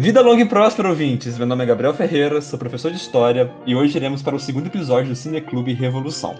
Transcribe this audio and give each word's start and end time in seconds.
Vida 0.00 0.22
longa 0.22 0.40
e 0.40 0.46
próspera, 0.46 0.88
ouvintes! 0.88 1.36
Meu 1.36 1.46
nome 1.46 1.62
é 1.62 1.66
Gabriel 1.66 1.92
Ferreira, 1.92 2.40
sou 2.40 2.58
professor 2.58 2.90
de 2.90 2.96
História 2.96 3.52
e 3.66 3.76
hoje 3.76 3.98
iremos 3.98 4.22
para 4.22 4.34
o 4.34 4.40
segundo 4.40 4.68
episódio 4.68 5.10
do 5.10 5.14
Cineclube 5.14 5.74
Revolução. 5.74 6.36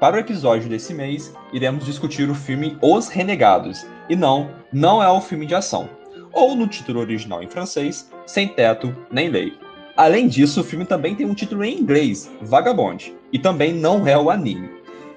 Para 0.00 0.16
o 0.16 0.18
episódio 0.18 0.68
desse 0.68 0.92
mês, 0.92 1.32
iremos 1.52 1.86
discutir 1.86 2.28
o 2.28 2.34
filme 2.34 2.76
Os 2.82 3.06
Renegados. 3.06 3.86
E 4.10 4.16
não, 4.16 4.50
não 4.72 5.00
é 5.00 5.12
um 5.12 5.20
filme 5.20 5.46
de 5.46 5.54
ação. 5.54 5.88
Ou 6.32 6.56
no 6.56 6.66
título 6.66 6.98
original 6.98 7.40
em 7.40 7.46
francês, 7.46 8.10
Sem 8.26 8.48
Teto 8.48 8.92
Nem 9.12 9.28
Lei. 9.28 9.56
Além 9.96 10.26
disso, 10.26 10.60
o 10.62 10.64
filme 10.64 10.84
também 10.84 11.14
tem 11.14 11.24
um 11.24 11.34
título 11.34 11.62
em 11.62 11.78
inglês, 11.78 12.28
Vagabond, 12.42 13.14
e 13.32 13.38
também 13.38 13.72
não 13.72 14.08
é 14.08 14.18
o 14.18 14.28
anime. 14.28 14.70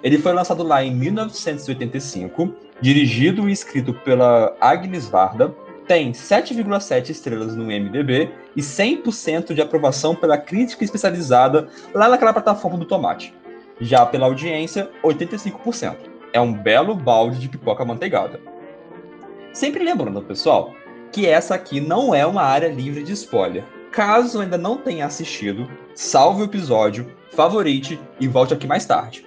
Ele 0.03 0.19
foi 0.19 0.33
lançado 0.33 0.61
lá 0.61 0.83
em 0.83 0.93
1985, 0.93 2.53
dirigido 2.79 3.49
e 3.49 3.51
escrito 3.51 3.91
pela 3.91 4.55
Agnes 4.61 5.07
Varda, 5.07 5.51
tem 5.91 6.13
7,7 6.13 7.09
estrelas 7.09 7.53
no 7.53 7.65
MDB 7.65 8.31
e 8.55 8.61
100% 8.61 9.53
de 9.53 9.61
aprovação 9.61 10.15
pela 10.15 10.37
crítica 10.37 10.85
especializada 10.85 11.67
lá 11.93 12.07
naquela 12.07 12.31
plataforma 12.31 12.77
do 12.77 12.85
Tomate. 12.85 13.35
Já 13.81 14.05
pela 14.05 14.25
audiência, 14.25 14.89
85%. 15.03 15.97
É 16.31 16.39
um 16.39 16.53
belo 16.53 16.95
balde 16.95 17.39
de 17.39 17.49
pipoca 17.49 17.83
manteigada. 17.83 18.39
Sempre 19.51 19.83
lembrando, 19.83 20.21
pessoal, 20.21 20.73
que 21.11 21.27
essa 21.27 21.55
aqui 21.55 21.81
não 21.81 22.15
é 22.15 22.25
uma 22.25 22.43
área 22.43 22.69
livre 22.69 23.03
de 23.03 23.11
spoiler. 23.11 23.65
Caso 23.91 24.39
ainda 24.39 24.57
não 24.57 24.77
tenha 24.77 25.05
assistido, 25.05 25.69
salve 25.93 26.43
o 26.43 26.45
episódio, 26.45 27.11
favorite 27.31 27.99
e 28.17 28.29
volte 28.29 28.53
aqui 28.53 28.65
mais 28.65 28.85
tarde. 28.85 29.25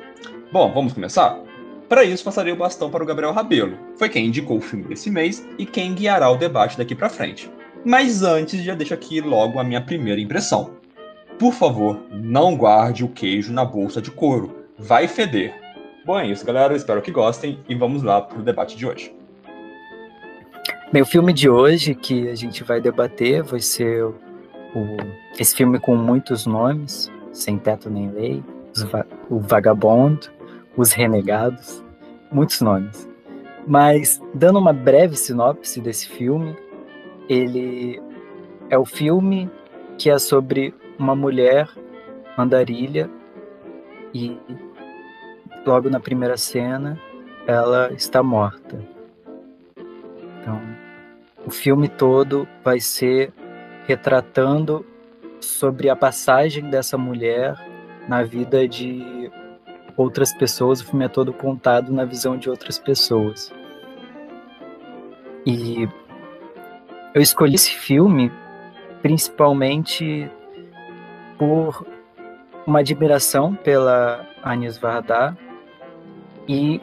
Bom, 0.51 0.73
vamos 0.73 0.95
começar? 0.95 1.44
Para 1.89 2.05
isso, 2.05 2.25
passarei 2.25 2.53
o 2.53 2.57
bastão 2.57 2.91
para 2.91 3.03
o 3.03 3.07
Gabriel 3.07 3.33
Rabelo. 3.33 3.77
Foi 3.97 4.09
quem 4.09 4.27
indicou 4.27 4.59
o 4.59 4.61
filme 4.61 4.85
desse 4.85 5.11
mês 5.11 5.47
e 5.59 5.67
quem 5.67 5.95
guiará 5.95 6.31
o 6.31 6.37
debate 6.37 6.79
daqui 6.79 6.95
para 6.95 7.09
frente. 7.09 7.51
Mas 7.85 8.23
antes, 8.23 8.63
já 8.63 8.75
deixo 8.75 8.95
aqui 8.95 9.21
logo 9.21 9.59
a 9.59 9.65
minha 9.65 9.81
primeira 9.81 10.21
impressão. 10.21 10.71
Por 11.39 11.53
favor, 11.53 12.01
não 12.11 12.57
guarde 12.57 13.05
o 13.05 13.09
queijo 13.09 13.53
na 13.53 13.65
bolsa 13.65 14.01
de 14.01 14.11
couro. 14.11 14.65
Vai 14.79 15.07
feder. 15.07 15.55
Bom, 16.07 16.19
é 16.19 16.27
isso, 16.27 16.47
galera. 16.47 16.75
Espero 16.75 17.03
que 17.03 17.11
gostem 17.11 17.59
e 17.69 17.75
vamos 17.75 18.03
lá 18.03 18.23
para 18.23 18.39
o 18.39 18.43
debate 18.43 18.77
de 18.77 18.87
hoje. 18.87 19.15
O 20.93 21.05
filme 21.05 21.33
de 21.33 21.49
hoje 21.51 21.95
que 21.95 22.29
a 22.29 22.35
gente 22.35 22.63
vai 22.63 22.81
debater 22.81 23.43
vai 23.43 23.61
ser 23.61 24.05
o, 24.05 24.15
esse 25.39 25.55
filme 25.55 25.81
com 25.81 25.97
muitos 25.97 26.47
nomes, 26.47 27.11
Sem 27.33 27.59
Teto 27.59 27.91
Nem 27.91 28.11
Lei, 28.11 28.45
o 29.29 29.41
Vagabundo, 29.41 30.29
Os 30.77 30.93
Renegados, 30.93 31.85
muitos 32.31 32.61
nomes. 32.61 33.09
Mas, 33.67 34.21
dando 34.35 34.59
uma 34.59 34.73
breve 34.73 35.17
sinopse 35.17 35.81
desse 35.81 36.09
filme, 36.09 36.57
ele 37.29 38.03
é 38.69 38.79
o 38.79 38.85
filme 38.85 39.51
que 39.97 40.11
é 40.11 40.19
sobre 40.19 40.75
uma 40.99 41.15
mulher 41.15 41.69
andarilha 42.37 43.09
e 44.13 44.39
logo 45.65 45.89
na 45.89 46.01
primeira 46.01 46.37
cena 46.37 46.99
ela 47.47 47.93
está 47.93 48.23
morta. 48.23 48.79
Então, 50.41 50.61
o 51.47 51.51
filme 51.51 51.89
todo 51.89 52.47
vai 52.63 52.81
ser 52.81 53.33
retratando 53.87 54.85
sobre 55.41 55.89
a 55.89 55.97
passagem 55.97 56.69
dessa 56.71 56.97
mulher 56.97 57.55
na 58.09 58.23
vida 58.23 58.67
de 58.67 59.31
outras 59.97 60.33
pessoas, 60.35 60.81
o 60.81 60.87
filme 60.87 61.05
é 61.05 61.09
todo 61.09 61.33
contado 61.33 61.93
na 61.93 62.05
visão 62.05 62.37
de 62.37 62.51
outras 62.51 62.79
pessoas. 62.79 63.53
E 65.47 65.89
eu 67.15 67.21
escolhi 67.23 67.55
esse 67.55 67.75
filme 67.75 68.33
principalmente 69.03 70.31
por 71.39 71.87
uma 72.67 72.79
admiração 72.79 73.55
pela 73.55 74.27
Anis 74.43 74.79
Varda 74.79 75.37
e 76.49 76.81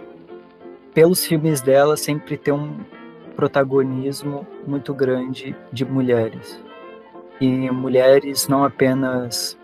pelos 0.93 1.25
filmes 1.25 1.61
dela 1.61 1.97
sempre 1.97 2.37
ter 2.37 2.51
um 2.51 2.79
protagonismo 3.35 4.45
muito 4.67 4.93
grande 4.93 5.55
de 5.71 5.83
mulheres. 5.83 6.61
E 7.39 7.71
mulheres 7.71 8.47
não 8.47 8.63
apenas 8.63 9.57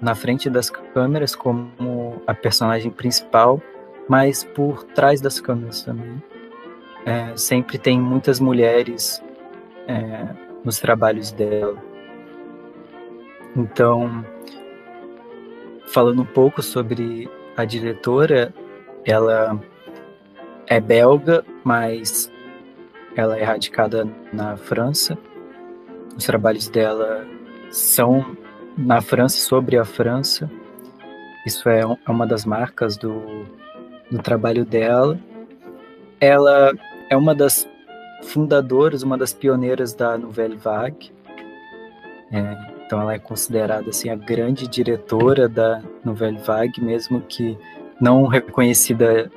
na 0.00 0.14
frente 0.14 0.48
das 0.48 0.70
câmeras 0.70 1.34
como 1.34 2.22
a 2.26 2.34
personagem 2.34 2.90
principal, 2.90 3.60
mas 4.08 4.42
por 4.42 4.82
trás 4.84 5.20
das 5.20 5.40
câmeras 5.40 5.82
também. 5.82 6.22
É, 7.04 7.36
sempre 7.36 7.78
tem 7.78 8.00
muitas 8.00 8.40
mulheres 8.40 9.22
é, 9.86 10.26
nos 10.64 10.78
trabalhos 10.78 11.32
dela. 11.32 11.76
Então, 13.56 14.24
falando 15.88 16.22
um 16.22 16.26
pouco 16.26 16.62
sobre 16.62 17.28
a 17.56 17.64
diretora, 17.64 18.54
ela 19.04 19.60
é 20.66 20.80
belga, 20.80 21.44
mas 21.64 22.30
ela 23.16 23.38
é 23.38 23.42
radicada 23.42 24.08
na 24.32 24.56
França. 24.56 25.18
Os 26.16 26.24
trabalhos 26.24 26.68
dela 26.68 27.26
são 27.70 28.36
na 28.80 29.00
França 29.00 29.38
sobre 29.38 29.76
a 29.76 29.84
França. 29.84 30.50
Isso 31.46 31.68
é, 31.68 31.80
é 31.80 32.10
uma 32.10 32.26
das 32.26 32.44
marcas 32.44 32.96
do, 32.96 33.46
do 34.10 34.18
trabalho 34.18 34.64
dela. 34.64 35.18
Ela 36.20 36.72
é 37.08 37.16
uma 37.16 37.34
das 37.34 37.68
fundadoras, 38.24 39.02
uma 39.02 39.16
das 39.16 39.32
pioneiras 39.32 39.92
da 39.94 40.16
Nouvelle 40.16 40.56
Vague. 40.56 41.12
É, 42.32 42.56
então 42.84 43.00
ela 43.00 43.14
é 43.14 43.18
considerada 43.18 43.90
assim 43.90 44.08
a 44.08 44.16
grande 44.16 44.66
diretora 44.66 45.48
da 45.48 45.82
Nouvelle 46.04 46.38
Vague, 46.38 46.82
mesmo 46.82 47.20
que 47.20 47.56
não 48.00 48.26
reconhecida. 48.26 49.30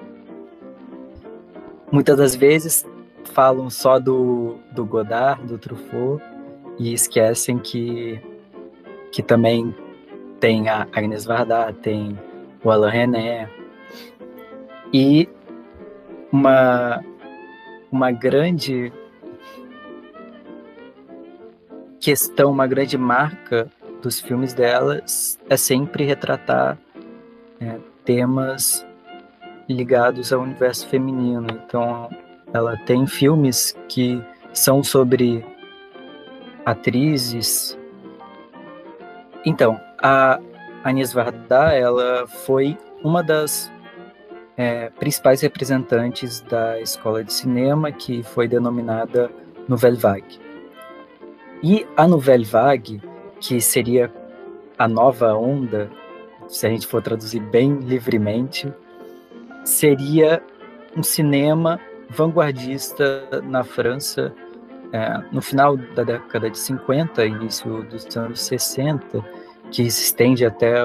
Muitas 1.92 2.18
das 2.18 2.36
vezes 2.36 2.86
falam 3.26 3.70
só 3.70 4.00
do, 4.00 4.58
do 4.72 4.86
Godard, 4.86 5.46
do 5.46 5.58
Truffaut, 5.58 6.24
e 6.80 6.94
esquecem 6.94 7.60
que 7.60 8.20
que 9.14 9.22
também 9.22 9.74
tem 10.40 10.68
a 10.68 10.88
Agnes 10.92 11.24
Varda, 11.24 11.72
tem 11.72 12.20
o 12.64 12.72
Alain 12.72 12.92
René, 12.92 13.50
e 14.92 15.30
uma, 16.32 17.04
uma 17.92 18.12
grande 18.12 18.92
questão, 22.00 22.52
uma 22.52 22.66
grande 22.66 22.98
marca 22.98 23.70
dos 24.02 24.20
filmes 24.20 24.54
delas 24.54 25.40
é 25.48 25.56
sempre 25.56 26.04
retratar 26.04 26.78
é, 27.62 27.78
temas 28.04 28.86
ligados 29.70 30.34
ao 30.34 30.42
universo 30.42 30.88
feminino. 30.88 31.48
Então, 31.66 32.10
ela 32.52 32.76
tem 32.78 33.08
filmes 33.08 33.78
que 33.88 34.22
são 34.54 34.84
sobre 34.84 35.46
atrizes 36.66 37.78
então, 39.46 39.80
a 40.02 40.40
Anis 40.84 41.14
Varda, 41.14 41.74
ela 41.74 42.28
foi 42.28 42.78
uma 43.04 43.24
das 43.24 43.72
é, 44.56 44.90
principais 44.92 45.42
representantes 45.42 46.42
da 46.42 46.80
escola 46.80 47.24
de 47.24 47.34
cinema 47.34 47.92
que 47.92 48.24
foi 48.24 48.48
denominada 48.48 49.30
Nouvelle 49.68 49.98
Vague. 49.98 50.40
E 51.62 51.88
a 51.96 52.08
Nouvelle 52.08 52.44
Vague, 52.44 53.02
que 53.40 53.60
seria 53.62 54.12
a 54.78 54.88
nova 54.88 55.34
onda, 55.34 55.90
se 56.48 56.68
a 56.68 56.70
gente 56.70 56.86
for 56.86 57.02
traduzir 57.02 57.40
bem 57.40 57.80
livremente, 57.80 58.72
seria 59.64 60.42
um 60.96 61.02
cinema 61.02 61.80
vanguardista 62.10 63.28
na 63.44 63.64
França 63.64 64.34
é, 64.94 65.20
no 65.32 65.42
final 65.42 65.76
da 65.76 66.04
década 66.04 66.52
de 66.52 66.58
50, 66.58 67.26
início 67.26 67.82
dos 67.84 68.16
anos 68.16 68.42
60, 68.42 69.26
que 69.72 69.90
se 69.90 70.04
estende 70.04 70.46
até, 70.46 70.76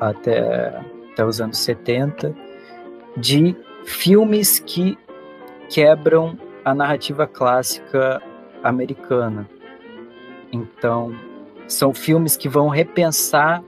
até, 0.00 0.80
até 1.12 1.24
os 1.26 1.38
anos 1.38 1.58
70, 1.58 2.34
de 3.18 3.54
filmes 3.84 4.58
que 4.58 4.96
quebram 5.68 6.38
a 6.64 6.74
narrativa 6.74 7.26
clássica 7.26 8.22
americana. 8.62 9.46
Então, 10.50 11.14
são 11.66 11.92
filmes 11.92 12.34
que 12.34 12.48
vão 12.48 12.68
repensar 12.68 13.62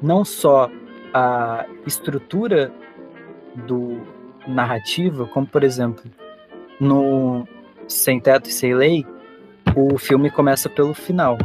não 0.00 0.24
só 0.24 0.70
a 1.12 1.66
estrutura 1.84 2.72
do 3.66 4.00
narrativa, 4.46 5.26
como 5.26 5.44
por 5.44 5.64
exemplo, 5.64 6.04
no 6.78 7.48
sem 7.88 8.20
Teto 8.20 8.48
e 8.48 8.52
Sem 8.52 8.74
Lei, 8.74 9.06
o 9.74 9.98
filme 9.98 10.30
começa 10.30 10.68
pelo 10.68 10.94
final. 10.94 11.36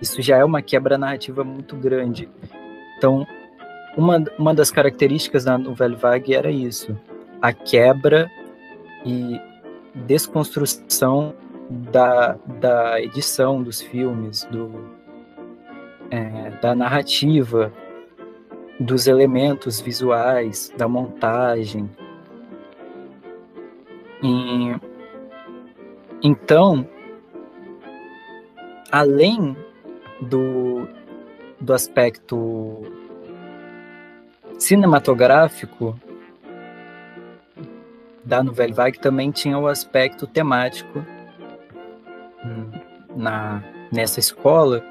Isso 0.00 0.22
já 0.22 0.38
é 0.38 0.44
uma 0.44 0.62
quebra 0.62 0.96
narrativa 0.96 1.44
muito 1.44 1.76
grande. 1.76 2.28
Então, 2.96 3.26
uma, 3.96 4.22
uma 4.38 4.54
das 4.54 4.70
características 4.70 5.44
da 5.44 5.58
novela 5.58 5.96
vague 5.96 6.34
era 6.34 6.50
isso: 6.50 6.98
a 7.40 7.52
quebra 7.52 8.30
e 9.04 9.40
desconstrução 9.94 11.34
da, 11.68 12.36
da 12.60 13.00
edição 13.00 13.62
dos 13.62 13.80
filmes, 13.80 14.44
do, 14.50 14.70
é, 16.10 16.50
da 16.62 16.74
narrativa, 16.74 17.72
dos 18.78 19.06
elementos 19.06 19.80
visuais, 19.80 20.72
da 20.76 20.88
montagem. 20.88 21.88
E, 24.22 24.74
então, 26.22 26.86
além 28.90 29.56
do, 30.20 30.88
do 31.60 31.72
aspecto 31.72 32.82
cinematográfico 34.58 35.98
da 38.24 38.42
Nouvelle 38.42 38.72
Vague 38.72 38.98
também 38.98 39.30
tinha 39.30 39.58
o 39.58 39.66
aspecto 39.66 40.26
temático 40.26 41.04
hum, 42.44 42.70
na 43.16 43.62
nessa 43.90 44.20
escola, 44.20 44.84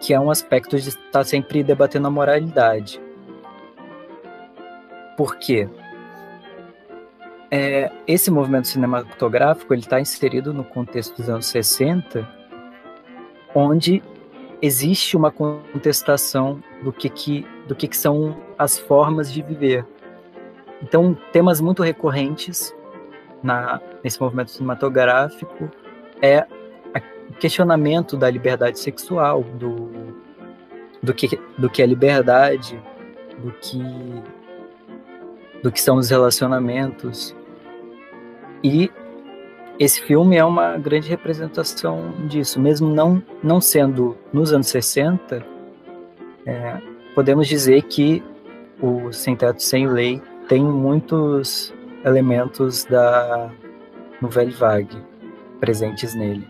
que 0.00 0.12
é 0.12 0.20
um 0.20 0.30
aspecto 0.30 0.78
de 0.78 0.90
estar 0.90 1.24
sempre 1.24 1.62
debatendo 1.62 2.06
a 2.08 2.10
moralidade. 2.10 3.00
Por 5.16 5.36
quê? 5.36 5.68
É, 7.50 7.90
esse 8.06 8.30
movimento 8.30 8.68
cinematográfico 8.68 9.72
ele 9.72 9.82
está 9.82 10.00
inserido 10.00 10.52
no 10.52 10.64
contexto 10.64 11.16
dos 11.16 11.28
anos 11.28 11.46
60, 11.46 12.28
onde 13.54 14.02
existe 14.60 15.16
uma 15.16 15.30
contestação 15.30 16.62
do 16.82 16.92
que, 16.92 17.08
que, 17.08 17.46
do 17.66 17.74
que, 17.74 17.88
que 17.88 17.96
são 17.96 18.36
as 18.58 18.78
formas 18.78 19.32
de 19.32 19.42
viver. 19.42 19.86
Então, 20.82 21.16
temas 21.32 21.60
muito 21.60 21.82
recorrentes 21.82 22.74
na, 23.42 23.80
nesse 24.02 24.20
movimento 24.20 24.50
cinematográfico 24.50 25.70
é 26.20 26.46
o 27.28 27.34
questionamento 27.34 28.16
da 28.16 28.30
liberdade 28.30 28.78
sexual, 28.78 29.42
do, 29.42 29.90
do, 31.02 31.14
que, 31.14 31.40
do 31.58 31.68
que 31.68 31.82
é 31.82 31.86
liberdade, 31.86 32.80
do 33.38 33.50
que, 33.52 33.82
do 35.62 35.72
que 35.72 35.80
são 35.80 35.96
os 35.96 36.10
relacionamentos. 36.10 37.34
E 38.62 38.90
esse 39.78 40.00
filme 40.02 40.36
é 40.36 40.44
uma 40.44 40.76
grande 40.78 41.08
representação 41.08 42.12
disso, 42.28 42.60
mesmo 42.60 42.88
não, 42.88 43.22
não 43.42 43.60
sendo 43.60 44.16
nos 44.32 44.52
anos 44.52 44.68
60, 44.68 45.44
é, 46.46 46.80
podemos 47.14 47.48
dizer 47.48 47.82
que 47.82 48.22
o 48.80 49.12
Sem 49.12 49.34
Teto 49.34 49.62
Sem 49.62 49.88
Lei 49.88 50.20
tem 50.48 50.62
muitos 50.62 51.72
elementos 52.04 52.84
da 52.84 53.50
Nouvelle 54.20 54.52
Vague 54.52 54.96
presentes 55.58 56.14
nele. 56.14 56.46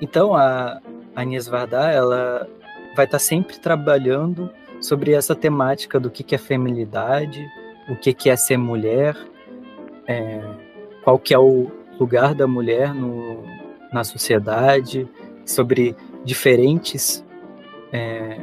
Então 0.00 0.34
a 0.34 0.80
Agnès 1.14 1.46
Varda 1.46 1.90
ela 1.90 2.48
vai 2.96 3.04
estar 3.04 3.18
sempre 3.18 3.58
trabalhando 3.58 4.50
sobre 4.80 5.12
essa 5.12 5.34
temática 5.34 5.98
do 5.98 6.10
que, 6.10 6.22
que 6.22 6.34
é 6.34 6.38
feminilidade, 6.38 7.44
o 7.88 7.96
que, 7.96 8.12
que 8.12 8.28
é 8.28 8.36
ser 8.36 8.56
mulher, 8.56 9.16
é, 10.06 10.42
qual 11.02 11.18
que 11.18 11.34
é 11.34 11.38
o 11.38 11.70
lugar 11.98 12.34
da 12.34 12.46
mulher 12.46 12.94
no, 12.94 13.44
na 13.92 14.04
sociedade, 14.04 15.08
sobre 15.44 15.94
diferentes 16.24 17.24
é, 17.92 18.40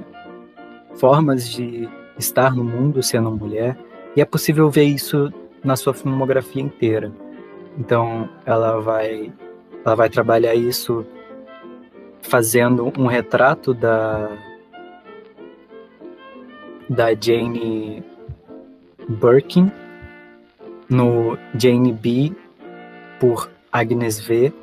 formas 0.96 1.50
de 1.50 1.90
estar 2.18 2.56
no 2.56 2.64
mundo 2.64 3.02
sendo 3.02 3.32
mulher. 3.32 3.78
E 4.16 4.22
é 4.22 4.26
possível 4.26 4.70
ver 4.70 4.84
isso 4.84 5.32
na 5.64 5.76
sua 5.76 5.94
filmografia 5.94 6.62
inteira. 6.62 7.12
Então, 7.78 8.30
ela 8.46 8.80
vai 8.80 9.32
ela 9.84 9.96
vai 9.96 10.10
trabalhar 10.10 10.54
isso 10.54 11.06
fazendo 12.22 12.94
um 12.98 13.08
retrato 13.08 13.74
da 13.74 14.30
da 16.90 17.14
Jane 17.20 18.04
Birkin 19.08 19.72
no 20.92 21.38
Jane 21.58 21.94
B 21.94 22.34
por 23.18 23.50
Agnes 23.72 24.20
V. 24.20 24.54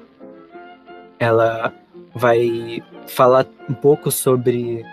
Ela 1.19 1.73
vai 2.15 2.85
falar 3.07 3.47
um 3.69 3.73
pouco 3.73 4.11
sobre 4.11 4.85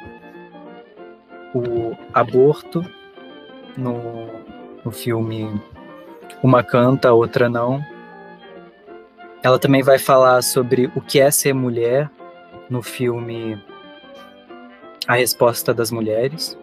o 1.53 1.95
aborto 2.13 2.83
no, 3.77 4.27
no 4.83 4.91
filme 4.91 5.61
Uma 6.41 6.63
Canta, 6.63 7.11
Outra 7.13 7.49
Não. 7.49 7.83
Ela 9.43 9.59
também 9.59 9.83
vai 9.83 9.99
falar 9.99 10.41
sobre 10.41 10.89
o 10.95 11.01
que 11.01 11.19
é 11.19 11.29
ser 11.29 11.53
mulher 11.53 12.09
no 12.69 12.81
filme 12.81 13.61
A 15.05 15.15
Resposta 15.15 15.73
das 15.73 15.91
Mulheres. 15.91 16.57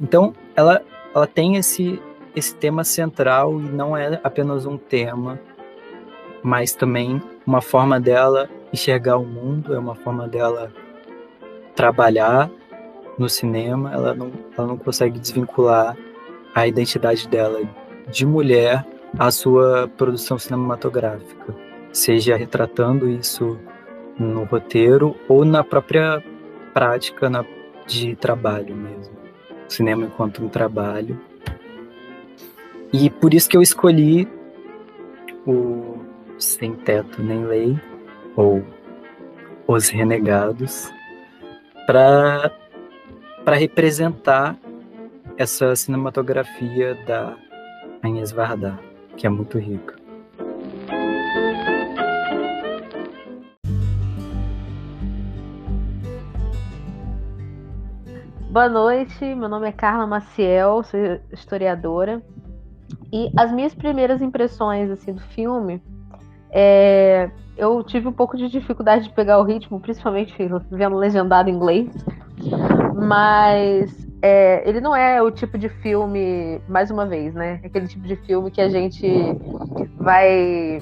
Então, 0.00 0.34
ela, 0.54 0.82
ela 1.14 1.26
tem 1.26 1.56
esse, 1.56 2.00
esse 2.34 2.54
tema 2.54 2.84
central 2.84 3.60
e 3.60 3.64
não 3.64 3.96
é 3.96 4.20
apenas 4.22 4.66
um 4.66 4.76
tema, 4.76 5.38
mas 6.42 6.72
também 6.72 7.20
uma 7.46 7.60
forma 7.60 7.98
dela 8.00 8.48
enxergar 8.72 9.16
o 9.16 9.24
mundo, 9.24 9.74
é 9.74 9.78
uma 9.78 9.94
forma 9.94 10.28
dela 10.28 10.72
trabalhar 11.74 12.50
no 13.18 13.28
cinema, 13.28 13.92
ela 13.92 14.14
não, 14.14 14.30
ela 14.56 14.66
não 14.66 14.76
consegue 14.76 15.18
desvincular 15.18 15.96
a 16.54 16.66
identidade 16.66 17.28
dela 17.28 17.60
de 18.08 18.24
mulher 18.24 18.84
à 19.18 19.30
sua 19.30 19.88
produção 19.96 20.38
cinematográfica, 20.38 21.54
seja 21.92 22.36
retratando 22.36 23.08
isso 23.08 23.58
no 24.18 24.44
roteiro 24.44 25.14
ou 25.28 25.44
na 25.44 25.62
própria 25.62 26.22
prática 26.74 27.28
na, 27.30 27.44
de 27.86 28.14
trabalho 28.16 28.74
mesmo. 28.74 29.16
cinema 29.68 30.04
enquanto 30.04 30.44
um 30.44 30.48
trabalho. 30.48 31.18
E 32.90 33.10
por 33.10 33.34
isso 33.34 33.50
que 33.50 33.56
eu 33.56 33.60
escolhi 33.60 34.26
o 35.46 35.98
Sem 36.38 36.74
Teto 36.74 37.22
Nem 37.22 37.44
Lei, 37.44 37.78
ou 38.34 38.64
Os 39.66 39.90
Renegados, 39.90 40.90
para 41.86 42.50
representar 43.46 44.56
essa 45.36 45.76
cinematografia 45.76 46.94
da 47.06 47.36
Agnes 48.02 48.32
Varda, 48.32 48.78
que 49.18 49.26
é 49.26 49.30
muito 49.30 49.58
rica. 49.58 49.94
Boa 58.50 58.68
noite, 58.68 59.22
meu 59.34 59.48
nome 59.48 59.68
é 59.68 59.72
Carla 59.72 60.06
Maciel, 60.06 60.82
sou 60.82 60.98
historiadora. 61.30 62.22
E 63.12 63.30
as 63.36 63.50
minhas 63.52 63.74
primeiras 63.74 64.20
impressões 64.20 64.90
assim 64.90 65.12
do 65.12 65.20
filme, 65.20 65.82
é, 66.50 67.30
eu 67.56 67.82
tive 67.82 68.08
um 68.08 68.12
pouco 68.12 68.36
de 68.36 68.48
dificuldade 68.48 69.04
de 69.04 69.10
pegar 69.10 69.38
o 69.38 69.44
ritmo, 69.44 69.80
principalmente 69.80 70.34
vendo 70.70 70.96
legendado 70.96 71.48
em 71.48 71.54
inglês. 71.54 71.88
Mas 72.94 74.06
é, 74.20 74.68
ele 74.68 74.80
não 74.80 74.94
é 74.94 75.22
o 75.22 75.30
tipo 75.30 75.56
de 75.56 75.68
filme, 75.68 76.60
mais 76.68 76.90
uma 76.90 77.06
vez, 77.06 77.34
né? 77.34 77.60
Aquele 77.64 77.86
tipo 77.86 78.06
de 78.06 78.16
filme 78.16 78.50
que 78.50 78.60
a 78.60 78.68
gente 78.68 79.06
vai 79.96 80.80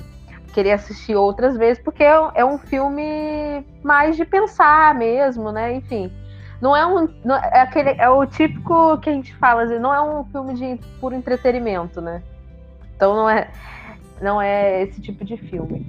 querer 0.52 0.72
assistir 0.72 1.14
outras 1.14 1.56
vezes, 1.56 1.82
porque 1.82 2.02
é, 2.02 2.16
é 2.34 2.44
um 2.44 2.58
filme 2.58 3.64
mais 3.82 4.16
de 4.16 4.24
pensar 4.24 4.94
mesmo, 4.94 5.52
né? 5.52 5.74
Enfim. 5.74 6.10
Não 6.60 6.74
é 6.74 6.86
um. 6.86 7.08
Não, 7.24 7.36
é, 7.36 7.60
aquele, 7.60 7.90
é 7.90 8.08
o 8.08 8.24
típico 8.26 8.98
que 8.98 9.10
a 9.10 9.12
gente 9.12 9.34
fala, 9.36 9.62
assim, 9.62 9.78
não 9.78 9.92
é 9.92 10.00
um 10.00 10.24
filme 10.24 10.54
de 10.54 10.80
puro 11.00 11.14
entretenimento, 11.14 12.00
né? 12.00 12.22
Então 12.96 13.14
não 13.14 13.28
é, 13.28 13.48
não 14.20 14.40
é 14.40 14.82
esse 14.82 15.00
tipo 15.00 15.24
de 15.24 15.36
filme. 15.36 15.86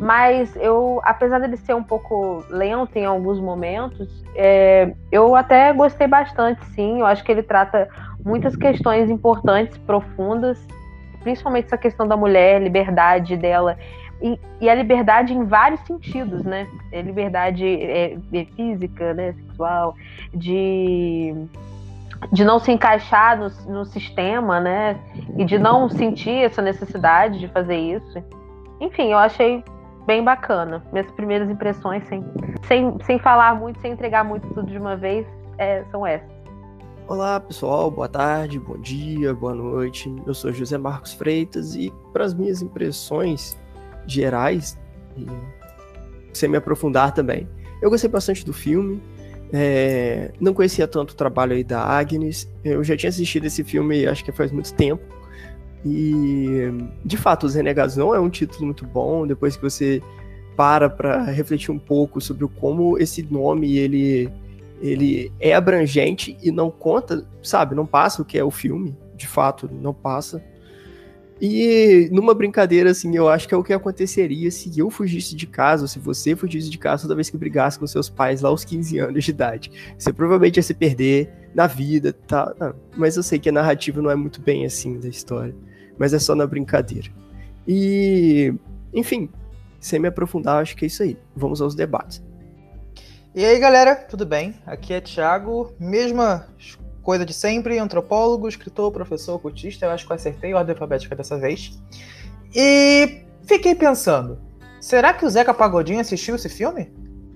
Mas 0.00 0.54
eu, 0.56 1.00
apesar 1.04 1.38
dele 1.40 1.56
ser 1.56 1.74
um 1.74 1.82
pouco 1.82 2.44
lento 2.48 2.96
em 2.96 3.04
alguns 3.04 3.40
momentos, 3.40 4.22
é, 4.34 4.94
eu 5.10 5.34
até 5.34 5.72
gostei 5.72 6.06
bastante, 6.06 6.64
sim. 6.74 7.00
Eu 7.00 7.06
acho 7.06 7.24
que 7.24 7.32
ele 7.32 7.42
trata 7.42 7.88
muitas 8.24 8.54
questões 8.56 9.10
importantes, 9.10 9.76
profundas, 9.78 10.58
principalmente 11.22 11.66
essa 11.66 11.78
questão 11.78 12.06
da 12.06 12.16
mulher, 12.16 12.62
liberdade 12.62 13.36
dela. 13.36 13.76
E, 14.22 14.68
a 14.68 14.74
liberdade 14.74 15.32
em 15.32 15.44
vários 15.44 15.80
sentidos, 15.86 16.44
né? 16.44 16.68
É 16.92 17.00
liberdade 17.00 17.64
é, 17.66 18.18
é 18.32 18.44
física, 18.56 19.14
né? 19.14 19.32
sexual, 19.32 19.94
de 20.34 21.34
de 22.32 22.44
não 22.44 22.58
se 22.58 22.70
encaixar 22.70 23.38
no, 23.38 23.48
no, 23.72 23.84
sistema, 23.86 24.60
né? 24.60 25.00
E 25.38 25.44
de 25.44 25.58
não 25.58 25.88
sentir 25.88 26.44
essa 26.44 26.60
necessidade 26.60 27.38
de 27.38 27.48
fazer 27.48 27.78
isso. 27.78 28.22
Enfim, 28.78 29.10
eu 29.10 29.16
achei 29.16 29.64
bem 30.06 30.22
bacana. 30.22 30.84
Minhas 30.92 31.10
primeiras 31.12 31.48
impressões, 31.48 32.06
sem, 32.08 32.22
sem, 32.66 32.98
sem 33.04 33.18
falar 33.18 33.54
muito, 33.54 33.80
sem 33.80 33.92
entregar 33.92 34.22
muito 34.22 34.46
tudo 34.48 34.70
de 34.70 34.76
uma 34.76 34.96
vez, 34.96 35.26
é, 35.56 35.82
são 35.90 36.06
essas. 36.06 36.28
Olá 37.08 37.40
pessoal, 37.40 37.90
boa 37.90 38.08
tarde, 38.08 38.60
bom 38.60 38.78
dia, 38.78 39.34
boa 39.34 39.54
noite. 39.54 40.14
Eu 40.24 40.32
sou 40.32 40.52
José 40.52 40.78
Marcos 40.78 41.12
Freitas 41.12 41.74
e 41.74 41.92
para 42.12 42.24
as 42.24 42.32
minhas 42.32 42.62
impressões 42.62 43.59
gerais 44.12 44.78
E 45.16 45.26
sem 46.32 46.48
me 46.48 46.56
aprofundar 46.56 47.12
também. 47.12 47.48
Eu 47.82 47.90
gostei 47.90 48.08
bastante 48.08 48.44
do 48.44 48.52
filme. 48.52 49.02
É, 49.52 50.30
não 50.40 50.54
conhecia 50.54 50.86
tanto 50.86 51.10
o 51.10 51.14
trabalho 51.16 51.54
aí 51.54 51.64
da 51.64 51.82
Agnes. 51.82 52.48
Eu 52.64 52.84
já 52.84 52.96
tinha 52.96 53.10
assistido 53.10 53.46
esse 53.46 53.64
filme, 53.64 54.06
acho 54.06 54.24
que 54.24 54.32
faz 54.32 54.52
muito 54.52 54.72
tempo. 54.74 55.02
E, 55.84 56.70
de 57.04 57.16
fato, 57.16 57.46
Os 57.46 57.54
Renegados 57.54 57.96
não 57.96 58.14
é 58.14 58.20
um 58.20 58.28
título 58.30 58.66
muito 58.66 58.86
bom. 58.86 59.26
Depois 59.26 59.56
que 59.56 59.62
você 59.62 60.02
para 60.56 60.90
para 60.90 61.24
refletir 61.24 61.70
um 61.70 61.78
pouco 61.78 62.20
sobre 62.20 62.46
como 62.46 62.98
esse 62.98 63.22
nome 63.22 63.78
ele, 63.78 64.30
ele 64.80 65.32
é 65.40 65.54
abrangente 65.54 66.36
e 66.42 66.52
não 66.52 66.70
conta, 66.70 67.26
sabe? 67.42 67.74
Não 67.74 67.86
passa 67.86 68.20
o 68.20 68.24
que 68.24 68.36
é 68.36 68.44
o 68.44 68.50
filme, 68.50 68.94
de 69.16 69.26
fato, 69.26 69.70
não 69.72 69.94
passa. 69.94 70.44
E 71.40 72.10
numa 72.12 72.34
brincadeira, 72.34 72.90
assim, 72.90 73.16
eu 73.16 73.28
acho 73.28 73.48
que 73.48 73.54
é 73.54 73.56
o 73.56 73.64
que 73.64 73.72
aconteceria 73.72 74.50
se 74.50 74.78
eu 74.78 74.90
fugisse 74.90 75.34
de 75.34 75.46
casa, 75.46 75.82
ou 75.82 75.88
se 75.88 75.98
você 75.98 76.36
fugisse 76.36 76.68
de 76.68 76.76
casa 76.76 77.02
toda 77.02 77.14
vez 77.14 77.30
que 77.30 77.36
brigasse 77.38 77.78
com 77.78 77.86
seus 77.86 78.10
pais 78.10 78.42
lá 78.42 78.50
aos 78.50 78.62
15 78.62 78.98
anos 78.98 79.24
de 79.24 79.30
idade. 79.30 79.94
Você 79.98 80.12
provavelmente 80.12 80.58
ia 80.58 80.62
se 80.62 80.74
perder 80.74 81.32
na 81.54 81.66
vida, 81.66 82.12
tá? 82.12 82.54
Não, 82.58 82.74
mas 82.94 83.16
eu 83.16 83.22
sei 83.22 83.38
que 83.38 83.48
a 83.48 83.52
narrativa 83.52 84.02
não 84.02 84.10
é 84.10 84.14
muito 84.14 84.42
bem 84.42 84.66
assim 84.66 85.00
da 85.00 85.08
história. 85.08 85.54
Mas 85.98 86.12
é 86.12 86.18
só 86.18 86.34
na 86.34 86.46
brincadeira. 86.46 87.08
E, 87.66 88.52
enfim, 88.92 89.30
sem 89.78 89.98
me 89.98 90.08
aprofundar, 90.08 90.60
acho 90.60 90.76
que 90.76 90.84
é 90.84 90.88
isso 90.88 91.02
aí. 91.02 91.16
Vamos 91.34 91.62
aos 91.62 91.74
debates. 91.74 92.22
E 93.34 93.44
aí, 93.44 93.58
galera, 93.58 93.94
tudo 93.94 94.26
bem? 94.26 94.56
Aqui 94.66 94.92
é 94.92 95.00
Thiago, 95.00 95.72
mesma 95.78 96.48
coisa 97.10 97.26
de 97.26 97.34
sempre, 97.34 97.76
antropólogo, 97.76 98.48
escritor, 98.48 98.92
professor, 98.92 99.36
cultista, 99.40 99.84
eu 99.84 99.90
acho 99.90 100.06
que 100.06 100.12
eu 100.12 100.14
acertei 100.14 100.52
a 100.52 100.58
ordem 100.58 100.74
alfabética 100.74 101.16
dessa 101.16 101.36
vez. 101.36 101.76
E 102.54 103.22
fiquei 103.42 103.74
pensando, 103.74 104.38
será 104.80 105.12
que 105.12 105.26
o 105.26 105.28
Zeca 105.28 105.52
Pagodinho 105.52 105.98
assistiu 105.98 106.36
esse 106.36 106.48
filme? 106.48 106.88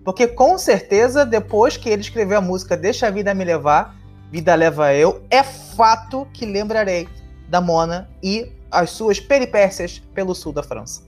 Porque 0.04 0.28
com 0.28 0.56
certeza, 0.58 1.26
depois 1.26 1.76
que 1.76 1.88
ele 1.88 2.02
escreveu 2.02 2.38
a 2.38 2.40
música 2.40 2.76
Deixa 2.76 3.08
a 3.08 3.10
Vida 3.10 3.34
Me 3.34 3.44
Levar, 3.44 3.96
Vida 4.30 4.54
Leva 4.54 4.94
Eu, 4.94 5.24
é 5.28 5.42
fato 5.42 6.24
que 6.32 6.46
lembrarei 6.46 7.08
da 7.48 7.60
Mona 7.60 8.08
e 8.22 8.52
as 8.70 8.90
suas 8.90 9.18
peripécias 9.18 10.00
pelo 10.14 10.36
sul 10.36 10.52
da 10.52 10.62
França. 10.62 11.02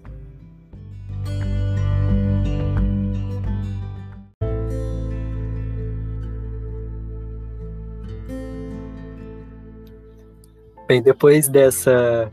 Bem, 10.87 11.03
depois 11.03 11.49
dessa 11.49 12.31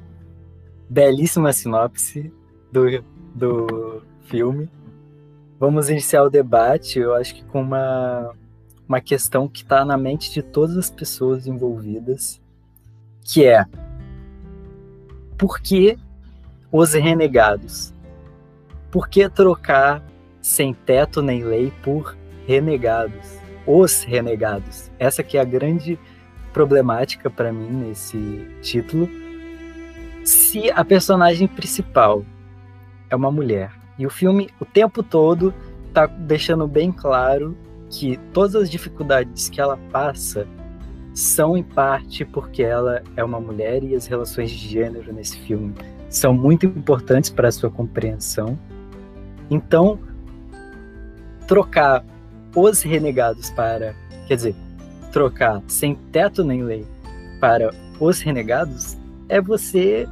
belíssima 0.87 1.51
sinopse 1.51 2.31
do, 2.71 3.03
do 3.33 4.03
filme, 4.25 4.69
vamos 5.59 5.89
iniciar 5.89 6.21
o 6.21 6.29
debate, 6.29 6.99
eu 6.99 7.15
acho 7.15 7.33
que 7.33 7.43
com 7.45 7.61
uma, 7.61 8.31
uma 8.87 9.01
questão 9.01 9.47
que 9.47 9.63
está 9.63 9.83
na 9.83 9.97
mente 9.97 10.31
de 10.31 10.43
todas 10.43 10.77
as 10.77 10.91
pessoas 10.91 11.47
envolvidas, 11.47 12.39
que 13.23 13.43
é 13.43 13.65
por 15.35 15.59
que 15.59 15.97
os 16.71 16.93
renegados? 16.93 17.91
Por 18.91 19.07
que 19.09 19.27
trocar 19.29 20.05
sem 20.39 20.75
teto 20.75 21.23
nem 21.23 21.43
lei 21.43 21.73
por 21.81 22.15
renegados? 22.45 23.39
Os 23.65 24.03
renegados. 24.03 24.91
Essa 24.99 25.23
que 25.23 25.39
é 25.39 25.41
a 25.41 25.45
grande 25.45 25.97
problemática 26.53 27.29
para 27.29 27.51
mim 27.51 27.69
nesse 27.69 28.47
título. 28.61 29.09
Se 30.23 30.71
a 30.71 30.85
personagem 30.85 31.47
principal 31.47 32.23
é 33.09 33.15
uma 33.15 33.31
mulher 33.31 33.71
e 33.97 34.05
o 34.05 34.09
filme 34.09 34.49
o 34.59 34.65
tempo 34.65 35.03
todo 35.03 35.53
tá 35.93 36.05
deixando 36.05 36.67
bem 36.67 36.91
claro 36.91 37.57
que 37.89 38.17
todas 38.31 38.55
as 38.55 38.69
dificuldades 38.69 39.49
que 39.49 39.59
ela 39.59 39.77
passa 39.91 40.47
são 41.13 41.55
em 41.55 41.63
parte 41.63 42.25
porque 42.25 42.63
ela 42.63 43.03
é 43.15 43.23
uma 43.23 43.39
mulher 43.39 43.83
e 43.83 43.95
as 43.95 44.07
relações 44.07 44.49
de 44.49 44.67
gênero 44.67 45.13
nesse 45.13 45.37
filme 45.37 45.75
são 46.09 46.33
muito 46.33 46.65
importantes 46.65 47.29
para 47.29 47.49
a 47.49 47.51
sua 47.51 47.69
compreensão. 47.69 48.57
Então, 49.49 49.99
trocar 51.47 52.03
os 52.55 52.81
renegados 52.81 53.49
para, 53.51 53.95
quer 54.27 54.35
dizer, 54.35 54.55
trocar 55.13 55.61
sem 55.67 55.93
teto 55.93 56.43
nem 56.43 56.63
lei 56.63 56.85
para 57.39 57.69
os 57.99 58.19
renegados 58.19 58.97
é 59.29 59.39
você 59.39 60.09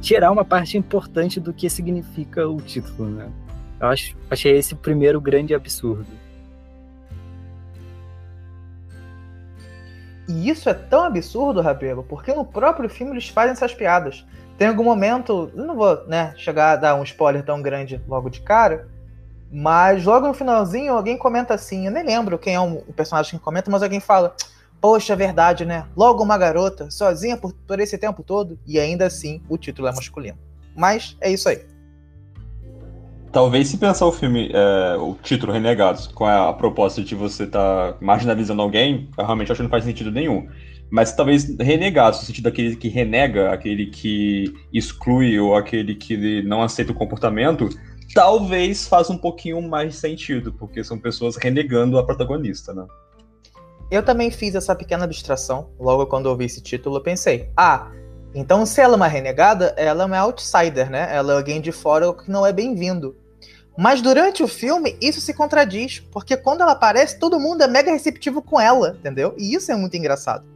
tirar 0.00 0.30
uma 0.30 0.44
parte 0.44 0.76
importante 0.76 1.40
do 1.40 1.52
que 1.52 1.68
significa 1.70 2.46
o 2.46 2.60
título, 2.60 3.08
né? 3.08 3.32
Eu 3.80 3.88
acho, 3.88 4.16
achei 4.30 4.56
esse 4.56 4.74
o 4.74 4.76
primeiro 4.76 5.20
grande 5.20 5.54
absurdo. 5.54 6.06
E 10.28 10.48
isso 10.50 10.68
é 10.68 10.74
tão 10.74 11.04
absurdo, 11.04 11.60
Rabelo, 11.60 12.02
porque 12.02 12.34
no 12.34 12.44
próprio 12.44 12.88
filme 12.88 13.12
eles 13.12 13.28
fazem 13.28 13.52
essas 13.52 13.72
piadas. 13.72 14.26
Tem 14.58 14.68
algum 14.68 14.84
momento, 14.84 15.50
não 15.54 15.76
vou 15.76 16.06
né, 16.06 16.34
chegar 16.36 16.72
a 16.72 16.76
dar 16.76 16.94
um 16.94 17.02
spoiler 17.04 17.44
tão 17.44 17.62
grande 17.62 18.00
logo 18.08 18.28
de 18.28 18.40
cara, 18.40 18.88
mas 19.50 20.04
logo 20.04 20.26
no 20.26 20.34
finalzinho 20.34 20.92
alguém 20.92 21.16
comenta 21.16 21.54
assim, 21.54 21.86
eu 21.86 21.92
nem 21.92 22.04
lembro 22.04 22.38
quem 22.38 22.54
é 22.54 22.60
o 22.60 22.80
personagem 22.94 23.38
que 23.38 23.44
comenta, 23.44 23.70
mas 23.70 23.82
alguém 23.82 24.00
fala: 24.00 24.34
Poxa, 24.80 25.12
é 25.12 25.16
verdade, 25.16 25.64
né? 25.64 25.86
Logo 25.96 26.22
uma 26.22 26.36
garota, 26.36 26.90
sozinha 26.90 27.36
por, 27.36 27.52
por 27.66 27.80
esse 27.80 27.96
tempo 27.96 28.22
todo, 28.22 28.58
e 28.66 28.78
ainda 28.78 29.06
assim 29.06 29.40
o 29.48 29.56
título 29.56 29.88
é 29.88 29.92
masculino. 29.92 30.38
Mas 30.74 31.16
é 31.20 31.30
isso 31.30 31.48
aí. 31.48 31.60
Talvez 33.32 33.68
se 33.68 33.76
pensar 33.76 34.06
o 34.06 34.12
filme, 34.12 34.50
é, 34.52 34.96
o 34.96 35.14
título 35.22 35.52
Renegados, 35.52 36.06
com 36.06 36.24
a, 36.24 36.48
a 36.48 36.52
proposta 36.52 37.02
de 37.02 37.14
você 37.14 37.44
estar 37.44 37.92
tá 37.92 37.98
marginalizando 38.00 38.62
alguém, 38.62 39.10
eu 39.16 39.24
realmente 39.24 39.52
acho 39.52 39.58
que 39.58 39.62
não 39.62 39.70
faz 39.70 39.84
sentido 39.84 40.10
nenhum. 40.10 40.48
Mas 40.90 41.12
talvez 41.12 41.56
renegados, 41.58 42.20
no 42.20 42.26
sentido 42.26 42.44
daquele 42.44 42.76
que 42.76 42.88
renega, 42.88 43.52
aquele 43.52 43.86
que 43.86 44.54
exclui 44.72 45.38
ou 45.38 45.56
aquele 45.56 45.94
que 45.94 46.42
não 46.42 46.62
aceita 46.62 46.92
o 46.92 46.94
comportamento, 46.94 47.68
talvez 48.14 48.86
faça 48.86 49.12
um 49.12 49.18
pouquinho 49.18 49.60
mais 49.62 49.96
sentido, 49.96 50.52
porque 50.52 50.82
são 50.82 50.98
pessoas 50.98 51.36
renegando 51.36 51.98
a 51.98 52.04
protagonista, 52.04 52.72
né? 52.72 52.86
Eu 53.90 54.02
também 54.02 54.30
fiz 54.30 54.54
essa 54.54 54.74
pequena 54.74 55.04
abstração, 55.04 55.70
logo 55.78 56.06
quando 56.06 56.26
ouvi 56.26 56.44
esse 56.46 56.60
título, 56.60 56.96
eu 56.96 57.02
pensei, 57.02 57.50
ah, 57.56 57.90
então 58.34 58.66
se 58.66 58.80
ela 58.80 58.94
é 58.94 58.96
uma 58.96 59.06
renegada, 59.06 59.74
ela 59.76 60.02
é 60.02 60.06
uma 60.06 60.18
outsider, 60.18 60.90
né? 60.90 61.08
Ela 61.14 61.34
é 61.34 61.36
alguém 61.36 61.60
de 61.60 61.70
fora 61.70 62.12
que 62.12 62.30
não 62.30 62.44
é 62.44 62.52
bem-vindo. 62.52 63.16
Mas 63.78 64.00
durante 64.00 64.42
o 64.42 64.48
filme, 64.48 64.96
isso 65.00 65.20
se 65.20 65.34
contradiz, 65.34 66.00
porque 66.10 66.36
quando 66.36 66.62
ela 66.62 66.72
aparece, 66.72 67.18
todo 67.18 67.38
mundo 67.38 67.62
é 67.62 67.68
mega 67.68 67.92
receptivo 67.92 68.40
com 68.40 68.58
ela, 68.58 68.96
entendeu? 68.98 69.34
E 69.38 69.54
isso 69.54 69.70
é 69.70 69.76
muito 69.76 69.96
engraçado. 69.96 70.55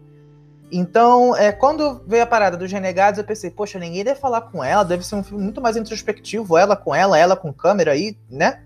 Então, 0.72 1.36
é, 1.36 1.50
quando 1.50 2.00
veio 2.06 2.22
a 2.22 2.26
parada 2.26 2.56
dos 2.56 2.70
renegados, 2.70 3.18
eu 3.18 3.24
pensei, 3.24 3.50
poxa, 3.50 3.78
ninguém 3.78 4.04
deve 4.04 4.20
falar 4.20 4.42
com 4.42 4.62
ela, 4.62 4.84
deve 4.84 5.04
ser 5.04 5.16
um 5.16 5.22
filme 5.22 5.42
muito 5.42 5.60
mais 5.60 5.76
introspectivo, 5.76 6.56
ela 6.56 6.76
com 6.76 6.94
ela, 6.94 7.18
ela 7.18 7.34
com 7.34 7.52
câmera 7.52 7.92
aí, 7.92 8.16
né? 8.30 8.62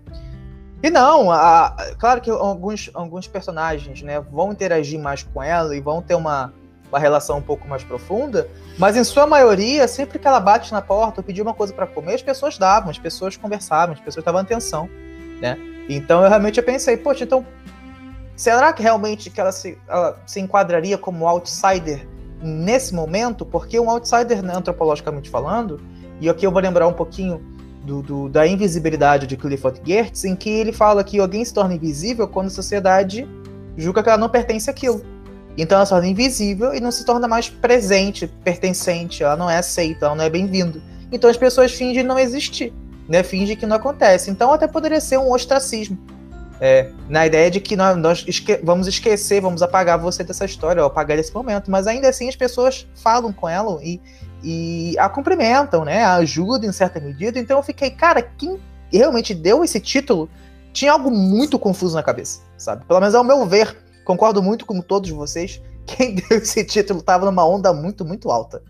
E 0.83 0.89
não, 0.89 1.31
a, 1.31 1.75
claro 1.97 2.21
que 2.21 2.29
alguns, 2.29 2.91
alguns 2.93 3.27
personagens 3.27 4.03
né, 4.03 4.19
vão 4.19 4.51
interagir 4.51 4.99
mais 4.99 5.23
com 5.23 5.41
ela 5.41 5.75
e 5.75 5.79
vão 5.79 5.99
ter 5.99 6.13
uma, 6.13 6.53
uma 6.89 6.99
relação 6.99 7.39
um 7.39 7.41
pouco 7.41 7.67
mais 7.67 7.83
profunda, 7.83 8.47
mas 8.77 8.95
em 8.95 9.03
sua 9.03 9.25
maioria, 9.25 9.87
sempre 9.87 10.19
que 10.19 10.27
ela 10.27 10.39
bate 10.39 10.71
na 10.71 10.83
porta 10.83 11.21
ou 11.21 11.23
pedia 11.23 11.41
uma 11.41 11.55
coisa 11.55 11.73
para 11.73 11.87
comer, 11.87 12.13
as 12.13 12.21
pessoas 12.21 12.57
davam, 12.59 12.91
as 12.91 12.99
pessoas 12.99 13.35
conversavam, 13.35 13.95
as 13.95 14.01
pessoas 14.01 14.23
davam 14.23 14.41
atenção, 14.41 14.87
né? 15.41 15.57
Então 15.89 16.23
eu 16.23 16.29
realmente 16.29 16.61
pensei, 16.61 16.97
poxa, 16.97 17.23
então 17.23 17.45
será 18.35 18.73
que 18.73 18.81
realmente 18.81 19.29
que 19.29 19.39
ela 19.39 19.51
se, 19.51 19.77
ela 19.87 20.19
se 20.25 20.39
enquadraria 20.39 20.97
como 20.97 21.27
outsider 21.27 22.07
nesse 22.41 22.93
momento? 22.93 23.45
Porque 23.45 23.79
um 23.79 23.89
outsider, 23.89 24.43
né, 24.43 24.53
antropologicamente 24.55 25.29
falando, 25.29 25.79
e 26.19 26.29
aqui 26.29 26.45
eu 26.45 26.51
vou 26.51 26.61
lembrar 26.61 26.87
um 26.87 26.93
pouquinho 26.93 27.41
do, 27.83 28.01
do, 28.01 28.29
da 28.29 28.47
invisibilidade 28.47 29.27
de 29.27 29.37
Clifford 29.37 29.79
Geertz, 29.85 30.25
em 30.25 30.35
que 30.35 30.49
ele 30.49 30.71
fala 30.71 31.03
que 31.03 31.19
alguém 31.19 31.45
se 31.45 31.53
torna 31.53 31.75
invisível 31.75 32.27
quando 32.27 32.47
a 32.47 32.51
sociedade 32.51 33.27
julga 33.77 34.01
que 34.01 34.09
ela 34.09 34.17
não 34.17 34.29
pertence 34.29 34.69
àquilo. 34.69 35.03
Então 35.57 35.77
ela 35.77 35.85
se 35.85 35.91
torna 35.91 36.07
invisível 36.07 36.73
e 36.73 36.81
não 36.81 36.91
se 36.91 37.05
torna 37.05 37.27
mais 37.27 37.49
presente, 37.49 38.27
pertencente, 38.43 39.23
ela 39.23 39.37
não 39.37 39.49
é 39.49 39.57
aceita, 39.57 40.07
ela 40.07 40.15
não 40.15 40.23
é 40.23 40.29
bem-vindo. 40.29 40.81
Então 41.11 41.29
as 41.29 41.37
pessoas 41.37 41.71
fingem 41.71 42.03
não 42.03 42.19
existir, 42.19 42.73
né? 43.07 43.23
fingem 43.23 43.55
que 43.55 43.65
não 43.65 43.77
acontece. 43.77 44.29
Então 44.29 44.51
até 44.51 44.67
poderia 44.67 44.99
ser 44.99 45.17
um 45.17 45.31
ostracismo. 45.31 45.97
É, 46.59 46.89
na 47.09 47.27
ideia 47.27 47.51
de 47.51 47.59
que 47.59 47.75
nós, 47.75 47.97
nós 47.97 48.23
esque 48.27 48.57
vamos 48.63 48.87
esquecer, 48.87 49.41
vamos 49.41 49.61
apagar 49.61 49.99
você 49.99 50.23
dessa 50.23 50.45
história, 50.45 50.81
ou 50.81 50.87
apagar 50.87 51.17
desse 51.17 51.33
momento. 51.33 51.69
Mas 51.69 51.85
ainda 51.87 52.07
assim 52.07 52.29
as 52.29 52.35
pessoas 52.35 52.87
falam 52.95 53.33
com 53.33 53.47
ela 53.47 53.77
e 53.83 53.99
e 54.43 54.95
a 54.99 55.09
cumprimentam, 55.09 55.83
né? 55.83 56.03
A 56.03 56.15
ajudam 56.15 56.69
em 56.69 56.71
certa 56.71 56.99
medida. 56.99 57.39
Então 57.39 57.57
eu 57.57 57.63
fiquei, 57.63 57.89
cara, 57.89 58.21
quem 58.21 58.59
realmente 58.91 59.33
deu 59.33 59.63
esse 59.63 59.79
título 59.79 60.29
tinha 60.71 60.91
algo 60.91 61.09
muito 61.09 61.57
confuso 61.57 61.95
na 61.95 62.03
cabeça, 62.03 62.41
sabe? 62.57 62.85
Pelo 62.85 62.99
menos 62.99 63.15
ao 63.15 63.23
meu 63.23 63.45
ver, 63.47 63.75
concordo 64.03 64.43
muito 64.43 64.65
com 64.65 64.79
todos 64.81 65.09
vocês. 65.09 65.61
Quem 65.85 66.15
deu 66.15 66.39
esse 66.39 66.63
título 66.63 66.99
estava 66.99 67.25
numa 67.25 67.47
onda 67.47 67.71
muito, 67.71 68.03
muito 68.03 68.31
alta. 68.31 68.61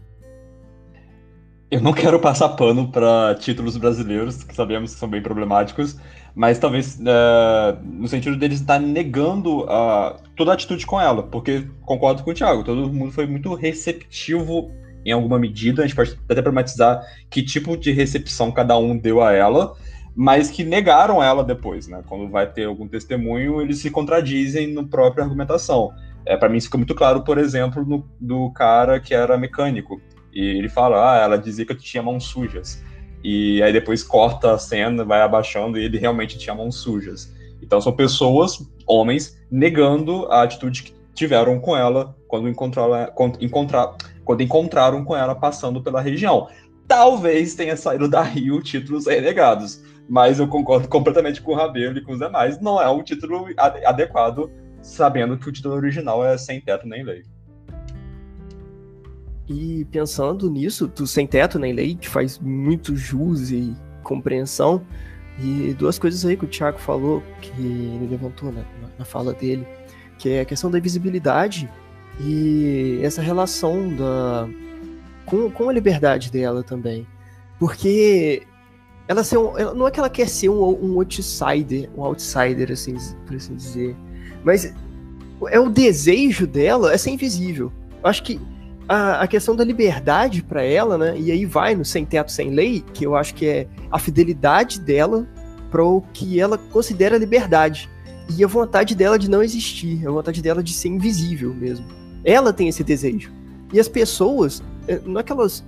Eu 1.72 1.82
não 1.82 1.94
quero 1.94 2.20
passar 2.20 2.50
pano 2.50 2.92
para 2.92 3.36
títulos 3.36 3.78
brasileiros, 3.78 4.44
que 4.44 4.54
sabemos 4.54 4.94
que 4.94 5.00
são 5.00 5.10
bem 5.10 5.22
problemáticos, 5.22 5.96
mas 6.36 6.60
talvez 6.60 7.00
uh, 7.00 7.82
no 7.84 8.08
sentido 8.08 8.36
deles 8.36 8.60
estar 8.60 8.80
negando 8.80 9.62
uh, 9.62 10.20
toda 10.36 10.52
a 10.52 10.54
atitude 10.54 10.86
com 10.86 11.00
ela, 11.00 11.24
porque 11.24 11.66
concordo 11.82 12.24
com 12.24 12.32
o 12.32 12.34
Thiago, 12.34 12.64
todo 12.64 12.92
mundo 12.92 13.12
foi 13.12 13.26
muito 13.26 13.54
receptivo 13.54 14.70
em 15.06 15.12
alguma 15.12 15.40
medida, 15.40 15.84
a 15.84 15.88
gente 15.88 15.96
pode 15.96 16.20
até 16.28 16.42
problematizar 16.42 17.02
que 17.30 17.42
tipo 17.42 17.78
de 17.78 17.92
recepção 17.92 18.52
cada 18.52 18.78
um 18.78 18.98
deu 18.98 19.22
a 19.22 19.32
ela, 19.32 19.76
mas 20.16 20.50
que 20.50 20.64
negaram 20.64 21.22
ela 21.22 21.44
depois, 21.44 21.88
né? 21.88 22.02
Quando 22.08 22.30
vai 22.30 22.52
ter 22.52 22.66
algum 22.66 22.88
testemunho, 22.88 23.62
eles 23.62 23.80
se 23.80 23.92
contradizem 23.92 24.74
na 24.74 24.84
própria 24.84 25.24
argumentação. 25.24 25.92
É, 26.26 26.36
para 26.36 26.50
mim 26.50 26.58
isso 26.58 26.68
fica 26.68 26.78
muito 26.78 26.96
claro, 26.96 27.24
por 27.24 27.38
exemplo, 27.38 27.86
no, 27.86 28.10
do 28.20 28.50
cara 28.52 29.00
que 29.00 29.14
era 29.14 29.38
mecânico. 29.38 30.02
E 30.34 30.58
ele 30.58 30.70
fala, 30.70 31.14
ah, 31.14 31.18
ela 31.18 31.38
dizia 31.38 31.66
que 31.66 31.72
eu 31.72 31.78
tinha 31.78 32.02
mãos 32.02 32.26
sujas. 32.26 32.84
E 33.28 33.60
aí 33.64 33.74
depois 33.74 34.04
corta 34.04 34.54
a 34.54 34.58
cena, 34.60 35.04
vai 35.04 35.20
abaixando 35.20 35.80
e 35.80 35.84
ele 35.84 35.98
realmente 35.98 36.38
tinha 36.38 36.54
mãos 36.54 36.76
sujas. 36.76 37.34
Então 37.60 37.82
são 37.82 37.92
pessoas, 37.92 38.64
homens, 38.86 39.44
negando 39.50 40.28
a 40.32 40.44
atitude 40.44 40.84
que 40.84 40.94
tiveram 41.16 41.60
com 41.60 41.76
ela 41.76 42.16
quando 42.28 42.48
encontraram, 42.48 43.12
quando, 43.16 43.44
encontrar, 43.44 43.96
quando 44.24 44.44
encontraram 44.44 45.04
com 45.04 45.18
ela 45.18 45.34
passando 45.34 45.82
pela 45.82 46.00
região. 46.00 46.48
Talvez 46.88 47.56
tenha 47.56 47.76
saído 47.76 48.08
daí 48.08 48.52
o 48.52 48.62
títulos 48.62 49.08
renegados, 49.08 49.84
mas 50.08 50.38
eu 50.38 50.48
concordo 50.48 50.88
completamente 50.88 51.42
com 51.42 51.54
o 51.54 51.56
Rabelo 51.56 51.98
e 51.98 52.02
com 52.02 52.12
os 52.12 52.20
demais. 52.20 52.62
Não 52.62 52.80
é 52.80 52.88
um 52.88 53.02
título 53.02 53.48
adequado, 53.58 54.52
sabendo 54.84 55.36
que 55.36 55.50
o 55.50 55.52
título 55.52 55.74
original 55.74 56.24
é 56.24 56.38
Sem 56.38 56.62
Teto 56.62 56.88
Nem 56.88 57.04
Lei. 57.04 57.24
E 59.48 59.86
pensando 59.92 60.50
nisso, 60.50 60.88
do 60.88 61.06
Sem 61.06 61.28
Teto 61.28 61.60
Nem 61.60 61.74
Lei, 61.74 61.96
que 61.96 62.10
faz 62.10 62.40
muito 62.40 62.96
jus 62.96 63.52
e 63.52 63.76
compreensão, 64.04 64.82
e 65.40 65.76
duas 65.78 66.00
coisas 66.00 66.26
aí 66.26 66.38
que 66.38 66.46
o 66.46 66.48
Thiago 66.48 66.80
falou, 66.80 67.22
que 67.42 67.52
ele 67.52 68.08
levantou 68.10 68.52
na, 68.52 68.64
na 68.98 69.06
fala 69.06 69.34
dele, 69.34 69.68
que 70.18 70.30
é 70.30 70.42
a 70.42 70.46
questão 70.46 70.72
da 70.72 70.80
visibilidade 70.80 71.70
e 72.20 73.00
essa 73.04 73.22
relação 73.22 73.94
da, 73.96 74.48
com, 75.26 75.52
com 75.52 75.70
a 75.70 75.74
liberdade 75.74 76.32
dela 76.32 76.64
também. 76.64 77.06
Porque 77.60 78.44
ela, 79.08 79.24
ser 79.24 79.38
um, 79.38 79.58
ela 79.58 79.74
não 79.74 79.88
é 79.88 79.92
que 79.92 80.00
ela 80.00 80.10
quer 80.10 80.28
ser 80.28 80.50
um, 80.50 80.62
um 80.62 80.98
outsider, 81.00 81.90
um 81.96 82.04
outsider, 82.04 82.72
assim, 82.72 82.96
por 83.26 83.36
assim 83.36 83.56
dizer, 83.56 83.96
mas 84.44 84.74
é 85.50 85.60
o 85.60 85.70
desejo 85.70 86.48
dela 86.48 86.94
é 86.94 86.98
ser 86.98 87.12
invisível. 87.12 87.72
Eu 88.02 88.10
acho 88.10 88.24
que 88.24 88.40
a, 88.88 89.22
a 89.22 89.28
questão 89.28 89.56
da 89.56 89.64
liberdade 89.64 90.44
para 90.44 90.64
ela, 90.64 90.98
né? 90.98 91.16
E 91.18 91.32
aí 91.32 91.46
vai 91.46 91.76
no 91.76 91.84
Sem 91.84 92.06
Teto 92.06 92.32
Sem 92.32 92.52
Lei, 92.52 92.84
que 92.94 93.06
eu 93.06 93.16
acho 93.16 93.34
que 93.34 93.48
é 93.48 93.68
a 93.92 93.98
fidelidade 93.98 94.80
dela 94.80 95.28
para 95.72 95.84
o 95.84 96.02
que 96.14 96.40
ela 96.40 96.58
considera 96.58 97.18
liberdade. 97.18 97.90
E 98.38 98.44
a 98.44 98.48
vontade 98.48 98.96
dela 98.96 99.20
de 99.20 99.30
não 99.30 99.44
existir, 99.44 100.08
a 100.08 100.12
vontade 100.12 100.42
dela 100.42 100.64
de 100.64 100.74
ser 100.74 100.90
invisível 100.90 101.54
mesmo. 101.54 101.86
Ela 102.24 102.54
tem 102.54 102.68
esse 102.68 102.84
desejo. 102.84 103.32
E 103.74 103.80
as 103.80 103.88
pessoas, 103.88 104.64
é, 104.88 105.00
não 105.06 105.20
é 105.20 105.24
que 105.24 105.32
elas, 105.32 105.64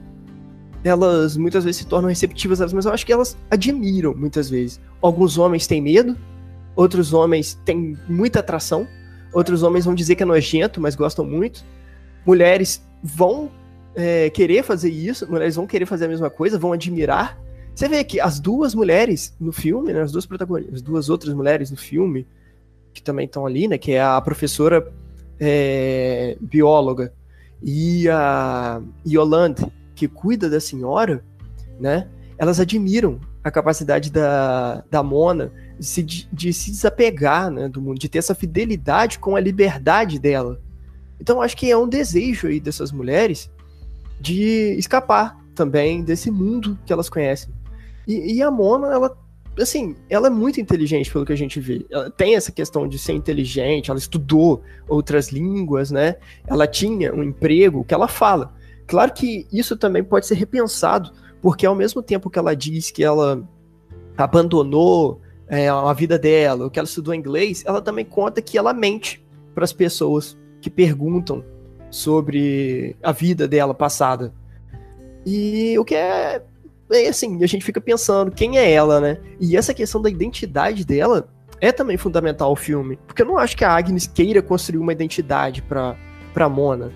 elas 0.83 1.37
muitas 1.37 1.63
vezes 1.63 1.81
se 1.81 1.87
tornam 1.87 2.09
receptivas, 2.09 2.73
mas 2.73 2.85
eu 2.85 2.93
acho 2.93 3.05
que 3.05 3.13
elas 3.13 3.37
admiram 3.49 4.13
muitas 4.15 4.49
vezes. 4.49 4.79
Alguns 5.01 5.37
homens 5.37 5.67
têm 5.67 5.81
medo, 5.81 6.17
outros 6.75 7.13
homens 7.13 7.59
têm 7.65 7.97
muita 8.07 8.39
atração, 8.39 8.87
outros 9.33 9.61
homens 9.61 9.85
vão 9.85 9.93
dizer 9.93 10.15
que 10.15 10.23
é 10.23 10.25
nojento, 10.25 10.79
mas 10.79 10.95
gostam 10.95 11.25
muito. 11.25 11.63
Mulheres 12.25 12.86
vão 13.03 13.51
é, 13.95 14.29
querer 14.29 14.63
fazer 14.63 14.89
isso, 14.89 15.29
mulheres 15.29 15.55
vão 15.55 15.65
querer 15.65 15.85
fazer 15.85 16.05
a 16.05 16.07
mesma 16.07 16.29
coisa, 16.29 16.59
vão 16.59 16.73
admirar. 16.73 17.39
Você 17.73 17.87
vê 17.87 18.03
que 18.03 18.19
as 18.19 18.39
duas 18.39 18.73
mulheres 18.73 19.35
no 19.39 19.51
filme, 19.51 19.93
né, 19.93 20.01
as 20.01 20.11
duas 20.11 20.25
protagonistas, 20.25 20.75
as 20.75 20.81
duas 20.81 21.09
outras 21.09 21.33
mulheres 21.33 21.71
no 21.71 21.77
filme, 21.77 22.27
que 22.93 23.01
também 23.01 23.25
estão 23.25 23.45
ali, 23.45 23.67
né, 23.67 23.77
que 23.77 23.91
é 23.91 24.01
a 24.01 24.19
professora 24.21 24.91
é, 25.39 26.37
bióloga 26.41 27.13
e 27.61 28.09
a 28.09 28.81
Yolande, 29.07 29.65
que 29.95 30.07
cuida 30.07 30.49
da 30.49 30.59
senhora, 30.59 31.23
né, 31.79 32.07
elas 32.37 32.59
admiram 32.59 33.19
a 33.43 33.49
capacidade 33.49 34.11
da, 34.11 34.83
da 34.89 35.01
Mona 35.01 35.51
de 35.79 35.85
se, 35.85 36.03
de 36.03 36.53
se 36.53 36.71
desapegar 36.71 37.49
né, 37.49 37.67
do 37.67 37.81
mundo, 37.81 37.99
de 37.99 38.09
ter 38.09 38.19
essa 38.19 38.35
fidelidade 38.35 39.19
com 39.19 39.35
a 39.35 39.39
liberdade 39.39 40.19
dela. 40.19 40.59
Então 41.19 41.41
acho 41.41 41.57
que 41.57 41.69
é 41.69 41.77
um 41.77 41.87
desejo 41.87 42.47
aí 42.47 42.59
dessas 42.59 42.91
mulheres 42.91 43.49
de 44.19 44.75
escapar 44.77 45.37
também 45.53 46.03
desse 46.03 46.29
mundo 46.31 46.77
que 46.85 46.93
elas 46.93 47.09
conhecem. 47.09 47.53
E, 48.07 48.35
e, 48.35 48.41
a 48.41 48.49
Mona, 48.49 48.87
ela, 48.87 49.17
assim, 49.59 49.95
ela 50.09 50.27
é 50.27 50.29
muito 50.29 50.61
inteligente 50.61 51.11
pelo 51.11 51.25
que 51.25 51.33
a 51.33 51.37
gente 51.37 51.59
vê. 51.59 51.85
Ela 51.89 52.09
tem 52.09 52.35
essa 52.35 52.51
questão 52.51 52.87
de 52.87 52.97
ser 52.97 53.13
inteligente, 53.13 53.89
ela 53.89 53.99
estudou 53.99 54.61
outras 54.87 55.29
línguas, 55.29 55.91
né? 55.91 56.15
Ela 56.45 56.65
tinha 56.65 57.13
um 57.13 57.21
emprego 57.21 57.83
que 57.83 57.93
ela 57.93 58.07
fala. 58.07 58.53
Claro 58.85 59.13
que 59.13 59.45
isso 59.51 59.75
também 59.75 60.03
pode 60.03 60.25
ser 60.25 60.35
repensado, 60.35 61.11
porque 61.41 61.65
ao 61.65 61.75
mesmo 61.75 62.01
tempo 62.01 62.29
que 62.29 62.39
ela 62.39 62.55
diz 62.55 62.89
que 62.89 63.03
ela 63.03 63.43
abandonou 64.15 65.19
é, 65.49 65.67
a 65.67 65.91
vida 65.91 66.17
dela, 66.17 66.69
que 66.69 66.79
ela 66.79 66.87
estudou 66.87 67.13
inglês, 67.13 67.63
ela 67.65 67.81
também 67.81 68.05
conta 68.05 68.41
que 68.41 68.57
ela 68.57 68.73
mente 68.73 69.25
para 69.53 69.65
as 69.65 69.73
pessoas 69.73 70.37
que 70.61 70.69
perguntam 70.69 71.43
sobre 71.89 72.95
a 73.01 73.11
vida 73.11 73.47
dela 73.47 73.73
passada. 73.73 74.33
E 75.25 75.77
o 75.77 75.85
que 75.85 75.95
é, 75.95 76.41
é 76.91 77.07
assim, 77.07 77.43
a 77.43 77.47
gente 77.47 77.65
fica 77.65 77.81
pensando 77.81 78.31
quem 78.31 78.57
é 78.57 78.71
ela, 78.71 78.99
né? 78.99 79.17
E 79.39 79.57
essa 79.57 79.73
questão 79.73 80.01
da 80.01 80.09
identidade 80.09 80.85
dela 80.85 81.29
é 81.59 81.71
também 81.71 81.97
fundamental 81.97 82.49
ao 82.49 82.55
filme, 82.55 82.97
porque 83.07 83.21
eu 83.21 83.25
não 83.25 83.37
acho 83.37 83.57
que 83.57 83.65
a 83.65 83.71
Agnes 83.71 84.07
queira 84.07 84.41
construir 84.41 84.79
uma 84.79 84.91
identidade 84.91 85.61
para 85.61 85.97
para 86.33 86.47
Mona. 86.47 86.91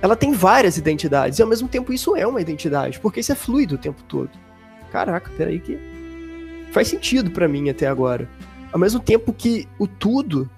Ela 0.00 0.14
tem 0.14 0.32
várias 0.32 0.78
identidades 0.78 1.40
e 1.40 1.42
ao 1.42 1.48
mesmo 1.48 1.66
tempo 1.66 1.92
isso 1.92 2.14
é 2.14 2.24
uma 2.24 2.40
identidade, 2.40 3.00
porque 3.00 3.18
isso 3.18 3.32
é 3.32 3.34
fluido 3.34 3.74
o 3.74 3.78
tempo 3.78 4.00
todo. 4.04 4.30
Caraca, 4.92 5.28
peraí 5.36 5.58
que 5.58 5.76
faz 6.70 6.86
sentido 6.86 7.32
para 7.32 7.48
mim 7.48 7.68
até 7.68 7.88
agora. 7.88 8.28
Ao 8.72 8.78
mesmo 8.78 9.00
tempo 9.00 9.32
que 9.32 9.66
o 9.76 9.88
tudo 9.88 10.48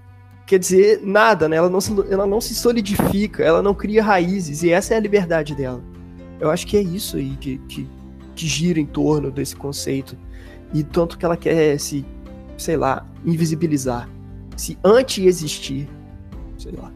quer 0.48 0.58
dizer 0.58 1.02
nada, 1.04 1.46
né? 1.46 1.56
Ela 1.56 1.68
não, 1.68 1.80
se, 1.80 1.92
ela 2.10 2.26
não 2.26 2.40
se 2.40 2.54
solidifica, 2.54 3.44
ela 3.44 3.60
não 3.60 3.74
cria 3.74 4.02
raízes, 4.02 4.62
e 4.62 4.72
essa 4.72 4.94
é 4.94 4.96
a 4.96 5.00
liberdade 5.00 5.54
dela. 5.54 5.82
Eu 6.40 6.50
acho 6.50 6.66
que 6.66 6.78
é 6.78 6.80
isso 6.80 7.18
aí 7.18 7.36
que, 7.36 7.58
que, 7.68 7.86
que 8.34 8.46
gira 8.46 8.80
em 8.80 8.86
torno 8.86 9.30
desse 9.30 9.54
conceito. 9.54 10.16
E 10.72 10.82
tanto 10.82 11.18
que 11.18 11.24
ela 11.24 11.36
quer 11.36 11.78
se, 11.78 12.04
sei 12.56 12.78
lá, 12.78 13.06
invisibilizar, 13.26 14.08
se 14.56 14.78
anti-existir, 14.82 15.86
sei 16.56 16.72
lá. 16.72 16.90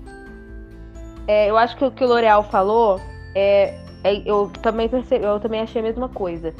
É, 1.28 1.50
eu 1.50 1.56
acho 1.58 1.76
que 1.76 1.84
o 1.84 1.90
que 1.90 2.02
o 2.02 2.08
L'Oreal 2.08 2.42
falou 2.44 2.98
é, 3.34 3.78
é, 4.02 4.22
eu 4.24 4.50
também 4.62 4.88
percebi, 4.88 5.24
eu 5.24 5.38
também 5.38 5.60
achei 5.60 5.82
a 5.82 5.84
mesma 5.84 6.08
coisa. 6.08 6.54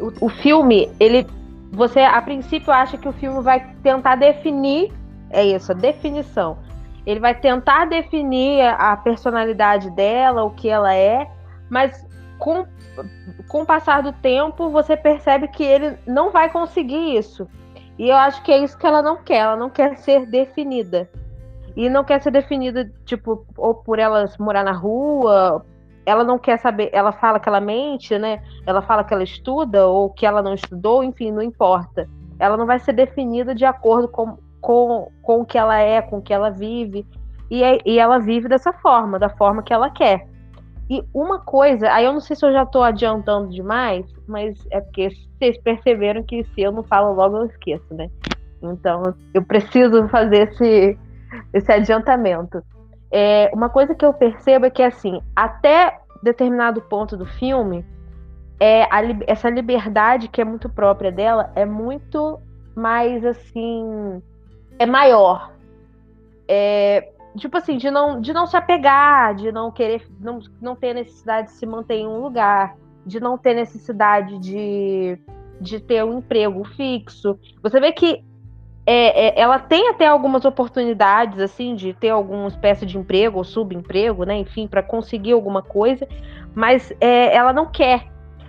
O, 0.00 0.26
o 0.26 0.28
filme, 0.28 0.90
ele, 0.98 1.24
você 1.70 2.00
a 2.00 2.20
princípio 2.20 2.72
acha 2.72 2.98
que 2.98 3.08
o 3.08 3.12
filme 3.12 3.40
vai 3.42 3.74
tentar 3.82 4.16
definir 4.16 4.92
é 5.32 5.44
isso, 5.44 5.72
a 5.72 5.74
definição. 5.74 6.58
Ele 7.04 7.18
vai 7.18 7.34
tentar 7.34 7.86
definir 7.86 8.62
a 8.62 8.96
personalidade 8.96 9.90
dela, 9.90 10.44
o 10.44 10.50
que 10.50 10.68
ela 10.68 10.94
é, 10.94 11.28
mas 11.68 12.06
com, 12.38 12.64
com 13.48 13.62
o 13.62 13.66
passar 13.66 14.02
do 14.02 14.12
tempo 14.12 14.70
você 14.70 14.96
percebe 14.96 15.48
que 15.48 15.64
ele 15.64 15.98
não 16.06 16.30
vai 16.30 16.50
conseguir 16.50 17.16
isso. 17.16 17.48
E 17.98 18.08
eu 18.08 18.16
acho 18.16 18.42
que 18.42 18.52
é 18.52 18.58
isso 18.58 18.78
que 18.78 18.86
ela 18.86 19.02
não 19.02 19.16
quer, 19.16 19.38
ela 19.38 19.56
não 19.56 19.70
quer 19.70 19.96
ser 19.96 20.26
definida. 20.26 21.10
E 21.74 21.88
não 21.88 22.04
quer 22.04 22.22
ser 22.22 22.30
definida, 22.30 22.92
tipo, 23.04 23.46
ou 23.56 23.74
por 23.74 23.98
ela 23.98 24.30
morar 24.38 24.62
na 24.62 24.72
rua, 24.72 25.64
ela 26.04 26.24
não 26.24 26.38
quer 26.38 26.58
saber, 26.58 26.90
ela 26.92 27.12
fala 27.12 27.40
que 27.40 27.48
ela 27.48 27.60
mente, 27.60 28.18
né? 28.18 28.42
Ela 28.66 28.82
fala 28.82 29.04
que 29.04 29.14
ela 29.14 29.22
estuda 29.22 29.86
ou 29.86 30.10
que 30.10 30.26
ela 30.26 30.42
não 30.42 30.54
estudou, 30.54 31.02
enfim, 31.02 31.30
não 31.30 31.42
importa. 31.42 32.08
Ela 32.38 32.56
não 32.56 32.66
vai 32.66 32.78
ser 32.78 32.92
definida 32.92 33.54
de 33.54 33.64
acordo 33.64 34.08
com, 34.08 34.36
com, 34.62 35.10
com 35.20 35.42
o 35.42 35.44
que 35.44 35.58
ela 35.58 35.78
é, 35.78 36.00
com 36.00 36.18
o 36.18 36.22
que 36.22 36.32
ela 36.32 36.48
vive. 36.48 37.04
E, 37.50 37.62
é, 37.62 37.78
e 37.84 37.98
ela 37.98 38.18
vive 38.18 38.48
dessa 38.48 38.72
forma, 38.72 39.18
da 39.18 39.28
forma 39.28 39.62
que 39.62 39.74
ela 39.74 39.90
quer. 39.90 40.26
E 40.88 41.04
uma 41.12 41.38
coisa, 41.40 41.92
aí 41.92 42.04
eu 42.04 42.12
não 42.12 42.20
sei 42.20 42.34
se 42.34 42.46
eu 42.46 42.52
já 42.52 42.62
estou 42.62 42.82
adiantando 42.82 43.50
demais, 43.50 44.06
mas 44.26 44.56
é 44.70 44.80
porque 44.80 45.10
vocês 45.36 45.58
perceberam 45.58 46.22
que 46.22 46.44
se 46.44 46.62
eu 46.62 46.72
não 46.72 46.82
falo 46.82 47.12
logo 47.12 47.36
eu 47.36 47.46
esqueço, 47.46 47.92
né? 47.92 48.08
Então 48.62 49.02
eu 49.34 49.42
preciso 49.42 50.08
fazer 50.08 50.48
esse, 50.48 50.98
esse 51.52 51.72
adiantamento. 51.72 52.62
É, 53.10 53.50
uma 53.52 53.68
coisa 53.68 53.94
que 53.94 54.04
eu 54.04 54.14
percebo 54.14 54.66
é 54.66 54.70
que 54.70 54.82
assim, 54.82 55.20
até 55.36 55.98
determinado 56.22 56.80
ponto 56.82 57.16
do 57.16 57.26
filme, 57.26 57.84
é 58.60 58.84
a, 58.84 59.00
essa 59.26 59.50
liberdade 59.50 60.28
que 60.28 60.40
é 60.40 60.44
muito 60.44 60.68
própria 60.68 61.10
dela 61.10 61.50
é 61.56 61.66
muito 61.66 62.40
mais 62.76 63.24
assim 63.24 64.22
é 64.82 64.86
maior. 64.86 65.52
É, 66.48 67.12
tipo 67.36 67.56
assim, 67.56 67.76
de 67.76 67.90
não, 67.90 68.20
de 68.20 68.32
não 68.32 68.46
se 68.46 68.56
apegar, 68.56 69.34
de 69.34 69.50
não 69.50 69.70
querer, 69.70 70.06
não, 70.20 70.40
não 70.60 70.76
ter 70.76 70.94
necessidade 70.94 71.48
de 71.48 71.54
se 71.54 71.66
manter 71.66 71.94
em 71.94 72.06
um 72.06 72.20
lugar. 72.20 72.76
de 73.04 73.18
não 73.18 73.36
ter 73.36 73.54
necessidade 73.54 74.38
de, 74.38 75.18
de 75.60 75.80
ter 75.80 76.04
um 76.04 76.18
emprego 76.18 76.62
fixo. 76.64 77.36
Você 77.60 77.80
vê 77.80 77.90
que 77.90 78.24
é, 78.86 79.28
é, 79.28 79.40
ela 79.40 79.58
tem 79.58 79.88
até 79.88 80.06
algumas 80.06 80.44
oportunidades, 80.44 81.38
assim, 81.40 81.74
de 81.74 81.92
ter 81.94 82.10
alguma 82.10 82.48
espécie 82.48 82.84
de 82.84 82.98
emprego 82.98 83.38
ou 83.38 83.44
subemprego, 83.44 84.24
né? 84.24 84.36
Enfim, 84.36 84.66
para 84.68 84.82
conseguir 84.82 85.32
alguma 85.32 85.62
coisa, 85.62 86.06
mas 86.54 86.92
é, 87.00 87.34
ela 87.34 87.52
não 87.52 87.66
quer. 87.66 88.06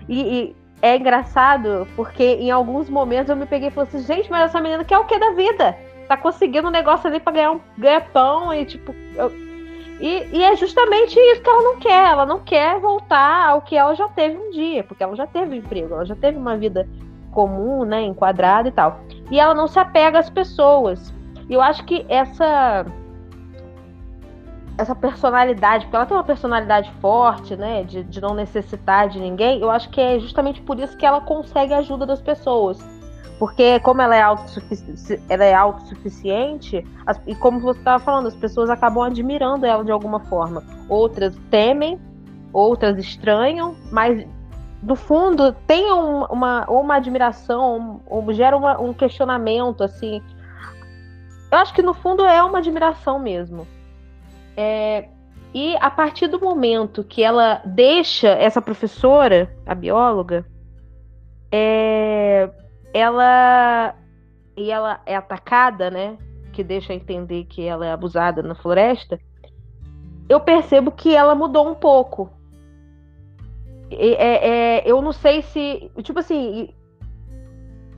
E, 0.08 0.22
e, 0.22 0.56
é 0.82 0.98
engraçado 0.98 1.88
porque 1.96 2.24
em 2.24 2.52
alguns 2.52 2.90
momentos 2.90 3.30
eu 3.30 3.36
me 3.36 3.46
peguei 3.46 3.70
e 3.70 3.72
falei 3.72 3.90
assim: 3.90 4.06
gente, 4.06 4.30
mas 4.30 4.44
essa 4.44 4.60
menina 4.60 4.84
quer 4.84 4.98
o 4.98 5.06
que 5.06 5.18
da 5.18 5.32
vida? 5.32 5.78
Tá 6.14 6.18
conseguindo 6.18 6.68
um 6.68 6.72
negócio 6.72 7.08
ali 7.10 7.20
para 7.20 7.34
ganhar 7.34 7.52
um 7.52 7.62
pão 8.14 8.54
e 8.54 8.64
tipo. 8.66 8.94
Eu... 9.16 9.32
E, 10.00 10.28
e, 10.32 10.44
é 10.44 10.56
justamente 10.56 11.18
isso 11.18 11.42
que 11.42 11.50
ela 11.50 11.62
não 11.64 11.80
quer. 11.80 12.12
Ela 12.12 12.26
não 12.26 12.40
quer 12.40 12.80
voltar 12.80 13.48
ao 13.48 13.64
que 13.64 13.76
ela 13.76 13.96
já 13.96 14.08
teve 14.10 14.38
um 14.38 14.52
dia, 14.52 14.84
porque 14.84 15.02
ela 15.02 15.16
já 15.16 15.26
teve 15.26 15.56
um 15.56 15.58
emprego, 15.58 15.96
ela 15.96 16.06
já 16.06 16.16
teve 16.16 16.38
uma 16.38 16.56
vida 16.56 16.88
comum, 17.32 17.84
né, 17.84 18.04
enquadrada 18.04 18.70
e 18.70 18.72
tal. 18.72 19.00
E 19.32 19.40
ela 19.40 19.56
não 19.56 19.68
se 19.68 19.80
apega 19.80 20.20
às 20.20 20.30
pessoas. 20.30 21.12
E 21.50 21.54
eu 21.54 21.62
acho 21.62 21.84
que 21.84 22.06
essa 22.08 22.86
essa 24.78 24.94
personalidade, 24.94 25.86
porque 25.86 25.96
ela 25.96 26.06
tem 26.06 26.18
uma 26.18 26.24
personalidade 26.24 26.92
forte, 27.02 27.56
né, 27.56 27.84
de, 27.84 28.04
de 28.04 28.22
não 28.22 28.36
necessitar 28.36 29.10
de 29.10 29.20
ninguém, 29.20 29.62
eu 29.62 29.72
acho 29.72 29.90
que 29.90 30.00
é 30.00 30.20
justamente 30.20 30.62
por 30.62 30.80
isso 30.80 30.96
que 30.96 31.06
ela 31.06 31.22
consegue 31.22 31.74
a 31.74 31.78
ajuda 31.78 32.06
das 32.06 32.22
pessoas. 32.22 32.93
Porque 33.44 33.78
como 33.82 34.02
ela 34.02 34.16
é, 34.16 34.22
autossufici 34.22 35.22
ela 35.28 35.44
é 35.44 35.54
autossuficiente, 35.54 36.82
as, 37.06 37.20
e 37.28 37.36
como 37.36 37.60
você 37.60 37.78
estava 37.78 38.02
falando, 38.02 38.28
as 38.28 38.36
pessoas 38.38 38.70
acabam 38.70 39.04
admirando 39.04 39.66
ela 39.66 39.84
de 39.84 39.92
alguma 39.92 40.22
forma. 40.22 40.64
Outras 40.88 41.36
temem, 41.52 42.00
outras 42.54 42.98
estranham, 42.98 43.76
mas 43.92 44.26
no 44.82 44.96
fundo 44.96 45.52
tem 45.68 45.92
um, 45.92 46.24
uma, 46.24 46.66
uma 46.70 46.96
admiração, 46.96 48.00
ou 48.08 48.32
gera 48.32 48.56
uma, 48.56 48.80
um 48.80 48.94
questionamento, 48.94 49.84
assim. 49.84 50.22
Eu 51.52 51.58
acho 51.58 51.74
que 51.74 51.82
no 51.82 51.94
fundo 51.94 52.24
é 52.24 52.42
uma 52.42 52.60
admiração 52.60 53.20
mesmo. 53.20 53.68
É, 54.56 55.10
e 55.54 55.76
a 55.82 55.92
partir 55.92 56.28
do 56.28 56.40
momento 56.40 57.04
que 57.04 57.22
ela 57.22 57.62
deixa 57.66 58.30
essa 58.30 58.62
professora, 58.62 59.54
a 59.66 59.76
bióloga, 59.76 60.46
é, 61.52 62.50
ela 62.94 63.96
e 64.56 64.72
ela 64.72 65.02
é 65.06 65.16
atacada, 65.16 65.90
né? 65.90 66.18
Que 66.52 66.64
deixa 66.64 66.94
entender 66.94 67.46
que 67.46 67.66
ela 67.66 67.86
é 67.86 67.92
abusada 67.92 68.44
na 68.44 68.56
floresta. 68.56 69.20
Eu 70.30 70.40
percebo 70.40 70.92
que 70.92 71.16
ela 71.16 71.36
mudou 71.36 71.70
um 71.70 71.76
pouco. 71.76 72.30
É, 73.92 74.78
é, 74.78 74.84
eu 74.90 75.02
não 75.02 75.12
sei 75.12 75.42
se. 75.42 75.92
Tipo 76.02 76.20
assim. 76.20 76.70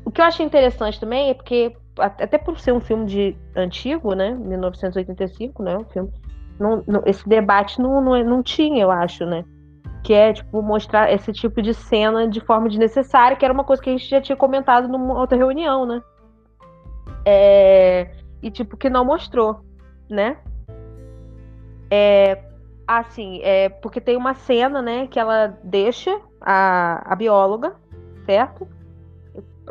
O 0.04 0.12
que 0.12 0.22
eu 0.22 0.26
achei 0.26 0.46
interessante 0.46 1.00
também 1.00 1.32
é 1.32 1.34
porque, 1.34 1.76
até 1.98 2.38
por 2.38 2.60
ser 2.60 2.72
um 2.72 2.80
filme 2.80 3.06
de 3.06 3.36
antigo, 3.56 4.14
né? 4.14 4.32
1985, 4.32 5.64
né? 5.64 5.78
Um 5.78 5.86
filme 5.86 6.12
não, 6.60 6.84
não, 6.88 7.04
esse 7.06 7.28
debate 7.28 7.82
não, 7.82 8.02
não, 8.02 8.24
não 8.24 8.44
tinha, 8.44 8.84
eu 8.84 8.92
acho, 8.92 9.26
né? 9.26 9.44
Que 10.06 10.14
é, 10.14 10.32
tipo, 10.32 10.62
mostrar 10.62 11.12
esse 11.12 11.34
tipo 11.34 11.64
de 11.64 11.74
cena 11.74 12.28
de 12.28 12.40
forma 12.40 12.70
desnecessária, 12.70 13.36
que 13.36 13.44
era 13.44 13.54
uma 13.54 13.64
coisa 13.64 13.82
que 13.82 13.90
a 13.90 13.94
gente 13.94 14.08
já 14.08 14.22
tinha 14.22 14.36
comentado 14.36 14.88
numa 14.88 15.20
outra 15.20 15.36
reunião, 15.36 15.84
né? 15.86 16.00
É, 17.26 18.12
e, 18.42 18.52
tipo, 18.52 18.78
que 18.78 18.88
não 18.88 19.04
mostrou, 19.04 19.62
né? 20.08 20.38
É, 21.90 22.38
assim, 22.88 23.42
é, 23.42 23.70
porque 23.70 24.00
tem 24.00 24.16
uma 24.16 24.36
cena, 24.36 24.80
né, 24.80 25.08
que 25.08 25.20
ela 25.20 25.58
deixa 25.64 26.22
a, 26.40 27.02
a 27.12 27.16
bióloga, 27.16 27.76
certo? 28.28 28.68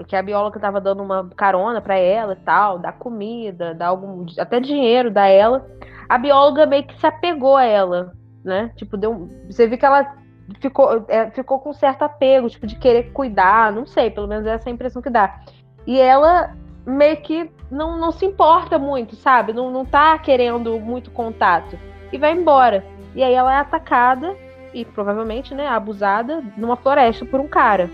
Que 0.08 0.16
a 0.16 0.22
bióloga 0.22 0.58
tava 0.58 0.80
dando 0.80 1.04
uma 1.04 1.30
carona 1.36 1.80
para 1.80 1.96
ela 1.96 2.32
e 2.32 2.44
tal, 2.44 2.80
dá 2.80 2.90
comida, 2.90 3.72
dá 3.72 3.86
algum, 3.86 4.26
até 4.36 4.58
dinheiro 4.58 5.12
da 5.12 5.28
ela 5.28 5.64
a 6.08 6.18
bióloga 6.18 6.66
meio 6.66 6.86
que 6.86 6.98
se 6.98 7.06
apegou 7.06 7.56
a 7.56 7.64
ela, 7.64 8.12
né? 8.44 8.70
Tipo, 8.76 8.96
deu, 8.96 9.30
você 9.46 9.66
viu 9.66 9.78
que 9.78 9.86
ela 9.86 10.04
ficou, 10.60 11.04
é, 11.08 11.30
ficou 11.30 11.58
com 11.58 11.72
certo 11.72 12.02
apego, 12.02 12.48
tipo, 12.48 12.66
de 12.66 12.76
querer 12.76 13.12
cuidar, 13.12 13.72
não 13.72 13.86
sei, 13.86 14.10
pelo 14.10 14.28
menos 14.28 14.46
essa 14.46 14.68
é 14.68 14.70
a 14.70 14.74
impressão 14.74 15.02
que 15.02 15.10
dá. 15.10 15.40
E 15.86 15.98
ela 16.00 16.54
meio 16.86 17.16
que 17.18 17.50
não, 17.70 17.98
não 17.98 18.12
se 18.12 18.24
importa 18.26 18.78
muito, 18.78 19.16
sabe? 19.16 19.52
Não, 19.52 19.70
não 19.70 19.84
tá 19.84 20.18
querendo 20.18 20.78
muito 20.80 21.10
contato. 21.10 21.78
E 22.12 22.18
vai 22.18 22.32
embora. 22.32 22.84
E 23.14 23.22
aí 23.22 23.32
ela 23.32 23.54
é 23.54 23.58
atacada 23.58 24.36
e 24.72 24.84
provavelmente, 24.84 25.54
né, 25.54 25.68
abusada 25.68 26.42
numa 26.56 26.76
floresta 26.76 27.24
por 27.24 27.40
um 27.40 27.48
cara. 27.48 27.88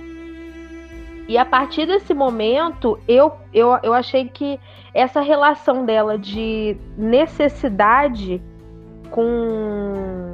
E 1.28 1.38
a 1.38 1.44
partir 1.44 1.86
desse 1.86 2.12
momento, 2.12 2.98
eu, 3.06 3.32
eu, 3.54 3.78
eu 3.82 3.92
achei 3.92 4.28
que 4.28 4.58
essa 4.92 5.20
relação 5.20 5.84
dela 5.84 6.18
de 6.18 6.76
necessidade 6.96 8.42
com, 9.10 10.29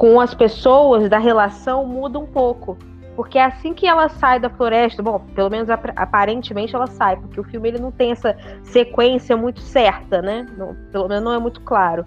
com 0.00 0.18
as 0.18 0.32
pessoas, 0.32 1.10
da 1.10 1.18
relação, 1.18 1.84
muda 1.84 2.18
um 2.18 2.24
pouco. 2.24 2.78
Porque 3.14 3.36
é 3.36 3.44
assim 3.44 3.74
que 3.74 3.86
ela 3.86 4.08
sai 4.08 4.40
da 4.40 4.48
floresta, 4.48 5.02
bom, 5.02 5.18
pelo 5.34 5.50
menos 5.50 5.68
aparentemente 5.68 6.74
ela 6.74 6.86
sai, 6.86 7.16
porque 7.16 7.38
o 7.38 7.44
filme 7.44 7.68
ele 7.68 7.78
não 7.78 7.92
tem 7.92 8.10
essa 8.10 8.34
sequência 8.62 9.36
muito 9.36 9.60
certa, 9.60 10.22
né? 10.22 10.46
Não, 10.56 10.74
pelo 10.90 11.06
menos 11.06 11.22
não 11.22 11.34
é 11.34 11.38
muito 11.38 11.60
claro. 11.60 12.06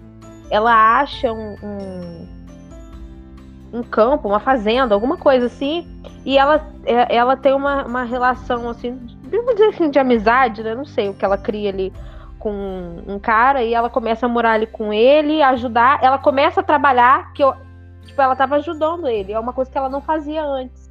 Ela 0.50 0.98
acha 0.98 1.32
um, 1.32 1.54
um, 1.62 2.28
um 3.74 3.82
campo, 3.84 4.26
uma 4.26 4.40
fazenda, 4.40 4.92
alguma 4.92 5.16
coisa 5.16 5.46
assim, 5.46 5.86
e 6.26 6.36
ela, 6.36 6.66
é, 6.84 7.14
ela 7.14 7.36
tem 7.36 7.54
uma, 7.54 7.84
uma 7.84 8.02
relação 8.02 8.68
assim 8.68 8.98
vamos 9.30 9.54
dizer 9.54 9.68
assim, 9.68 9.88
de 9.88 10.00
amizade, 10.00 10.64
né? 10.64 10.74
Não 10.74 10.84
sei 10.84 11.10
o 11.10 11.14
que 11.14 11.24
ela 11.24 11.38
cria 11.38 11.70
ali 11.70 11.92
com 12.40 13.04
um 13.06 13.18
cara 13.20 13.62
e 13.62 13.72
ela 13.72 13.88
começa 13.88 14.26
a 14.26 14.28
morar 14.28 14.54
ali 14.54 14.66
com 14.66 14.92
ele, 14.92 15.40
ajudar. 15.42 16.00
Ela 16.02 16.18
começa 16.18 16.60
a 16.60 16.64
trabalhar, 16.64 17.32
que 17.32 17.42
eu, 17.42 17.54
tipo, 18.14 18.22
ela 18.22 18.36
tava 18.36 18.56
ajudando 18.56 19.08
ele. 19.08 19.32
É 19.32 19.38
uma 19.38 19.52
coisa 19.52 19.70
que 19.70 19.76
ela 19.76 19.88
não 19.88 20.00
fazia 20.00 20.44
antes. 20.44 20.90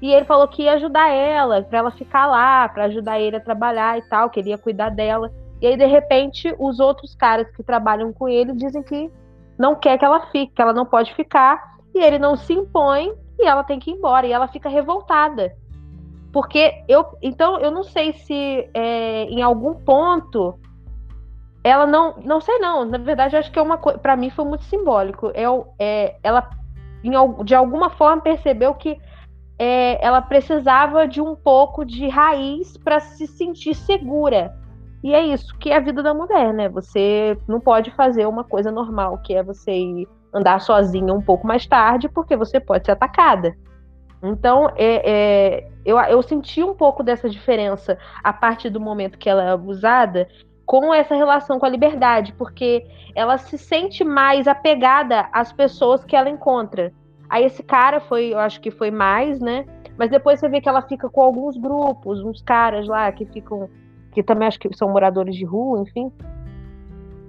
E 0.00 0.12
ele 0.12 0.24
falou 0.24 0.46
que 0.46 0.62
ia 0.62 0.74
ajudar 0.74 1.08
ela, 1.08 1.62
para 1.62 1.78
ela 1.78 1.90
ficar 1.90 2.26
lá, 2.26 2.68
para 2.68 2.84
ajudar 2.84 3.18
ele 3.18 3.36
a 3.36 3.40
trabalhar 3.40 3.98
e 3.98 4.02
tal, 4.02 4.30
queria 4.30 4.56
cuidar 4.56 4.90
dela. 4.90 5.30
E 5.60 5.66
aí, 5.66 5.76
de 5.76 5.86
repente, 5.86 6.54
os 6.58 6.80
outros 6.80 7.14
caras 7.14 7.50
que 7.50 7.62
trabalham 7.62 8.12
com 8.12 8.28
ele 8.28 8.52
dizem 8.52 8.82
que 8.82 9.10
não 9.58 9.74
quer 9.74 9.98
que 9.98 10.04
ela 10.04 10.26
fique, 10.26 10.54
que 10.54 10.62
ela 10.62 10.72
não 10.72 10.86
pode 10.86 11.14
ficar. 11.14 11.78
E 11.94 11.98
ele 11.98 12.18
não 12.18 12.36
se 12.36 12.52
impõe 12.52 13.12
e 13.38 13.46
ela 13.46 13.64
tem 13.64 13.78
que 13.78 13.90
ir 13.90 13.94
embora. 13.94 14.26
E 14.26 14.32
ela 14.32 14.48
fica 14.48 14.68
revoltada. 14.68 15.52
Porque 16.32 16.72
eu. 16.88 17.04
Então, 17.20 17.58
eu 17.58 17.70
não 17.70 17.82
sei 17.82 18.12
se 18.12 18.70
é, 18.72 19.24
em 19.24 19.42
algum 19.42 19.74
ponto 19.74 20.58
ela 21.62 21.86
não. 21.86 22.16
Não 22.24 22.40
sei, 22.40 22.58
não. 22.58 22.84
Na 22.84 22.98
verdade, 22.98 23.36
acho 23.36 23.50
que 23.50 23.58
é 23.58 23.62
uma 23.62 23.78
coisa. 23.78 23.98
Para 23.98 24.16
mim 24.16 24.30
foi 24.30 24.44
muito 24.44 24.64
simbólico. 24.64 25.30
É, 25.34 25.44
é, 25.78 26.16
ela, 26.22 26.48
em, 27.04 27.12
de 27.44 27.54
alguma 27.54 27.90
forma, 27.90 28.22
percebeu 28.22 28.74
que 28.74 28.98
é, 29.58 30.04
ela 30.04 30.22
precisava 30.22 31.06
de 31.06 31.20
um 31.20 31.36
pouco 31.36 31.84
de 31.84 32.08
raiz 32.08 32.76
para 32.78 32.98
se 33.00 33.26
sentir 33.26 33.74
segura. 33.74 34.54
E 35.02 35.14
é 35.14 35.24
isso 35.24 35.56
que 35.58 35.70
é 35.70 35.76
a 35.76 35.80
vida 35.80 36.02
da 36.02 36.12
mulher, 36.12 36.52
né? 36.52 36.68
Você 36.68 37.36
não 37.48 37.60
pode 37.60 37.90
fazer 37.90 38.26
uma 38.26 38.44
coisa 38.44 38.70
normal, 38.70 39.18
que 39.18 39.34
é 39.34 39.42
você 39.42 39.72
ir 39.72 40.08
andar 40.32 40.60
sozinha 40.60 41.12
um 41.12 41.22
pouco 41.22 41.46
mais 41.46 41.66
tarde, 41.66 42.08
porque 42.08 42.36
você 42.36 42.60
pode 42.60 42.84
ser 42.84 42.92
atacada. 42.92 43.54
Então, 44.22 44.70
é, 44.76 45.10
é, 45.10 45.70
eu, 45.84 45.98
eu 45.98 46.22
senti 46.22 46.62
um 46.62 46.74
pouco 46.74 47.02
dessa 47.02 47.28
diferença 47.28 47.98
a 48.22 48.32
partir 48.32 48.68
do 48.68 48.78
momento 48.78 49.18
que 49.18 49.28
ela 49.28 49.42
é 49.42 49.50
abusada 49.50 50.28
com 50.70 50.94
essa 50.94 51.16
relação 51.16 51.58
com 51.58 51.66
a 51.66 51.68
liberdade, 51.68 52.32
porque 52.34 52.86
ela 53.16 53.36
se 53.38 53.58
sente 53.58 54.04
mais 54.04 54.46
apegada 54.46 55.28
às 55.32 55.52
pessoas 55.52 56.04
que 56.04 56.14
ela 56.14 56.30
encontra. 56.30 56.92
Aí 57.28 57.44
esse 57.44 57.60
cara 57.60 57.98
foi, 57.98 58.32
eu 58.32 58.38
acho 58.38 58.60
que 58.60 58.70
foi 58.70 58.88
mais, 58.88 59.40
né? 59.40 59.66
Mas 59.98 60.10
depois 60.10 60.38
você 60.38 60.48
vê 60.48 60.60
que 60.60 60.68
ela 60.68 60.82
fica 60.82 61.10
com 61.10 61.22
alguns 61.22 61.56
grupos, 61.56 62.24
uns 62.24 62.40
caras 62.40 62.86
lá 62.86 63.10
que 63.10 63.26
ficam, 63.26 63.68
que 64.12 64.22
também 64.22 64.46
acho 64.46 64.60
que 64.60 64.72
são 64.76 64.88
moradores 64.88 65.34
de 65.34 65.44
rua, 65.44 65.80
enfim. 65.80 66.12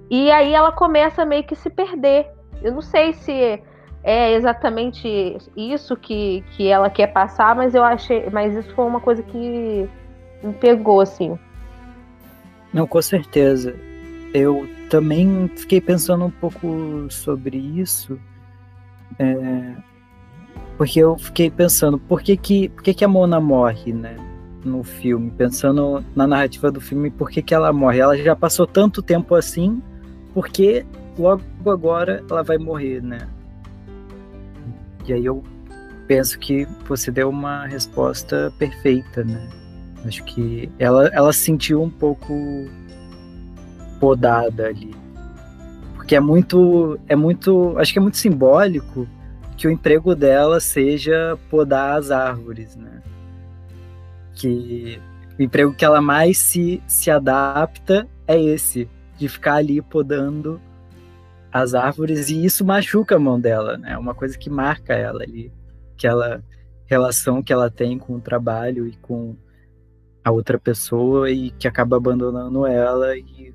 E 0.08 0.30
aí 0.30 0.54
ela 0.54 0.72
começa 0.72 1.26
meio 1.26 1.44
que 1.44 1.56
se 1.56 1.72
perder. 1.72 2.30
Eu 2.62 2.74
não 2.74 2.82
sei 2.82 3.12
se 3.12 3.60
é 4.04 4.34
exatamente 4.34 5.36
isso 5.58 5.98
que, 5.98 6.44
que 6.52 6.68
ela 6.68 6.92
quer 6.92 7.08
passar, 7.08 7.56
mas 7.56 7.74
eu 7.74 7.84
achei, 7.84 8.30
mas 8.30 8.56
isso 8.56 8.72
foi 8.76 8.86
uma 8.86 9.00
coisa 9.00 9.24
que 9.24 9.90
me 10.44 10.54
pegou 10.60 11.02
assim. 11.02 11.40
Não, 12.74 12.88
com 12.88 13.02
certeza. 13.02 13.76
Eu 14.34 14.68
também 14.90 15.50
fiquei 15.56 15.82
pensando 15.82 16.26
um 16.26 16.32
pouco 16.32 17.08
sobre 17.10 17.58
isso, 17.58 18.20
é, 19.20 19.76
porque 20.78 21.00
eu 21.00 21.18
fiquei 21.18 21.50
pensando 21.50 22.00
por 22.00 22.22
que 22.22 22.38
que, 22.38 22.70
por 22.70 22.84
que, 22.84 22.94
que 22.94 23.06
a 23.06 23.08
Mona 23.08 23.40
morre, 23.40 23.94
né? 23.94 24.16
No 24.64 24.84
filme, 24.84 25.32
pensando 25.32 26.04
na 26.16 26.28
narrativa 26.28 26.72
do 26.72 26.80
filme, 26.80 27.10
por 27.10 27.30
que, 27.30 27.42
que 27.42 27.54
ela 27.54 27.74
morre? 27.74 28.00
Ela 28.00 28.18
já 28.18 28.36
passou 28.36 28.66
tanto 28.68 29.02
tempo 29.02 29.36
assim, 29.36 29.82
porque 30.34 30.86
logo 31.18 31.44
agora 31.66 32.24
ela 32.30 32.44
vai 32.44 32.58
morrer, 32.58 33.02
né? 33.02 33.28
E 35.08 35.14
aí 35.14 35.26
eu 35.26 35.44
penso 36.08 36.38
que 36.40 36.68
você 36.88 37.12
deu 37.12 37.30
uma 37.30 37.66
resposta 37.66 38.54
perfeita, 38.58 39.24
né? 39.24 39.61
Acho 40.06 40.24
que 40.24 40.70
ela, 40.80 41.08
ela 41.10 41.32
se 41.32 41.40
sentiu 41.40 41.82
um 41.82 41.90
pouco 41.90 42.34
podada 44.00 44.68
ali. 44.68 44.96
Porque 45.96 46.16
é 46.16 46.20
muito, 46.20 47.00
é 47.08 47.16
muito, 47.16 47.76
acho 47.78 47.94
que 47.94 48.00
é 48.00 48.02
muito 48.02 48.18
simbólico 48.18 49.08
que 49.56 49.68
o 49.68 49.72
emprego 49.72 50.16
dela 50.16 50.60
seja 50.60 51.38
podar 51.50 52.00
as 52.00 52.10
árvores, 52.10 52.76
né? 52.76 53.02
Que 54.34 55.00
o 55.38 55.44
emprego 55.44 55.74
que 55.74 55.86
ela 55.86 56.02
mais 56.02 56.38
se, 56.38 56.82
se 56.88 57.12
adapta 57.12 58.08
é 58.28 58.42
esse, 58.42 58.90
de 59.18 59.30
ficar 59.30 59.56
ali 59.56 59.82
podando 59.82 60.60
as 61.52 61.76
árvores 61.76 62.30
e 62.30 62.44
isso 62.44 62.66
machuca 62.66 63.18
a 63.18 63.20
mão 63.20 63.40
dela, 63.40 63.78
né? 63.78 63.92
É 63.92 63.98
uma 63.98 64.16
coisa 64.16 64.38
que 64.38 64.50
marca 64.50 64.94
ela 64.94 65.22
ali, 65.22 65.52
aquela 65.94 66.42
relação 66.88 67.44
que 67.44 67.54
ela 67.54 67.70
tem 67.70 67.98
com 67.98 68.16
o 68.16 68.22
trabalho 68.22 68.88
e 68.88 68.94
com 68.98 69.36
a 70.24 70.32
outra 70.32 70.60
pessoa 70.60 71.30
e 71.30 71.52
que 71.52 71.68
acaba 71.68 71.98
abandonando 71.98 72.66
ela 72.66 73.18
e 73.18 73.54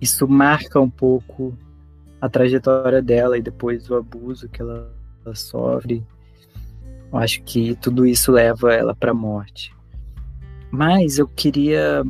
isso 0.00 0.28
marca 0.28 0.78
um 0.78 0.90
pouco 0.90 1.56
a 2.20 2.28
trajetória 2.28 3.00
dela 3.00 3.38
e 3.38 3.42
depois 3.42 3.88
o 3.88 3.96
abuso 3.96 4.48
que 4.48 4.60
ela, 4.60 4.94
ela 5.24 5.34
sofre. 5.34 6.06
Eu 7.10 7.18
acho 7.18 7.42
que 7.42 7.74
tudo 7.76 8.04
isso 8.04 8.30
leva 8.30 8.72
ela 8.74 8.94
para 8.94 9.12
a 9.12 9.14
morte. 9.14 9.74
Mas 10.70 11.18
eu 11.18 11.26
queria 11.26 12.04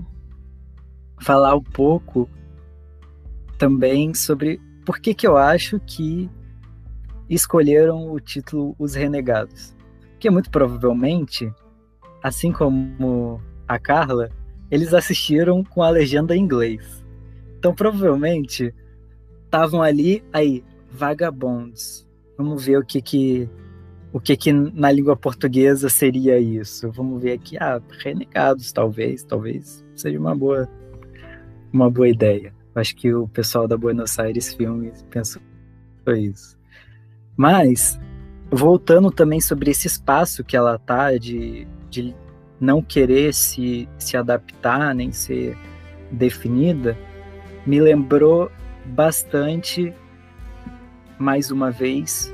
falar 1.20 1.54
um 1.54 1.62
pouco 1.62 2.28
também 3.58 4.12
sobre 4.14 4.60
por 4.84 4.98
que, 4.98 5.14
que 5.14 5.26
eu 5.26 5.36
acho 5.36 5.78
que 5.80 6.28
escolheram 7.28 8.10
o 8.10 8.20
título 8.20 8.74
Os 8.78 8.94
Renegados. 8.94 9.74
Porque 10.10 10.30
muito 10.30 10.50
provavelmente, 10.50 11.52
assim 12.24 12.50
como 12.50 13.38
a 13.68 13.78
Carla, 13.78 14.30
eles 14.70 14.94
assistiram 14.94 15.62
com 15.62 15.82
a 15.82 15.90
legenda 15.90 16.34
em 16.34 16.40
inglês. 16.40 17.04
Então 17.58 17.74
provavelmente 17.74 18.74
estavam 19.44 19.82
ali, 19.82 20.24
aí, 20.32 20.64
vagabonds. 20.90 22.08
Vamos 22.38 22.64
ver 22.64 22.78
o 22.78 22.84
que 22.84 23.02
que 23.02 23.48
o 24.10 24.18
que 24.18 24.38
que 24.38 24.52
na 24.54 24.90
língua 24.90 25.14
portuguesa 25.14 25.90
seria 25.90 26.38
isso. 26.38 26.90
Vamos 26.90 27.22
ver 27.22 27.32
aqui, 27.32 27.58
ah, 27.58 27.82
renegados 27.98 28.72
talvez, 28.72 29.22
talvez 29.22 29.84
seja 29.94 30.18
uma 30.18 30.34
boa 30.34 30.66
uma 31.70 31.90
boa 31.90 32.08
ideia. 32.08 32.54
Acho 32.74 32.96
que 32.96 33.12
o 33.12 33.28
pessoal 33.28 33.68
da 33.68 33.76
Buenos 33.76 34.18
Aires 34.18 34.54
Filmes 34.54 35.04
pensou 35.10 35.42
isso. 36.16 36.56
Mas, 37.36 38.00
voltando 38.50 39.10
também 39.10 39.42
sobre 39.42 39.70
esse 39.70 39.86
espaço 39.86 40.42
que 40.42 40.56
ela 40.56 40.78
tá 40.78 41.16
de, 41.18 41.66
de 41.94 42.14
não 42.60 42.82
querer 42.82 43.32
se, 43.32 43.88
se 43.98 44.16
adaptar, 44.16 44.94
nem 44.94 45.12
ser 45.12 45.56
definida, 46.10 46.96
me 47.66 47.80
lembrou 47.80 48.50
bastante, 48.86 49.92
mais 51.18 51.50
uma 51.50 51.70
vez, 51.70 52.32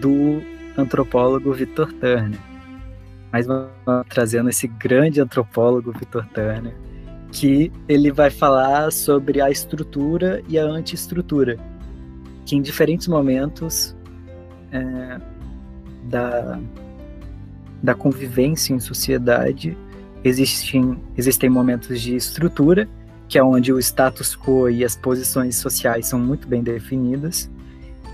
do 0.00 0.42
antropólogo 0.76 1.52
Victor 1.52 1.92
Turner. 1.92 2.38
Mais 3.32 3.46
uma 3.46 3.70
trazendo 4.08 4.50
esse 4.50 4.66
grande 4.66 5.20
antropólogo 5.20 5.92
Victor 5.92 6.26
Turner, 6.26 6.74
que 7.30 7.72
ele 7.88 8.12
vai 8.12 8.30
falar 8.30 8.92
sobre 8.92 9.40
a 9.40 9.50
estrutura 9.50 10.42
e 10.48 10.58
a 10.58 10.64
antiestrutura, 10.64 11.56
que 12.44 12.56
em 12.56 12.62
diferentes 12.62 13.08
momentos 13.08 13.96
é, 14.70 15.18
da, 16.04 16.60
da 17.82 17.94
convivência 17.94 18.72
em 18.72 18.80
sociedade 18.80 19.76
existem, 20.22 20.98
existem 21.16 21.50
momentos 21.50 22.00
de 22.00 22.14
estrutura, 22.14 22.88
que 23.28 23.38
é 23.38 23.42
onde 23.42 23.72
o 23.72 23.78
status 23.78 24.36
quo 24.36 24.68
e 24.68 24.84
as 24.84 24.94
posições 24.94 25.56
sociais 25.56 26.06
são 26.06 26.18
muito 26.18 26.46
bem 26.46 26.62
definidas, 26.62 27.50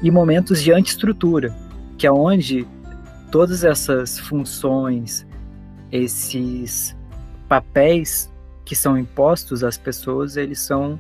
e 0.03 0.11
momentos 0.11 0.63
de 0.63 0.73
antiestrutura, 0.73 1.55
que 1.97 2.07
é 2.07 2.13
onde 2.13 2.67
todas 3.31 3.65
essas 3.65 4.19
funções, 4.19 5.27
esses 5.91 6.97
papéis 7.49 8.31
que 8.65 8.77
são 8.77 8.97
impostos 8.97 9.65
às 9.65 9.77
pessoas, 9.77 10.37
eles 10.37 10.61
são 10.61 10.99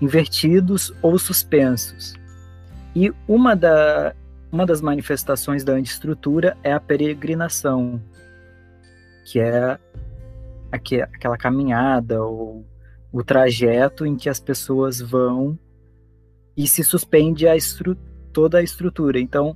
invertidos 0.00 0.92
ou 1.00 1.18
suspensos. 1.18 2.14
E 2.94 3.12
uma, 3.26 3.54
da, 3.54 4.14
uma 4.56 4.64
das 4.64 4.80
manifestações 4.80 5.62
da 5.62 5.74
antiestrutura 5.74 6.56
é 6.62 6.72
a 6.72 6.80
peregrinação, 6.80 8.00
que 9.26 9.38
é 9.38 9.78
aquela 10.72 11.36
caminhada 11.36 12.22
ou 12.22 12.64
o 13.12 13.22
trajeto 13.22 14.06
em 14.06 14.16
que 14.16 14.30
as 14.30 14.40
pessoas 14.40 14.98
vão 14.98 15.58
e 16.56 16.66
se 16.66 16.82
suspende 16.82 17.46
a 17.46 17.54
toda 18.32 18.56
a 18.56 18.62
estrutura. 18.62 19.20
Então, 19.20 19.54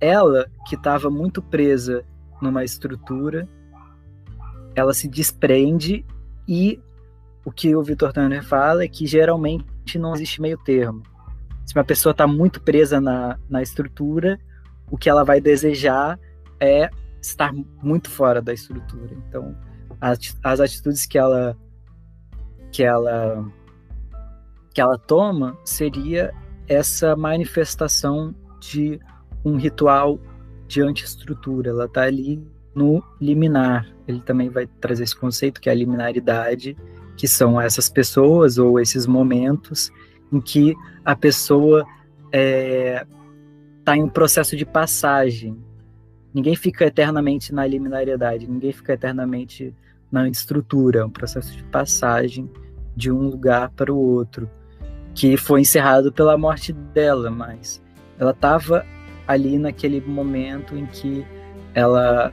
ela 0.00 0.48
que 0.68 0.76
estava 0.76 1.10
muito 1.10 1.42
presa 1.42 2.04
numa 2.40 2.62
estrutura, 2.62 3.48
ela 4.76 4.94
se 4.94 5.08
desprende 5.08 6.06
e 6.46 6.80
o 7.44 7.50
que 7.50 7.74
o 7.74 7.82
Victor 7.82 8.12
Turner 8.12 8.44
fala 8.44 8.84
é 8.84 8.88
que 8.88 9.08
geralmente 9.08 9.98
não 9.98 10.14
existe 10.14 10.40
meio 10.40 10.58
termo. 10.58 11.02
Se 11.66 11.74
uma 11.74 11.84
pessoa 11.84 12.12
está 12.12 12.26
muito 12.26 12.60
presa 12.62 13.00
na, 13.00 13.36
na 13.50 13.60
estrutura, 13.60 14.38
o 14.88 14.96
que 14.96 15.10
ela 15.10 15.24
vai 15.24 15.40
desejar 15.40 16.18
é 16.60 16.88
estar 17.20 17.52
muito 17.82 18.08
fora 18.08 18.40
da 18.40 18.54
estrutura. 18.54 19.10
Então, 19.28 19.54
as, 20.00 20.60
atitudes 20.60 21.06
que 21.06 21.18
ela 21.18 21.56
que 22.70 22.84
ela 22.84 23.44
que 24.72 24.80
ela 24.80 24.96
toma 24.96 25.58
seria 25.64 26.32
essa 26.68 27.16
manifestação 27.16 28.34
de 28.60 29.00
um 29.44 29.56
ritual 29.56 30.20
de 30.68 30.82
antiestrutura. 30.82 31.70
Ela 31.70 31.86
está 31.86 32.02
ali 32.02 32.46
no 32.74 33.02
liminar. 33.20 33.88
Ele 34.06 34.20
também 34.20 34.50
vai 34.50 34.66
trazer 34.66 35.02
esse 35.02 35.16
conceito 35.16 35.60
que 35.60 35.68
é 35.68 35.72
a 35.72 35.74
liminaridade, 35.74 36.76
que 37.16 37.26
são 37.26 37.60
essas 37.60 37.88
pessoas 37.88 38.58
ou 38.58 38.78
esses 38.78 39.06
momentos 39.06 39.90
em 40.32 40.40
que 40.40 40.74
a 41.04 41.14
pessoa 41.14 41.86
está 42.26 42.38
é, 42.38 43.06
tá 43.84 43.96
em 43.96 44.02
um 44.02 44.08
processo 44.08 44.56
de 44.56 44.64
passagem. 44.64 45.56
Ninguém 46.34 46.54
fica 46.54 46.84
eternamente 46.86 47.54
na 47.54 47.66
liminariedade, 47.66 48.46
ninguém 48.46 48.72
fica 48.72 48.92
eternamente 48.92 49.74
na 50.10 50.28
estrutura, 50.28 51.00
é 51.00 51.04
um 51.04 51.10
processo 51.10 51.56
de 51.56 51.62
passagem 51.64 52.50
de 52.94 53.10
um 53.10 53.28
lugar 53.28 53.70
para 53.70 53.92
o 53.92 53.98
outro, 53.98 54.50
que 55.14 55.36
foi 55.36 55.60
encerrado 55.60 56.12
pela 56.12 56.36
morte 56.36 56.72
dela, 56.72 57.30
mas 57.30 57.82
ela 58.18 58.30
estava 58.30 58.84
ali 59.26 59.58
naquele 59.58 60.00
momento 60.00 60.76
em 60.76 60.86
que 60.86 61.26
ela 61.74 62.32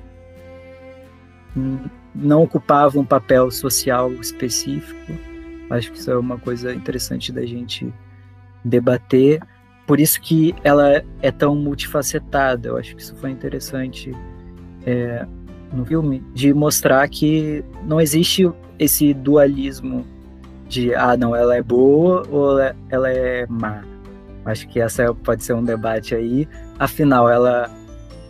não 2.15 2.43
ocupava 2.43 2.99
um 2.99 3.05
papel 3.05 3.51
social 3.51 4.11
específico. 4.13 5.13
Acho 5.73 5.91
que 5.91 5.97
isso 5.97 6.11
é 6.11 6.17
uma 6.17 6.37
coisa 6.37 6.71
interessante 6.71 7.31
da 7.31 7.43
gente 7.45 7.91
debater. 8.63 9.41
Por 9.87 9.99
isso 9.99 10.21
que 10.21 10.53
ela 10.63 11.03
é 11.19 11.31
tão 11.31 11.55
multifacetada. 11.55 12.69
Eu 12.69 12.77
acho 12.77 12.95
que 12.95 13.01
isso 13.01 13.15
foi 13.15 13.31
interessante 13.31 14.11
é, 14.85 15.25
no 15.73 15.83
filme, 15.83 16.23
de 16.31 16.53
mostrar 16.53 17.07
que 17.09 17.65
não 17.87 17.99
existe 17.99 18.47
esse 18.77 19.15
dualismo 19.15 20.05
de, 20.69 20.93
ah, 20.93 21.17
não, 21.17 21.35
ela 21.35 21.55
é 21.55 21.63
boa 21.63 22.23
ou 22.29 22.59
ela 22.89 23.09
é 23.09 23.47
má. 23.47 23.83
Acho 24.45 24.67
que 24.67 24.79
essa 24.79 25.11
pode 25.11 25.43
ser 25.43 25.53
um 25.53 25.63
debate 25.63 26.13
aí. 26.13 26.47
Afinal, 26.77 27.27
ela, 27.27 27.67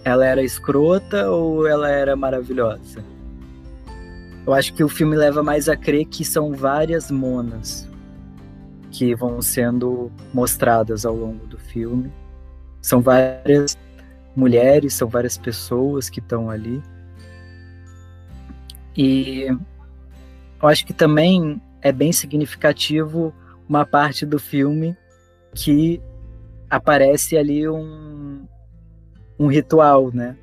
ela 0.05 0.25
era 0.25 0.41
escrota 0.41 1.29
ou 1.29 1.67
ela 1.67 1.89
era 1.89 2.15
maravilhosa? 2.15 3.03
Eu 4.45 4.53
acho 4.53 4.73
que 4.73 4.83
o 4.83 4.89
filme 4.89 5.15
leva 5.15 5.41
mais 5.41 5.69
a 5.69 5.77
crer 5.77 6.05
que 6.05 6.25
são 6.25 6.51
várias 6.51 7.09
monas 7.09 7.87
que 8.91 9.15
vão 9.15 9.41
sendo 9.41 10.11
mostradas 10.33 11.05
ao 11.05 11.15
longo 11.15 11.47
do 11.47 11.57
filme. 11.57 12.11
São 12.81 13.01
várias 13.01 13.77
mulheres, 14.35 14.93
são 14.93 15.07
várias 15.07 15.37
pessoas 15.37 16.09
que 16.09 16.19
estão 16.19 16.49
ali. 16.49 16.83
E 18.95 19.47
eu 20.61 20.67
acho 20.67 20.85
que 20.85 20.93
também 20.93 21.61
é 21.81 21.91
bem 21.91 22.11
significativo 22.11 23.33
uma 23.67 23.85
parte 23.85 24.25
do 24.25 24.37
filme 24.37 24.95
que 25.53 26.01
aparece 26.69 27.37
ali 27.37 27.67
um, 27.67 28.45
um 29.39 29.47
ritual, 29.47 30.11
né? 30.13 30.37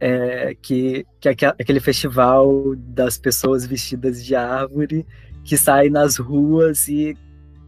É, 0.00 0.54
que, 0.60 1.06
que 1.20 1.28
aquele 1.28 1.80
festival 1.80 2.74
das 2.76 3.18
pessoas 3.18 3.66
vestidas 3.66 4.24
de 4.24 4.34
árvore 4.34 5.06
que 5.44 5.56
sai 5.56 5.88
nas 5.88 6.16
ruas 6.16 6.88
e 6.88 7.16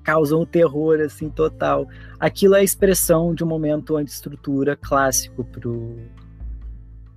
causam 0.03 0.41
o 0.41 0.47
terror 0.47 1.01
assim 1.01 1.29
total. 1.29 1.87
Aquilo 2.19 2.55
é 2.55 2.61
a 2.61 2.64
expressão 2.64 3.35
de 3.35 3.45
um 3.45 3.47
momento 3.47 3.97
antiestrutura 3.97 4.77
clássico 4.77 5.45
pro 5.45 5.97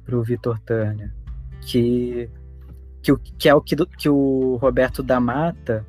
pro 0.04 0.24
Vitor 0.24 0.60
Turner, 0.60 1.13
que 1.62 2.30
que, 3.02 3.15
que 3.38 3.50
é 3.50 3.56
o 3.56 3.62
que, 3.62 3.76
que 3.97 4.10
o 4.10 4.58
Roberto 4.62 5.02
da 5.02 5.19
Mata 5.19 5.86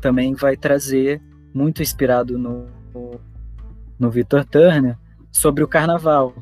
também 0.00 0.34
vai 0.34 0.56
trazer, 0.56 1.20
muito 1.52 1.82
inspirado 1.82 2.38
no, 2.38 2.66
no 3.98 4.10
Vitor 4.10 4.44
Turner, 4.44 4.96
sobre 5.32 5.64
o 5.64 5.68
carnaval. 5.68 6.34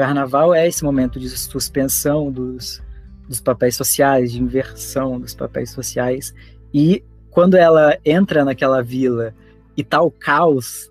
Carnaval 0.00 0.54
é 0.54 0.66
esse 0.66 0.82
momento 0.82 1.20
de 1.20 1.28
suspensão 1.28 2.32
dos, 2.32 2.82
dos 3.28 3.38
papéis 3.38 3.76
sociais, 3.76 4.32
de 4.32 4.42
inversão 4.42 5.20
dos 5.20 5.34
papéis 5.34 5.68
sociais, 5.72 6.34
e 6.72 7.04
quando 7.28 7.54
ela 7.54 7.98
entra 8.02 8.42
naquela 8.42 8.82
vila 8.82 9.34
e 9.76 9.84
tá 9.84 10.00
o 10.00 10.10
caos 10.10 10.90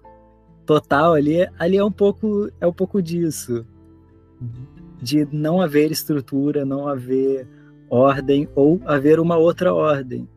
total 0.64 1.16
ali, 1.16 1.38
ali 1.58 1.78
é 1.78 1.84
um 1.84 1.92
pouco 1.92 2.52
é 2.62 2.68
um 2.68 2.72
pouco 2.72 3.02
disso 3.02 3.66
de 5.02 5.28
não 5.32 5.60
haver 5.60 5.90
estrutura, 5.90 6.64
não 6.64 6.88
haver 6.88 7.48
ordem 7.90 8.48
ou 8.54 8.80
haver 8.86 9.20
uma 9.20 9.38
outra 9.38 9.74
ordem. 9.74 10.30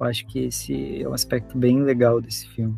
Eu 0.00 0.06
acho 0.06 0.26
que 0.28 0.46
esse 0.46 1.02
é 1.02 1.06
um 1.06 1.12
aspecto 1.12 1.58
bem 1.58 1.82
legal 1.82 2.22
desse 2.22 2.48
filme. 2.48 2.74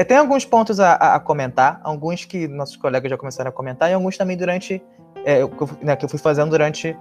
Eu 0.00 0.04
tenho 0.06 0.20
alguns 0.20 0.46
pontos 0.46 0.80
a, 0.80 0.94
a, 0.94 1.20
comentar, 1.20 1.78
alguns 1.84 2.24
que 2.24 2.48
nossos 2.48 2.74
colegas 2.74 3.10
já 3.10 3.18
começaram 3.18 3.50
a 3.50 3.52
comentar, 3.52 3.90
e 3.90 3.92
alguns 3.92 4.16
também 4.16 4.34
durante. 4.34 4.82
É, 5.26 5.46
que, 5.46 5.62
eu, 5.62 5.70
né, 5.82 5.94
que 5.94 6.02
eu 6.06 6.08
fui 6.08 6.18
fazendo 6.18 6.48
durante 6.48 6.96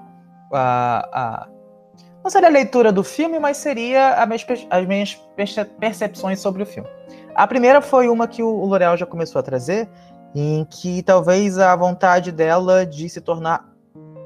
a, 0.51 1.07
a, 1.13 1.47
Não 2.21 2.29
seria 2.29 2.49
a 2.49 2.51
leitura 2.51 2.91
do 2.91 3.01
filme, 3.01 3.39
mas 3.39 3.55
seria 3.55 4.17
minhas, 4.27 4.45
as 4.69 4.85
minhas 4.85 5.15
percepções 5.79 6.41
sobre 6.41 6.63
o 6.63 6.65
filme. 6.65 6.89
A 7.33 7.47
primeira 7.47 7.79
foi 7.79 8.09
uma 8.09 8.27
que 8.27 8.43
o 8.43 8.65
L'Oréal 8.65 8.97
já 8.97 9.05
começou 9.05 9.39
a 9.39 9.43
trazer, 9.43 9.87
em 10.35 10.65
que 10.65 11.01
talvez 11.01 11.57
a 11.57 11.73
vontade 11.77 12.33
dela 12.33 12.85
de 12.85 13.07
se 13.07 13.21
tornar 13.21 13.65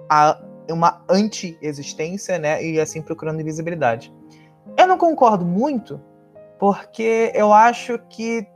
a, 0.09 0.35
uma 0.67 0.99
anti-existência, 1.07 2.39
né, 2.39 2.65
e 2.65 2.81
assim 2.81 3.03
procurando 3.03 3.39
invisibilidade. 3.39 4.11
Eu 4.75 4.87
não 4.87 4.97
concordo 4.97 5.45
muito, 5.45 6.01
porque 6.57 7.31
eu 7.35 7.53
acho 7.53 7.99
que 8.09 8.51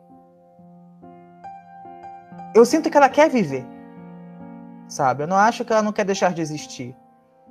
eu 2.56 2.66
sinto 2.66 2.90
que 2.90 2.98
ela 2.98 3.10
quer 3.10 3.30
viver. 3.30 3.66
Sabe? 4.88 5.24
Eu 5.24 5.28
não 5.28 5.36
acho 5.36 5.66
que 5.66 5.74
ela 5.74 5.82
não 5.82 5.92
quer 5.92 6.06
deixar 6.06 6.34
de 6.34 6.42
existir. 6.42 6.96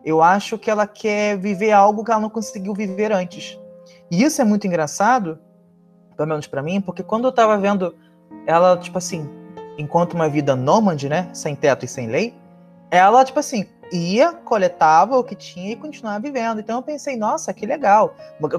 Eu 0.04 0.22
acho 0.22 0.58
que 0.58 0.70
ela 0.70 0.86
quer 0.86 1.36
viver 1.36 1.72
algo 1.72 2.04
que 2.04 2.10
ela 2.10 2.20
não 2.20 2.30
conseguiu 2.30 2.72
viver 2.72 3.12
antes. 3.12 3.58
E 4.10 4.22
isso 4.22 4.40
é 4.40 4.44
muito 4.44 4.66
engraçado, 4.66 5.38
pelo 6.16 6.28
menos 6.28 6.46
para 6.46 6.62
mim, 6.62 6.80
porque 6.80 7.02
quando 7.02 7.26
eu 7.26 7.32
tava 7.32 7.58
vendo 7.58 7.94
ela, 8.46 8.76
tipo 8.78 8.98
assim, 8.98 9.28
enquanto 9.76 10.14
uma 10.14 10.28
vida 10.28 10.54
nômade, 10.54 11.08
né, 11.08 11.28
sem 11.32 11.54
teto 11.54 11.84
e 11.84 11.88
sem 11.88 12.06
lei, 12.06 12.34
ela, 12.90 13.24
tipo 13.24 13.40
assim, 13.40 13.66
ia, 13.92 14.32
coletava 14.32 15.18
o 15.18 15.24
que 15.24 15.34
tinha 15.34 15.72
e 15.72 15.76
continuava 15.76 16.20
vivendo. 16.20 16.60
Então 16.60 16.76
eu 16.78 16.82
pensei, 16.82 17.16
nossa, 17.16 17.52
que 17.52 17.66
legal. 17.66 18.14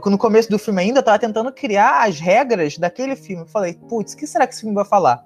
No 0.05 0.17
começo 0.17 0.49
do 0.49 0.59
filme 0.59 0.81
ainda, 0.81 0.99
eu 0.99 1.03
tava 1.03 1.19
tentando 1.19 1.51
criar 1.51 2.07
as 2.07 2.19
regras 2.19 2.77
daquele 2.77 3.15
filme. 3.15 3.43
Eu 3.43 3.47
falei, 3.47 3.73
putz, 3.73 4.13
o 4.13 4.17
que 4.17 4.27
será 4.27 4.45
que 4.45 4.53
esse 4.53 4.61
filme 4.61 4.75
vai 4.75 4.85
falar? 4.85 5.25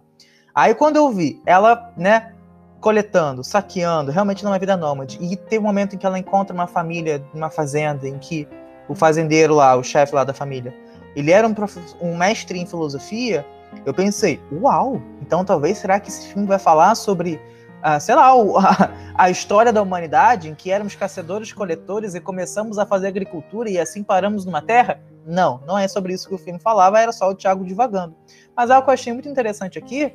Aí 0.54 0.76
quando 0.76 0.98
eu 0.98 1.10
vi 1.12 1.42
ela, 1.46 1.92
né, 1.96 2.34
coletando, 2.80 3.44
saqueando, 3.44 4.12
realmente 4.12 4.44
numa 4.44 4.58
vida 4.58 4.76
nômade, 4.76 5.18
e 5.22 5.36
tem 5.36 5.60
um 5.60 5.62
momento 5.62 5.96
em 5.96 6.00
que 6.00 6.06
ela 6.06 6.18
encontra 6.18 6.54
uma 6.54 6.68
família, 6.68 7.24
uma 7.34 7.50
fazenda, 7.50 8.08
em 8.08 8.18
que 8.18 8.48
o 8.90 8.96
fazendeiro 8.96 9.56
lá, 9.56 9.76
o 9.76 9.84
chefe 9.84 10.14
lá 10.16 10.24
da 10.24 10.34
família, 10.34 10.74
ele 11.16 11.32
era 11.32 11.48
um, 11.48 11.54
um 12.02 12.18
mestre 12.18 12.60
em 12.60 12.66
filosofia, 12.66 13.46
eu 13.86 13.94
pensei, 13.94 14.42
uau, 14.52 15.02
então 15.22 15.46
talvez 15.46 15.78
será 15.78 16.00
que 16.00 16.10
esse 16.10 16.28
filme 16.28 16.48
vai 16.48 16.60
falar 16.60 16.96
sobre, 16.96 17.40
ah, 17.82 18.00
sei 18.00 18.16
lá, 18.16 18.32
a, 19.16 19.26
a 19.26 19.30
história 19.30 19.72
da 19.72 19.82
humanidade, 19.82 20.50
em 20.50 20.56
que 20.56 20.72
éramos 20.72 20.96
caçadores-coletores 20.96 22.16
e 22.16 22.20
começamos 22.20 22.78
a 22.78 22.86
fazer 22.86 23.08
agricultura 23.08 23.70
e 23.70 23.80
assim 23.80 24.04
paramos 24.04 24.46
numa 24.46 24.62
terra? 24.62 25.00
Não, 25.26 25.62
não 25.68 25.78
é 25.78 25.88
sobre 25.88 26.14
isso 26.14 26.28
que 26.28 26.36
o 26.36 26.38
filme 26.38 26.60
falava, 26.60 27.00
era 27.00 27.12
só 27.12 27.30
o 27.30 27.36
Tiago 27.36 27.64
divagando. 27.64 28.16
Mas 28.56 28.72
algo 28.72 28.86
que 28.86 28.90
eu 28.90 28.94
achei 28.94 29.14
muito 29.14 29.30
interessante 29.30 29.78
aqui 29.78 30.14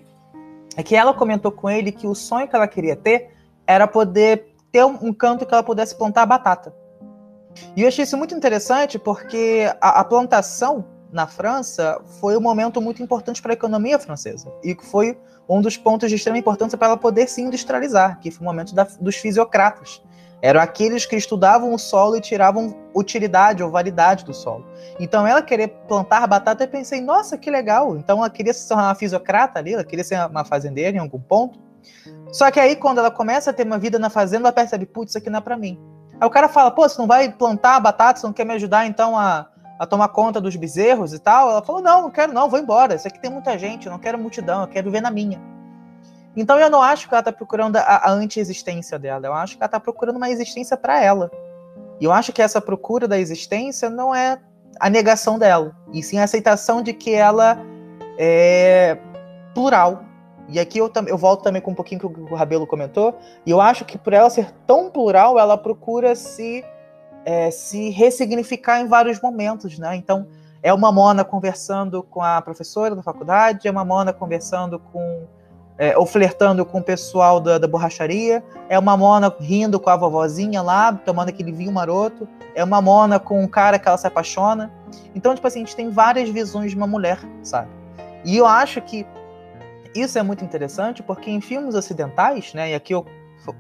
é 0.77 0.83
que 0.83 0.95
ela 0.95 1.15
comentou 1.15 1.51
com 1.51 1.69
ele 1.71 1.91
que 1.91 2.07
o 2.07 2.15
sonho 2.15 2.47
que 2.47 2.55
ela 2.55 2.69
queria 2.69 2.95
ter 2.95 3.31
era 3.67 3.87
poder 3.87 4.55
ter 4.71 4.85
um, 4.85 5.13
canto 5.13 5.47
que 5.47 5.53
ela 5.53 5.63
pudesse 5.63 5.97
plantar 5.97 6.27
batata. 6.27 6.75
E 7.75 7.83
eu 7.83 7.89
achei 7.89 8.05
isso 8.05 8.17
muito 8.17 8.35
interessante 8.35 8.99
porque 8.99 9.73
a, 9.81 10.01
a 10.01 10.05
plantação 10.05 10.85
na 11.11 11.27
França 11.27 12.01
foi 12.21 12.37
um 12.37 12.41
momento 12.41 12.81
muito 12.81 13.03
importante 13.03 13.41
para 13.41 13.53
a 13.53 13.55
economia 13.55 13.99
francesa 13.99 14.53
e 14.63 14.77
foi 14.79 15.19
um 15.49 15.63
dos 15.63 15.77
pontos 15.77 16.11
de 16.11 16.17
extrema 16.17 16.39
importância 16.39 16.77
para 16.77 16.89
ela 16.89 16.97
poder 16.97 17.29
se 17.29 17.41
industrializar, 17.41 18.21
que 18.21 18.31
foi 18.31 18.45
o 18.45 18.51
momento 18.51 18.75
da, 18.75 18.85
dos 19.01 19.17
fisiocratas, 19.17 20.03
eram 20.43 20.61
aqueles 20.61 21.07
que 21.07 21.17
estudavam 21.17 21.73
o 21.73 21.79
solo 21.79 22.17
e 22.17 22.21
tiravam 22.21 22.77
utilidade 22.95 23.63
ou 23.63 23.71
validade 23.71 24.25
do 24.25 24.35
solo. 24.35 24.65
Então, 25.01 25.27
ela 25.27 25.43
querer 25.43 25.69
plantar 25.89 26.27
batata, 26.27 26.65
eu 26.65 26.69
pensei, 26.69 27.01
nossa, 27.01 27.39
que 27.39 27.51
legal. 27.51 27.97
Então, 27.97 28.19
ela 28.19 28.31
queria 28.31 28.53
se 28.53 28.69
tornar 28.69 28.89
uma 28.89 28.95
fisiocrata 28.95 29.59
ali, 29.59 29.75
ela 29.75 29.85
queria 29.85 30.05
ser 30.05 30.19
uma 30.27 30.45
fazendeira 30.45 30.97
em 30.97 31.01
algum 31.01 31.21
ponto. 31.21 31.59
Só 32.33 32.51
que 32.51 32.61
aí, 32.61 32.77
quando 32.77 32.99
ela 32.99 33.11
começa 33.11 33.51
a 33.51 33.53
ter 33.53 33.67
uma 33.67 33.79
vida 33.79 33.99
na 33.99 34.11
fazenda, 34.11 34.45
ela 34.45 34.53
percebe, 34.53 34.87
putz, 34.87 35.13
isso 35.13 35.19
aqui 35.19 35.31
não 35.31 35.39
é 35.39 35.43
pra 35.43 35.57
mim. 35.57 35.79
Aí 36.21 36.27
o 36.27 36.31
cara 36.31 36.49
fala, 36.49 36.71
pô, 36.71 36.89
você 36.89 36.99
não 36.99 37.07
vai 37.07 37.31
plantar 37.31 37.81
batata, 37.81 38.21
você 38.21 38.27
não 38.27 38.35
quer 38.35 38.45
me 38.45 38.55
ajudar, 38.55 38.87
então, 38.87 39.19
a, 39.19 39.47
a 39.79 39.87
tomar 39.87 40.09
conta 40.09 40.41
dos 40.41 40.57
bezerros 40.57 41.13
e 41.13 41.19
tal? 41.19 41.51
Ela 41.51 41.63
falou, 41.63 41.83
não, 41.83 42.03
não 42.03 42.11
quero 42.11 42.33
não, 42.33 42.49
vou 42.49 42.59
embora. 42.59 42.95
Isso 42.95 43.09
aqui 43.09 43.21
tem 43.21 43.31
muita 43.31 43.59
gente, 43.59 43.87
eu 43.87 43.93
não 43.93 43.99
quero 43.99 44.19
multidão, 44.19 44.63
eu 44.63 44.69
quero 44.69 44.87
viver 44.87 45.01
na 45.01 45.11
minha. 45.11 45.56
Então 46.37 46.59
eu 46.59 46.69
não 46.69 46.83
acho 46.83 47.09
que 47.09 47.15
ela 47.15 47.21
está 47.21 47.33
procurando 47.33 47.77
a, 47.77 47.81
a 47.81 48.11
anti-existência 48.11 48.99
dela, 48.99 49.27
eu 49.27 49.33
acho 49.33 49.57
que 49.57 49.63
ela 49.63 49.67
está 49.67 49.81
procurando 49.81 50.17
uma 50.17 50.31
existência 50.31 50.77
para 50.77 51.03
ela. 51.03 51.31
E 51.99 52.05
eu 52.05 52.13
acho 52.13 52.33
que 52.33 52.43
essa 52.43 52.61
procura 52.61 53.09
da 53.09 53.19
existência 53.19 53.89
não 53.89 54.15
é 54.15 54.39
a 54.79 54.91
negação 54.91 55.39
dela, 55.39 55.75
e 55.93 56.03
sim 56.03 56.19
a 56.19 56.25
aceitação 56.25 56.83
de 56.83 56.93
que 56.93 57.15
ela 57.15 57.59
é 58.19 58.99
plural. 59.55 60.05
E 60.49 60.61
aqui 60.61 60.79
eu, 60.79 60.93
eu 61.07 61.19
volto 61.19 61.43
também 61.43 61.63
com 61.63 61.71
um 61.71 61.75
pouquinho 61.75 62.01
que 62.01 62.07
o 62.07 62.35
Rabelo 62.35 62.67
comentou, 62.67 63.19
e 63.45 63.51
eu 63.51 63.61
acho 63.61 63.85
que 63.85 63.97
por 63.97 64.13
ela 64.13 64.29
ser 64.29 64.53
tão 64.67 64.91
plural, 64.91 65.39
ela 65.39 65.57
procura 65.57 66.15
se, 66.15 66.63
é, 67.25 67.51
se 67.51 67.89
ressignificar 67.89 68.81
em 68.81 68.87
vários 68.87 69.21
momentos, 69.21 69.79
né? 69.79 69.97
Então, 69.97 70.29
é 70.63 70.73
uma 70.73 70.93
Mona 70.93 71.25
conversando 71.25 72.03
com 72.03 72.23
a 72.23 72.41
professora 72.43 72.95
da 72.95 73.03
faculdade, 73.03 73.67
é 73.67 73.71
uma 73.71 73.85
Mona 73.85 74.13
conversando 74.13 74.79
com 74.79 75.27
é, 75.79 75.97
ou 75.97 76.07
flertando 76.07 76.65
com 76.65 76.79
o 76.79 76.83
pessoal 76.83 77.41
da, 77.41 77.59
da, 77.59 77.69
borracharia, 77.69 78.43
é 78.69 78.79
uma 78.79 78.97
mona 78.97 79.35
rindo 79.39 79.79
com 79.79 79.91
a 79.91 79.97
vovozinha 79.97 80.63
lá, 80.63 80.93
tomando 80.93 81.29
aquele 81.29 81.53
vinho 81.53 81.73
maroto, 81.73 82.27
é 82.55 82.65
uma 82.65 82.81
mona 82.81 83.19
com 83.19 83.43
um 83.43 83.47
cara 83.47 83.79
que 83.79 83.87
ela 83.87 83.99
se 83.99 84.07
apaixona. 84.07 84.73
Então, 85.15 85.35
tipo 85.35 85.47
assim, 85.47 85.63
a 85.63 85.65
gente 85.65 85.77
tem 85.77 85.91
várias 85.91 86.29
visões 86.29 86.71
de 86.71 86.77
uma 86.77 86.87
mulher, 86.87 87.19
sabe? 87.43 87.69
E 88.25 88.37
eu 88.37 88.47
acho 88.47 88.81
que 88.81 89.07
isso 89.95 90.19
é 90.19 90.23
muito 90.23 90.45
interessante 90.45 91.03
porque 91.03 91.31
em 91.31 91.41
filmes 91.41 91.75
ocidentais, 91.75 92.55
né, 92.55 92.71
e 92.71 92.75
aqui 92.75 92.95
eu, 92.95 93.07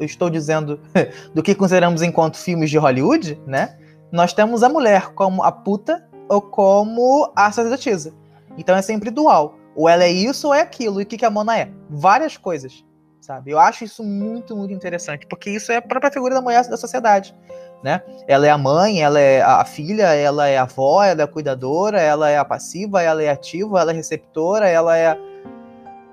estou 0.00 0.30
dizendo 0.30 0.80
do 1.34 1.42
que 1.42 1.54
consideramos 1.54 2.02
enquanto 2.02 2.36
filmes 2.36 2.70
de 2.70 2.78
Hollywood, 2.78 3.40
né, 3.46 3.76
nós 4.10 4.32
temos 4.32 4.62
a 4.62 4.68
mulher 4.68 5.12
como 5.14 5.42
a 5.42 5.52
puta 5.52 6.06
ou 6.28 6.40
como 6.40 7.30
a 7.36 7.52
sacerdotisa. 7.52 8.12
Então 8.58 8.74
é 8.74 8.82
sempre 8.82 9.10
dual 9.10 9.55
ou 9.76 9.88
ela 9.88 10.04
é 10.04 10.10
isso 10.10 10.48
ou 10.48 10.54
é 10.54 10.62
aquilo. 10.62 11.00
E 11.00 11.04
o 11.04 11.06
que, 11.06 11.18
que 11.18 11.24
a 11.24 11.30
Mona 11.30 11.58
é? 11.58 11.70
Várias 11.90 12.36
coisas, 12.36 12.84
sabe? 13.20 13.50
Eu 13.50 13.58
acho 13.58 13.84
isso 13.84 14.02
muito, 14.02 14.56
muito 14.56 14.72
interessante, 14.72 15.26
porque 15.26 15.50
isso 15.50 15.70
é 15.70 15.76
a 15.76 15.82
própria 15.82 16.10
figura 16.10 16.34
da 16.34 16.40
mulher 16.40 16.66
da 16.66 16.76
sociedade. 16.76 17.36
Né? 17.82 18.02
Ela 18.26 18.46
é 18.46 18.50
a 18.50 18.58
mãe, 18.58 19.02
ela 19.02 19.20
é 19.20 19.42
a 19.42 19.64
filha, 19.64 20.14
ela 20.14 20.48
é 20.48 20.56
a 20.56 20.62
avó, 20.62 21.04
ela 21.04 21.20
é 21.20 21.24
a 21.24 21.28
cuidadora, 21.28 22.00
ela 22.00 22.30
é 22.30 22.38
a 22.38 22.44
passiva, 22.44 23.02
ela 23.02 23.22
é 23.22 23.28
ativa, 23.28 23.80
ela 23.80 23.92
é 23.92 23.94
receptora, 23.94 24.66
ela 24.66 24.96
é. 24.96 25.16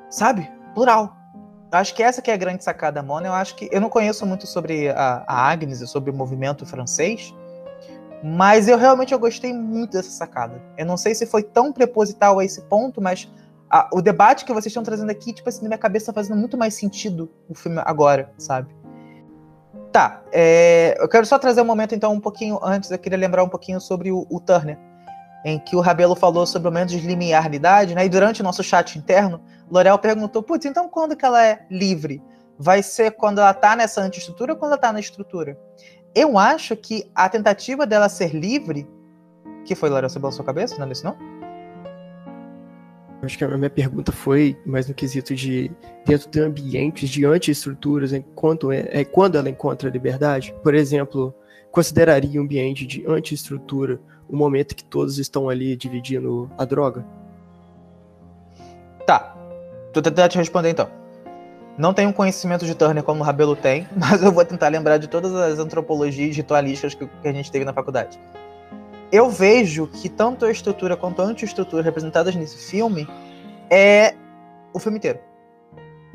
Sabe? 0.10 0.52
Plural. 0.76 1.16
Acho 1.72 1.96
que 1.96 2.04
essa 2.04 2.22
que 2.22 2.30
é 2.30 2.34
a 2.36 2.38
grande 2.38 2.64
sacada 2.64 3.02
da 3.02 3.04
Mona. 3.04 3.28
Eu 3.28 3.34
acho 3.34 3.56
que. 3.56 3.70
Eu 3.72 3.82
não 3.82 3.90
conheço 3.90 4.26
muito 4.26 4.46
sobre 4.46 4.90
a, 4.90 5.24
a 5.26 5.50
Agnes 5.50 5.82
e 5.82 5.88
sobre 5.88 6.12
o 6.12 6.14
movimento 6.14 6.66
francês, 6.66 7.34
mas 8.24 8.68
eu 8.68 8.78
realmente 8.78 9.14
eu 9.14 9.20
gostei 9.20 9.52
muito 9.52 9.94
dessa 9.94 10.12
sacada. 10.12 10.62
Eu 10.78 10.86
não 10.86 10.98
sei 10.98 11.16
se 11.16 11.26
foi 11.26 11.42
tão 11.42 11.74
preposital 11.74 12.40
a 12.40 12.46
esse 12.46 12.62
ponto, 12.64 13.02
mas 13.02 13.28
a, 13.74 13.90
o 13.92 14.02
debate 14.02 14.46
que 14.46 14.54
vocês 14.54 14.68
estão 14.68 14.84
trazendo 14.84 15.10
aqui, 15.10 15.34
tipo 15.34 15.50
assim, 15.50 15.64
na 15.64 15.70
minha 15.70 15.78
cabeça 15.78 16.08
tá 16.08 16.14
fazendo 16.14 16.38
muito 16.38 16.58
mais 16.58 16.76
sentido 16.76 17.32
o 17.50 17.56
filme 17.56 17.82
agora, 17.84 18.32
sabe? 18.38 18.74
Tá, 19.92 20.24
é, 20.32 20.96
eu 21.00 21.10
quero 21.10 21.26
só 21.26 21.40
trazer 21.40 21.62
um 21.62 21.66
momento, 21.66 21.96
então, 21.96 22.14
um 22.14 22.20
pouquinho 22.20 22.60
antes, 22.64 22.92
eu 22.92 23.00
queria 23.00 23.18
lembrar 23.18 23.44
um 23.44 23.50
pouquinho 23.50 23.82
sobre 23.82 24.12
o, 24.12 24.28
o 24.30 24.40
Turner, 24.40 24.78
em 25.44 25.60
que 25.60 25.76
o 25.76 25.80
Rabelo 25.80 26.16
falou 26.16 26.46
sobre 26.46 26.70
o 26.70 26.72
momento 26.72 26.90
de 26.90 27.00
limiaridade, 27.00 27.96
né? 27.96 28.06
E 28.06 28.10
durante 28.10 28.42
o 28.42 28.44
nosso 28.44 28.64
chat 28.64 28.98
interno, 28.98 29.42
L'Oréal 29.70 30.00
perguntou, 30.00 30.42
putz, 30.42 30.66
então 30.66 30.88
quando 30.88 31.16
que 31.16 31.26
ela 31.26 31.44
é 31.44 31.66
livre? 31.70 32.22
vai 32.58 32.84
ser 32.84 33.12
quando 33.12 33.40
ela 33.40 33.54
tá 33.54 33.76
nessa 33.76 34.02
antiestrutura 34.02 34.54
ou 34.54 34.60
quando 34.60 34.74
ela 34.74 34.82
tá 34.82 34.94
na 34.94 35.00
estrutura? 35.00 35.58
Eu 36.16 36.38
acho 36.38 36.76
que 36.76 37.10
a 37.14 37.28
tentativa 37.28 37.86
dela 37.86 38.08
ser 38.08 38.34
livre. 38.34 38.88
Que 39.66 39.76
foi, 39.76 39.90
Lara, 39.90 40.10
sobre 40.10 40.28
a 40.28 40.32
sua 40.32 40.46
cabeça? 40.46 40.78
Não 40.78 40.88
é 40.88 40.92
isso, 40.92 41.06
não? 41.06 41.18
Acho 43.24 43.38
que 43.38 43.44
a 43.46 43.58
minha 43.58 43.70
pergunta 43.70 44.12
foi 44.12 44.58
mais 44.66 44.88
no 44.88 44.94
quesito 44.94 45.34
de 45.34 45.72
dentro 46.06 46.30
de 46.30 46.42
ambientes 46.42 47.10
de 47.10 47.26
antiestruturas, 47.26 48.12
enquanto 48.12 48.70
é, 48.70 48.90
é 48.92 49.06
quando 49.06 49.38
ela 49.38 49.50
encontra 49.50 49.88
a 49.88 49.92
liberdade. 49.92 50.54
Por 50.62 50.76
exemplo, 50.76 51.34
consideraria 51.72 52.40
um 52.40 52.44
ambiente 52.44 52.86
de 52.86 53.06
antiestrutura 53.08 54.00
o 54.28 54.36
momento 54.36 54.76
que 54.76 54.84
todos 54.84 55.18
estão 55.20 55.48
ali 55.48 55.76
dividindo 55.76 56.52
a 56.58 56.66
droga? 56.66 57.06
Tá. 59.06 59.36
Tô 59.94 60.02
tentando 60.02 60.30
te 60.30 60.38
responder 60.38 60.70
então. 60.70 60.90
Não 61.78 61.94
tenho 61.94 62.12
conhecimento 62.14 62.66
de 62.66 62.76
Turner 62.76 63.04
como 63.04 63.22
o 63.22 63.24
Rabelo 63.24 63.56
tem, 63.56 63.88
mas 63.96 64.22
eu 64.22 64.34
vou 64.34 64.44
tentar 64.44 64.68
lembrar 64.68 64.98
de 64.98 65.08
todas 65.08 65.34
as 65.34 65.60
antropologias 65.60 66.36
ritualísticas 66.36 66.94
que, 66.94 67.08
que 67.08 67.28
a 67.28 67.32
gente 67.32 67.50
teve 67.50 67.64
na 67.64 67.74
faculdade. 67.74 68.20
Eu 69.14 69.30
vejo 69.30 69.86
que 69.86 70.10
tanto 70.10 70.44
a 70.44 70.50
estrutura 70.50 70.98
quanto 70.98 71.22
a 71.22 71.26
anti-estrutura 71.26 71.84
representadas 71.84 72.36
nesse 72.36 72.58
filme 72.58 73.08
é 73.70 74.16
o 74.74 74.80
filme 74.80 74.98
inteiro. 74.98 75.20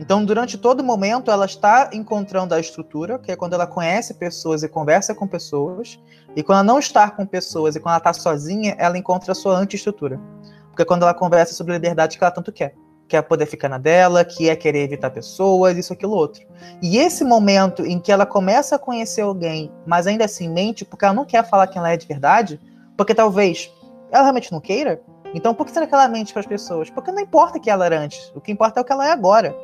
Então, 0.01 0.25
durante 0.25 0.59
todo 0.59 0.83
momento, 0.83 1.31
ela 1.31 1.47
está 1.47 1.91
encontrando 1.93 2.57
a 2.57 2.59
estrutura, 2.59 3.17
que 3.17 3.31
é 3.31 3.37
quando 3.37 3.53
ela 3.53 3.69
conhece 3.69 4.15
pessoas 4.15 4.65
e 4.65 4.69
conversa 4.69 5.15
com 5.15 5.29
pessoas. 5.29 5.97
E 6.35 6.43
quando 6.43 6.57
ela 6.57 6.65
não 6.65 6.81
está 6.81 7.09
com 7.09 7.25
pessoas 7.25 7.77
e 7.77 7.81
quando 7.81 7.93
ela 7.93 7.99
está 7.99 8.13
sozinha, 8.13 8.75
ela 8.77 8.99
encontra 8.99 9.31
a 9.31 9.35
sua 9.35 9.57
anti-estrutura. 9.57 10.21
Porque 10.67 10.83
é 10.83 10.85
quando 10.85 11.05
ela 11.05 11.15
conversa 11.15 11.55
sobre 11.55 11.75
a 11.75 11.77
liberdade 11.77 12.19
que 12.19 12.25
ela 12.25 12.33
tanto 12.33 12.51
quer 12.51 12.75
que 13.09 13.17
é 13.17 13.23
poder 13.23 13.47
ficar 13.47 13.71
na 13.71 13.79
dela, 13.79 14.23
que 14.23 14.51
é 14.51 14.55
querer 14.55 14.83
evitar 14.83 15.09
pessoas, 15.11 15.79
isso, 15.79 15.95
aquilo, 15.95 16.13
outro. 16.13 16.43
E 16.83 16.99
esse 16.99 17.25
momento 17.25 17.85
em 17.85 17.99
que 17.99 18.13
ela 18.13 18.27
começa 18.27 18.77
a 18.77 18.79
conhecer 18.79 19.23
alguém, 19.23 19.73
mas 19.87 20.07
ainda 20.07 20.27
assim 20.27 20.47
mente, 20.47 20.85
porque 20.85 21.07
ela 21.07 21.15
não 21.15 21.25
quer 21.25 21.49
falar 21.49 21.67
quem 21.69 21.79
ela 21.79 21.91
é 21.91 21.97
de 21.97 22.07
verdade, 22.07 22.61
porque 22.99 23.15
talvez 23.15 23.73
ela 24.11 24.25
realmente 24.25 24.51
não 24.51 24.61
queira, 24.61 25.01
então 25.33 25.55
por 25.55 25.65
que 25.65 25.73
será 25.73 25.87
que 25.87 25.95
ela 25.95 26.09
mente 26.09 26.33
para 26.33 26.41
as 26.41 26.47
pessoas? 26.47 26.91
Porque 26.91 27.13
não 27.13 27.21
importa 27.21 27.61
que 27.61 27.71
ela 27.71 27.87
era 27.87 28.01
antes, 28.01 28.33
o 28.35 28.41
que 28.41 28.51
importa 28.51 28.81
é 28.81 28.83
o 28.83 28.85
que 28.85 28.93
ela 28.93 29.07
é 29.07 29.13
agora. 29.13 29.57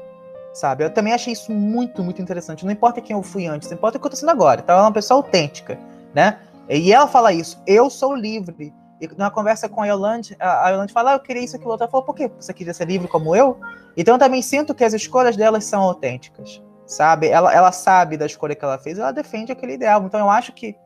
Sabe? 0.55 0.85
Eu 0.85 0.91
também 0.91 1.13
achei 1.13 1.33
isso 1.33 1.51
muito, 1.51 2.01
muito 2.01 2.23
interessante. 2.23 2.65
Não 2.65 2.71
importa 2.71 3.01
quem 3.01 3.17
eu 3.17 3.25
fui 3.25 3.45
antes, 3.45 3.73
importa 3.73 3.99
o 3.99 4.01
que 4.01 4.09
tô 4.09 4.15
sendo 4.15 4.31
agora. 4.31 4.61
Então 4.61 4.73
ela 4.73 4.85
é 4.85 4.87
uma 4.87 4.93
pessoa 4.93 5.19
autêntica, 5.19 5.77
né? 6.15 6.39
E 6.69 6.93
ela 6.93 7.09
fala 7.09 7.33
isso, 7.33 7.61
eu 7.67 7.91
sou 7.91 8.15
livre. 8.15 8.73
E 9.01 9.09
na 9.17 9.33
conversa 9.33 9.69
com 9.69 9.83
a 9.83 9.87
Yolande, 9.87 10.37
a 10.39 10.71
Yolande 10.71 10.93
fala, 10.93 11.11
ah, 11.11 11.15
eu 11.15 11.21
queria 11.21 11.43
isso, 11.43 11.57
aquilo, 11.57 11.73
outro. 11.73 11.83
Ela 11.85 11.91
falou, 11.91 12.07
por 12.07 12.15
quê? 12.15 12.31
Você 12.39 12.55
queria 12.55 12.73
ser 12.73 12.87
livre 12.87 13.09
como 13.09 13.35
eu? 13.35 13.59
Então 13.97 14.15
eu 14.15 14.19
também 14.19 14.41
sinto 14.43 14.73
que 14.77 14.85
as 14.85 14.93
escolhas 14.93 15.37
delas 15.37 15.65
são 15.65 15.83
autênticas, 15.83 16.63
sabe? 16.87 17.27
Ela, 17.27 17.53
ela 17.53 17.73
sabe 17.73 18.17
da 18.17 18.27
escolha 18.27 18.55
que 18.55 18.65
ela 18.65 18.79
fez, 18.79 18.97
ela 18.97 19.11
defende 19.11 19.51
aquele 19.51 19.73
ideal. 19.73 20.05
Então 20.05 20.21
eu 20.21 20.31
acho 20.31 20.53
que 20.53 20.77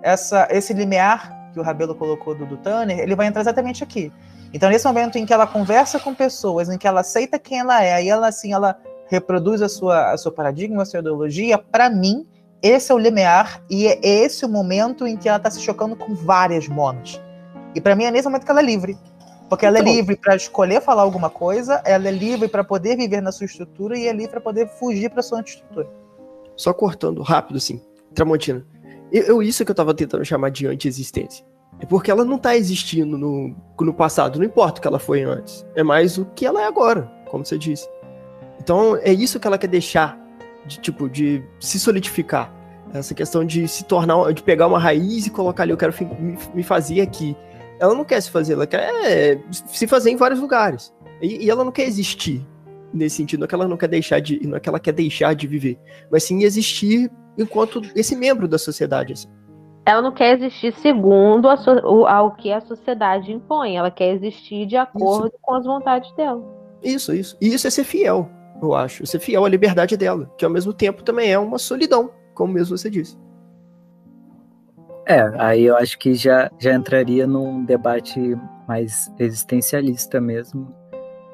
essa, 0.00 0.46
esse 0.48 0.72
limiar 0.72 1.37
que 1.58 1.62
o 1.62 1.64
Rabelo 1.64 1.94
colocou 1.94 2.34
do, 2.34 2.46
do 2.46 2.56
Tanner, 2.56 3.00
ele 3.00 3.16
vai 3.16 3.26
entrar 3.26 3.40
exatamente 3.40 3.82
aqui. 3.82 4.12
Então 4.52 4.70
nesse 4.70 4.86
momento 4.86 5.16
em 5.16 5.26
que 5.26 5.32
ela 5.32 5.46
conversa 5.46 5.98
com 5.98 6.14
pessoas, 6.14 6.68
em 6.68 6.78
que 6.78 6.86
ela 6.86 7.00
aceita 7.00 7.38
quem 7.38 7.58
ela 7.58 7.82
é, 7.82 7.94
aí 7.94 8.08
ela 8.08 8.28
assim, 8.28 8.52
ela 8.52 8.78
reproduz 9.08 9.60
a 9.60 9.68
sua, 9.68 10.12
a 10.12 10.16
sua 10.16 10.30
paradigma, 10.30 10.82
a 10.82 10.86
sua 10.86 11.00
ideologia, 11.00 11.58
para 11.58 11.90
mim, 11.90 12.26
esse 12.62 12.92
é 12.92 12.94
o 12.94 12.98
limiar 12.98 13.62
e 13.68 13.86
é 13.86 13.98
esse 14.02 14.44
o 14.44 14.48
momento 14.48 15.06
em 15.06 15.16
que 15.16 15.28
ela 15.28 15.38
está 15.38 15.50
se 15.50 15.60
chocando 15.60 15.96
com 15.96 16.14
várias 16.14 16.68
monas. 16.68 17.20
E 17.74 17.80
para 17.80 17.96
mim 17.96 18.04
é 18.04 18.10
nesse 18.10 18.28
momento 18.28 18.44
que 18.44 18.50
ela 18.50 18.60
é 18.60 18.64
livre. 18.64 18.96
Porque 19.48 19.64
ela 19.64 19.78
é 19.78 19.80
então, 19.80 19.92
é 19.92 19.96
livre 19.96 20.16
para 20.16 20.36
escolher 20.36 20.82
falar 20.82 21.02
alguma 21.02 21.30
coisa, 21.30 21.80
ela 21.84 22.06
é 22.06 22.10
livre 22.10 22.48
para 22.48 22.62
poder 22.62 22.96
viver 22.96 23.22
na 23.22 23.32
sua 23.32 23.46
estrutura 23.46 23.96
e 23.96 24.06
é 24.06 24.12
livre 24.12 24.32
para 24.32 24.40
poder 24.40 24.68
fugir 24.68 25.10
para 25.10 25.22
sua 25.22 25.38
antiestrutura. 25.38 25.88
Só 26.54 26.74
cortando 26.74 27.22
rápido 27.22 27.56
assim, 27.56 27.80
Tramontina. 28.14 28.64
Eu, 29.10 29.22
eu, 29.22 29.42
isso 29.42 29.64
que 29.64 29.70
eu 29.70 29.74
tava 29.74 29.94
tentando 29.94 30.24
chamar 30.24 30.50
de 30.50 30.66
anti-existência. 30.66 31.44
É 31.80 31.86
porque 31.86 32.10
ela 32.10 32.24
não 32.24 32.38
tá 32.38 32.56
existindo 32.56 33.16
no, 33.16 33.54
no 33.80 33.94
passado, 33.94 34.38
não 34.38 34.44
importa 34.44 34.78
o 34.78 34.82
que 34.82 34.88
ela 34.88 34.98
foi 34.98 35.22
antes. 35.22 35.64
É 35.74 35.82
mais 35.82 36.18
o 36.18 36.24
que 36.24 36.44
ela 36.44 36.62
é 36.62 36.66
agora, 36.66 37.10
como 37.30 37.44
você 37.44 37.56
disse. 37.56 37.88
Então 38.60 38.96
é 38.96 39.12
isso 39.12 39.38
que 39.38 39.46
ela 39.46 39.58
quer 39.58 39.68
deixar, 39.68 40.18
de 40.66 40.78
tipo, 40.78 41.08
de 41.08 41.42
se 41.60 41.78
solidificar. 41.78 42.52
Essa 42.92 43.14
questão 43.14 43.44
de 43.44 43.68
se 43.68 43.84
tornar, 43.84 44.32
de 44.32 44.42
pegar 44.42 44.66
uma 44.66 44.78
raiz 44.78 45.26
e 45.26 45.30
colocar 45.30 45.62
ali, 45.62 45.72
eu 45.72 45.76
quero 45.76 45.94
me, 46.18 46.38
me 46.54 46.62
fazer 46.62 47.02
aqui 47.02 47.36
ela 47.78 47.94
não 47.94 48.04
quer 48.04 48.20
se 48.20 48.30
fazer, 48.30 48.54
ela 48.54 48.66
quer 48.66 49.40
se 49.52 49.86
fazer 49.86 50.10
em 50.10 50.16
vários 50.16 50.40
lugares. 50.40 50.92
E, 51.22 51.44
e, 51.44 51.50
ela 51.50 51.64
não 51.64 51.72
quer 51.72 51.86
existir 51.86 52.44
nesse 52.92 53.16
sentido, 53.16 53.40
não 53.40 53.44
é 53.44 53.48
que 53.48 53.54
ela 53.54 53.68
não 53.68 53.76
quer 53.76 53.88
deixar 53.88 54.20
de, 54.20 54.46
não 54.46 54.56
é 54.56 54.60
que 54.60 54.68
ela 54.68 54.80
quer 54.80 54.92
deixar 54.92 55.34
de 55.34 55.46
viver, 55.46 55.78
mas 56.10 56.24
sim 56.24 56.42
existir 56.42 57.10
enquanto 57.36 57.82
esse 57.94 58.16
membro 58.16 58.48
da 58.48 58.58
sociedade. 58.58 59.12
Assim. 59.12 59.28
Ela 59.88 60.02
não 60.02 60.12
quer 60.12 60.34
existir 60.34 60.70
segundo 60.74 61.48
so, 61.56 61.70
o, 61.82 62.06
ao 62.06 62.32
que 62.32 62.52
a 62.52 62.60
sociedade 62.60 63.32
impõe, 63.32 63.74
ela 63.74 63.90
quer 63.90 64.12
existir 64.12 64.66
de 64.66 64.76
acordo 64.76 65.28
isso. 65.28 65.38
com 65.40 65.54
as 65.54 65.64
vontades 65.64 66.14
dela. 66.14 66.42
Isso, 66.82 67.14
isso. 67.14 67.38
E 67.40 67.54
isso 67.54 67.66
é 67.66 67.70
ser 67.70 67.84
fiel, 67.84 68.28
eu 68.60 68.74
acho. 68.74 69.06
Ser 69.06 69.18
fiel 69.18 69.46
à 69.46 69.48
liberdade 69.48 69.96
dela, 69.96 70.30
que 70.36 70.44
ao 70.44 70.50
mesmo 70.50 70.74
tempo 70.74 71.02
também 71.02 71.32
é 71.32 71.38
uma 71.38 71.56
solidão, 71.56 72.10
como 72.34 72.52
mesmo 72.52 72.76
você 72.76 72.90
disse. 72.90 73.18
É, 75.06 75.22
aí 75.38 75.64
eu 75.64 75.74
acho 75.74 75.98
que 75.98 76.12
já, 76.12 76.50
já 76.58 76.74
entraria 76.74 77.26
num 77.26 77.64
debate 77.64 78.36
mais 78.68 79.10
existencialista 79.18 80.20
mesmo 80.20 80.70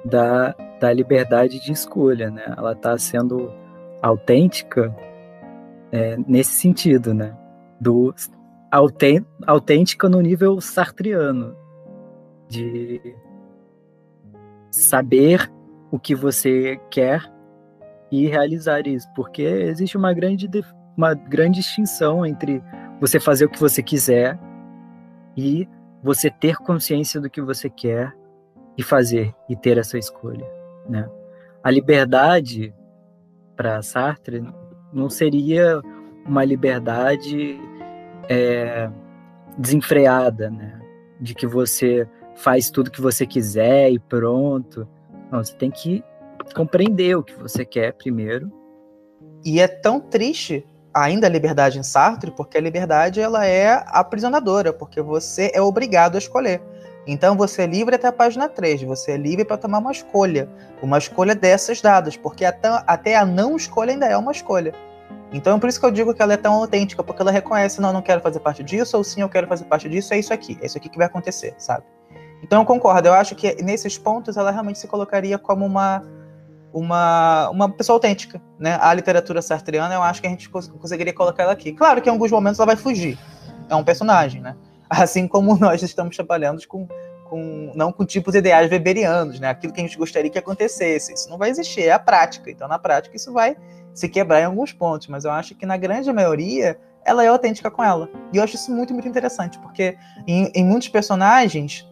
da, 0.05 0.55
da 0.79 0.93
liberdade 0.93 1.59
de 1.59 1.73
escolha, 1.73 2.31
né? 2.31 2.55
Ela 2.57 2.71
está 2.71 2.97
sendo 2.99 3.53
autêntica 4.01 4.95
é, 5.91 6.17
nesse 6.25 6.53
sentido, 6.53 7.13
né? 7.13 7.37
Do 7.81 8.15
autêntica 9.47 10.09
no 10.09 10.21
nível 10.21 10.61
sartriano, 10.61 11.57
de 12.49 13.15
saber 14.71 15.51
o 15.91 15.99
que 15.99 16.15
você 16.15 16.81
quer 16.91 17.23
e 18.11 18.27
realizar 18.27 18.87
isso, 18.87 19.07
porque 19.15 19.43
existe 19.43 19.97
uma 19.97 20.13
grande, 20.13 20.49
uma 20.97 21.15
grande 21.15 21.61
distinção 21.61 22.27
entre 22.27 22.63
você 23.01 23.21
fazer 23.21 23.45
o 23.45 23.49
que 23.49 23.61
você 23.61 23.83
quiser 23.83 24.39
e 25.37 25.69
você 26.03 26.31
ter 26.31 26.57
consciência 26.57 27.21
do 27.21 27.31
que 27.31 27.41
você 27.41 27.71
quer 27.71 28.13
e 28.77 28.83
fazer 28.83 29.35
e 29.49 29.57
ter 29.57 29.79
essa 29.79 29.97
escolha, 29.97 30.47
né? 30.89 31.09
A 31.63 31.71
liberdade 31.71 32.75
para 33.57 33.81
Sartre 33.83 34.45
não 34.93 35.09
seria 35.09 35.81
uma 36.27 36.45
liberdade 36.45 37.59
é, 38.29 38.91
desenfreada, 39.57 40.51
né? 40.51 40.81
De 41.21 41.35
que 41.35 41.47
você 41.47 42.09
faz 42.35 42.71
tudo 42.71 42.91
que 42.91 43.01
você 43.01 43.27
quiser 43.27 43.91
e 43.91 43.99
pronto. 43.99 44.89
Não, 45.31 45.43
você 45.43 45.55
tem 45.55 45.71
que 45.71 46.03
compreender 46.55 47.17
o 47.17 47.23
que 47.23 47.35
você 47.35 47.65
quer 47.65 47.93
primeiro. 47.93 48.51
E 49.45 49.61
é 49.61 49.69
tão 49.69 50.01
triste 50.01 50.67
ainda 50.93 51.27
a 51.27 51.31
liberdade 51.31 51.79
em 51.79 51.83
Sartre, 51.83 52.31
porque 52.31 52.57
a 52.57 52.61
liberdade 52.61 53.21
ela 53.21 53.45
é 53.45 53.85
aprisionadora, 53.89 54.73
porque 54.73 55.03
você 55.03 55.51
é 55.53 55.61
obrigado 55.61 56.15
a 56.15 56.19
escolher. 56.19 56.63
Então 57.07 57.37
você 57.37 57.63
é 57.63 57.67
livre 57.67 57.97
até 57.97 58.07
a 58.07 58.13
página 58.13 58.49
3, 58.49 58.83
você 58.83 59.13
é 59.13 59.17
livre 59.17 59.45
para 59.45 59.59
tomar 59.59 59.79
uma 59.79 59.93
escolha, 59.93 60.49
uma 60.81 60.97
escolha 60.97 61.35
dessas 61.35 61.81
dadas, 61.81 62.17
porque 62.17 62.45
até, 62.45 62.69
até 62.87 63.17
a 63.17 63.27
não 63.27 63.57
escolha 63.57 63.93
ainda 63.93 64.07
é 64.07 64.17
uma 64.17 64.33
escolha. 64.33 64.73
Então 65.33 65.59
por 65.59 65.69
isso 65.69 65.81
que 65.81 65.87
eu 65.87 65.91
digo 65.91 66.15
que 66.15 66.23
ela 66.23 66.35
é 66.35 66.37
tão 66.37 66.55
autêntica, 66.55 67.03
porque 67.03 67.21
ela 67.21 67.31
reconhece, 67.31 67.81
não, 67.81 67.89
eu 67.91 67.93
não 67.93 68.03
quero 68.03 68.21
fazer 68.21 68.41
parte 68.41 68.63
disso, 68.63 68.97
ou 68.97 69.05
sim, 69.05 69.21
eu 69.21 69.29
quero 69.29 69.47
fazer 69.47 69.65
parte 69.65 69.89
disso, 69.89 70.15
é 70.15 70.19
isso 70.19 70.33
aqui, 70.33 70.59
é 70.63 70.67
isso 70.67 70.79
aqui 70.79 70.89
que 70.89 70.97
vai 70.97 71.07
acontecer, 71.07 71.55
sabe? 71.59 71.85
Então 72.43 72.61
eu 72.61 72.67
concordo, 72.67 73.09
eu 73.09 73.15
acho 73.15 73.35
que 73.35 73.63
nesses 73.63 73.99
pontos 73.99 74.37
ela 74.37 74.51
realmente 74.51 74.79
se 74.79 74.87
colocaria 74.87 75.39
como 75.39 75.65
uma 75.65 76.03
uma, 76.75 77.49
uma 77.51 77.71
pessoa 77.71 77.97
autêntica, 77.97 78.43
né? 78.59 78.77
A 78.81 78.93
literatura 78.93 79.41
sartreana, 79.41 79.95
eu 79.95 80.03
acho 80.03 80.21
que 80.21 80.27
a 80.27 80.31
gente 80.31 80.51
cons 80.51 80.69
conseguiria 80.69 81.13
colocar 81.13 81.45
ela 81.45 81.53
aqui. 81.53 81.73
Claro 81.73 82.03
que 82.03 82.09
em 82.09 82.13
alguns 82.13 82.33
momentos 82.33 82.59
ela 82.59 82.67
vai 82.67 82.77
fugir. 82.77 83.17
É 83.69 83.77
um 83.77 83.85
personagem, 83.85 84.41
né? 84.41 84.57
Assim 84.91 85.29
como 85.29 85.57
nós 85.57 85.83
estamos 85.83 86.17
trabalhando 86.17 86.67
com, 86.67 86.89
com 87.31 87.73
não 87.77 87.93
com 87.93 88.05
tipos 88.05 88.35
ideais 88.35 88.71
weberianos, 88.71 89.39
né? 89.39 89.51
Aquilo 89.51 89.73
que 89.73 89.81
a 89.81 89.85
gente 89.85 89.97
gostaria 89.97 90.29
que 90.29 90.39
acontecesse. 90.39 91.15
Isso 91.15 91.31
não 91.31 91.39
vai 91.39 91.51
existir, 91.51 91.83
é 91.83 91.93
a 91.93 91.99
prática. 91.99 92.51
Então, 92.51 92.67
na 92.67 92.79
prática, 92.79 93.17
isso 93.17 93.33
vai 93.33 93.57
se 93.95 94.09
quebrar 94.09 94.41
em 94.41 94.45
alguns 94.45 94.73
pontos, 94.73 95.07
mas 95.07 95.25
eu 95.25 95.31
acho 95.31 95.55
que 95.55 95.65
na 95.65 95.77
grande 95.77 96.13
maioria 96.13 96.79
ela 97.05 97.23
é 97.23 97.29
autêntica 97.29 97.71
com 97.71 97.83
ela. 97.83 98.11
E 98.33 98.39
eu 98.39 98.43
acho 98.43 98.57
isso 98.57 98.73
muito, 98.73 98.93
muito 98.93 99.07
interessante, 99.09 99.59
porque 99.59 99.97
em, 100.27 100.51
em 100.55 100.65
muitos 100.65 100.89
personagens 100.89 101.87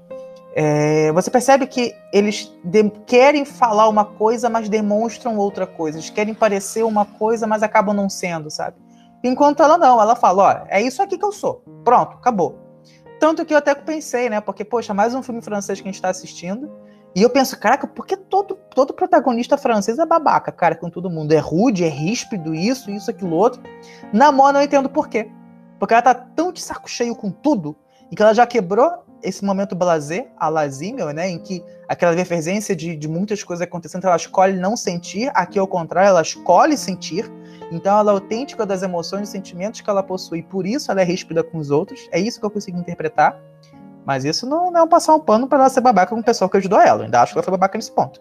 é, 0.54 1.10
você 1.12 1.30
percebe 1.30 1.66
que 1.66 1.94
eles 2.12 2.52
querem 3.06 3.44
falar 3.44 3.88
uma 3.88 4.04
coisa, 4.04 4.50
mas 4.50 4.68
demonstram 4.68 5.36
outra 5.38 5.66
coisa. 5.66 5.98
Eles 5.98 6.10
querem 6.10 6.34
parecer 6.34 6.82
uma 6.82 7.04
coisa, 7.04 7.46
mas 7.46 7.62
acabam 7.62 7.94
não 7.94 8.08
sendo, 8.08 8.50
sabe? 8.50 8.76
Enquanto 9.24 9.62
ela 9.62 9.78
não, 9.78 10.00
ela 10.00 10.14
fala: 10.14 10.42
ó, 10.42 10.66
é 10.68 10.82
isso 10.82 11.02
aqui 11.02 11.16
que 11.16 11.24
eu 11.24 11.32
sou. 11.32 11.62
Pronto, 11.84 12.16
acabou. 12.16 12.58
Tanto 13.18 13.44
que 13.44 13.54
eu 13.54 13.58
até 13.58 13.74
pensei, 13.74 14.28
né? 14.28 14.40
Porque, 14.40 14.64
poxa, 14.64 14.92
mais 14.92 15.14
um 15.14 15.22
filme 15.22 15.40
francês 15.40 15.80
que 15.80 15.88
a 15.88 15.90
gente 15.90 15.94
está 15.94 16.10
assistindo. 16.10 16.70
E 17.14 17.22
eu 17.22 17.28
penso, 17.28 17.58
caraca, 17.58 17.86
por 17.86 18.06
que 18.06 18.16
todo, 18.16 18.58
todo 18.74 18.94
protagonista 18.94 19.58
francês 19.58 19.98
é 19.98 20.06
babaca, 20.06 20.50
cara, 20.50 20.74
com 20.74 20.88
todo 20.88 21.10
mundo? 21.10 21.32
É 21.32 21.38
rude, 21.38 21.84
é 21.84 21.88
ríspido, 21.88 22.54
isso, 22.54 22.90
isso, 22.90 23.10
aquilo, 23.10 23.36
outro. 23.36 23.62
Na 24.12 24.32
Mona 24.32 24.60
eu 24.60 24.64
entendo 24.64 24.88
por 24.88 25.08
quê. 25.08 25.30
Porque 25.78 25.92
ela 25.92 26.02
tá 26.02 26.14
tão 26.14 26.52
de 26.52 26.62
saco 26.62 26.88
cheio 26.88 27.14
com 27.14 27.30
tudo, 27.30 27.76
e 28.10 28.14
que 28.14 28.22
ela 28.22 28.34
já 28.34 28.46
quebrou 28.46 28.90
esse 29.22 29.44
momento 29.44 29.74
blazer, 29.74 30.28
a 30.36 30.48
la 30.48 30.68
Zimmel, 30.68 31.12
né, 31.12 31.28
em 31.28 31.38
que 31.38 31.64
aquela 31.88 32.12
efervescência 32.12 32.74
de, 32.74 32.96
de 32.96 33.08
muitas 33.08 33.42
coisas 33.42 33.62
acontecendo, 33.62 34.06
ela 34.06 34.16
escolhe 34.16 34.54
não 34.54 34.76
sentir, 34.76 35.30
aqui 35.34 35.58
ao 35.58 35.66
contrário, 35.66 36.08
ela 36.08 36.22
escolhe 36.22 36.76
sentir, 36.76 37.30
então 37.70 37.98
ela 37.98 38.12
é 38.12 38.14
autêntica 38.14 38.66
das 38.66 38.82
emoções 38.82 39.28
e 39.28 39.32
sentimentos 39.32 39.80
que 39.80 39.88
ela 39.88 40.02
possui, 40.02 40.42
por 40.42 40.66
isso 40.66 40.90
ela 40.90 41.00
é 41.00 41.04
ríspida 41.04 41.42
com 41.42 41.58
os 41.58 41.70
outros, 41.70 42.08
é 42.10 42.20
isso 42.20 42.40
que 42.40 42.44
eu 42.44 42.50
consigo 42.50 42.78
interpretar, 42.78 43.40
mas 44.04 44.24
isso 44.24 44.46
não, 44.46 44.70
não 44.70 44.80
é 44.80 44.82
um 44.82 44.88
passar 44.88 45.14
um 45.14 45.20
pano 45.20 45.46
para 45.46 45.58
ela 45.58 45.68
ser 45.68 45.80
babaca 45.80 46.14
com 46.14 46.20
o 46.20 46.24
pessoal 46.24 46.50
que 46.50 46.56
ajudou 46.56 46.80
ela, 46.80 47.00
eu 47.00 47.04
ainda 47.04 47.22
acho 47.22 47.32
que 47.32 47.38
ela 47.38 47.44
foi 47.44 47.52
babaca 47.52 47.78
nesse 47.78 47.92
ponto. 47.92 48.20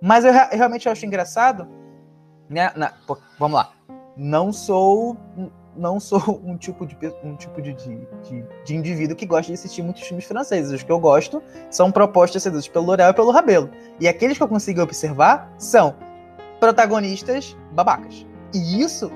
Mas 0.00 0.24
eu, 0.24 0.32
eu 0.32 0.48
realmente 0.52 0.88
acho 0.88 1.06
engraçado, 1.06 1.66
né, 2.48 2.72
na, 2.76 2.92
vamos 3.38 3.56
lá, 3.56 3.72
não 4.16 4.52
sou 4.52 5.16
não 5.76 6.00
sou 6.00 6.40
um 6.44 6.56
tipo 6.56 6.86
de, 6.86 6.96
um 7.22 7.36
tipo 7.36 7.60
de, 7.60 7.74
de, 7.74 8.08
de, 8.64 8.74
indivíduo 8.74 9.16
que 9.16 9.26
gosta 9.26 9.48
de 9.48 9.54
assistir 9.54 9.82
muitos 9.82 10.02
filmes 10.02 10.24
franceses. 10.24 10.72
Os 10.72 10.82
que 10.82 10.90
eu 10.90 10.98
gosto 10.98 11.42
são 11.70 11.92
propostas 11.92 12.42
seduzidas 12.42 12.72
pelo 12.72 12.86
L'Oréal 12.86 13.10
e 13.10 13.14
pelo 13.14 13.30
Rabelo. 13.30 13.70
E 14.00 14.08
aqueles 14.08 14.36
que 14.36 14.42
eu 14.42 14.48
consigo 14.48 14.80
observar 14.80 15.52
são 15.58 15.94
protagonistas 16.58 17.56
babacas. 17.72 18.26
E 18.54 18.80
isso 18.80 19.10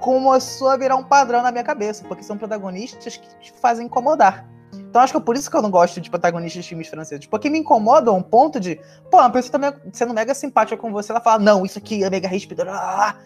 começou 0.00 0.68
a 0.68 0.76
virar 0.76 0.96
um 0.96 1.04
padrão 1.04 1.42
na 1.42 1.50
minha 1.50 1.64
cabeça, 1.64 2.04
porque 2.06 2.22
são 2.22 2.36
protagonistas 2.36 3.16
que 3.16 3.28
te 3.40 3.52
fazem 3.52 3.86
incomodar. 3.86 4.46
Então 4.72 5.02
acho 5.02 5.12
que 5.12 5.16
é 5.16 5.20
por 5.20 5.36
isso 5.36 5.50
que 5.50 5.56
eu 5.56 5.62
não 5.62 5.70
gosto 5.70 6.00
de 6.00 6.10
protagonistas 6.10 6.62
de 6.62 6.68
filmes 6.68 6.88
franceses. 6.88 7.26
Porque 7.26 7.50
me 7.50 7.58
incomoda 7.58 8.10
a 8.10 8.14
um 8.14 8.22
ponto 8.22 8.58
de, 8.58 8.80
pô, 9.10 9.18
uma 9.18 9.30
pessoa 9.30 9.58
tá 9.58 9.76
sendo 9.92 10.14
mega 10.14 10.34
simpática 10.34 10.76
com 10.76 10.90
você, 10.90 11.12
ela 11.12 11.20
fala, 11.20 11.38
não, 11.42 11.64
isso 11.64 11.78
aqui 11.78 12.02
é 12.02 12.10
mega 12.10 12.28
ríspido. 12.28 12.62
Ah, 12.66 13.16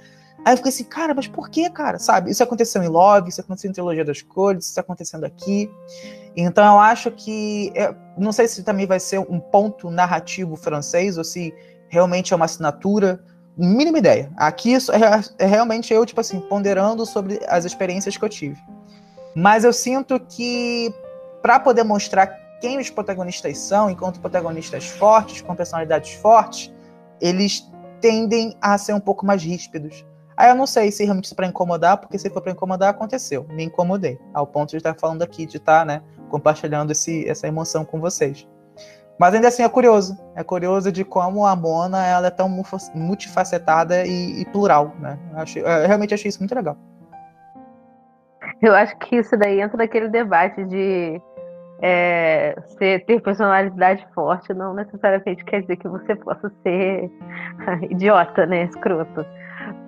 Aí 0.44 0.54
eu 0.54 0.56
fiquei 0.56 0.70
assim, 0.70 0.84
cara, 0.84 1.14
mas 1.14 1.28
por 1.28 1.48
que, 1.48 1.68
cara? 1.70 1.98
Sabe? 1.98 2.30
Isso 2.30 2.42
aconteceu 2.42 2.82
em 2.82 2.88
Love, 2.88 3.28
isso 3.28 3.40
aconteceu 3.40 3.70
em 3.70 3.72
Trilogia 3.72 4.04
das 4.04 4.22
Cores, 4.22 4.64
isso 4.64 4.70
está 4.72 4.80
acontecendo 4.80 5.24
aqui. 5.24 5.70
Então 6.36 6.64
eu 6.64 6.80
acho 6.80 7.10
que. 7.12 7.72
Eu 7.74 7.94
não 8.18 8.32
sei 8.32 8.48
se 8.48 8.62
também 8.64 8.86
vai 8.86 8.98
ser 8.98 9.20
um 9.20 9.38
ponto 9.38 9.88
narrativo 9.90 10.56
francês 10.56 11.16
ou 11.16 11.24
se 11.24 11.54
realmente 11.88 12.32
é 12.32 12.36
uma 12.36 12.46
assinatura. 12.46 13.22
Mínima 13.56 13.98
ideia. 13.98 14.32
Aqui 14.36 14.74
é, 14.74 15.44
é 15.44 15.46
realmente 15.46 15.92
eu, 15.92 16.04
tipo 16.06 16.20
assim, 16.20 16.40
ponderando 16.40 17.04
sobre 17.04 17.38
as 17.46 17.64
experiências 17.64 18.16
que 18.16 18.24
eu 18.24 18.28
tive. 18.28 18.58
Mas 19.36 19.62
eu 19.62 19.72
sinto 19.72 20.18
que, 20.18 20.92
para 21.42 21.58
poder 21.58 21.82
mostrar 21.82 22.26
quem 22.60 22.78
os 22.78 22.88
protagonistas 22.88 23.58
são, 23.58 23.90
enquanto 23.90 24.20
protagonistas 24.20 24.86
fortes, 24.86 25.42
com 25.42 25.54
personalidades 25.54 26.12
fortes, 26.14 26.72
eles 27.20 27.68
tendem 28.00 28.56
a 28.60 28.78
ser 28.78 28.94
um 28.94 29.00
pouco 29.00 29.26
mais 29.26 29.42
ríspidos 29.42 30.04
Aí 30.36 30.50
eu 30.50 30.54
não 30.54 30.66
sei 30.66 30.90
se 30.90 31.04
realmente 31.04 31.26
isso 31.26 31.34
é 31.34 31.36
pra 31.36 31.46
incomodar, 31.46 31.98
porque 31.98 32.18
se 32.18 32.30
for 32.30 32.40
pra 32.40 32.52
incomodar, 32.52 32.90
aconteceu. 32.90 33.46
Me 33.50 33.64
incomodei. 33.64 34.18
Ao 34.32 34.46
ponto 34.46 34.70
de 34.70 34.78
estar 34.78 34.94
falando 34.94 35.22
aqui, 35.22 35.46
de 35.46 35.58
estar, 35.58 35.84
né, 35.84 36.02
compartilhando 36.30 36.90
esse, 36.90 37.28
essa 37.28 37.46
emoção 37.46 37.84
com 37.84 38.00
vocês. 38.00 38.48
Mas 39.18 39.34
ainda 39.34 39.48
assim 39.48 39.62
é 39.62 39.68
curioso. 39.68 40.18
É 40.34 40.42
curioso 40.42 40.90
de 40.90 41.04
como 41.04 41.46
a 41.46 41.54
Mona 41.54 42.04
ela 42.04 42.26
é 42.26 42.30
tão 42.30 42.48
multifacetada 42.94 44.04
e, 44.04 44.40
e 44.40 44.44
plural, 44.46 44.92
né? 44.98 45.18
Eu, 45.32 45.38
achei, 45.38 45.62
eu 45.62 45.86
realmente 45.86 46.14
achei 46.14 46.28
isso 46.28 46.40
muito 46.40 46.54
legal. 46.54 46.76
Eu 48.60 48.74
acho 48.74 48.96
que 48.98 49.16
isso 49.16 49.36
daí 49.36 49.60
entra 49.60 49.76
naquele 49.76 50.08
debate 50.08 50.64
de 50.64 51.20
é, 51.82 52.56
ser, 52.78 53.04
ter 53.04 53.20
personalidade 53.20 54.06
forte 54.14 54.54
não 54.54 54.72
necessariamente 54.72 55.44
quer 55.44 55.62
dizer 55.62 55.76
que 55.76 55.88
você 55.88 56.14
possa 56.14 56.48
ser 56.62 57.10
idiota, 57.90 58.46
né? 58.46 58.64
Escroto. 58.64 59.26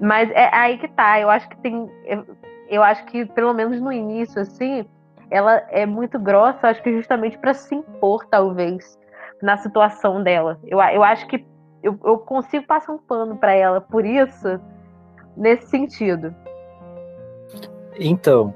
Mas 0.01 0.29
é 0.33 0.51
aí 0.53 0.77
que 0.79 0.89
tá. 0.89 1.21
Eu 1.21 1.31
acho 1.31 1.49
que 1.49 1.57
tem. 1.59 1.89
Eu, 2.05 2.27
eu 2.69 2.83
acho 2.83 3.05
que, 3.07 3.25
pelo 3.27 3.55
menos 3.55 3.81
no 3.81 3.93
início, 3.93 4.43
assim, 4.43 4.85
ela 5.31 5.63
é 5.71 5.87
muito 5.87 6.19
grossa, 6.19 6.69
acho 6.69 6.83
que 6.83 6.93
justamente 6.93 7.39
para 7.39 7.55
se 7.55 7.75
impor, 7.75 8.27
talvez, 8.27 8.99
na 9.41 9.57
situação 9.57 10.23
dela. 10.23 10.59
Eu, 10.65 10.81
eu 10.81 11.03
acho 11.05 11.27
que 11.29 11.47
eu, 11.83 11.99
eu 12.05 12.19
consigo 12.19 12.67
passar 12.67 12.93
um 12.93 12.99
pano 12.99 13.37
para 13.37 13.53
ela 13.53 13.81
por 13.81 14.05
isso, 14.05 14.61
nesse 15.37 15.67
sentido. 15.67 16.35
Então, 17.99 18.53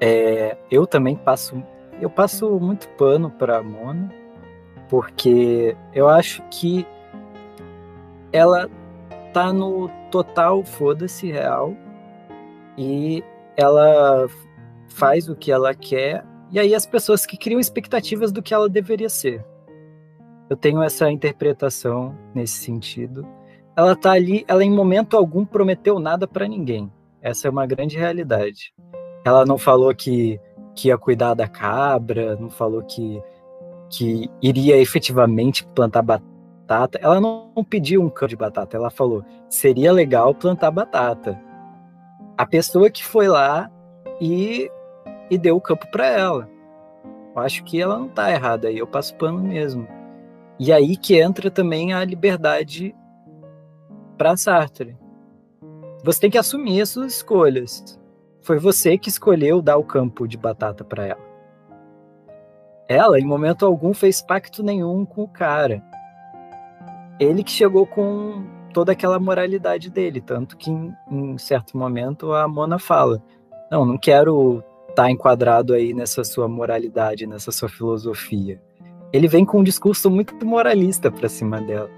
é, 0.00 0.56
eu 0.70 0.86
também 0.86 1.14
passo. 1.14 1.62
Eu 2.00 2.08
passo 2.08 2.58
muito 2.58 2.88
pano 2.90 3.30
para 3.30 3.62
Mona, 3.62 4.10
porque 4.88 5.76
eu 5.92 6.08
acho 6.08 6.42
que 6.50 6.86
ela 8.32 8.68
tá 9.32 9.52
no 9.52 9.88
total 10.10 10.64
foda-se 10.64 11.30
real 11.30 11.74
e 12.76 13.22
ela 13.56 14.26
faz 14.88 15.28
o 15.28 15.36
que 15.36 15.52
ela 15.52 15.74
quer 15.74 16.24
e 16.50 16.58
aí 16.58 16.74
as 16.74 16.84
pessoas 16.84 17.24
que 17.24 17.36
criam 17.36 17.60
expectativas 17.60 18.32
do 18.32 18.42
que 18.42 18.52
ela 18.52 18.68
deveria 18.68 19.08
ser. 19.08 19.44
Eu 20.48 20.56
tenho 20.56 20.82
essa 20.82 21.08
interpretação 21.08 22.16
nesse 22.34 22.54
sentido. 22.54 23.24
Ela 23.76 23.94
tá 23.94 24.10
ali, 24.10 24.44
ela 24.48 24.64
em 24.64 24.70
momento 24.70 25.16
algum 25.16 25.44
prometeu 25.44 26.00
nada 26.00 26.26
para 26.26 26.48
ninguém. 26.48 26.92
Essa 27.22 27.46
é 27.46 27.50
uma 27.50 27.66
grande 27.66 27.96
realidade. 27.96 28.74
Ela 29.24 29.44
não 29.44 29.56
falou 29.56 29.94
que, 29.94 30.40
que 30.74 30.88
ia 30.88 30.98
cuidar 30.98 31.34
da 31.34 31.48
cabra, 31.48 32.36
não 32.36 32.50
falou 32.50 32.82
que, 32.82 33.22
que 33.88 34.30
iria 34.42 34.76
efetivamente 34.76 35.66
plantar 35.74 36.02
batata. 36.02 36.98
Ela 37.02 37.20
não 37.20 37.52
pediu 37.68 38.02
um 38.02 38.08
campo 38.08 38.28
de 38.28 38.36
batata, 38.36 38.76
ela 38.76 38.90
falou: 38.90 39.24
seria 39.48 39.92
legal 39.92 40.34
plantar 40.34 40.70
batata. 40.70 41.40
A 42.36 42.46
pessoa 42.46 42.90
que 42.90 43.04
foi 43.04 43.28
lá 43.28 43.70
e, 44.20 44.70
e 45.30 45.36
deu 45.36 45.56
o 45.56 45.60
campo 45.60 45.86
para 45.90 46.06
ela. 46.06 46.48
Eu 47.34 47.42
acho 47.42 47.62
que 47.64 47.80
ela 47.80 47.98
não 47.98 48.08
tá 48.08 48.30
errada 48.30 48.68
aí, 48.68 48.78
eu 48.78 48.86
passo 48.86 49.14
pano 49.14 49.38
mesmo. 49.38 49.86
E 50.58 50.72
aí 50.72 50.96
que 50.96 51.18
entra 51.18 51.50
também 51.50 51.92
a 51.92 52.04
liberdade 52.04 52.94
para 54.18 54.36
Sartre. 54.36 54.96
Você 56.04 56.20
tem 56.20 56.30
que 56.30 56.38
assumir 56.38 56.80
as 56.80 56.88
suas 56.90 57.14
escolhas. 57.14 57.99
Foi 58.42 58.58
você 58.58 58.96
que 58.96 59.08
escolheu 59.08 59.60
dar 59.60 59.76
o 59.76 59.84
campo 59.84 60.26
de 60.26 60.36
batata 60.36 60.84
para 60.84 61.06
ela. 61.06 61.30
Ela, 62.88 63.20
em 63.20 63.24
momento 63.24 63.64
algum, 63.64 63.94
fez 63.94 64.20
pacto 64.20 64.62
nenhum 64.62 65.04
com 65.04 65.22
o 65.22 65.28
cara 65.28 65.82
ele 67.20 67.44
que 67.44 67.50
chegou 67.50 67.86
com 67.86 68.42
toda 68.72 68.92
aquela 68.92 69.20
moralidade 69.20 69.90
dele, 69.90 70.22
tanto 70.22 70.56
que 70.56 70.70
em, 70.70 70.94
em 71.10 71.36
certo 71.36 71.76
momento 71.76 72.32
a 72.32 72.48
Mona 72.48 72.78
fala: 72.78 73.22
"Não, 73.70 73.84
não 73.84 73.98
quero 73.98 74.64
estar 74.88 75.04
tá 75.04 75.10
enquadrado 75.10 75.74
aí 75.74 75.92
nessa 75.92 76.24
sua 76.24 76.48
moralidade, 76.48 77.26
nessa 77.26 77.52
sua 77.52 77.68
filosofia". 77.68 78.60
Ele 79.12 79.28
vem 79.28 79.44
com 79.44 79.58
um 79.60 79.64
discurso 79.64 80.10
muito 80.10 80.46
moralista 80.46 81.10
para 81.10 81.28
cima 81.28 81.60
dela. 81.60 81.90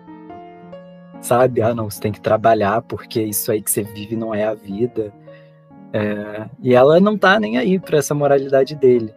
Sabe? 1.20 1.62
Ah, 1.62 1.72
não, 1.72 1.88
você 1.88 2.00
tem 2.00 2.10
que 2.10 2.20
trabalhar 2.20 2.82
porque 2.82 3.22
isso 3.22 3.52
aí 3.52 3.62
que 3.62 3.70
você 3.70 3.84
vive 3.84 4.16
não 4.16 4.34
é 4.34 4.44
a 4.44 4.54
vida. 4.54 5.12
É, 5.92 6.46
e 6.60 6.74
ela 6.74 6.98
não 7.00 7.18
tá 7.18 7.38
nem 7.38 7.58
aí 7.58 7.78
para 7.78 7.98
essa 7.98 8.14
moralidade 8.14 8.74
dele. 8.74 9.14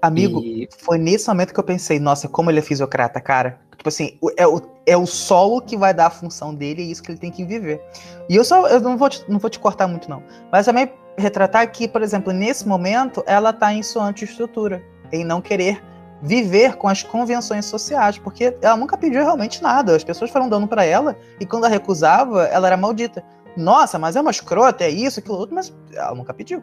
Amigo, 0.00 0.40
e... 0.40 0.68
foi 0.78 0.98
nesse 0.98 1.26
momento 1.28 1.52
que 1.52 1.58
eu 1.58 1.64
pensei, 1.64 1.98
nossa, 1.98 2.28
como 2.28 2.50
ele 2.50 2.58
é 2.58 2.62
fisiocrata, 2.62 3.20
cara. 3.20 3.58
Tipo 3.76 3.88
assim, 3.88 4.18
é 4.36 4.46
o, 4.46 4.60
é 4.86 4.96
o 4.96 5.06
solo 5.06 5.60
que 5.60 5.76
vai 5.76 5.92
dar 5.92 6.06
a 6.06 6.10
função 6.10 6.54
dele 6.54 6.82
e 6.82 6.88
é 6.88 6.90
isso 6.90 7.02
que 7.02 7.10
ele 7.10 7.18
tem 7.18 7.30
que 7.30 7.44
viver. 7.44 7.80
E 8.28 8.36
eu 8.36 8.44
só, 8.44 8.66
eu 8.68 8.80
não 8.80 8.96
vou 8.96 9.08
te, 9.08 9.24
não 9.28 9.38
vou 9.38 9.50
te 9.50 9.58
cortar 9.58 9.88
muito, 9.88 10.08
não. 10.08 10.22
Mas 10.52 10.66
também 10.66 10.90
retratar 11.16 11.70
que, 11.70 11.88
por 11.88 12.02
exemplo, 12.02 12.32
nesse 12.32 12.66
momento, 12.68 13.22
ela 13.26 13.52
tá 13.52 13.72
em 13.72 13.82
sua 13.82 14.04
antiestrutura, 14.04 14.82
em 15.12 15.24
não 15.24 15.40
querer 15.40 15.82
viver 16.22 16.76
com 16.76 16.88
as 16.88 17.02
convenções 17.02 17.66
sociais, 17.66 18.18
porque 18.18 18.56
ela 18.62 18.76
nunca 18.76 18.96
pediu 18.96 19.22
realmente 19.22 19.62
nada. 19.62 19.94
As 19.94 20.04
pessoas 20.04 20.30
foram 20.30 20.48
dando 20.48 20.66
para 20.66 20.84
ela 20.84 21.16
e 21.38 21.46
quando 21.46 21.64
ela 21.64 21.72
recusava, 21.72 22.44
ela 22.44 22.66
era 22.66 22.76
maldita. 22.76 23.22
Nossa, 23.56 23.98
mas 23.98 24.16
é 24.16 24.20
uma 24.20 24.30
escrota, 24.30 24.84
é 24.84 24.90
isso, 24.90 25.20
aquilo 25.20 25.36
outro, 25.36 25.54
mas 25.54 25.74
ela 25.92 26.14
nunca 26.14 26.34
pediu. 26.34 26.62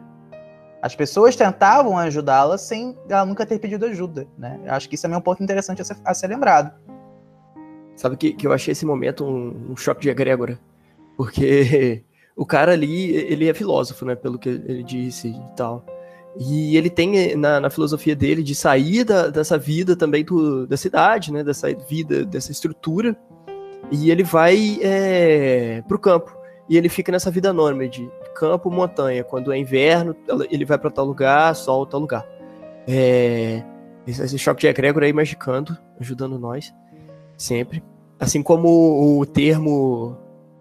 As 0.82 0.96
pessoas 0.96 1.36
tentavam 1.36 1.96
ajudá-la 1.96 2.58
sem 2.58 2.96
ela 3.08 3.24
nunca 3.24 3.46
ter 3.46 3.58
pedido 3.60 3.86
ajuda, 3.86 4.26
né? 4.36 4.60
Acho 4.66 4.88
que 4.88 4.96
isso 4.96 5.02
também 5.02 5.14
é 5.14 5.18
um 5.18 5.22
ponto 5.22 5.42
interessante 5.42 5.80
a 5.80 5.84
ser, 5.84 5.96
a 6.04 6.12
ser 6.12 6.26
lembrado. 6.26 6.72
Sabe 7.96 8.16
que, 8.16 8.32
que 8.32 8.46
eu 8.46 8.52
achei 8.52 8.72
esse 8.72 8.84
momento 8.84 9.24
um, 9.24 9.72
um 9.72 9.76
choque 9.76 10.02
de 10.02 10.10
egrégora. 10.10 10.58
Porque 11.16 12.02
o 12.36 12.44
cara 12.44 12.72
ali, 12.72 13.14
ele 13.14 13.48
é 13.48 13.54
filósofo, 13.54 14.04
né? 14.04 14.16
Pelo 14.16 14.40
que 14.40 14.48
ele 14.48 14.82
disse 14.82 15.28
e 15.28 15.56
tal. 15.56 15.86
E 16.36 16.76
ele 16.76 16.90
tem 16.90 17.36
na, 17.36 17.60
na 17.60 17.70
filosofia 17.70 18.16
dele 18.16 18.42
de 18.42 18.54
sair 18.54 19.04
da, 19.04 19.28
dessa 19.28 19.56
vida 19.56 19.94
também 19.94 20.24
do, 20.24 20.66
da 20.66 20.76
cidade, 20.76 21.32
né? 21.32 21.44
Dessa 21.44 21.72
vida, 21.72 22.24
dessa 22.24 22.50
estrutura. 22.50 23.16
E 23.92 24.10
ele 24.10 24.24
vai 24.24 24.80
é, 24.82 25.80
pro 25.86 25.98
campo. 25.98 26.41
E 26.72 26.76
ele 26.78 26.88
fica 26.88 27.12
nessa 27.12 27.30
vida 27.30 27.52
nômade, 27.52 28.10
campo, 28.34 28.70
montanha. 28.70 29.22
Quando 29.22 29.52
é 29.52 29.58
inverno, 29.58 30.16
ele 30.50 30.64
vai 30.64 30.78
para 30.78 30.90
tal 30.90 31.04
lugar, 31.04 31.54
sol, 31.54 31.84
tal 31.84 32.00
lugar. 32.00 32.26
É, 32.88 33.62
esse 34.06 34.38
choque 34.38 34.62
de 34.62 34.68
egrégora 34.68 35.04
aí 35.04 35.12
magicando, 35.12 35.76
ajudando 36.00 36.38
nós. 36.38 36.72
Sempre. 37.36 37.84
Assim 38.18 38.42
como 38.42 39.20
o 39.20 39.26
termo 39.26 40.16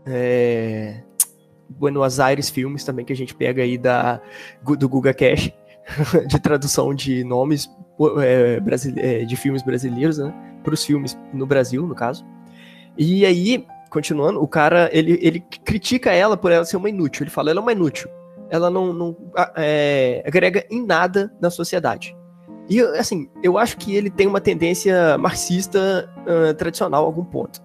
é, 0.06 1.02
Buenos 1.70 2.20
Aires 2.20 2.50
Filmes 2.50 2.84
também, 2.84 3.06
que 3.06 3.14
a 3.14 3.16
gente 3.16 3.34
pega 3.34 3.64
aí 3.64 3.78
da, 3.78 4.20
do 4.78 4.90
Guga 4.90 5.14
Cash, 5.14 5.50
de 6.28 6.42
tradução 6.42 6.94
de 6.94 7.24
nomes 7.24 7.72
é, 8.22 8.60
é, 8.98 9.24
de 9.24 9.38
filmes 9.38 9.64
brasileiros, 9.64 10.18
né? 10.18 10.34
Para 10.62 10.74
os 10.74 10.84
filmes 10.84 11.18
no 11.34 11.46
Brasil, 11.46 11.88
no 11.88 11.96
caso. 11.96 12.26
E 12.98 13.26
aí, 13.26 13.66
continuando, 13.92 14.42
o 14.42 14.48
cara, 14.48 14.90
ele, 14.94 15.20
ele 15.22 15.42
critica 15.66 16.12
ela 16.12 16.38
por 16.38 16.52
ela 16.52 16.66
ser 16.66 16.78
uma 16.78 16.90
inútil. 16.90 17.24
Ele 17.24 17.30
fala, 17.30 17.52
ela 17.52 17.60
é 17.60 17.62
uma 17.62 17.74
inútil. 17.74 18.10
Ela 18.50 18.70
não, 18.70 18.94
não 18.94 19.18
é, 19.56 20.24
agrega 20.26 20.66
em 20.72 20.84
nada 20.84 21.32
na 21.40 21.50
sociedade. 21.50 22.16
E, 22.70 22.80
assim, 22.80 23.30
eu 23.44 23.58
acho 23.58 23.78
que 23.78 23.94
ele 23.94 24.10
tem 24.10 24.28
uma 24.28 24.40
tendência 24.40 25.18
marxista 25.18 26.10
uh, 26.22 26.54
tradicional 26.54 27.04
a 27.04 27.06
algum 27.06 27.24
ponto. 27.24 27.62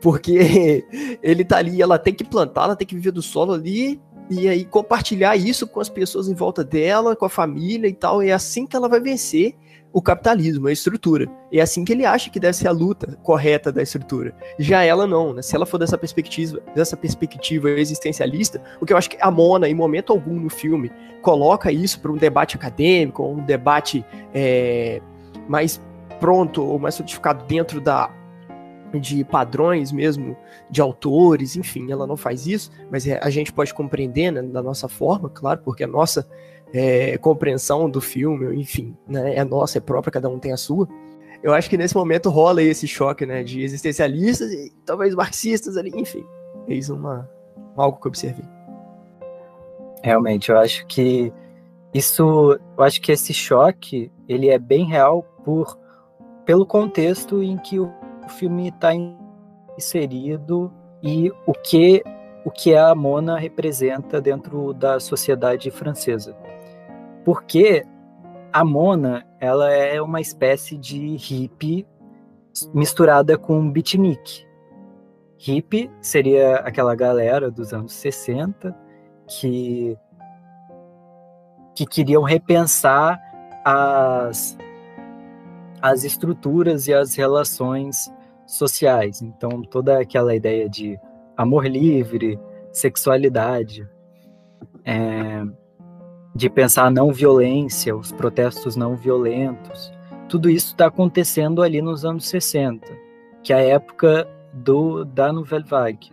Porque 0.00 0.86
ele 1.20 1.44
tá 1.44 1.58
ali, 1.58 1.82
ela 1.82 1.98
tem 1.98 2.14
que 2.14 2.24
plantar, 2.24 2.64
ela 2.64 2.76
tem 2.76 2.86
que 2.86 2.94
viver 2.94 3.10
do 3.10 3.22
solo 3.22 3.52
ali, 3.52 4.00
e 4.30 4.48
aí 4.48 4.64
compartilhar 4.64 5.36
isso 5.36 5.66
com 5.66 5.80
as 5.80 5.88
pessoas 5.88 6.28
em 6.28 6.34
volta 6.34 6.62
dela, 6.62 7.16
com 7.16 7.24
a 7.24 7.28
família 7.28 7.88
e 7.88 7.92
tal. 7.92 8.22
E 8.22 8.28
é 8.28 8.32
assim 8.32 8.64
que 8.64 8.76
ela 8.76 8.88
vai 8.88 9.00
vencer 9.00 9.56
o 9.92 10.00
capitalismo, 10.00 10.68
a 10.68 10.72
estrutura. 10.72 11.28
E 11.50 11.58
é 11.58 11.62
assim 11.62 11.84
que 11.84 11.92
ele 11.92 12.04
acha 12.04 12.30
que 12.30 12.40
deve 12.40 12.56
ser 12.56 12.68
a 12.68 12.72
luta 12.72 13.18
correta 13.22 13.70
da 13.70 13.82
estrutura. 13.82 14.34
Já 14.58 14.82
ela 14.82 15.06
não, 15.06 15.34
né? 15.34 15.42
Se 15.42 15.54
ela 15.54 15.66
for 15.66 15.78
dessa 15.78 15.98
perspectiva, 15.98 16.60
dessa 16.74 16.96
perspectiva 16.96 17.70
existencialista, 17.70 18.62
o 18.80 18.86
que 18.86 18.92
eu 18.92 18.96
acho 18.96 19.10
que 19.10 19.18
a 19.20 19.30
Mona, 19.30 19.68
em 19.68 19.74
momento 19.74 20.12
algum 20.12 20.40
no 20.40 20.50
filme, 20.50 20.90
coloca 21.20 21.70
isso 21.70 22.00
para 22.00 22.10
um 22.10 22.16
debate 22.16 22.56
acadêmico, 22.56 23.22
um 23.22 23.44
debate 23.44 24.04
é, 24.34 25.00
mais 25.48 25.80
pronto 26.18 26.64
ou 26.64 26.78
mais 26.78 26.94
solidificado 26.94 27.44
dentro 27.44 27.80
da 27.80 28.10
de 29.00 29.24
padrões 29.24 29.90
mesmo 29.90 30.36
de 30.68 30.80
autores, 30.82 31.56
enfim, 31.56 31.90
ela 31.90 32.06
não 32.06 32.16
faz 32.16 32.46
isso, 32.46 32.70
mas 32.90 33.06
é, 33.06 33.18
a 33.22 33.30
gente 33.30 33.50
pode 33.50 33.72
compreender 33.72 34.30
né, 34.30 34.42
da 34.42 34.62
nossa 34.62 34.86
forma, 34.86 35.30
claro, 35.30 35.60
porque 35.64 35.82
a 35.82 35.86
nossa 35.86 36.28
é, 36.72 37.18
compreensão 37.18 37.88
do 37.88 38.00
filme, 38.00 38.54
enfim, 38.56 38.96
né, 39.06 39.36
é 39.36 39.44
nossa, 39.44 39.78
é 39.78 39.80
própria, 39.80 40.12
cada 40.12 40.28
um 40.28 40.38
tem 40.38 40.52
a 40.52 40.56
sua. 40.56 40.88
Eu 41.42 41.52
acho 41.52 41.68
que 41.68 41.76
nesse 41.76 41.94
momento 41.94 42.30
rola 42.30 42.62
esse 42.62 42.86
choque, 42.86 43.26
né, 43.26 43.42
de 43.42 43.62
existencialistas 43.62 44.50
e 44.52 44.72
talvez 44.86 45.14
marxistas 45.14 45.76
ali, 45.76 45.90
enfim. 45.94 46.24
Isso 46.68 46.94
uma, 46.94 47.28
algo 47.76 48.00
que 48.00 48.06
eu 48.06 48.10
observei. 48.10 48.44
Realmente, 50.02 50.50
eu 50.50 50.58
acho 50.58 50.86
que 50.86 51.32
isso, 51.92 52.58
eu 52.78 52.84
acho 52.84 53.00
que 53.00 53.12
esse 53.12 53.34
choque, 53.34 54.10
ele 54.28 54.48
é 54.48 54.58
bem 54.58 54.86
real 54.86 55.22
por 55.44 55.78
pelo 56.44 56.66
contexto 56.66 57.40
em 57.40 57.56
que 57.56 57.78
o 57.78 57.92
filme 58.28 58.68
está 58.68 58.92
inserido 59.78 60.72
e 61.02 61.30
o 61.46 61.52
que 61.52 62.02
o 62.44 62.50
que 62.50 62.74
a 62.74 62.92
Mona 62.92 63.38
representa 63.38 64.20
dentro 64.20 64.72
da 64.74 64.98
sociedade 64.98 65.70
francesa 65.70 66.36
porque 67.24 67.84
a 68.52 68.64
Mona 68.64 69.26
ela 69.40 69.70
é 69.70 70.00
uma 70.00 70.20
espécie 70.20 70.76
de 70.76 71.16
hippie 71.16 71.86
misturada 72.74 73.38
com 73.38 73.70
beatnik. 73.70 74.46
Hippie 75.38 75.90
seria 76.00 76.56
aquela 76.56 76.94
galera 76.94 77.50
dos 77.50 77.72
anos 77.72 77.92
60 77.94 78.76
que 79.26 79.96
que 81.74 81.86
queriam 81.86 82.22
repensar 82.22 83.18
as 83.64 84.56
as 85.80 86.04
estruturas 86.04 86.86
e 86.86 86.94
as 86.94 87.14
relações 87.14 88.12
sociais. 88.46 89.22
Então 89.22 89.62
toda 89.62 89.98
aquela 89.98 90.34
ideia 90.34 90.68
de 90.68 90.98
amor 91.36 91.66
livre, 91.66 92.38
sexualidade, 92.70 93.88
é, 94.84 95.42
de 96.34 96.48
pensar 96.48 96.86
a 96.86 96.90
não 96.90 97.12
violência, 97.12 97.94
os 97.94 98.10
protestos 98.10 98.76
não 98.76 98.96
violentos. 98.96 99.92
Tudo 100.28 100.48
isso 100.48 100.68
está 100.68 100.86
acontecendo 100.86 101.62
ali 101.62 101.82
nos 101.82 102.04
anos 102.04 102.26
60, 102.28 102.86
que 103.42 103.52
é 103.52 103.56
a 103.56 103.60
época 103.60 104.26
do, 104.52 105.04
da 105.04 105.32
Nouvelle 105.32 105.64
Vague, 105.64 106.12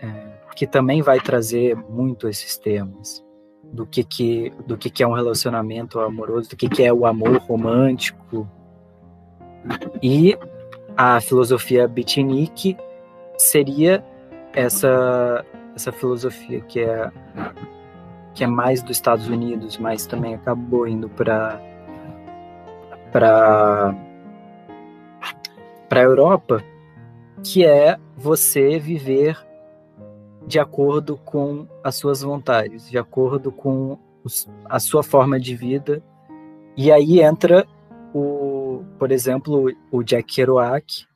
é, 0.00 0.08
que 0.56 0.66
também 0.66 1.02
vai 1.02 1.20
trazer 1.20 1.76
muito 1.76 2.28
esses 2.28 2.56
temas 2.56 3.24
do 3.72 3.86
que, 3.86 4.02
que, 4.02 4.52
do 4.66 4.78
que, 4.78 4.88
que 4.88 5.02
é 5.02 5.06
um 5.06 5.12
relacionamento 5.12 6.00
amoroso, 6.00 6.50
do 6.50 6.56
que, 6.56 6.68
que 6.68 6.82
é 6.82 6.92
o 6.92 7.04
amor 7.04 7.36
romântico. 7.38 8.48
E 10.02 10.38
a 10.96 11.20
filosofia 11.20 11.86
beatnik 11.86 12.76
seria 13.36 14.02
essa, 14.54 15.44
essa 15.74 15.92
filosofia 15.92 16.60
que 16.62 16.80
é 16.80 17.10
que 18.38 18.44
é 18.44 18.46
mais 18.46 18.80
dos 18.80 18.92
Estados 18.92 19.26
Unidos, 19.26 19.78
mas 19.78 20.06
também 20.06 20.36
acabou 20.36 20.86
indo 20.86 21.08
para 21.08 21.60
para 23.10 23.92
para 25.88 26.00
a 26.00 26.04
Europa, 26.04 26.62
que 27.42 27.66
é 27.66 27.98
você 28.16 28.78
viver 28.78 29.36
de 30.46 30.60
acordo 30.60 31.16
com 31.16 31.66
as 31.82 31.96
suas 31.96 32.22
vontades, 32.22 32.88
de 32.88 32.96
acordo 32.96 33.50
com 33.50 33.98
os, 34.22 34.48
a 34.66 34.78
sua 34.78 35.02
forma 35.02 35.40
de 35.40 35.56
vida. 35.56 36.00
E 36.76 36.92
aí 36.92 37.20
entra 37.20 37.66
o, 38.14 38.84
por 39.00 39.10
exemplo, 39.10 39.74
o 39.90 40.04
Jack 40.04 40.32
Kerouac, 40.32 41.08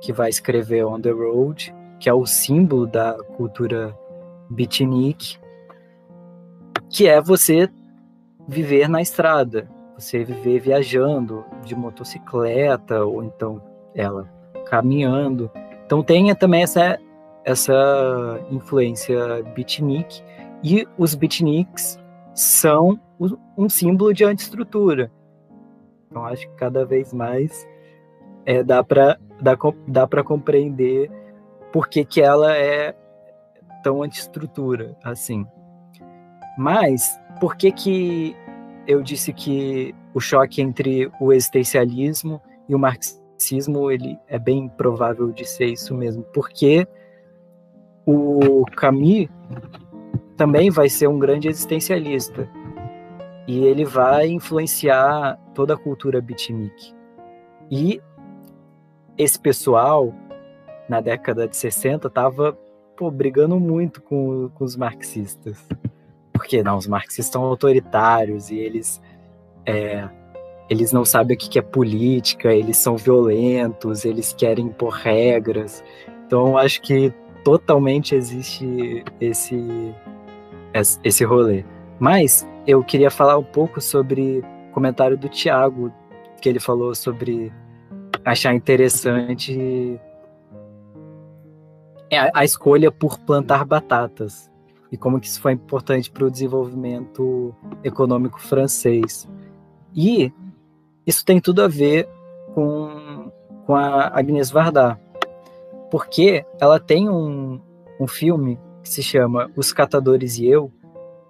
que 0.00 0.14
vai 0.14 0.30
escrever 0.30 0.86
On 0.86 0.98
the 0.98 1.10
Road, 1.10 1.74
que 2.00 2.08
é 2.08 2.14
o 2.14 2.24
símbolo 2.24 2.86
da 2.86 3.12
cultura 3.36 3.94
beatnik, 4.48 5.38
que 6.90 7.06
é 7.06 7.20
você 7.20 7.68
viver 8.46 8.88
na 8.88 9.02
estrada, 9.02 9.68
você 9.96 10.24
viver 10.24 10.60
viajando 10.60 11.44
de 11.64 11.74
motocicleta 11.74 13.04
ou 13.04 13.22
então 13.22 13.60
ela 13.94 14.28
caminhando. 14.66 15.50
Então 15.84 16.02
tem 16.02 16.34
também 16.34 16.62
essa 16.62 16.98
essa 17.44 18.40
influência 18.50 19.42
beatnik 19.54 20.22
e 20.62 20.86
os 20.98 21.14
beatniks 21.14 21.98
são 22.34 23.00
um 23.56 23.68
símbolo 23.68 24.12
de 24.12 24.24
antiestrutura. 24.24 25.10
Então 26.10 26.24
acho 26.24 26.48
que 26.48 26.54
cada 26.56 26.84
vez 26.84 27.12
mais 27.12 27.66
é, 28.44 28.62
dá 28.62 28.84
para 28.84 29.18
dá, 29.40 29.56
dá 29.86 30.06
para 30.06 30.22
compreender 30.22 31.10
por 31.72 31.88
que, 31.88 32.04
que 32.04 32.20
ela 32.20 32.56
é 32.56 32.94
tão 33.82 34.02
antiestrutura 34.02 34.96
assim. 35.02 35.46
Mas 36.58 37.16
por 37.38 37.56
que 37.56 37.70
que 37.70 38.36
eu 38.84 39.00
disse 39.00 39.32
que 39.32 39.94
o 40.12 40.18
choque 40.18 40.60
entre 40.60 41.08
o 41.20 41.32
existencialismo 41.32 42.42
e 42.68 42.74
o 42.74 42.78
marxismo 42.78 43.92
ele 43.92 44.18
é 44.26 44.40
bem 44.40 44.68
provável 44.68 45.30
de 45.30 45.44
ser 45.44 45.66
isso 45.66 45.94
mesmo? 45.94 46.24
Porque 46.34 46.84
o 48.04 48.64
Camus 48.74 49.28
também 50.36 50.68
vai 50.68 50.88
ser 50.88 51.06
um 51.06 51.16
grande 51.16 51.46
existencialista 51.46 52.50
e 53.46 53.64
ele 53.64 53.84
vai 53.84 54.26
influenciar 54.26 55.38
toda 55.54 55.74
a 55.74 55.78
cultura 55.78 56.20
beatnik. 56.20 56.92
E 57.70 58.02
esse 59.16 59.38
pessoal, 59.38 60.12
na 60.88 61.00
década 61.00 61.46
de 61.46 61.56
60, 61.56 62.08
estava 62.08 62.58
brigando 63.12 63.60
muito 63.60 64.02
com, 64.02 64.50
com 64.54 64.64
os 64.64 64.74
marxistas 64.74 65.64
porque 66.38 66.62
não, 66.62 66.76
os 66.76 66.86
marxistas 66.86 67.26
são 67.26 67.42
autoritários 67.42 68.48
e 68.48 68.56
eles 68.56 69.02
é, 69.66 70.08
eles 70.70 70.92
não 70.92 71.04
sabem 71.04 71.36
o 71.36 71.38
que 71.38 71.58
é 71.58 71.62
política, 71.62 72.54
eles 72.54 72.76
são 72.76 72.96
violentos, 72.96 74.04
eles 74.04 74.32
querem 74.32 74.66
impor 74.66 74.92
regras. 74.92 75.82
Então, 76.24 76.56
acho 76.56 76.80
que 76.80 77.12
totalmente 77.42 78.14
existe 78.14 79.04
esse 79.20 79.92
esse 81.02 81.24
rolê. 81.24 81.64
Mas 81.98 82.46
eu 82.66 82.84
queria 82.84 83.10
falar 83.10 83.36
um 83.36 83.42
pouco 83.42 83.80
sobre 83.80 84.44
o 84.70 84.72
comentário 84.72 85.18
do 85.18 85.28
Tiago, 85.28 85.92
que 86.40 86.48
ele 86.48 86.60
falou 86.60 86.94
sobre 86.94 87.52
achar 88.24 88.54
interessante 88.54 89.98
a, 92.12 92.40
a 92.40 92.44
escolha 92.44 92.92
por 92.92 93.18
plantar 93.18 93.64
batatas 93.64 94.47
e 94.90 94.96
como 94.96 95.20
que 95.20 95.26
isso 95.26 95.40
foi 95.40 95.52
importante 95.52 96.10
para 96.10 96.24
o 96.24 96.30
desenvolvimento 96.30 97.54
econômico 97.84 98.40
francês. 98.40 99.28
E 99.94 100.32
isso 101.06 101.24
tem 101.24 101.40
tudo 101.40 101.62
a 101.62 101.68
ver 101.68 102.08
com, 102.54 103.30
com 103.66 103.74
a 103.74 104.08
Agnès 104.08 104.50
Varda, 104.50 104.98
porque 105.90 106.44
ela 106.60 106.78
tem 106.80 107.08
um, 107.08 107.60
um 108.00 108.06
filme 108.06 108.58
que 108.82 108.88
se 108.88 109.02
chama 109.02 109.50
Os 109.56 109.72
Catadores 109.72 110.38
e 110.38 110.46
Eu, 110.46 110.72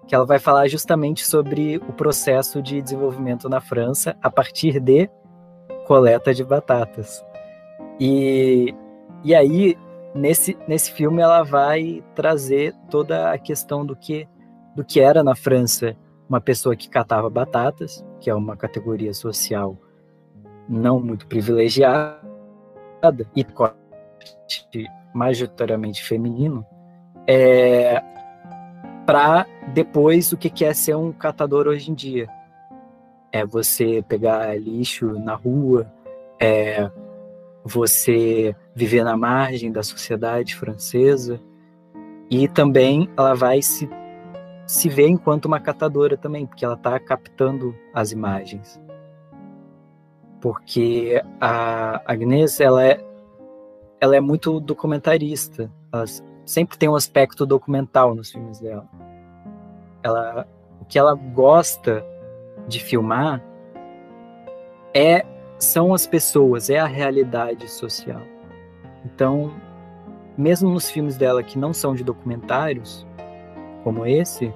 que 0.07 0.15
ela 0.15 0.25
vai 0.25 0.39
falar 0.39 0.67
justamente 0.67 1.25
sobre 1.25 1.77
o 1.77 1.93
processo 1.93 2.61
de 2.61 2.81
desenvolvimento 2.81 3.47
na 3.47 3.61
França 3.61 4.17
a 4.21 4.29
partir 4.29 4.79
de 4.79 5.09
coleta 5.85 6.33
de 6.33 6.43
batatas. 6.43 7.23
E, 7.99 8.73
e 9.23 9.35
aí, 9.35 9.77
nesse, 10.13 10.57
nesse 10.67 10.91
filme, 10.91 11.21
ela 11.21 11.43
vai 11.43 12.03
trazer 12.15 12.73
toda 12.89 13.31
a 13.31 13.37
questão 13.37 13.85
do 13.85 13.95
que, 13.95 14.27
do 14.75 14.83
que 14.83 14.99
era 14.99 15.23
na 15.23 15.35
França 15.35 15.95
uma 16.27 16.39
pessoa 16.39 16.75
que 16.75 16.89
catava 16.89 17.29
batatas, 17.29 18.05
que 18.19 18.29
é 18.29 18.35
uma 18.35 18.55
categoria 18.55 19.13
social 19.13 19.77
não 20.67 20.99
muito 20.99 21.25
privilegiada, 21.25 22.19
e 23.35 23.43
majoritariamente 25.13 26.03
feminino, 26.03 26.63
é, 27.25 28.01
para 29.05 29.47
depois 29.73 30.31
o 30.31 30.37
que 30.37 30.63
é 30.63 30.73
ser 30.73 30.95
um 30.95 31.11
catador 31.11 31.67
hoje 31.67 31.89
em 31.89 31.95
dia. 31.95 32.27
É 33.31 33.45
você 33.45 34.03
pegar 34.07 34.59
lixo 34.59 35.07
na 35.19 35.33
rua, 35.33 35.91
é 36.39 36.89
você 37.63 38.55
viver 38.73 39.03
na 39.03 39.17
margem 39.17 39.71
da 39.71 39.83
sociedade 39.83 40.55
francesa, 40.55 41.39
e 42.29 42.47
também 42.47 43.09
ela 43.17 43.33
vai 43.33 43.61
se, 43.61 43.89
se 44.67 44.87
ver 44.87 45.07
enquanto 45.07 45.45
uma 45.45 45.59
catadora 45.59 46.15
também, 46.15 46.45
porque 46.45 46.63
ela 46.63 46.75
está 46.75 46.99
captando 46.99 47.75
as 47.93 48.11
imagens. 48.11 48.79
Porque 50.39 51.21
a 51.41 52.01
Agnes, 52.05 52.59
ela 52.59 52.85
é, 52.85 53.03
ela 53.99 54.15
é 54.15 54.21
muito 54.21 54.59
documentarista. 54.59 55.71
Ela 55.91 56.05
sempre 56.45 56.77
tem 56.77 56.87
um 56.87 56.95
aspecto 56.95 57.45
documental 57.45 58.13
nos 58.13 58.31
filmes 58.31 58.59
dela. 58.59 58.87
Ela, 60.03 60.47
o 60.79 60.85
que 60.85 60.97
ela 60.97 61.15
gosta 61.15 62.05
de 62.67 62.79
filmar 62.79 63.43
é 64.93 65.25
são 65.59 65.93
as 65.93 66.07
pessoas, 66.07 66.69
é 66.69 66.79
a 66.79 66.85
realidade 66.85 67.69
social. 67.69 68.21
Então, 69.05 69.51
mesmo 70.37 70.69
nos 70.69 70.89
filmes 70.89 71.17
dela 71.17 71.43
que 71.43 71.59
não 71.59 71.73
são 71.73 71.93
de 71.93 72.03
documentários, 72.03 73.05
como 73.83 74.05
esse, 74.05 74.53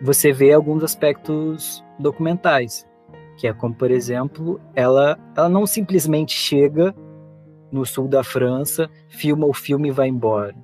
você 0.00 0.32
vê 0.32 0.52
alguns 0.52 0.84
aspectos 0.84 1.84
documentais, 1.98 2.86
que 3.36 3.46
é 3.46 3.52
como, 3.52 3.74
por 3.74 3.90
exemplo, 3.90 4.60
ela, 4.74 5.18
ela 5.36 5.48
não 5.48 5.66
simplesmente 5.66 6.32
chega 6.32 6.94
no 7.70 7.84
sul 7.84 8.08
da 8.08 8.22
França, 8.22 8.88
filma 9.08 9.46
o 9.46 9.52
filme 9.52 9.88
e 9.88 9.92
vai 9.92 10.08
embora. 10.08 10.54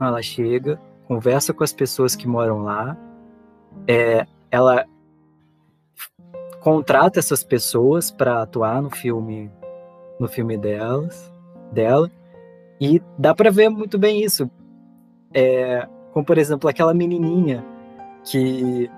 Ela 0.00 0.20
chega, 0.22 0.80
conversa 1.06 1.54
com 1.54 1.64
as 1.64 1.72
pessoas 1.72 2.14
que 2.14 2.28
moram 2.28 2.62
lá, 2.62 2.96
é, 3.88 4.26
ela 4.50 4.84
contrata 6.62 7.18
essas 7.18 7.42
pessoas 7.42 8.10
para 8.10 8.42
atuar 8.42 8.80
no 8.80 8.90
filme, 8.90 9.50
no 10.18 10.28
filme 10.28 10.56
delas, 10.56 11.30
dela, 11.72 12.10
e 12.80 13.02
dá 13.18 13.34
para 13.34 13.50
ver 13.50 13.68
muito 13.68 13.98
bem 13.98 14.22
isso. 14.22 14.50
É, 15.34 15.86
como 16.12 16.24
por 16.24 16.38
exemplo 16.38 16.68
aquela 16.68 16.94
menininha 16.94 17.64
que 18.24 18.90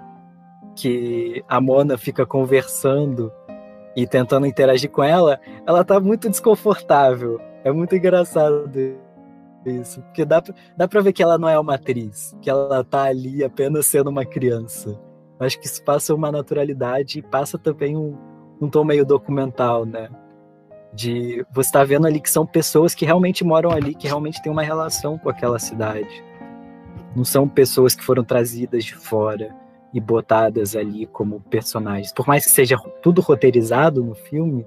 que 0.76 1.44
a 1.48 1.60
Mona 1.60 1.96
fica 1.96 2.26
conversando 2.26 3.32
e 3.94 4.08
tentando 4.08 4.44
interagir 4.44 4.90
com 4.90 5.04
ela, 5.04 5.38
ela 5.64 5.84
tá 5.84 6.00
muito 6.00 6.28
desconfortável. 6.28 7.40
É 7.62 7.70
muito 7.70 7.94
engraçado 7.94 8.68
isso, 9.64 10.02
porque 10.02 10.24
dá, 10.24 10.42
dá 10.76 10.88
pra 10.88 11.00
ver 11.00 11.12
que 11.12 11.22
ela 11.22 11.38
não 11.38 11.48
é 11.48 11.58
uma 11.58 11.76
atriz, 11.76 12.36
que 12.42 12.50
ela 12.50 12.82
tá 12.82 13.04
ali 13.04 13.44
apenas 13.44 13.86
sendo 13.86 14.10
uma 14.10 14.24
criança. 14.24 14.98
Acho 15.38 15.58
que 15.58 15.66
isso 15.66 15.82
passa 15.82 16.14
uma 16.14 16.30
naturalidade 16.30 17.18
e 17.18 17.22
passa 17.22 17.58
também 17.58 17.96
um, 17.96 18.16
um 18.60 18.68
tom 18.68 18.84
meio 18.84 19.04
documental, 19.04 19.84
né? 19.84 20.08
De 20.92 21.44
você 21.52 21.72
tá 21.72 21.82
vendo 21.84 22.06
ali 22.06 22.20
que 22.20 22.30
são 22.30 22.46
pessoas 22.46 22.94
que 22.94 23.04
realmente 23.04 23.42
moram 23.44 23.70
ali, 23.70 23.94
que 23.94 24.06
realmente 24.06 24.40
têm 24.42 24.52
uma 24.52 24.62
relação 24.62 25.18
com 25.18 25.28
aquela 25.28 25.58
cidade. 25.58 26.24
Não 27.16 27.24
são 27.24 27.48
pessoas 27.48 27.94
que 27.94 28.04
foram 28.04 28.22
trazidas 28.22 28.84
de 28.84 28.94
fora 28.94 29.54
e 29.92 30.00
botadas 30.00 30.74
ali 30.74 31.06
como 31.06 31.40
personagens. 31.40 32.12
Por 32.12 32.26
mais 32.26 32.44
que 32.44 32.50
seja 32.50 32.76
tudo 33.02 33.20
roteirizado 33.20 34.02
no 34.02 34.14
filme, 34.14 34.66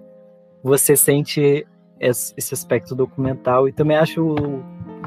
você 0.63 0.95
sente 0.95 1.65
esse 1.99 2.53
aspecto 2.53 2.95
documental 2.95 3.67
e 3.67 3.73
também 3.73 3.97
acho 3.97 4.35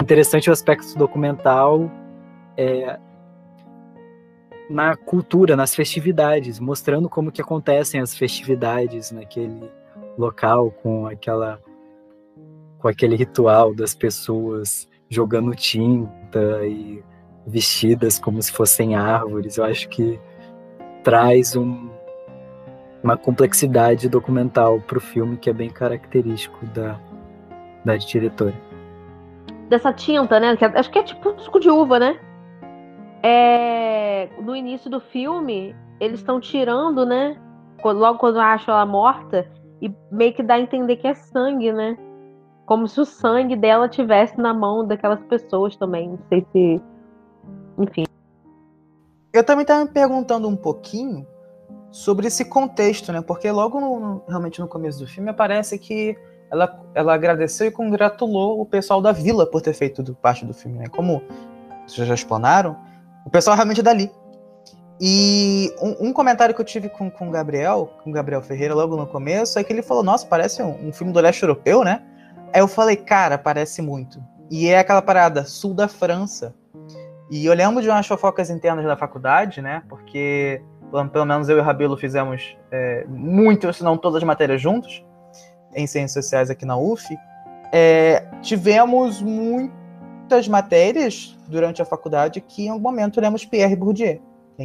interessante 0.00 0.50
o 0.50 0.52
aspecto 0.52 0.96
documental 0.98 1.90
é, 2.56 2.98
na 4.70 4.96
cultura, 4.96 5.56
nas 5.56 5.74
festividades, 5.74 6.60
mostrando 6.60 7.08
como 7.08 7.32
que 7.32 7.42
acontecem 7.42 8.00
as 8.00 8.16
festividades 8.16 9.10
naquele 9.10 9.68
local 10.16 10.70
com 10.70 11.06
aquela 11.06 11.60
com 12.78 12.86
aquele 12.88 13.16
ritual 13.16 13.74
das 13.74 13.94
pessoas 13.94 14.88
jogando 15.08 15.54
tinta 15.54 16.64
e 16.64 17.02
vestidas 17.44 18.18
como 18.18 18.40
se 18.40 18.52
fossem 18.52 18.94
árvores. 18.94 19.58
Eu 19.58 19.64
acho 19.64 19.88
que 19.88 20.18
traz 21.02 21.56
um, 21.56 21.90
uma 23.02 23.16
complexidade 23.16 24.08
documental 24.08 24.80
para 24.80 24.98
o 24.98 25.00
filme 25.00 25.36
que 25.36 25.50
é 25.50 25.52
bem 25.52 25.68
característico 25.68 26.64
da, 26.66 26.98
da 27.84 27.96
diretora. 27.96 28.54
Dessa 29.68 29.92
tinta, 29.92 30.38
né? 30.38 30.56
Acho 30.74 30.90
que 30.90 30.98
é 30.98 31.02
tipo 31.02 31.38
suco 31.40 31.58
de 31.58 31.68
uva, 31.68 31.98
né? 31.98 32.18
É, 33.22 34.28
no 34.40 34.56
início 34.56 34.90
do 34.90 35.00
filme, 35.00 35.74
eles 36.00 36.20
estão 36.20 36.40
tirando, 36.40 37.04
né? 37.04 37.36
Logo 37.82 38.18
quando 38.18 38.38
acham 38.38 38.74
ela 38.74 38.86
morta, 38.86 39.48
e 39.80 39.92
meio 40.10 40.34
que 40.34 40.42
dá 40.42 40.54
a 40.54 40.60
entender 40.60 40.96
que 40.96 41.06
é 41.06 41.14
sangue, 41.14 41.72
né? 41.72 41.96
Como 42.66 42.86
se 42.86 43.00
o 43.00 43.04
sangue 43.04 43.56
dela 43.56 43.88
tivesse 43.88 44.38
na 44.38 44.54
mão 44.54 44.86
daquelas 44.86 45.20
pessoas 45.24 45.76
também. 45.76 46.10
Não 46.10 46.18
sei 46.28 46.46
se 46.52 46.82
enfim. 47.78 48.04
Eu 49.32 49.44
também 49.44 49.62
estava 49.62 49.84
me 49.84 49.90
perguntando 49.90 50.48
um 50.48 50.56
pouquinho 50.56 51.26
sobre 51.90 52.26
esse 52.26 52.44
contexto, 52.44 53.12
né? 53.12 53.20
Porque 53.22 53.50
logo 53.50 53.80
no, 53.80 54.22
realmente 54.28 54.60
no 54.60 54.68
começo 54.68 54.98
do 54.98 55.06
filme 55.06 55.30
aparece 55.30 55.78
que 55.78 56.16
ela, 56.50 56.80
ela 56.94 57.14
agradeceu 57.14 57.68
e 57.68 57.70
congratulou 57.70 58.60
o 58.60 58.66
pessoal 58.66 59.00
da 59.00 59.12
vila 59.12 59.46
por 59.46 59.62
ter 59.62 59.72
feito 59.72 60.14
parte 60.16 60.44
do 60.44 60.52
filme, 60.52 60.78
né? 60.78 60.88
Como 60.88 61.22
vocês 61.86 62.06
já 62.06 62.14
explanaram, 62.14 62.76
o 63.30 63.32
pessoal 63.32 63.54
realmente 63.54 63.78
é 63.78 63.82
dali. 63.84 64.10
E 65.00 65.72
um, 65.80 66.08
um, 66.08 66.12
comentário 66.12 66.52
que 66.52 66.60
eu 66.60 66.64
tive 66.64 66.88
com, 66.88 67.08
com 67.08 67.28
o 67.28 67.30
Gabriel, 67.30 67.88
com 68.02 68.10
o 68.10 68.12
Gabriel 68.12 68.42
Ferreira, 68.42 68.74
logo 68.74 68.96
no 68.96 69.06
começo, 69.06 69.56
é 69.56 69.62
que 69.62 69.72
ele 69.72 69.82
falou: 69.82 70.02
Nossa, 70.02 70.26
parece 70.26 70.60
um, 70.60 70.88
um 70.88 70.92
filme 70.92 71.12
do 71.12 71.20
leste 71.20 71.44
europeu, 71.44 71.84
né? 71.84 72.02
Aí 72.52 72.60
eu 72.60 72.66
falei: 72.66 72.96
Cara, 72.96 73.38
parece 73.38 73.80
muito. 73.80 74.20
E 74.50 74.66
é 74.66 74.80
aquela 74.80 75.00
parada, 75.00 75.44
sul 75.44 75.72
da 75.72 75.86
França. 75.86 76.52
E 77.30 77.46
eu 77.46 77.54
lembro 77.54 77.80
de 77.80 77.88
umas 77.88 78.04
fofocas 78.04 78.50
internas 78.50 78.84
da 78.84 78.96
faculdade, 78.96 79.62
né? 79.62 79.84
Porque 79.88 80.60
pelo 81.12 81.24
menos 81.24 81.48
eu 81.48 81.56
e 81.56 81.60
o 81.60 81.62
Rabelo 81.62 81.96
fizemos 81.96 82.58
é, 82.72 83.06
muitas, 83.08 83.76
se 83.76 83.84
não 83.84 83.96
todas 83.96 84.16
as 84.16 84.24
matérias 84.24 84.60
juntos, 84.60 85.06
em 85.72 85.86
Ciências 85.86 86.24
Sociais 86.24 86.50
aqui 86.50 86.66
na 86.66 86.76
UF. 86.76 87.06
É, 87.72 88.24
tivemos 88.42 89.22
muitas 90.30 90.46
matérias 90.46 91.36
durante 91.48 91.82
a 91.82 91.84
faculdade 91.84 92.40
que 92.40 92.66
em 92.66 92.68
algum 92.68 92.82
momento 92.82 93.20
lemos 93.20 93.44
Pierre 93.44 93.74
Bourdieu, 93.74 94.20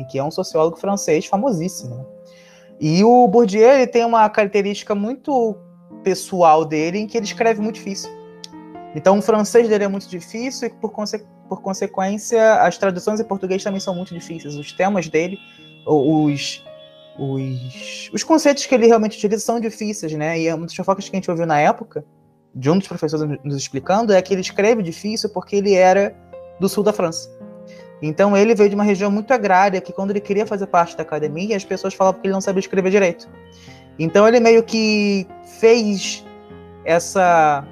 que 0.09 0.19
é 0.19 0.23
um 0.23 0.29
sociólogo 0.29 0.77
francês 0.77 1.25
famosíssimo. 1.25 2.05
E 2.79 3.03
o 3.03 3.27
Bourdieu 3.27 3.67
ele 3.71 3.87
tem 3.87 4.05
uma 4.05 4.29
característica 4.29 4.93
muito 4.93 5.57
pessoal 6.03 6.63
dele 6.63 6.99
em 6.99 7.07
que 7.07 7.17
ele 7.17 7.25
escreve 7.25 7.61
muito 7.61 7.75
difícil. 7.75 8.11
Então 8.93 9.17
o 9.17 9.21
francês 9.21 9.67
dele 9.67 9.85
é 9.85 9.87
muito 9.87 10.07
difícil 10.07 10.67
e 10.67 10.69
por 10.69 10.91
consequência 10.91 11.35
por 11.47 11.61
consequência, 11.61 12.55
as 12.55 12.75
traduções 12.75 13.19
em 13.19 13.23
português 13.23 13.63
também 13.63 13.79
são 13.79 13.93
muito 13.93 14.11
difíceis. 14.15 14.55
Os 14.55 14.71
temas 14.71 15.07
dele, 15.07 15.37
os, 15.85 16.63
os, 17.19 18.09
os 18.11 18.23
conceitos 18.23 18.65
que 18.65 18.73
ele 18.73 18.87
realmente 18.87 19.15
utiliza 19.15 19.45
são 19.45 19.59
difíceis, 19.59 20.11
né? 20.13 20.39
E 20.39 20.51
uma 20.51 20.65
das 20.65 20.75
fofocas 20.75 21.07
que 21.07 21.15
a 21.15 21.19
gente 21.19 21.29
ouviu 21.29 21.45
na 21.45 21.59
época, 21.59 22.03
de 22.55 22.69
um 22.69 22.77
dos 22.77 22.87
professores 22.87 23.37
nos 23.43 23.55
explicando, 23.55 24.13
é 24.13 24.21
que 24.21 24.33
ele 24.33 24.41
escreve 24.41 24.81
difícil 24.81 25.29
porque 25.29 25.57
ele 25.57 25.73
era 25.73 26.15
do 26.59 26.69
sul 26.69 26.83
da 26.83 26.93
França. 26.93 27.29
Então 28.01 28.35
ele 28.35 28.55
veio 28.55 28.69
de 28.69 28.75
uma 28.75 28.83
região 28.83 29.11
muito 29.11 29.33
agrária, 29.33 29.81
que 29.81 29.91
quando 29.91 30.11
ele 30.11 30.21
queria 30.21 30.45
fazer 30.45 30.67
parte 30.67 30.95
da 30.95 31.03
academia, 31.03 31.55
as 31.57 31.65
pessoas 31.65 31.93
falavam 31.93 32.21
que 32.21 32.27
ele 32.27 32.33
não 32.33 32.41
sabia 32.41 32.59
escrever 32.59 32.89
direito. 32.89 33.27
Então 33.99 34.27
ele 34.27 34.39
meio 34.39 34.63
que 34.63 35.27
fez 35.59 36.25
essa 36.85 37.65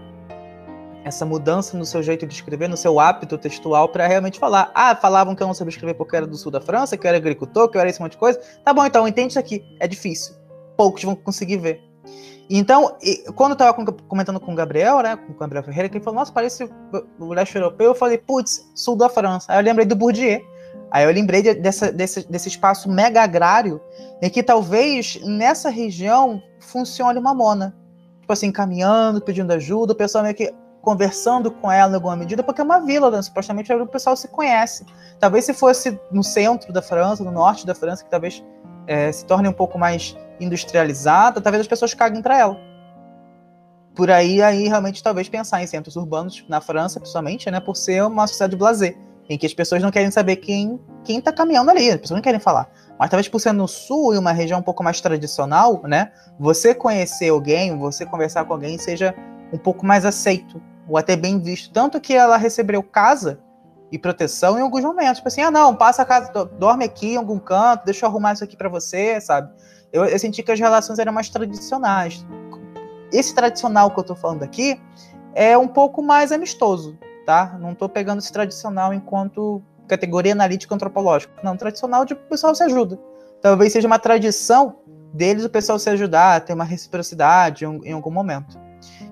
essa 1.06 1.26
mudança 1.26 1.78
no 1.78 1.86
seu 1.86 2.02
jeito 2.02 2.26
de 2.26 2.34
escrever, 2.34 2.70
no 2.70 2.78
seu 2.78 2.98
hábito 2.98 3.38
textual, 3.38 3.90
para 3.90 4.08
realmente 4.08 4.40
falar. 4.40 4.72
Ah, 4.74 4.96
falavam 4.96 5.36
que 5.36 5.44
eu 5.44 5.48
não 5.48 5.54
sabia 5.54 5.72
escrever 5.72 5.96
porque 5.96 6.16
era 6.16 6.26
do 6.26 6.38
sul 6.38 6.50
da 6.50 6.62
França, 6.62 6.96
que 6.96 7.06
eu 7.06 7.10
era 7.10 7.18
agricultor, 7.18 7.70
que 7.70 7.78
eu 7.78 7.82
era 7.82 7.90
esse 7.90 8.02
monte 8.02 8.14
de 8.14 8.18
coisa. 8.18 8.40
Tá 8.64 8.74
bom, 8.74 8.86
então, 8.86 9.06
entende 9.06 9.32
isso 9.32 9.40
aqui. 9.40 9.66
É 9.82 9.88
difícil. 9.88 10.34
Poucos 10.78 11.04
vão 11.04 11.14
conseguir 11.14 11.58
ver. 11.58 11.82
Então, 12.50 12.98
quando 13.36 13.52
eu 13.52 13.58
tava 13.58 13.74
comentando 14.08 14.40
com 14.40 14.52
o 14.52 14.56
Gabriel, 14.56 15.02
né, 15.02 15.16
com 15.16 15.32
o 15.32 15.36
Gabriel 15.36 15.64
Ferreira, 15.64 15.90
que 15.90 15.98
ele 15.98 16.04
falou, 16.04 16.20
nossa, 16.20 16.32
parece 16.32 16.70
o 17.20 17.34
leste 17.34 17.56
europeu, 17.56 17.88
eu 17.88 17.96
falei, 17.96 18.18
putz, 18.18 18.70
sul 18.76 18.96
da 18.96 19.10
França. 19.10 19.52
Aí 19.52 19.60
eu 19.60 19.64
lembrei 19.64 19.86
do 19.86 19.96
Bourdieu. 19.96 20.42
Aí 20.92 21.06
eu 21.06 21.12
lembrei 21.12 21.42
de, 21.42 21.56
dessa, 21.56 21.92
desse, 21.92 22.30
desse 22.30 22.50
espaço 22.50 22.90
mega 22.90 23.24
agrário, 23.24 23.82
em 24.22 24.30
que 24.30 24.44
talvez 24.44 25.20
nessa 25.24 25.70
região 25.70 26.42
funcione 26.60 27.18
uma 27.18 27.34
mona 27.34 27.76
tipo 28.24 28.32
assim, 28.32 28.52
caminhando, 28.52 29.22
pedindo 29.22 29.52
ajuda, 29.52 29.94
o 29.94 29.96
pessoal 29.96 30.24
meio 30.24 30.36
que 30.36 30.54
conversando 30.82 31.52
com 31.52 31.72
ela 31.72 31.92
em 31.92 31.96
alguma 31.96 32.16
medida, 32.16 32.44
porque 32.44 32.60
é 32.60 32.64
uma 32.64 32.80
vila, 32.80 33.10
né? 33.10 33.22
supostamente 33.22 33.72
o 33.72 33.88
pessoal 33.88 34.18
se 34.18 34.28
conhece. 34.28 34.86
Talvez 35.20 35.46
se 35.46 35.54
fosse 35.54 35.98
no 36.12 36.24
centro 36.24 36.74
da 36.74 36.82
França, 36.82 37.24
no 37.24 37.32
norte 37.32 37.66
da 37.66 37.76
França, 37.76 38.04
que 38.04 38.10
talvez 38.10 38.44
é, 38.88 39.12
se 39.12 39.26
torne 39.26 39.48
um 39.48 39.54
pouco 39.54 39.78
mais 39.78 40.16
industrializada, 40.40 41.42
talvez 41.42 41.62
as 41.62 41.68
pessoas 41.68 41.94
caguem 41.94 42.22
para 42.22 42.38
ela. 42.38 42.58
Por 43.96 44.10
aí, 44.10 44.42
aí 44.42 44.68
realmente 44.68 45.04
talvez 45.04 45.30
pensar 45.30 45.62
em 45.62 45.68
centros 45.68 45.96
urbanos 45.96 46.44
na 46.50 46.60
França, 46.60 47.00
principalmente, 47.00 47.50
né, 47.52 47.60
por 47.60 47.76
ser 47.76 48.04
uma 48.04 48.26
sociedade 48.26 48.56
blazer, 48.56 48.98
em 49.30 49.38
que 49.38 49.46
as 49.46 49.54
pessoas 49.54 49.82
não 49.82 49.92
querem 49.92 50.12
saber 50.12 50.38
quem 50.38 50.80
quem 51.04 51.20
está 51.20 51.32
caminhando 51.34 51.70
ali, 51.70 51.90
as 51.90 51.98
pessoas 51.98 52.18
não 52.18 52.24
querem 52.24 52.40
falar. 52.40 52.70
Mas 52.98 53.10
talvez 53.10 53.28
por 53.28 53.40
ser 53.40 53.52
no 53.52 53.68
sul 53.68 54.14
e 54.14 54.18
uma 54.18 54.32
região 54.32 54.60
um 54.60 54.64
pouco 54.64 54.84
mais 54.84 55.02
tradicional, 55.02 55.82
né, 55.84 56.12
você 56.40 56.74
conhecer 56.74 57.30
alguém, 57.30 57.78
você 57.78 58.06
conversar 58.06 58.46
com 58.46 58.54
alguém 58.54 58.78
seja 58.78 59.14
um 59.52 59.58
pouco 59.58 59.86
mais 59.86 60.06
aceito 60.06 60.62
ou 60.88 60.98
até 60.98 61.16
bem 61.16 61.40
visto. 61.40 61.72
Tanto 61.72 62.00
que 62.00 62.14
ela 62.14 62.38
recebeu 62.38 62.82
casa 62.82 63.40
e 63.94 64.00
proteção 64.00 64.58
em 64.58 64.62
alguns 64.62 64.84
momentos. 64.84 65.18
Tipo 65.18 65.28
assim, 65.28 65.42
ah, 65.42 65.52
não, 65.52 65.76
passa 65.76 66.02
a 66.02 66.06
casa, 66.06 66.32
dorme 66.58 66.84
aqui 66.84 67.14
em 67.14 67.18
algum 67.18 67.38
canto, 67.38 67.86
deixa 67.86 68.04
eu 68.06 68.10
arrumar 68.10 68.34
isso 68.34 68.44
aqui 68.44 68.58
para 68.58 68.68
você, 68.68 69.22
sabe? 69.22 69.54
Eu, 69.94 70.04
eu, 70.06 70.18
senti 70.18 70.42
que 70.42 70.52
as 70.52 70.60
relações 70.60 70.98
eram 70.98 71.14
mais 71.14 71.30
tradicionais. 71.30 72.26
Esse 73.12 73.36
tradicional 73.36 73.92
que 73.92 74.00
eu 74.00 74.04
tô 74.04 74.16
falando 74.16 74.42
aqui 74.42 74.82
é 75.36 75.56
um 75.56 75.68
pouco 75.68 76.02
mais 76.02 76.32
amistoso, 76.32 76.98
tá? 77.24 77.56
Não 77.62 77.76
tô 77.76 77.88
pegando 77.88 78.18
esse 78.18 78.34
tradicional 78.34 78.96
enquanto 78.96 79.62
categoria 79.88 80.32
analítica 80.32 80.74
antropológica. 80.74 81.32
Não, 81.44 81.56
tradicional 81.56 82.04
de 82.04 82.14
o 82.14 82.16
pessoal 82.16 82.56
se 82.56 82.64
ajuda. 82.64 83.00
Talvez 83.44 83.74
seja 83.74 83.86
uma 83.86 84.00
tradição 84.00 84.78
deles 85.14 85.46
o 85.46 85.50
pessoal 85.52 85.78
se 85.78 85.92
ajudar, 85.92 86.42
ter 86.42 86.54
uma 86.54 86.64
reciprocidade 86.64 87.64
em, 87.64 87.80
em 87.86 87.92
algum 87.92 88.10
momento. 88.10 88.60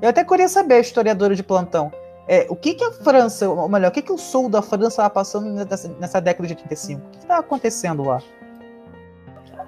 Eu 0.01 0.09
até 0.09 0.23
queria 0.23 0.49
saber, 0.49 0.81
historiadora 0.81 1.35
de 1.35 1.43
plantão, 1.43 1.91
é, 2.27 2.45
o 2.49 2.55
que, 2.55 2.73
que 2.73 2.83
a 2.83 2.91
França, 2.91 3.49
ou 3.49 3.67
melhor, 3.67 3.89
o 3.89 3.91
que, 3.91 4.01
que 4.01 4.11
o 4.11 4.17
sul 4.17 4.49
da 4.49 4.61
França 4.61 4.87
estava 4.87 5.09
passando 5.09 5.49
nessa, 5.49 5.87
nessa, 5.99 6.21
década 6.21 6.47
de 6.47 6.53
85? 6.53 7.01
O 7.01 7.09
que 7.09 7.17
estava 7.17 7.39
acontecendo 7.39 8.03
lá? 8.03 8.21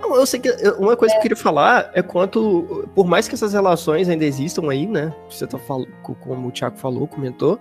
eu 0.02 0.26
sei 0.26 0.40
que 0.40 0.50
uma 0.78 0.98
coisa 0.98 1.14
que 1.14 1.20
eu 1.20 1.22
queria 1.22 1.38
falar 1.38 1.90
é 1.94 2.02
quanto, 2.02 2.90
por 2.94 3.08
mais 3.08 3.28
que 3.28 3.36
essas 3.36 3.54
relações 3.54 4.10
ainda 4.10 4.26
existam 4.26 4.70
aí, 4.70 4.86
né? 4.86 5.14
Você 5.30 5.48
tá 5.48 5.58
falando, 5.58 5.88
como 6.02 6.48
o 6.48 6.52
Thiago 6.52 6.78
falou, 6.78 7.08
comentou, 7.08 7.58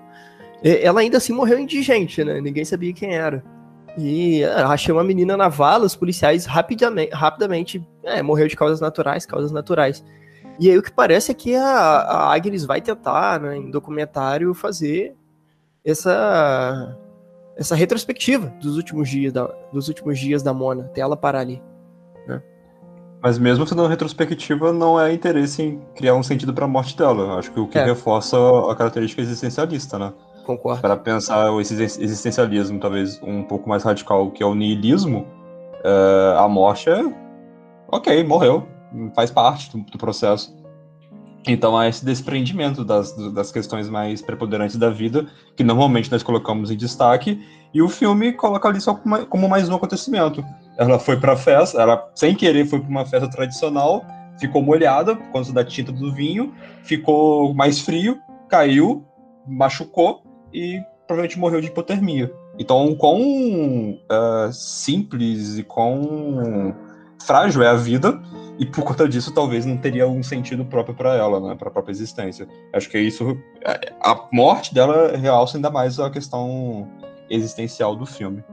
ela 0.63 1.01
ainda 1.01 1.19
assim 1.19 1.33
morreu 1.33 1.59
indigente, 1.59 2.25
né? 2.25 2.41
Ninguém 2.41 2.65
sabia 2.65 2.93
quem 2.93 3.15
era. 3.15 3.45
E 3.97 4.43
ah, 4.45 4.69
achei 4.69 4.93
uma 4.93 5.05
menina 5.05 5.37
na 5.37 5.49
vala, 5.49 5.85
os 5.85 5.95
policiais 5.95 6.47
rapidamente, 6.47 7.13
rapidamente 7.15 7.87
é, 8.03 8.23
morreu 8.23 8.49
de 8.49 8.57
causas 8.57 8.81
naturais, 8.81 9.27
causas 9.27 9.53
naturais. 9.53 10.05
E 10.59 10.71
aí 10.71 10.79
o 10.79 10.83
que 10.83 10.93
parece 10.93 11.31
é 11.31 11.35
que 11.35 11.55
a, 11.55 11.65
a 11.65 12.35
Agnes 12.35 12.65
vai 12.65 12.81
tentar, 12.81 13.41
né, 13.41 13.57
em 13.57 13.71
documentário, 13.71 14.55
fazer 14.55 15.15
essa 15.85 16.97
essa 17.57 17.75
retrospectiva 17.75 18.47
dos 18.61 18.77
últimos 18.77 19.11
dias 19.11 19.33
da, 19.33 19.45
dos 19.73 19.89
últimos 19.89 20.19
dias 20.19 20.43
da 20.43 20.55
Mona, 20.55 20.85
até 20.85 21.03
ela 21.03 21.17
parar 21.17 21.41
ali. 21.41 21.63
Né? 22.27 22.43
Mas 23.23 23.39
mesmo 23.39 23.67
sendo 23.67 23.87
retrospectiva, 23.87 24.73
não 24.73 24.99
é 24.99 25.13
interesse 25.13 25.63
em 25.63 25.81
criar 25.95 26.15
um 26.15 26.23
sentido 26.23 26.55
para 26.55 26.65
a 26.65 26.69
morte 26.69 26.97
dela. 26.97 27.39
Acho 27.39 27.53
que 27.53 27.61
o 27.61 27.69
que 27.69 27.79
é. 27.79 27.85
reforça 27.85 28.37
a 28.71 28.75
característica 28.75 29.21
existencialista, 29.21 29.99
né? 29.99 30.13
Concordo. 30.47 30.81
Para 30.81 30.97
pensar 30.97 31.53
o 31.53 31.61
existencialismo, 31.61 32.81
talvez 32.81 33.21
um 33.23 33.45
pouco 33.45 33.69
mais 33.69 33.85
radical, 33.85 34.31
que 34.31 34.43
é 34.43 34.47
o 34.47 34.55
niilismo, 34.55 35.27
uh, 35.85 36.39
a 36.39 36.49
morte 36.49 36.89
é. 36.89 37.05
Ok, 37.89 38.25
morreu 38.25 38.67
faz 39.15 39.31
parte 39.31 39.71
do, 39.71 39.85
do 39.85 39.99
processo. 39.99 40.55
Então 41.47 41.77
há 41.77 41.89
esse 41.89 42.05
desprendimento 42.05 42.85
das, 42.85 43.13
das 43.33 43.51
questões 43.51 43.89
mais 43.89 44.23
preponderantes 44.23 44.77
da 44.77 44.91
vida, 44.91 45.27
que 45.57 45.65
normalmente 45.65 46.11
nós 46.11 46.23
colocamos 46.23 46.71
em 46.71 46.77
destaque, 46.77 47.45
e 47.75 47.83
o 47.83 47.89
filme 47.89 48.33
coloca 48.33 48.69
ali 48.69 48.81
só 48.81 48.95
como 49.29 49.49
mais 49.49 49.69
um 49.69 49.75
acontecimento. 49.75 50.45
Ela 50.79 50.99
foi 50.99 51.17
para 51.17 51.33
a 51.33 51.37
festa, 51.37 51.81
ela 51.81 52.11
sem 52.15 52.35
querer 52.35 52.67
foi 52.67 52.81
para 52.81 52.89
uma 52.89 53.05
festa 53.05 53.29
tradicional, 53.29 54.05
ficou 54.39 54.63
molhada 54.63 55.17
por 55.17 55.27
conta 55.29 55.53
da 55.53 55.65
tinta 55.65 55.91
do 55.91 56.13
vinho, 56.13 56.53
ficou 56.85 57.53
mais 57.55 57.81
frio, 57.81 58.19
caiu, 58.49 59.05
machucou 59.47 60.23
e 60.53 60.81
provavelmente 61.07 61.39
morreu 61.39 61.61
de 61.61 61.69
hipotermia. 61.69 62.33
Então, 62.59 62.95
quão 62.95 63.21
uh, 63.93 64.53
simples 64.53 65.59
e 65.59 65.63
quão 65.63 66.75
frágil 67.27 67.63
é 67.63 67.69
a 67.69 67.75
vida, 67.75 68.21
e 68.63 68.67
por 68.67 68.85
conta 68.85 69.09
disso 69.09 69.35
talvez 69.35 69.67
não 69.67 69.77
teria 69.77 70.07
um 70.07 70.23
sentido 70.23 70.65
próprio 70.65 70.95
para 70.95 71.17
ela, 71.17 71.41
né, 71.41 71.57
para 71.57 71.67
a 71.67 71.71
própria 71.73 71.91
existência. 71.91 72.47
Acho 72.73 72.89
que 72.89 72.97
isso, 72.97 73.37
é, 73.61 73.93
a 74.01 74.29
morte 74.33 74.73
dela 74.73 75.17
realça 75.17 75.59
ainda 75.59 75.69
mais 75.69 75.99
a 75.99 76.09
questão 76.09 76.89
existencial 77.29 77.97
do 77.97 78.07
filme. 78.07 78.45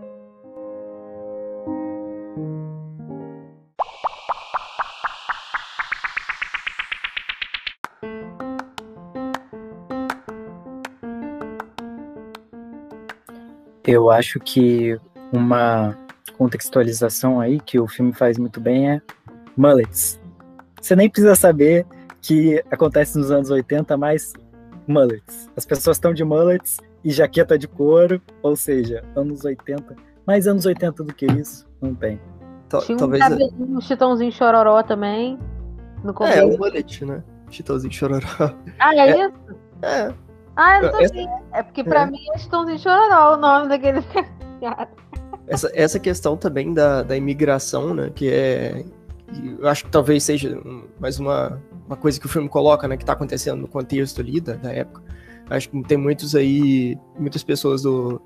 Eu 13.85 14.09
acho 14.09 14.39
que 14.39 14.99
uma 15.31 15.95
contextualização 16.35 17.39
aí 17.39 17.59
que 17.59 17.79
o 17.79 17.87
filme 17.87 18.11
faz 18.11 18.39
muito 18.39 18.59
bem 18.59 18.89
é 18.89 19.01
mullets. 19.59 20.17
Você 20.81 20.95
nem 20.95 21.09
precisa 21.09 21.35
saber 21.35 21.85
que 22.21 22.63
acontece 22.71 23.17
nos 23.17 23.29
anos 23.29 23.49
80, 23.49 23.97
mas 23.97 24.31
mullets. 24.87 25.49
As 25.55 25.65
pessoas 25.65 25.97
estão 25.97 26.13
de 26.13 26.23
mullets 26.23 26.77
e 27.03 27.11
jaqueta 27.11 27.59
de 27.59 27.67
couro, 27.67 28.21
ou 28.41 28.55
seja, 28.55 29.03
anos 29.15 29.43
80. 29.43 29.95
Mais 30.25 30.47
anos 30.47 30.65
80 30.65 31.03
do 31.03 31.13
que 31.13 31.25
isso, 31.25 31.67
não 31.81 31.93
tem. 31.93 32.19
Tinha 32.85 32.95
um 32.95 32.99
Talvez... 32.99 33.51
um 33.59 33.81
chitãozinho 33.81 34.31
chororó 34.31 34.81
também. 34.81 35.37
No 36.03 36.13
começo. 36.13 36.37
É, 36.37 36.45
o 36.45 36.57
mullet, 36.57 37.03
né? 37.03 37.21
Chitãozinho 37.49 37.91
chororó. 37.91 38.55
Ah, 38.79 38.95
é, 38.95 39.09
é. 39.09 39.25
isso? 39.25 39.33
É. 39.81 40.13
Ah, 40.55 40.77
eu 40.77 40.91
não 40.91 41.07
sei. 41.07 41.27
É 41.51 41.63
porque 41.63 41.83
pra 41.83 42.03
é. 42.03 42.05
mim 42.05 42.19
é 42.33 42.37
Chitãozinho 42.37 42.79
chororó 42.79 43.33
o 43.33 43.37
nome 43.37 43.67
daquele 43.67 43.99
essa, 45.47 45.71
essa 45.73 45.99
questão 45.99 46.37
também 46.37 46.73
da, 46.73 47.01
da 47.01 47.17
imigração, 47.17 47.93
né? 47.93 48.11
Que 48.13 48.29
é 48.29 48.85
eu 49.59 49.67
acho 49.67 49.85
que 49.85 49.91
talvez 49.91 50.23
seja 50.23 50.59
mais 50.99 51.19
uma, 51.19 51.61
uma 51.85 51.95
coisa 51.95 52.19
que 52.19 52.25
o 52.25 52.29
filme 52.29 52.49
coloca, 52.49 52.87
né, 52.87 52.97
que 52.97 53.03
está 53.03 53.13
acontecendo 53.13 53.61
no 53.61 53.67
contexto 53.67 54.21
ali 54.21 54.39
da, 54.39 54.53
da, 54.53 54.73
época. 54.73 55.01
Acho 55.49 55.69
que 55.69 55.83
tem 55.83 55.97
muitos 55.97 56.35
aí, 56.35 56.97
muitas 57.17 57.43
pessoas 57.43 57.81
do, 57.81 58.21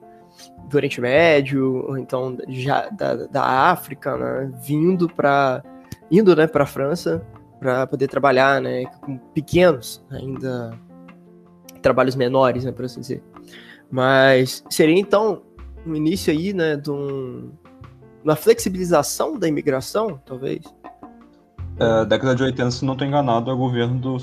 do 0.69 0.75
Oriente 0.75 0.99
Médio, 0.99 1.85
ou 1.87 1.97
então 1.97 2.37
já 2.49 2.89
da, 2.89 3.15
da 3.27 3.43
África, 3.43 4.17
né, 4.17 4.51
vindo 4.61 5.07
para 5.07 5.63
indo, 6.11 6.35
né, 6.35 6.47
para 6.47 6.63
a 6.63 6.67
França 6.67 7.25
para 7.59 7.87
poder 7.87 8.09
trabalhar, 8.09 8.61
né, 8.61 8.85
com 9.01 9.17
pequenos 9.17 10.03
ainda 10.11 10.77
trabalhos 11.81 12.15
menores, 12.15 12.65
né, 12.65 12.71
por 12.71 12.85
assim 12.85 12.99
dizer. 12.99 13.23
Mas 13.89 14.63
seria 14.69 14.99
então 14.99 15.43
um 15.85 15.95
início 15.95 16.31
aí, 16.31 16.53
né, 16.53 16.75
de 16.75 16.91
um, 16.91 17.51
uma 18.23 18.35
flexibilização 18.35 19.37
da 19.37 19.47
imigração, 19.47 20.19
talvez, 20.25 20.61
é, 21.79 22.05
década 22.05 22.35
de 22.35 22.43
80, 22.43 22.71
se 22.71 22.85
não 22.85 22.93
estou 22.93 23.07
enganado, 23.07 23.49
é 23.49 23.53
o 23.53 23.57
governo 23.57 23.99
do, 23.99 24.17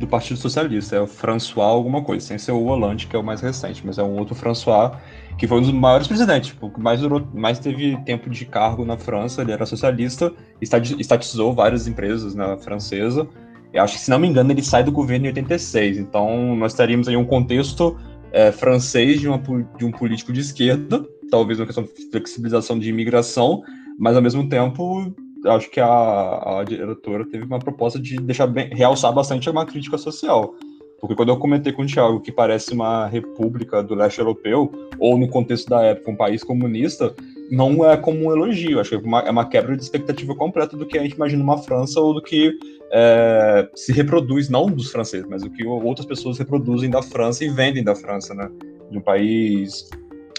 do 0.00 0.06
Partido 0.06 0.38
Socialista. 0.38 0.96
É 0.96 1.00
o 1.00 1.06
François 1.06 1.68
alguma 1.68 2.02
coisa, 2.02 2.26
sem 2.26 2.38
ser 2.38 2.52
o 2.52 2.64
Hollande, 2.64 3.06
que 3.06 3.14
é 3.14 3.18
o 3.18 3.22
mais 3.22 3.40
recente, 3.40 3.82
mas 3.86 3.98
é 3.98 4.02
um 4.02 4.18
outro 4.18 4.34
François, 4.34 4.92
que 5.38 5.46
foi 5.46 5.58
um 5.58 5.62
dos 5.62 5.72
maiores 5.72 6.08
presidentes, 6.08 6.50
tipo, 6.50 6.70
que 6.70 6.80
mais, 6.80 7.00
durou, 7.00 7.26
mais 7.32 7.58
teve 7.58 7.96
tempo 8.04 8.28
de 8.28 8.44
cargo 8.44 8.84
na 8.84 8.96
França, 8.96 9.42
ele 9.42 9.52
era 9.52 9.64
socialista, 9.64 10.32
estatizou 10.60 11.54
várias 11.54 11.86
empresas 11.86 12.34
na 12.34 12.56
francesa. 12.56 13.28
Eu 13.72 13.82
acho 13.82 13.94
que, 13.94 14.00
se 14.00 14.10
não 14.10 14.18
me 14.18 14.26
engano, 14.26 14.50
ele 14.50 14.62
sai 14.62 14.82
do 14.82 14.92
governo 14.92 15.26
em 15.26 15.28
86. 15.28 15.98
Então, 15.98 16.56
nós 16.56 16.74
teríamos 16.74 17.08
aí 17.08 17.16
um 17.16 17.24
contexto 17.24 17.96
é, 18.32 18.50
francês 18.50 19.20
de, 19.20 19.28
uma, 19.28 19.40
de 19.78 19.84
um 19.84 19.92
político 19.92 20.32
de 20.32 20.40
esquerda, 20.40 21.04
talvez 21.30 21.60
uma 21.60 21.66
questão 21.66 21.84
de 21.84 21.90
flexibilização 22.10 22.78
de 22.78 22.90
imigração, 22.90 23.62
mas 23.98 24.16
ao 24.16 24.22
mesmo 24.22 24.48
tempo 24.48 25.14
acho 25.46 25.70
que 25.70 25.80
a, 25.80 26.60
a 26.60 26.64
diretora 26.64 27.24
teve 27.26 27.44
uma 27.44 27.58
proposta 27.58 27.98
de 27.98 28.16
deixar 28.16 28.46
bem, 28.46 28.68
realçar 28.72 29.12
bastante 29.12 29.48
uma 29.50 29.66
crítica 29.66 29.98
social. 29.98 30.54
Porque 31.00 31.16
quando 31.16 31.30
eu 31.30 31.36
comentei 31.36 31.72
com 31.72 31.82
o 31.82 31.86
Thiago 31.86 32.20
que 32.20 32.30
parece 32.30 32.72
uma 32.72 33.08
república 33.08 33.82
do 33.82 33.92
leste 33.92 34.20
europeu, 34.20 34.70
ou 35.00 35.18
no 35.18 35.28
contexto 35.28 35.68
da 35.68 35.82
época, 35.82 36.12
um 36.12 36.16
país 36.16 36.44
comunista, 36.44 37.12
não 37.50 37.84
é 37.84 37.96
como 37.96 38.24
um 38.24 38.32
elogio. 38.32 38.78
Acho 38.78 38.90
que 38.90 38.96
é 38.96 38.98
uma, 39.00 39.20
é 39.20 39.30
uma 39.30 39.48
quebra 39.48 39.76
de 39.76 39.82
expectativa 39.82 40.32
completa 40.36 40.76
do 40.76 40.86
que 40.86 40.96
a 40.96 41.02
gente 41.02 41.16
imagina 41.16 41.42
uma 41.42 41.58
França 41.58 42.00
ou 42.00 42.14
do 42.14 42.22
que 42.22 42.56
é, 42.92 43.68
se 43.74 43.92
reproduz, 43.92 44.48
não 44.48 44.66
dos 44.66 44.92
franceses, 44.92 45.26
mas 45.28 45.42
do 45.42 45.50
que 45.50 45.66
outras 45.66 46.06
pessoas 46.06 46.38
reproduzem 46.38 46.88
da 46.88 47.02
França 47.02 47.44
e 47.44 47.48
vendem 47.48 47.82
da 47.82 47.96
França, 47.96 48.32
né? 48.32 48.48
De 48.88 48.96
um 48.96 49.00
país 49.00 49.90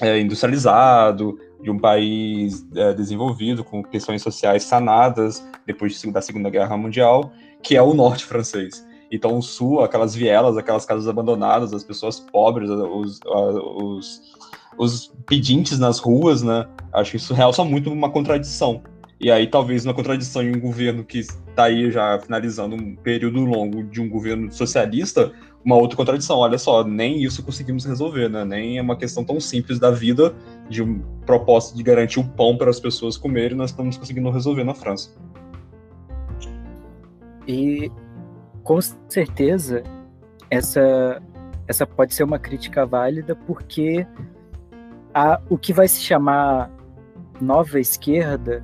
é, 0.01 0.17
industrializado, 0.19 1.37
de 1.63 1.71
um 1.71 1.79
país 1.79 2.67
é, 2.75 2.93
desenvolvido, 2.93 3.63
com 3.63 3.81
questões 3.81 4.21
sociais 4.21 4.63
sanadas 4.63 5.43
depois 5.65 5.99
da 6.03 6.21
Segunda 6.21 6.49
Guerra 6.49 6.77
Mundial, 6.77 7.31
que 7.63 7.75
é 7.75 7.81
o 7.81 7.93
norte 7.93 8.25
francês. 8.25 8.85
Então, 9.09 9.37
o 9.37 9.41
sul, 9.41 9.81
aquelas 9.81 10.13
vielas, 10.13 10.57
aquelas 10.57 10.85
casas 10.85 11.07
abandonadas, 11.07 11.73
as 11.73 11.83
pessoas 11.83 12.19
pobres, 12.19 12.69
os, 12.69 13.19
os, 13.23 14.21
os 14.77 15.13
pedintes 15.25 15.79
nas 15.79 15.99
ruas, 15.99 16.43
né? 16.43 16.67
Acho 16.91 17.11
que 17.11 17.17
isso 17.17 17.33
realça 17.33 17.63
muito 17.63 17.91
uma 17.91 18.09
contradição. 18.09 18.83
E 19.19 19.31
aí, 19.31 19.47
talvez, 19.47 19.85
uma 19.85 19.93
contradição 19.93 20.41
em 20.41 20.55
um 20.55 20.59
governo 20.59 21.05
que 21.05 21.19
está 21.19 21.65
aí 21.65 21.89
já 21.91 22.19
finalizando 22.19 22.75
um 22.75 22.95
período 22.95 23.39
longo 23.45 23.83
de 23.83 24.01
um 24.01 24.09
governo 24.09 24.51
socialista, 24.51 25.31
uma 25.63 25.75
outra 25.75 25.95
contradição. 25.95 26.37
Olha 26.37 26.57
só, 26.57 26.83
nem 26.83 27.23
isso 27.23 27.43
conseguimos 27.43 27.85
resolver, 27.85 28.29
né? 28.29 28.43
Nem 28.43 28.77
é 28.77 28.81
uma 28.81 28.95
questão 28.95 29.23
tão 29.23 29.39
simples 29.39 29.79
da 29.79 29.91
vida, 29.91 30.33
de 30.69 30.83
um 30.83 30.99
propósito 31.25 31.77
de 31.77 31.83
garantir 31.83 32.19
o 32.19 32.23
pão 32.23 32.57
para 32.57 32.69
as 32.69 32.79
pessoas 32.79 33.17
comerem, 33.17 33.55
nós 33.55 33.69
estamos 33.69 33.97
conseguindo 33.97 34.29
resolver 34.29 34.63
na 34.63 34.73
França. 34.73 35.11
E 37.47 37.91
com 38.63 38.79
certeza 39.09 39.83
essa 40.49 41.21
essa 41.67 41.87
pode 41.87 42.13
ser 42.13 42.23
uma 42.23 42.37
crítica 42.37 42.85
válida 42.85 43.35
porque 43.35 44.05
a, 45.13 45.41
o 45.49 45.57
que 45.57 45.71
vai 45.71 45.87
se 45.87 46.01
chamar 46.01 46.69
nova 47.39 47.79
esquerda 47.79 48.63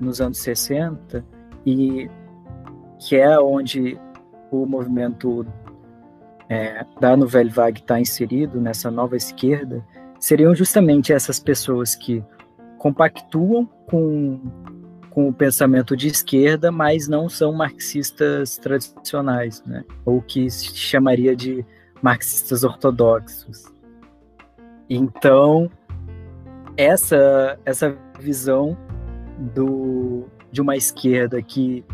nos 0.00 0.20
anos 0.20 0.38
60 0.38 1.24
e 1.66 2.08
que 2.98 3.16
é 3.16 3.38
onde 3.38 3.98
o 4.50 4.64
movimento 4.64 5.46
é, 6.48 6.84
da 7.00 7.16
Nouvelle 7.16 7.50
Vague 7.50 7.80
está 7.80 8.00
inserido 8.00 8.60
nessa 8.60 8.90
nova 8.90 9.16
esquerda 9.16 9.84
seriam 10.24 10.54
justamente 10.54 11.12
essas 11.12 11.38
pessoas 11.38 11.94
que 11.94 12.24
compactuam 12.78 13.66
com 13.86 14.40
com 15.10 15.28
o 15.28 15.32
pensamento 15.32 15.96
de 15.96 16.08
esquerda, 16.08 16.72
mas 16.72 17.06
não 17.06 17.28
são 17.28 17.52
marxistas 17.52 18.58
tradicionais, 18.58 19.62
né? 19.64 19.84
ou 20.04 20.20
que 20.20 20.50
se 20.50 20.74
chamaria 20.76 21.36
de 21.36 21.64
marxistas 22.02 22.64
ortodoxos. 22.64 23.62
Então, 24.90 25.70
essa, 26.76 27.56
essa 27.64 27.96
visão 28.18 28.76
do, 29.54 30.24
de 30.50 30.60
uma 30.60 30.76
esquerda 30.76 31.40
que 31.40 31.84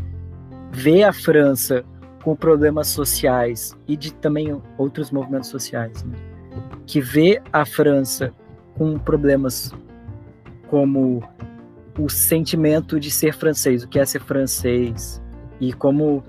vê 0.72 1.02
a 1.02 1.12
França 1.12 1.84
com 2.22 2.36
problemas 2.36 2.88
sociais 2.88 3.74
e 3.88 3.96
de 3.96 4.12
também 4.12 4.60
outros 4.76 5.10
movimentos 5.10 5.48
sociais, 5.48 6.04
né? 6.04 6.14
que 6.86 7.00
vê 7.00 7.40
a 7.52 7.64
França 7.64 8.32
com 8.76 8.98
problemas 8.98 9.72
como 10.68 11.22
o 11.98 12.08
sentimento 12.08 12.98
de 12.98 13.10
ser 13.10 13.34
francês, 13.34 13.82
o 13.82 13.88
que 13.88 13.98
é 13.98 14.04
ser 14.04 14.20
francês, 14.20 15.20
e 15.60 15.72
como 15.72 16.22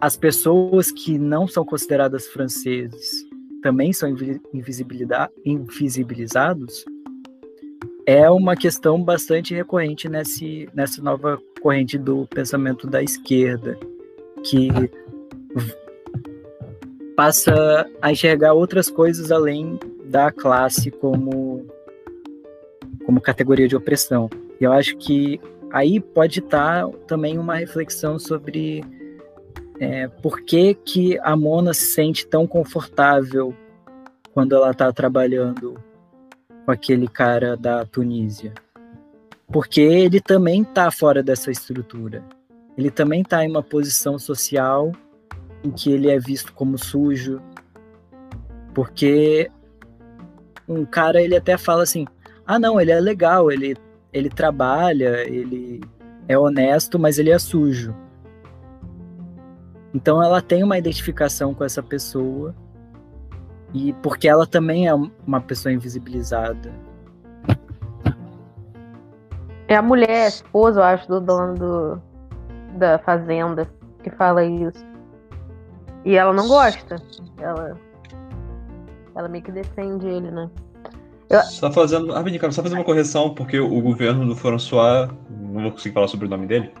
as 0.00 0.16
pessoas 0.16 0.90
que 0.90 1.18
não 1.18 1.48
são 1.48 1.64
consideradas 1.64 2.26
franceses 2.26 3.24
também 3.62 3.92
são 3.92 4.14
invisibilizados, 4.52 6.84
é 8.06 8.30
uma 8.30 8.54
questão 8.54 9.02
bastante 9.02 9.54
recorrente 9.54 10.08
nesse, 10.08 10.68
nessa 10.72 11.02
nova 11.02 11.40
corrente 11.60 11.98
do 11.98 12.26
pensamento 12.28 12.86
da 12.86 13.02
esquerda, 13.02 13.76
que 14.44 14.68
passa 17.16 17.88
a 18.00 18.12
enxergar 18.12 18.52
outras 18.52 18.90
coisas 18.90 19.32
além 19.32 19.78
da 20.04 20.30
classe 20.30 20.90
como 20.90 21.66
como 23.04 23.20
categoria 23.20 23.68
de 23.68 23.76
opressão. 23.76 24.28
E 24.60 24.64
eu 24.64 24.72
acho 24.72 24.96
que 24.96 25.40
aí 25.72 26.00
pode 26.00 26.40
estar 26.40 26.88
também 27.06 27.38
uma 27.38 27.54
reflexão 27.54 28.18
sobre 28.18 28.84
é, 29.78 30.08
por 30.08 30.40
que, 30.40 30.74
que 30.74 31.18
a 31.20 31.36
Mona 31.36 31.72
se 31.72 31.86
sente 31.92 32.26
tão 32.26 32.46
confortável 32.46 33.54
quando 34.32 34.54
ela 34.54 34.72
está 34.72 34.92
trabalhando 34.92 35.80
com 36.64 36.72
aquele 36.72 37.06
cara 37.06 37.56
da 37.56 37.84
Tunísia. 37.86 38.52
Porque 39.52 39.80
ele 39.80 40.20
também 40.20 40.62
está 40.62 40.90
fora 40.90 41.22
dessa 41.22 41.50
estrutura. 41.50 42.24
Ele 42.76 42.90
também 42.90 43.22
está 43.22 43.44
em 43.44 43.50
uma 43.50 43.62
posição 43.62 44.18
social 44.18 44.92
em 45.64 45.70
que 45.70 45.90
ele 45.90 46.10
é 46.10 46.18
visto 46.18 46.52
como 46.52 46.76
sujo. 46.76 47.40
Porque 48.74 49.50
um 50.68 50.84
cara, 50.84 51.20
ele 51.20 51.36
até 51.36 51.56
fala 51.56 51.82
assim: 51.82 52.06
ah, 52.46 52.58
não, 52.58 52.80
ele 52.80 52.90
é 52.90 53.00
legal, 53.00 53.50
ele, 53.50 53.76
ele 54.12 54.28
trabalha, 54.28 55.26
ele 55.28 55.80
é 56.28 56.38
honesto, 56.38 56.98
mas 56.98 57.18
ele 57.18 57.30
é 57.30 57.38
sujo. 57.38 57.94
Então 59.94 60.22
ela 60.22 60.42
tem 60.42 60.62
uma 60.62 60.76
identificação 60.76 61.54
com 61.54 61.64
essa 61.64 61.82
pessoa 61.82 62.54
e 63.72 63.92
porque 63.94 64.28
ela 64.28 64.46
também 64.46 64.86
é 64.86 64.94
uma 64.94 65.40
pessoa 65.40 65.72
invisibilizada. 65.72 66.72
É 69.68 69.74
a 69.74 69.82
mulher, 69.82 70.24
a 70.24 70.28
esposa, 70.28 70.80
eu 70.80 70.84
acho, 70.84 71.08
do 71.08 71.20
dono 71.20 71.54
do, 71.54 72.02
da 72.76 72.98
fazenda 72.98 73.68
que 74.02 74.10
fala 74.10 74.44
isso. 74.44 74.84
E 76.04 76.14
ela 76.16 76.32
não 76.32 76.46
gosta. 76.46 76.96
Ela, 77.38 77.76
ela 79.14 79.28
meio 79.28 79.42
que 79.42 79.50
defende 79.50 80.06
ele, 80.06 80.30
né? 80.30 80.48
Eu... 81.28 81.40
Só 81.42 81.72
fazendo. 81.72 82.12
Rapidinho, 82.12 82.40
cara, 82.40 82.52
só 82.52 82.62
fazer 82.62 82.76
uma 82.76 82.84
correção, 82.84 83.34
porque 83.34 83.58
o 83.58 83.80
governo 83.80 84.26
do 84.26 84.36
François, 84.36 85.10
não 85.28 85.62
vou 85.62 85.72
conseguir 85.72 85.94
falar 85.94 86.08
sobre 86.08 86.26
o 86.26 86.30
nome 86.30 86.46
dele, 86.46 86.72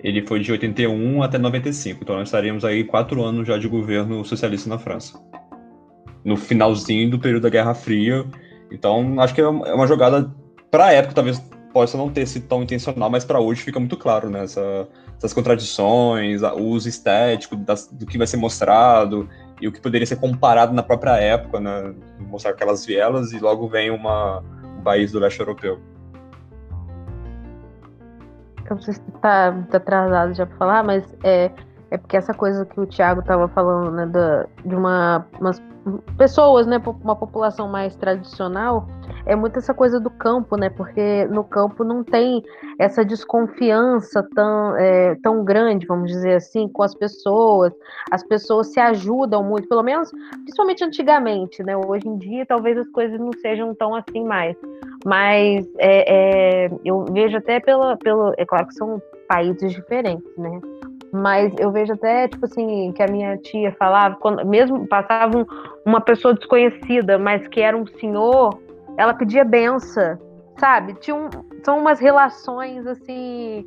ele 0.00 0.26
foi 0.26 0.40
de 0.40 0.50
81 0.50 1.22
até 1.22 1.38
95, 1.38 2.00
então 2.02 2.16
nós 2.16 2.28
estaríamos 2.28 2.64
aí 2.64 2.82
quatro 2.82 3.22
anos 3.22 3.46
já 3.46 3.56
de 3.56 3.68
governo 3.68 4.24
socialista 4.24 4.68
na 4.68 4.78
França. 4.78 5.20
No 6.24 6.36
finalzinho 6.36 7.10
do 7.10 7.18
período 7.18 7.44
da 7.44 7.50
Guerra 7.50 7.74
Fria. 7.74 8.24
Então, 8.70 9.20
acho 9.20 9.34
que 9.34 9.40
é 9.40 9.46
uma 9.46 9.86
jogada, 9.86 10.32
para 10.70 10.86
a 10.86 10.92
época, 10.92 11.14
talvez 11.14 11.38
possa 11.72 11.96
não 11.96 12.10
ter 12.10 12.26
sido 12.26 12.46
tão 12.46 12.62
intencional, 12.62 13.10
mas 13.10 13.24
para 13.24 13.40
hoje 13.40 13.62
fica 13.62 13.80
muito 13.80 13.96
claro, 13.96 14.28
né? 14.28 14.44
Essa, 14.44 14.88
essas 15.16 15.32
contradições, 15.32 16.42
o 16.42 16.60
uso 16.60 16.88
estético 16.88 17.56
das, 17.56 17.86
do 17.86 18.06
que 18.06 18.18
vai 18.18 18.26
ser 18.26 18.36
mostrado, 18.36 19.28
e 19.60 19.68
o 19.68 19.72
que 19.72 19.80
poderia 19.80 20.06
ser 20.06 20.16
comparado 20.16 20.72
na 20.72 20.82
própria 20.82 21.16
época, 21.16 21.60
né? 21.60 21.94
Mostrar 22.18 22.50
aquelas 22.50 22.84
vielas 22.84 23.32
e 23.32 23.38
logo 23.38 23.68
vem 23.68 23.90
uma, 23.90 24.42
um 24.78 24.82
país 24.82 25.12
do 25.12 25.18
leste 25.18 25.40
europeu. 25.40 25.80
Eu 28.68 28.76
não 28.76 28.82
sei 28.82 28.94
se 28.94 29.00
tá, 29.20 29.52
tá 29.70 29.76
atrasado 29.76 30.34
já 30.34 30.46
para 30.46 30.56
falar, 30.56 30.82
mas 30.82 31.04
é, 31.22 31.50
é 31.90 31.98
porque 31.98 32.16
essa 32.16 32.34
coisa 32.34 32.64
que 32.66 32.80
o 32.80 32.86
Thiago 32.86 33.20
estava 33.20 33.46
falando, 33.48 33.92
né, 33.92 34.06
da, 34.06 34.46
de 34.64 34.74
uma, 34.74 35.26
umas 35.38 35.60
pessoas, 36.16 36.66
né, 36.66 36.80
uma 37.02 37.16
população 37.16 37.68
mais 37.68 37.96
tradicional, 37.96 38.86
é 39.24 39.36
muito 39.36 39.58
essa 39.58 39.72
coisa 39.72 40.00
do 40.00 40.10
campo, 40.10 40.56
né? 40.56 40.68
Porque 40.68 41.26
no 41.26 41.44
campo 41.44 41.84
não 41.84 42.02
tem 42.02 42.42
essa 42.78 43.04
desconfiança 43.04 44.26
tão, 44.34 44.76
é, 44.76 45.14
tão 45.22 45.44
grande, 45.44 45.86
vamos 45.86 46.10
dizer 46.10 46.34
assim, 46.34 46.68
com 46.68 46.82
as 46.82 46.94
pessoas. 46.94 47.72
As 48.10 48.22
pessoas 48.24 48.72
se 48.72 48.80
ajudam 48.80 49.44
muito, 49.44 49.68
pelo 49.68 49.82
menos, 49.82 50.10
principalmente 50.44 50.84
antigamente, 50.84 51.62
né? 51.62 51.76
Hoje 51.76 52.08
em 52.08 52.16
dia, 52.16 52.44
talvez 52.46 52.76
as 52.78 52.88
coisas 52.88 53.18
não 53.18 53.32
sejam 53.40 53.74
tão 53.74 53.94
assim 53.94 54.24
mais. 54.24 54.56
Mas 55.04 55.66
é, 55.78 56.66
é, 56.66 56.70
eu 56.84 57.04
vejo 57.04 57.36
até 57.36 57.60
pelo, 57.60 57.96
pelo. 57.98 58.32
É 58.36 58.44
claro 58.44 58.66
que 58.66 58.74
são 58.74 59.00
países 59.28 59.72
diferentes, 59.72 60.36
né? 60.36 60.60
Mas 61.12 61.52
eu 61.58 61.70
vejo 61.70 61.92
até, 61.92 62.26
tipo 62.26 62.46
assim, 62.46 62.90
que 62.92 63.02
a 63.02 63.06
minha 63.06 63.36
tia 63.36 63.70
falava, 63.78 64.16
quando, 64.16 64.46
mesmo 64.46 64.86
passava 64.88 65.46
uma 65.84 66.00
pessoa 66.00 66.32
desconhecida, 66.32 67.18
mas 67.18 67.46
que 67.48 67.60
era 67.60 67.76
um 67.76 67.86
senhor, 67.86 68.58
ela 68.96 69.12
pedia 69.12 69.44
benção, 69.44 70.18
sabe? 70.58 70.94
Tinha 70.94 71.14
um, 71.14 71.28
são 71.62 71.78
umas 71.78 72.00
relações 72.00 72.86
assim 72.86 73.66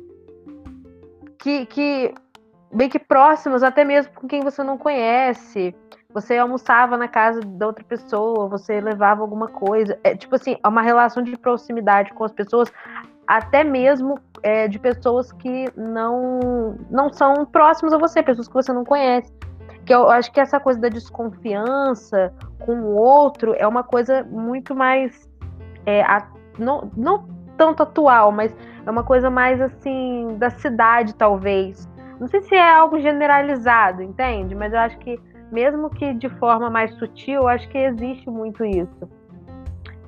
que, 1.38 1.66
que 1.66 2.14
bem 2.72 2.88
que 2.88 2.98
próximas, 2.98 3.62
até 3.62 3.84
mesmo 3.84 4.12
com 4.14 4.26
quem 4.26 4.40
você 4.40 4.64
não 4.64 4.76
conhece. 4.76 5.74
Você 6.12 6.36
almoçava 6.36 6.96
na 6.96 7.06
casa 7.06 7.40
da 7.40 7.66
outra 7.66 7.84
pessoa, 7.84 8.48
você 8.48 8.80
levava 8.80 9.20
alguma 9.20 9.48
coisa. 9.48 9.98
É 10.02 10.16
tipo 10.16 10.34
assim, 10.34 10.56
é 10.62 10.68
uma 10.68 10.82
relação 10.82 11.22
de 11.22 11.36
proximidade 11.36 12.12
com 12.12 12.24
as 12.24 12.32
pessoas, 12.32 12.72
até 13.26 13.62
mesmo 13.62 14.18
é, 14.42 14.68
de 14.68 14.78
pessoas 14.78 15.32
que 15.32 15.66
não 15.76 16.76
não 16.90 17.12
são 17.12 17.44
próximas 17.46 17.92
a 17.92 17.98
você, 17.98 18.22
pessoas 18.22 18.48
que 18.48 18.54
você 18.54 18.72
não 18.72 18.84
conhece. 18.84 19.32
Que 19.84 19.94
eu 19.94 20.08
acho 20.10 20.32
que 20.32 20.40
essa 20.40 20.58
coisa 20.58 20.80
da 20.80 20.88
desconfiança 20.88 22.32
com 22.58 22.72
o 22.72 22.96
outro 22.96 23.54
é 23.54 23.66
uma 23.66 23.82
coisa 23.82 24.24
muito 24.24 24.74
mais. 24.74 25.28
É, 25.84 26.02
a, 26.02 26.26
não, 26.58 26.90
não 26.96 27.28
tanto 27.56 27.82
atual, 27.82 28.32
mas 28.32 28.54
é 28.84 28.90
uma 28.90 29.04
coisa 29.04 29.30
mais 29.30 29.60
assim 29.60 30.36
da 30.38 30.50
cidade, 30.50 31.14
talvez. 31.14 31.88
Não 32.18 32.28
sei 32.28 32.40
se 32.42 32.54
é 32.54 32.70
algo 32.70 32.98
generalizado, 33.00 34.02
entende? 34.02 34.54
Mas 34.54 34.72
eu 34.72 34.78
acho 34.78 34.98
que, 34.98 35.20
mesmo 35.52 35.90
que 35.90 36.14
de 36.14 36.28
forma 36.28 36.70
mais 36.70 36.92
sutil, 36.94 37.42
eu 37.42 37.48
acho 37.48 37.68
que 37.68 37.78
existe 37.78 38.28
muito 38.30 38.64
isso. 38.64 39.08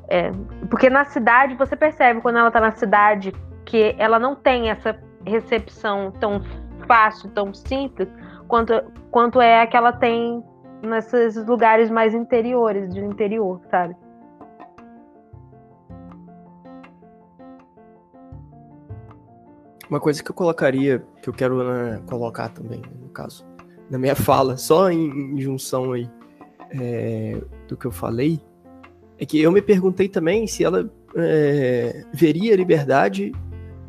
É, 0.09 0.31
porque 0.70 0.89
na 0.89 1.05
cidade, 1.05 1.55
você 1.55 1.76
percebe 1.76 2.20
quando 2.20 2.39
ela 2.39 2.51
tá 2.51 2.61
na 2.61 2.72
cidade 2.72 3.33
que 3.68 3.94
ela 3.98 4.18
não 4.18 4.34
tem 4.34 4.70
essa 4.70 4.98
recepção 5.26 6.10
tão 6.18 6.40
fácil, 6.86 7.28
tão 7.30 7.52
simples, 7.52 8.08
quanto, 8.48 8.72
quanto 9.10 9.42
é 9.42 9.60
a 9.60 9.66
que 9.66 9.76
ela 9.76 9.92
tem 9.92 10.42
nesses 10.82 11.36
lugares 11.46 11.90
mais 11.90 12.14
interiores, 12.14 12.92
de 12.92 13.00
interior, 13.00 13.60
sabe? 13.70 13.94
Uma 19.90 20.00
coisa 20.00 20.22
que 20.22 20.30
eu 20.30 20.34
colocaria, 20.34 21.04
que 21.22 21.28
eu 21.28 21.34
quero 21.34 21.62
né, 21.62 22.00
colocar 22.06 22.48
também, 22.48 22.80
no 23.02 23.10
caso, 23.10 23.46
na 23.90 23.98
minha 23.98 24.16
fala, 24.16 24.56
só 24.56 24.90
em, 24.90 25.34
em 25.34 25.40
junção 25.42 25.92
aí 25.92 26.10
é, 26.70 27.38
do 27.68 27.76
que 27.76 27.84
eu 27.84 27.92
falei, 27.92 28.40
é 29.18 29.26
que 29.26 29.38
eu 29.38 29.52
me 29.52 29.60
perguntei 29.60 30.08
também 30.08 30.46
se 30.46 30.64
ela 30.64 30.90
é, 31.16 32.02
veria 32.14 32.56
liberdade 32.56 33.30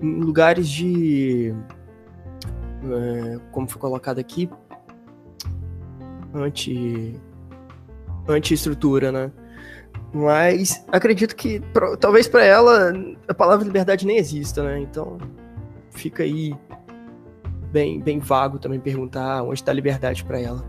em 0.01 0.19
lugares 0.21 0.69
de. 0.69 1.53
É, 2.83 3.39
como 3.51 3.67
foi 3.67 3.79
colocado 3.79 4.19
aqui? 4.19 4.49
Anti. 6.33 7.19
Anti-estrutura, 8.27 9.11
né? 9.11 9.31
Mas 10.13 10.83
acredito 10.91 11.35
que 11.35 11.59
pro, 11.73 11.95
talvez 11.97 12.27
para 12.27 12.43
ela 12.43 12.93
a 13.27 13.33
palavra 13.33 13.65
liberdade 13.65 14.05
nem 14.05 14.17
exista, 14.17 14.63
né? 14.63 14.79
Então 14.79 15.17
fica 15.91 16.23
aí 16.23 16.55
bem, 17.71 17.99
bem 17.99 18.19
vago 18.19 18.59
também 18.59 18.79
perguntar 18.79 19.43
onde 19.43 19.55
está 19.55 19.71
a 19.71 19.75
liberdade 19.75 20.23
para 20.23 20.39
ela. 20.39 20.63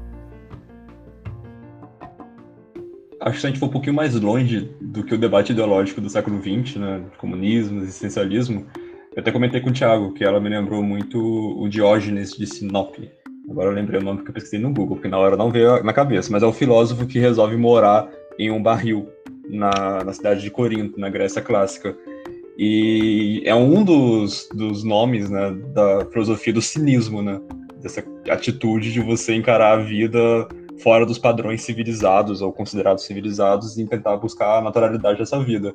Acho 3.20 3.35
que 3.35 3.41
se 3.41 3.47
a 3.47 3.51
gente 3.51 3.59
for 3.59 3.66
um 3.66 3.70
pouquinho 3.72 3.95
mais 3.95 4.14
longe 4.18 4.74
do 4.81 5.05
que 5.05 5.14
o 5.14 5.18
debate 5.18 5.53
ideológico 5.53 6.01
do 6.01 6.09
século 6.09 6.41
XX, 6.41 6.76
né, 6.76 7.05
comunismo, 7.18 7.83
existencialismo, 7.83 8.66
eu 9.21 9.23
até 9.23 9.33
comentei 9.33 9.61
com 9.61 9.68
o 9.68 9.73
Thiago 9.73 10.14
que 10.14 10.25
ela 10.25 10.41
me 10.41 10.49
lembrou 10.49 10.83
muito 10.83 11.18
o 11.18 11.68
Diógenes 11.68 12.33
de 12.33 12.47
Sinope. 12.47 13.11
Agora 13.51 13.68
eu 13.68 13.75
lembrei 13.75 14.01
o 14.01 14.03
nome 14.03 14.23
que 14.23 14.31
eu 14.31 14.33
pesquisei 14.33 14.59
no 14.59 14.73
Google, 14.73 14.97
porque 14.97 15.09
na 15.09 15.18
hora 15.18 15.37
não 15.37 15.51
veio 15.51 15.85
na 15.85 15.93
cabeça, 15.93 16.33
mas 16.33 16.43
é 16.43 16.47
o 16.47 16.53
filósofo 16.55 17.07
que 17.07 17.18
resolve 17.18 17.55
morar 17.55 18.09
em 18.39 18.51
um 18.51 18.62
barril 18.62 19.11
na, 19.47 20.03
na 20.05 20.12
cidade 20.14 20.41
de 20.41 20.51
Corinto, 20.51 20.99
na 20.99 21.11
Grécia 21.11 21.43
clássica. 21.43 21.95
E 22.57 23.43
é 23.45 23.55
um 23.55 23.85
dos, 23.85 24.49
dos 24.55 24.85
nomes 24.85 25.29
né, 25.29 25.51
da 25.75 26.07
filosofia 26.07 26.55
do 26.55 26.62
cinismo, 26.62 27.21
né? 27.21 27.41
Dessa 27.83 28.03
atitude 28.31 28.91
de 28.91 29.01
você 29.01 29.35
encarar 29.35 29.73
a 29.73 29.83
vida 29.83 30.49
fora 30.83 31.05
dos 31.05 31.18
padrões 31.18 31.61
civilizados 31.61 32.41
ou 32.41 32.53
considerados 32.55 33.05
civilizados 33.05 33.77
e 33.77 33.85
tentar 33.87 34.16
buscar 34.16 34.59
a 34.59 34.62
naturalidade 34.62 35.18
dessa 35.18 35.39
vida. 35.43 35.75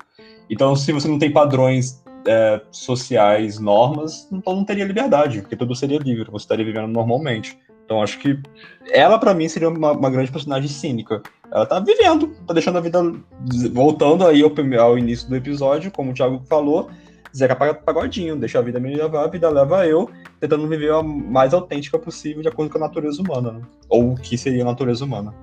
Então, 0.49 0.75
se 0.75 0.91
você 0.91 1.07
não 1.07 1.19
tem 1.19 1.31
padrões 1.31 2.03
é, 2.27 2.61
sociais, 2.71 3.59
normas, 3.59 4.27
então 4.31 4.55
não 4.55 4.65
teria 4.65 4.85
liberdade, 4.85 5.41
porque 5.41 5.55
tudo 5.55 5.75
seria 5.75 5.99
livre, 5.99 6.29
você 6.31 6.43
estaria 6.43 6.65
vivendo 6.65 6.87
normalmente. 6.87 7.57
Então, 7.85 8.01
acho 8.01 8.17
que 8.19 8.39
ela, 8.89 9.19
para 9.19 9.33
mim, 9.33 9.47
seria 9.47 9.69
uma, 9.69 9.91
uma, 9.91 10.09
grande 10.09 10.31
personagem 10.31 10.67
cínica. 10.67 11.21
Ela 11.51 11.67
tá 11.67 11.79
vivendo, 11.79 12.35
tá 12.47 12.53
deixando 12.53 12.79
a 12.79 12.81
vida. 12.81 12.99
Voltando 13.71 14.25
aí 14.25 14.41
ao, 14.41 14.51
ao 14.81 14.97
início 14.97 15.29
do 15.29 15.35
episódio, 15.35 15.91
como 15.91 16.09
o 16.09 16.13
Thiago 16.13 16.41
falou, 16.49 16.89
Zeca 17.35 17.55
Pagodinho, 17.75 18.35
deixa 18.37 18.57
a 18.57 18.61
vida 18.61 18.79
me 18.79 18.95
levar, 18.95 19.25
a 19.25 19.27
vida 19.27 19.49
leva 19.49 19.85
eu, 19.85 20.09
tentando 20.39 20.67
viver 20.67 20.91
a 20.93 21.03
mais 21.03 21.53
autêntica 21.53 21.99
possível 21.99 22.41
de 22.41 22.47
acordo 22.47 22.71
com 22.71 22.77
a 22.79 22.81
natureza 22.81 23.21
humana, 23.21 23.51
né? 23.51 23.61
Ou 23.87 24.13
o 24.13 24.15
que 24.15 24.35
seria 24.35 24.63
a 24.63 24.65
natureza 24.65 25.05
humana. 25.05 25.33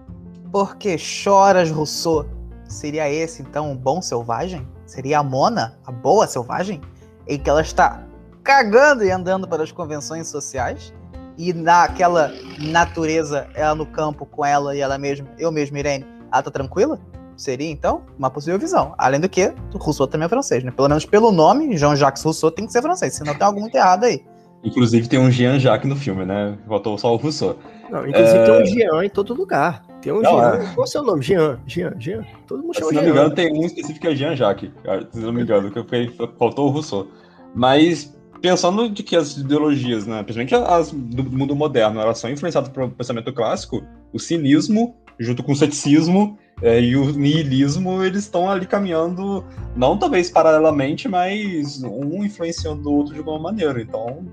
Por 0.51 0.77
que 0.77 0.99
choras, 0.99 1.71
Rousseau? 1.71 2.27
Seria 2.67 3.09
esse, 3.13 3.43
então, 3.43 3.71
um 3.71 3.77
bom 3.77 4.03
selvagem? 4.03 4.67
Seria 4.93 5.21
a 5.21 5.23
Mona, 5.23 5.79
a 5.87 5.91
boa 5.91 6.27
selvagem? 6.27 6.79
Em 7.27 7.39
que 7.39 7.49
ela 7.49 7.63
está 7.63 8.03
cagando 8.45 9.03
e 9.03 9.11
andando 9.11 9.49
para 9.49 9.63
as 9.63 9.73
convenções 9.73 10.29
sociais? 10.29 10.93
E 11.39 11.51
naquela 11.55 12.31
natureza, 12.59 13.49
ela 13.55 13.75
no 13.75 13.87
campo 13.87 14.27
com 14.27 14.45
ela 14.45 14.77
e 14.77 14.81
ela 14.81 14.99
mesma, 14.99 15.27
eu 15.39 15.51
mesma, 15.51 15.79
Irene, 15.79 16.05
ela 16.31 16.43
tá 16.43 16.51
tranquila? 16.51 17.01
Seria, 17.39 17.71
então, 17.71 18.03
uma 18.19 18.29
possível 18.29 18.59
visão. 18.59 18.95
Além 18.99 19.19
do 19.19 19.31
que, 19.31 19.55
Rousseau 19.77 20.07
também 20.07 20.27
é 20.27 20.29
francês, 20.29 20.63
né? 20.63 20.71
Pelo 20.71 20.91
menos 20.91 21.07
pelo 21.07 21.33
nome, 21.33 21.75
Jean-Jacques 21.75 22.23
Rousseau 22.23 22.51
tem 22.51 22.67
que 22.67 22.73
ser 22.73 22.83
francês, 22.83 23.15
senão 23.15 23.35
tem 23.35 23.47
algo 23.47 23.61
muito 23.61 23.75
errado 23.75 24.05
aí. 24.05 24.23
Inclusive 24.63 25.09
tem 25.09 25.19
um 25.19 25.31
Jean-Jacques 25.31 25.89
no 25.89 25.97
filme, 25.97 26.27
né? 26.27 26.59
Faltou 26.69 26.99
só 26.99 27.15
o 27.15 27.17
Rousseau. 27.17 27.57
Não, 27.91 28.07
inclusive 28.07 28.39
é... 28.41 28.45
tem 28.45 28.63
um 28.63 28.67
Jean 28.67 29.05
em 29.07 29.09
todo 29.09 29.33
lugar. 29.33 29.83
Tem 30.03 30.13
um 30.13 30.21
não, 30.21 30.39
Jean. 30.39 30.55
É... 30.55 30.75
Qual 30.75 30.79
é 30.79 30.81
o 30.81 30.87
seu 30.87 31.03
nome? 31.03 31.23
Jean, 31.23 31.59
Jean, 31.67 31.95
Jean. 31.99 32.27
Todo 32.47 32.63
mundo 32.63 32.75
chama 32.75 32.89
Se 32.89 32.95
não 32.97 33.03
me 33.03 33.11
engano, 33.11 33.35
tem 33.35 33.53
um 33.53 33.65
específico 33.65 34.01
que 34.01 34.09
é 34.09 34.15
Jean-Jacques. 34.15 34.71
Se 35.13 35.21
não 35.21 35.33
me 35.33 35.43
engano, 35.43 35.71
que 35.71 36.13
faltou 36.39 36.69
o 36.69 36.71
Rousseau. 36.71 37.09
Mas 37.55 38.15
pensando 38.43 38.91
de 38.91 39.03
que 39.03 39.15
as 39.15 39.37
ideologias, 39.37 40.05
né, 40.05 40.23
principalmente 40.25 40.55
as 40.55 40.91
do 40.91 41.25
mundo 41.25 41.55
moderno, 41.55 42.01
elas 42.01 42.19
são 42.19 42.29
influenciadas 42.29 42.71
pelo 42.71 42.91
pensamento 42.91 43.33
clássico, 43.33 43.83
o 44.13 44.19
cinismo, 44.19 44.97
junto 45.19 45.43
com 45.45 45.53
o 45.53 45.57
ceticismo 45.57 46.37
é, 46.61 46.81
e 46.81 46.97
o 46.97 47.13
niilismo, 47.13 48.03
eles 48.03 48.25
estão 48.25 48.51
ali 48.51 48.67
caminhando, 48.67 49.45
não 49.77 49.97
talvez 49.97 50.29
paralelamente, 50.29 51.09
mas 51.09 51.83
um 51.85 52.25
influenciando 52.25 52.91
o 52.91 52.95
outro 52.95 53.13
de 53.13 53.21
alguma 53.21 53.39
maneira. 53.39 53.81
Então, 53.81 54.27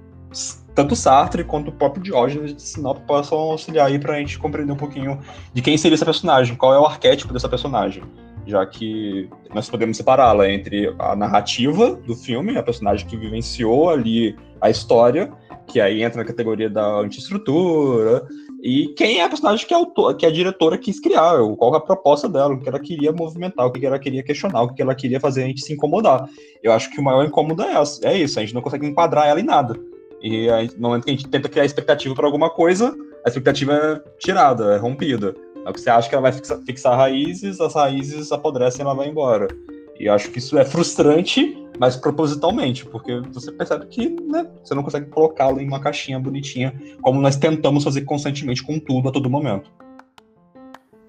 tanto 0.79 0.95
Sartre 0.95 1.43
quanto 1.43 1.67
o 1.67 1.71
próprio 1.73 2.01
Diógenes 2.01 2.55
de 2.55 2.61
Sinop 2.61 2.99
possam 2.99 3.37
auxiliar 3.37 3.87
aí 3.87 3.99
para 3.99 4.15
a 4.15 4.19
gente 4.19 4.39
compreender 4.39 4.71
um 4.71 4.77
pouquinho 4.77 5.19
de 5.53 5.61
quem 5.61 5.77
seria 5.77 5.95
essa 5.95 6.05
personagem, 6.05 6.55
qual 6.55 6.73
é 6.73 6.79
o 6.79 6.85
arquétipo 6.85 7.33
dessa 7.33 7.49
personagem 7.49 8.01
já 8.47 8.65
que 8.65 9.29
nós 9.53 9.69
podemos 9.69 9.95
separá-la 9.95 10.49
entre 10.49 10.91
a 10.97 11.15
narrativa 11.15 11.95
do 11.95 12.15
filme, 12.15 12.57
a 12.57 12.63
personagem 12.63 13.05
que 13.05 13.15
vivenciou 13.15 13.91
ali 13.91 14.35
a 14.59 14.71
história, 14.71 15.31
que 15.67 15.79
aí 15.79 16.01
entra 16.01 16.23
na 16.23 16.25
categoria 16.25 16.67
da 16.67 16.83
antiestrutura, 16.99 18.27
e 18.63 18.87
quem 18.97 19.19
é 19.19 19.23
a 19.23 19.29
personagem 19.29 19.67
que 19.67 19.73
é, 19.73 19.77
autor, 19.77 20.15
que 20.15 20.25
é 20.25 20.29
a 20.29 20.31
diretora 20.31 20.79
quis 20.79 20.99
criar, 20.99 21.37
qual 21.57 21.75
a 21.75 21.79
proposta 21.79 22.27
dela, 22.27 22.55
o 22.55 22.59
que 22.59 22.67
ela 22.67 22.79
queria 22.79 23.11
movimentar, 23.11 23.67
o 23.67 23.71
que 23.71 23.85
ela 23.85 23.99
queria 23.99 24.23
questionar, 24.23 24.63
o 24.63 24.73
que 24.73 24.81
ela 24.81 24.95
queria 24.95 25.19
fazer 25.19 25.43
a 25.43 25.47
gente 25.47 25.63
se 25.63 25.73
incomodar. 25.73 26.27
Eu 26.63 26.73
acho 26.73 26.89
que 26.89 26.99
o 26.99 27.03
maior 27.03 27.23
incômodo 27.23 27.61
é, 27.61 27.75
essa, 27.75 28.05
é 28.07 28.17
isso, 28.17 28.39
a 28.39 28.41
gente 28.41 28.55
não 28.55 28.61
consegue 28.61 28.87
enquadrar 28.87 29.27
ela 29.27 29.39
em 29.39 29.43
nada. 29.43 29.79
E 30.21 30.49
aí, 30.49 30.69
no 30.77 30.89
momento 30.89 31.05
que 31.05 31.11
a 31.11 31.13
gente 31.13 31.27
tenta 31.27 31.49
criar 31.49 31.65
expectativa 31.65 32.13
para 32.13 32.25
alguma 32.25 32.49
coisa, 32.49 32.95
a 33.25 33.29
expectativa 33.29 33.73
é 33.73 34.09
tirada, 34.19 34.75
é 34.75 34.77
rompida. 34.77 35.35
É 35.65 35.71
que 35.71 35.79
você 35.79 35.89
acha 35.89 36.09
que 36.09 36.15
ela 36.15 36.21
vai 36.21 36.31
fixar, 36.31 36.57
fixar 36.59 36.97
raízes, 36.97 37.59
as 37.61 37.75
raízes 37.75 38.31
apodrecem 38.31 38.81
e 38.81 38.83
ela 38.83 38.95
vai 38.95 39.07
embora. 39.07 39.47
E 39.99 40.05
eu 40.05 40.13
acho 40.13 40.31
que 40.31 40.39
isso 40.39 40.57
é 40.57 40.63
frustrante, 40.63 41.57
mas 41.77 41.95
propositalmente, 41.95 42.85
porque 42.85 43.19
você 43.31 43.51
percebe 43.51 43.85
que 43.87 44.09
né, 44.09 44.49
você 44.63 44.73
não 44.73 44.83
consegue 44.83 45.07
colocá-lo 45.07 45.59
em 45.59 45.67
uma 45.67 45.81
caixinha 45.81 46.19
bonitinha, 46.19 46.73
como 47.01 47.21
nós 47.21 47.35
tentamos 47.35 47.83
fazer 47.83 48.01
constantemente 48.01 48.63
com 48.63 48.79
tudo 48.79 49.09
a 49.09 49.11
todo 49.11 49.29
momento. 49.29 49.69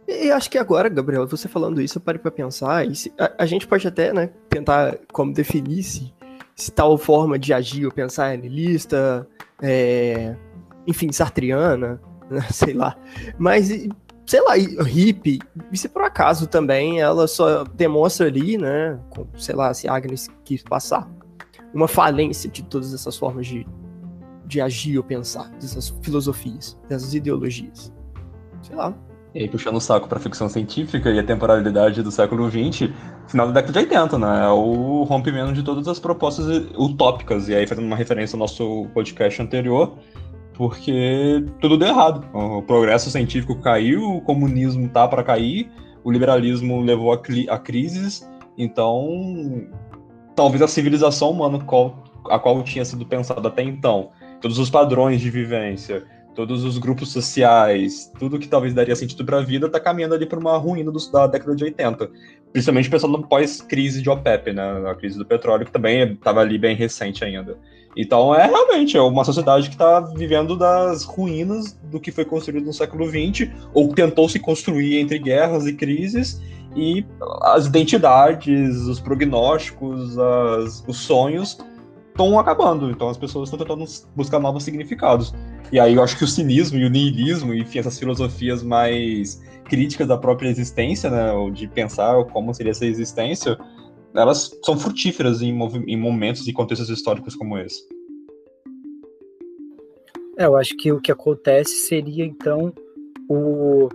E 0.09 0.33
acho 0.33 0.51
que 0.51 0.59
agora, 0.59 0.89
Gabriel, 0.89 1.27
você 1.27 1.47
falando 1.47 1.81
isso, 1.81 1.99
eu 1.99 2.03
parei 2.03 2.21
para 2.21 2.33
pensar, 2.33 2.85
se, 2.95 3.13
a, 3.17 3.45
a, 3.45 3.47
gente 3.47 3.67
pode 3.67 3.87
até 3.87 4.13
né, 4.13 4.31
tentar 4.49 4.99
como 5.13 5.33
definir 5.33 5.85
se, 5.85 6.13
se 6.61 6.71
tal 6.71 6.97
forma 6.99 7.39
de 7.39 7.53
agir 7.53 7.87
ou 7.87 7.93
pensar 7.93 8.35
é 8.35 8.37
niilista, 8.37 9.27
é, 9.63 10.37
enfim, 10.87 11.11
sartriana, 11.11 12.01
né, 12.31 12.41
sei 12.51 12.75
lá. 12.75 12.97
Mas 13.39 13.69
sei 14.27 14.41
lá, 14.43 14.55
hippie, 14.85 15.41
e 15.73 15.77
se 15.77 15.89
por 15.89 16.03
acaso 16.03 16.47
também 16.47 17.01
ela 17.01 17.27
só 17.27 17.65
demonstra 17.65 18.27
ali, 18.27 18.57
né, 18.57 19.01
com, 19.11 19.27
sei 19.37 19.57
lá, 19.57 19.75
se 19.75 19.89
Agnes 19.89 20.29
quis 20.45 20.63
passar, 20.63 21.11
uma 21.75 21.89
falência 21.89 22.49
de 22.49 22.63
todas 22.63 22.95
essas 22.95 23.17
formas 23.17 23.47
de, 23.47 23.67
de 24.47 24.61
agir 24.61 24.99
ou 24.99 25.05
pensar, 25.05 25.51
dessas 25.53 25.89
filosofias, 26.03 26.79
dessas 26.89 27.15
ideologias. 27.15 27.93
Sei 28.63 28.77
lá. 28.77 28.95
E 29.35 29.41
aí, 29.41 29.49
puxando 29.49 29.77
o 29.77 29.81
saco 29.81 30.09
para 30.09 30.19
ficção 30.19 30.49
científica 30.49 31.09
e 31.11 31.19
a 31.19 31.23
temporalidade 31.23 32.03
do 32.03 32.11
século 32.11 32.51
XX, 32.51 32.91
final 33.29 33.47
da 33.47 33.53
década 33.61 33.73
de 33.73 33.79
80, 33.79 34.19
né? 34.19 34.45
É 34.45 34.49
o 34.49 35.05
rompimento 35.05 35.53
de 35.53 35.63
todas 35.63 35.87
as 35.87 36.01
propostas 36.01 36.47
utópicas. 36.77 37.49
E 37.49 37.55
aí, 37.55 37.67
fazendo 37.67 37.87
uma 37.87 37.97
referência 37.97 38.35
ao 38.35 38.41
nosso 38.41 38.87
podcast 38.93 39.41
anterior, 39.41 39.95
porque 40.55 41.45
tudo 41.61 41.79
deu 41.79 41.89
errado. 41.89 42.27
O 42.35 42.61
progresso 42.63 43.09
científico 43.09 43.55
caiu, 43.61 44.03
o 44.03 44.21
comunismo 44.21 44.89
tá 44.89 45.07
para 45.07 45.23
cair, 45.23 45.71
o 46.03 46.11
liberalismo 46.11 46.81
levou 46.81 47.13
a, 47.13 47.21
a 47.51 47.59
crises, 47.59 48.29
então 48.59 49.69
talvez 50.35 50.61
a 50.61 50.69
civilização 50.69 51.31
humana 51.31 51.65
a 52.29 52.39
qual 52.39 52.63
tinha 52.63 52.85
sido 52.85 53.07
pensada 53.07 53.47
até 53.47 53.63
então, 53.63 54.11
todos 54.41 54.59
os 54.59 54.69
padrões 54.69 55.21
de 55.21 55.31
vivência, 55.31 56.05
todos 56.35 56.65
os 56.65 56.79
grupos 56.79 57.13
sociais, 57.13 58.11
tudo 58.19 58.39
que 58.39 58.49
talvez 58.49 58.73
daria 58.73 58.97
sentido 58.97 59.25
para 59.25 59.39
a 59.39 59.43
vida, 59.43 59.67
está 59.67 59.81
caminhando 59.81 60.15
ali 60.15 60.27
para 60.27 60.39
uma 60.39 60.57
ruína 60.57 60.91
do, 60.91 61.11
da 61.11 61.27
década 61.27 61.55
de 61.55 61.65
80. 61.65 62.11
Principalmente 62.53 62.91
pensando 62.91 63.19
no 63.19 63.27
pós-crise 63.27 64.03
de 64.03 64.11
OPEP, 64.11 64.53
né? 64.53 64.91
A 64.91 64.95
crise 64.95 65.19
do 65.19 65.25
petróleo, 65.25 65.65
que 65.65 65.73
também 65.73 66.13
estava 66.13 66.41
ali 66.41 66.59
bem 66.59 66.75
recente 66.75 67.25
ainda. 67.25 67.57
Então 67.97 68.35
é 68.35 68.47
realmente 68.47 68.97
é 68.97 69.01
uma 69.01 69.25
sociedade 69.25 69.69
que 69.69 69.75
está 69.75 70.01
vivendo 70.01 70.57
das 70.57 71.05
ruínas 71.05 71.73
do 71.85 71.99
que 71.99 72.13
foi 72.13 72.25
construído 72.25 72.65
no 72.65 72.73
século 72.73 73.07
XX, 73.07 73.51
ou 73.75 73.93
tentou 73.93 74.29
se 74.29 74.39
construir 74.39 74.99
entre 74.99 75.19
guerras 75.19 75.67
e 75.67 75.73
crises, 75.73 76.41
e 76.77 77.05
as 77.43 77.67
identidades, 77.67 78.77
os 78.83 79.01
prognósticos, 79.01 80.17
as, 80.17 80.85
os 80.87 80.99
sonhos 80.99 81.59
estão 82.09 82.39
acabando. 82.39 82.91
Então 82.91 83.09
as 83.09 83.17
pessoas 83.17 83.49
estão 83.49 83.59
tentando 83.59 83.85
buscar 84.15 84.39
novos 84.39 84.63
significados. 84.63 85.35
E 85.73 85.79
aí 85.79 85.95
eu 85.95 86.03
acho 86.03 86.17
que 86.17 86.25
o 86.25 86.29
cinismo 86.29 86.79
e 86.79 86.85
o 86.85 86.91
niilismo, 86.91 87.55
enfim, 87.55 87.79
essas 87.79 87.99
filosofias 87.99 88.63
mais 88.63 89.41
críticas 89.69 90.09
da 90.09 90.19
própria 90.19 90.49
existência, 90.49 91.09
né, 91.09 91.33
ou 91.33 91.51
de 91.51 91.69
pensar 91.69 92.25
como 92.27 92.53
seria 92.53 92.73
essa 92.73 92.85
existência, 92.85 93.57
elas 94.15 94.51
são 94.65 94.77
frutíferas 94.77 95.41
em, 95.41 95.57
em 95.87 95.97
momentos 95.97 96.47
e 96.49 96.53
contextos 96.53 96.91
históricos 96.91 97.37
como 97.37 97.57
esse. 97.57 97.87
É, 100.37 100.47
eu 100.47 100.57
acho 100.57 100.77
que 100.77 100.91
o 100.91 101.01
que 101.01 101.13
acontece 101.13 101.87
seria 101.87 102.25
então 102.25 102.73
o, 103.29 103.89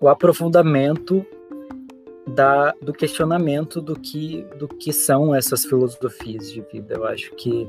o 0.00 0.08
aprofundamento 0.08 1.24
da, 2.26 2.72
do 2.80 2.92
questionamento 2.92 3.80
do 3.80 3.98
que, 3.98 4.44
do 4.58 4.66
que 4.66 4.92
são 4.92 5.34
essas 5.34 5.64
filosofias 5.64 6.50
de 6.50 6.62
vida. 6.72 6.94
Eu 6.94 7.06
acho 7.06 7.34
que 7.36 7.68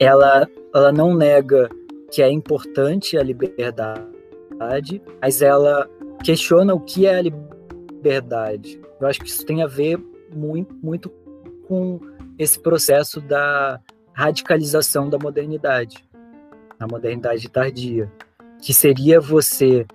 ela, 0.00 0.48
ela 0.74 0.90
não 0.90 1.14
nega 1.14 1.68
que 2.10 2.22
é 2.22 2.30
importante 2.30 3.18
a 3.18 3.22
liberdade, 3.22 5.00
mas 5.20 5.42
ela 5.42 5.88
questiona 6.24 6.74
o 6.74 6.80
que 6.80 7.06
é 7.06 7.16
a 7.16 7.22
liberdade. 7.22 8.80
Eu 8.98 9.06
acho 9.06 9.20
que 9.20 9.28
isso 9.28 9.44
tem 9.44 9.62
a 9.62 9.66
ver 9.66 9.98
muito, 10.34 10.74
muito 10.82 11.10
com 11.68 12.00
esse 12.38 12.58
processo 12.58 13.20
da 13.20 13.78
radicalização 14.12 15.08
da 15.08 15.18
modernidade, 15.18 16.04
a 16.78 16.86
modernidade 16.86 17.48
tardia, 17.48 18.10
que 18.60 18.72
seria 18.72 19.20
você 19.20 19.86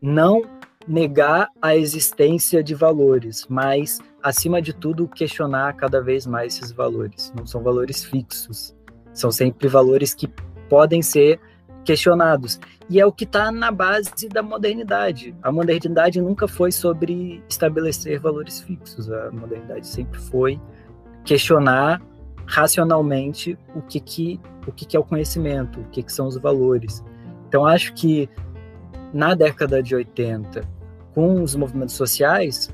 não 0.00 0.42
negar 0.86 1.48
a 1.60 1.76
existência 1.76 2.62
de 2.62 2.74
valores, 2.74 3.46
mas, 3.48 3.98
acima 4.22 4.60
de 4.62 4.72
tudo, 4.72 5.06
questionar 5.08 5.74
cada 5.74 6.00
vez 6.00 6.26
mais 6.26 6.56
esses 6.56 6.72
valores. 6.72 7.32
Não 7.36 7.46
são 7.46 7.62
valores 7.62 8.04
fixos, 8.04 8.74
são 9.12 9.30
sempre 9.30 9.68
valores 9.68 10.14
que 10.14 10.28
podem 10.68 11.02
ser 11.02 11.40
questionados. 11.84 12.58
E 12.88 13.00
é 13.00 13.06
o 13.06 13.12
que 13.12 13.24
está 13.24 13.50
na 13.50 13.70
base 13.70 14.28
da 14.28 14.42
modernidade. 14.42 15.34
A 15.42 15.50
modernidade 15.50 16.20
nunca 16.20 16.46
foi 16.46 16.70
sobre 16.70 17.42
estabelecer 17.48 18.18
valores 18.20 18.60
fixos. 18.60 19.10
A 19.10 19.30
modernidade 19.30 19.86
sempre 19.86 20.18
foi 20.18 20.60
questionar 21.24 22.00
racionalmente 22.46 23.58
o 23.74 23.80
que, 23.82 24.00
que, 24.00 24.40
o 24.66 24.72
que, 24.72 24.84
que 24.84 24.96
é 24.96 25.00
o 25.00 25.04
conhecimento, 25.04 25.80
o 25.80 25.84
que, 25.84 26.02
que 26.02 26.12
são 26.12 26.26
os 26.26 26.36
valores. 26.36 27.02
Então, 27.48 27.66
acho 27.66 27.92
que 27.94 28.28
na 29.12 29.34
década 29.34 29.82
de 29.82 29.94
80, 29.94 30.62
com 31.14 31.42
os 31.42 31.54
movimentos 31.54 31.94
sociais, 31.94 32.70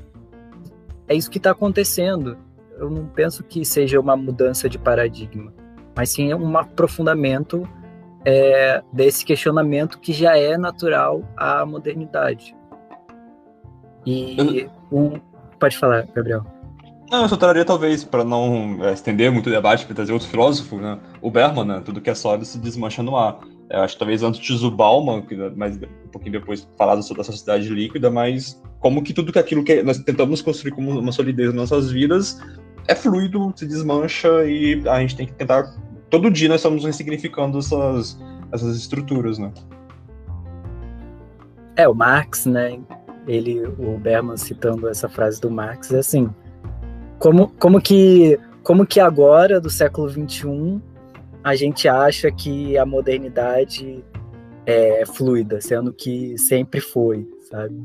é 1.07 1.15
isso 1.15 1.29
que 1.29 1.37
está 1.37 1.51
acontecendo. 1.51 2.37
Eu 2.77 2.89
não 2.89 3.05
penso 3.07 3.43
que 3.43 3.65
seja 3.65 3.99
uma 3.99 4.15
mudança 4.15 4.69
de 4.69 4.77
paradigma, 4.77 5.53
mas 5.99 6.11
sim 6.11 6.33
um 6.33 6.57
aprofundamento 6.57 7.67
é, 8.23 8.81
desse 8.93 9.25
questionamento 9.25 9.99
que 9.99 10.13
já 10.13 10.37
é 10.37 10.57
natural 10.57 11.21
à 11.35 11.65
modernidade. 11.65 12.55
E 14.05 14.65
um, 14.89 15.19
pode 15.59 15.77
falar, 15.77 16.07
Gabriel. 16.15 16.45
Não, 17.11 17.23
eu 17.23 17.27
só 17.27 17.35
traria 17.35 17.65
talvez, 17.65 18.05
para 18.05 18.23
não 18.23 18.77
é, 18.81 18.93
estender 18.93 19.29
muito 19.29 19.47
o 19.47 19.51
debate, 19.51 19.85
para 19.85 19.93
trazer 19.93 20.13
outro 20.13 20.29
filósofo, 20.29 20.77
né? 20.77 20.97
o 21.21 21.29
Berman, 21.29 21.65
né? 21.65 21.81
tudo 21.83 21.99
que 21.99 22.09
é 22.09 22.15
sólido 22.15 22.45
se 22.45 22.57
desmancha 22.59 23.03
no 23.03 23.17
ar. 23.17 23.37
Eu 23.69 23.81
acho 23.81 23.95
que 23.95 23.99
talvez 23.99 24.23
antes 24.23 24.39
de 24.39 24.55
Zubalma, 24.55 25.21
mas 25.57 25.75
um 25.75 26.09
pouquinho 26.13 26.31
depois 26.31 26.65
falado 26.77 27.03
sobre 27.03 27.23
a 27.23 27.25
sociedade 27.25 27.67
líquida, 27.67 28.09
mas 28.09 28.61
como 28.79 29.03
que 29.03 29.13
tudo 29.13 29.33
que 29.33 29.39
aquilo 29.39 29.65
que 29.65 29.83
nós 29.83 29.97
tentamos 29.97 30.41
construir 30.41 30.71
como 30.71 30.97
uma 30.97 31.11
solidez 31.11 31.47
nas 31.47 31.69
nossas 31.69 31.91
vidas 31.91 32.39
é 32.89 32.95
fluido, 32.95 33.53
se 33.55 33.67
desmancha 33.67 34.43
e 34.45 34.81
a 34.89 34.99
gente 34.99 35.15
tem 35.15 35.27
que 35.27 35.33
tentar. 35.33 35.71
Todo 36.09 36.31
dia 36.31 36.49
nós 36.49 36.57
estamos 36.57 36.83
ressignificando 36.83 37.59
essas, 37.59 38.19
essas 38.51 38.75
estruturas, 38.75 39.37
né? 39.37 39.51
É, 41.75 41.87
o 41.87 41.93
Marx, 41.93 42.45
né? 42.45 42.79
Ele, 43.27 43.65
o 43.77 43.97
Berman 43.97 44.37
citando 44.37 44.87
essa 44.87 45.07
frase 45.07 45.39
do 45.39 45.51
Marx, 45.51 45.93
é 45.93 45.99
assim: 45.99 46.29
como, 47.19 47.49
como 47.59 47.79
que 47.81 48.39
como 48.63 48.85
que 48.85 48.99
agora 48.99 49.59
do 49.59 49.69
século 49.69 50.09
XXI 50.09 50.81
a 51.43 51.55
gente 51.55 51.87
acha 51.87 52.31
que 52.31 52.77
a 52.77 52.85
modernidade 52.85 54.03
é 54.65 55.05
fluida, 55.05 55.61
sendo 55.61 55.91
que 55.91 56.37
sempre 56.37 56.79
foi, 56.81 57.27
sabe? 57.49 57.75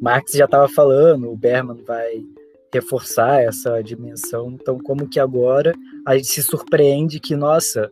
Marx 0.00 0.32
já 0.32 0.46
estava 0.46 0.68
falando, 0.68 1.30
o 1.30 1.36
Berman 1.36 1.82
vai 1.86 2.24
reforçar 2.72 3.42
essa 3.42 3.82
dimensão. 3.82 4.50
Então, 4.50 4.78
como 4.78 5.08
que 5.08 5.18
agora 5.18 5.74
a 6.06 6.16
gente 6.16 6.28
se 6.28 6.42
surpreende 6.42 7.20
que, 7.20 7.34
nossa, 7.34 7.90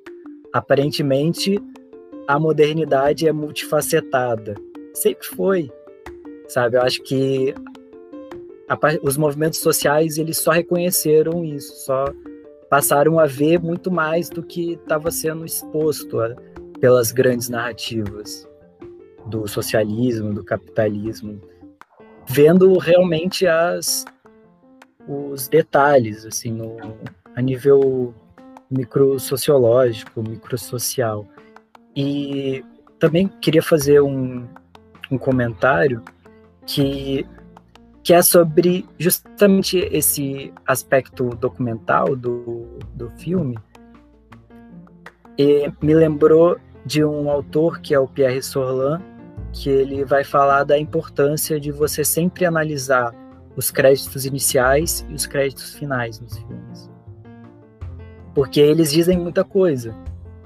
aparentemente 0.52 1.60
a 2.26 2.38
modernidade 2.38 3.26
é 3.26 3.32
multifacetada. 3.32 4.54
Sempre 4.94 5.26
foi, 5.26 5.70
sabe? 6.48 6.76
Eu 6.76 6.82
acho 6.82 7.02
que 7.02 7.54
a, 8.68 8.76
os 9.02 9.16
movimentos 9.16 9.60
sociais 9.60 10.18
eles 10.18 10.38
só 10.38 10.50
reconheceram 10.50 11.44
isso, 11.44 11.72
só 11.84 12.06
passaram 12.68 13.18
a 13.18 13.26
ver 13.26 13.60
muito 13.60 13.90
mais 13.90 14.28
do 14.28 14.42
que 14.42 14.72
estava 14.72 15.10
sendo 15.10 15.44
exposto 15.44 16.20
a, 16.20 16.34
pelas 16.80 17.12
grandes 17.12 17.48
narrativas 17.48 18.48
do 19.26 19.46
socialismo, 19.46 20.32
do 20.32 20.44
capitalismo, 20.44 21.40
vendo 22.28 22.76
realmente 22.78 23.46
as 23.46 24.04
os 25.08 25.48
detalhes 25.48 26.24
assim 26.24 26.50
no, 26.50 26.76
a 27.34 27.42
nível 27.42 28.14
microsociológico, 28.70 30.22
microsocial. 30.22 31.26
E 31.94 32.64
também 32.98 33.28
queria 33.28 33.62
fazer 33.62 34.00
um, 34.00 34.46
um 35.10 35.18
comentário 35.18 36.02
que 36.66 37.26
que 38.02 38.14
é 38.14 38.22
sobre 38.22 38.86
justamente 38.96 39.78
esse 39.90 40.52
aspecto 40.64 41.30
documental 41.30 42.14
do, 42.14 42.78
do 42.94 43.10
filme. 43.18 43.58
E 45.36 45.68
me 45.82 45.92
lembrou 45.92 46.56
de 46.84 47.04
um 47.04 47.28
autor 47.28 47.80
que 47.80 47.92
é 47.92 47.98
o 47.98 48.06
Pierre 48.06 48.40
Sorlan, 48.40 49.02
que 49.52 49.68
ele 49.68 50.04
vai 50.04 50.22
falar 50.22 50.62
da 50.62 50.78
importância 50.78 51.58
de 51.58 51.72
você 51.72 52.04
sempre 52.04 52.44
analisar 52.44 53.12
os 53.56 53.70
créditos 53.70 54.26
iniciais 54.26 55.04
e 55.08 55.14
os 55.14 55.26
créditos 55.26 55.74
finais 55.74 56.20
nos 56.20 56.36
filmes. 56.38 56.90
Porque 58.34 58.60
eles 58.60 58.92
dizem 58.92 59.18
muita 59.18 59.42
coisa. 59.42 59.94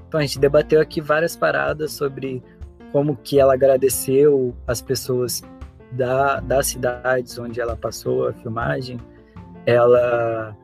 Então 0.07 0.19
a 0.19 0.23
gente 0.23 0.39
debateu 0.39 0.79
aqui 0.81 1.01
várias 1.01 1.35
paradas 1.35 1.91
sobre 1.91 2.41
como 2.91 3.15
que 3.15 3.39
ela 3.39 3.53
agradeceu 3.53 4.55
as 4.65 4.81
pessoas 4.81 5.41
da, 5.91 6.39
das 6.39 6.67
cidades 6.67 7.37
onde 7.37 7.59
ela 7.59 7.75
passou 7.75 8.27
a 8.27 8.33
filmagem, 8.33 8.99
ela 9.65 10.55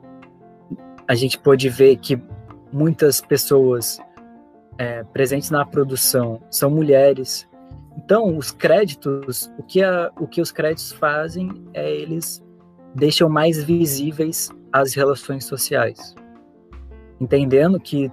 a 1.07 1.15
gente 1.15 1.38
pôde 1.40 1.69
ver 1.69 1.98
que 1.98 2.22
muitas 2.72 3.22
pessoas 3.22 3.99
é, 4.78 5.03
presentes 5.06 5.49
na 5.49 5.65
produção 5.65 6.41
são 6.49 6.69
mulheres. 6.69 7.47
Então, 7.98 8.38
os 8.38 8.52
créditos, 8.52 9.52
o 9.57 9.64
que, 9.64 9.84
a, 9.84 10.11
o 10.19 10.28
que 10.28 10.40
os 10.40 10.52
créditos 10.52 10.91
fazem 10.91 11.52
é 11.74 11.91
eles 11.91 12.44
deixam 12.94 13.28
mais 13.28 13.64
visíveis 13.64 14.49
as 14.72 14.94
relações 14.94 15.45
sociais. 15.45 16.15
Entendendo 17.19 17.80
que 17.80 18.11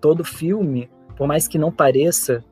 todo 0.00 0.24
filme, 0.24 0.88
por 1.16 1.26
mais 1.26 1.48
que 1.48 1.58
não 1.58 1.72
pareça, 1.72 2.44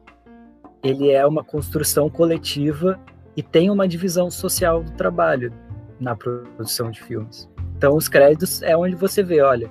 ele 0.82 1.10
é 1.10 1.24
uma 1.24 1.44
construção 1.44 2.10
coletiva 2.10 2.98
e 3.36 3.42
tem 3.42 3.70
uma 3.70 3.86
divisão 3.86 4.28
social 4.30 4.82
do 4.82 4.90
trabalho 4.92 5.52
na 6.00 6.16
produção 6.16 6.90
de 6.90 7.00
filmes. 7.00 7.48
Então, 7.76 7.96
os 7.96 8.08
créditos 8.08 8.60
é 8.62 8.76
onde 8.76 8.96
você 8.96 9.22
vê, 9.22 9.40
olha, 9.40 9.70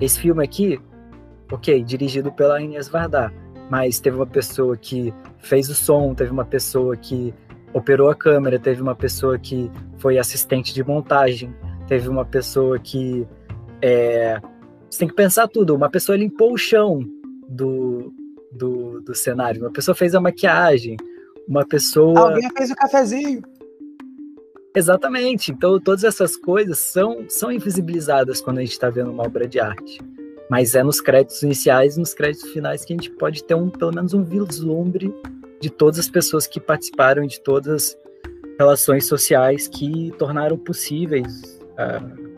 esse 0.00 0.18
filme 0.18 0.42
aqui, 0.42 0.80
ok, 1.52 1.84
dirigido 1.84 2.32
pela 2.32 2.60
Inês 2.60 2.88
Vardar, 2.88 3.32
mas 3.70 4.00
teve 4.00 4.16
uma 4.16 4.26
pessoa 4.26 4.76
que 4.76 5.12
fez 5.38 5.68
o 5.68 5.74
som, 5.74 6.14
teve 6.14 6.30
uma 6.30 6.44
pessoa 6.44 6.96
que 6.96 7.34
operou 7.72 8.08
a 8.08 8.14
câmera, 8.14 8.58
teve 8.58 8.80
uma 8.80 8.94
pessoa 8.94 9.38
que 9.38 9.70
foi 9.98 10.18
assistente 10.18 10.72
de 10.72 10.84
montagem, 10.84 11.54
teve 11.88 12.08
uma 12.08 12.24
pessoa 12.24 12.78
que 12.78 13.26
é, 13.82 14.40
você 14.88 15.00
tem 15.00 15.08
que 15.08 15.14
pensar 15.14 15.48
tudo. 15.48 15.74
Uma 15.74 15.90
pessoa 15.90 16.16
limpou 16.16 16.52
o 16.52 16.58
chão 16.58 17.00
do, 17.48 18.12
do, 18.52 19.00
do 19.00 19.14
cenário, 19.14 19.60
uma 19.60 19.72
pessoa 19.72 19.94
fez 19.94 20.14
a 20.14 20.20
maquiagem, 20.20 20.96
uma 21.48 21.66
pessoa. 21.66 22.32
Alguém 22.32 22.48
fez 22.56 22.70
o 22.70 22.76
cafezinho. 22.76 23.42
Exatamente. 24.76 25.52
Então, 25.52 25.78
todas 25.78 26.02
essas 26.02 26.36
coisas 26.36 26.78
são, 26.78 27.24
são 27.28 27.50
invisibilizadas 27.52 28.40
quando 28.40 28.58
a 28.58 28.60
gente 28.60 28.72
está 28.72 28.90
vendo 28.90 29.10
uma 29.10 29.24
obra 29.24 29.46
de 29.46 29.60
arte. 29.60 30.00
Mas 30.50 30.74
é 30.74 30.82
nos 30.82 31.00
créditos 31.00 31.42
iniciais 31.42 31.96
e 31.96 32.00
nos 32.00 32.12
créditos 32.12 32.50
finais 32.50 32.84
que 32.84 32.92
a 32.92 32.96
gente 32.96 33.10
pode 33.10 33.42
ter 33.44 33.54
um, 33.54 33.70
pelo 33.70 33.94
menos 33.94 34.12
um 34.14 34.22
vislumbre 34.22 35.14
de 35.60 35.70
todas 35.70 35.98
as 35.98 36.08
pessoas 36.08 36.46
que 36.46 36.60
participaram 36.60 37.26
de 37.26 37.40
todas 37.40 37.72
as 37.72 37.96
relações 38.58 39.06
sociais 39.06 39.66
que 39.66 40.12
tornaram 40.18 40.58
possíveis 40.58 41.58
uh, 41.72 42.34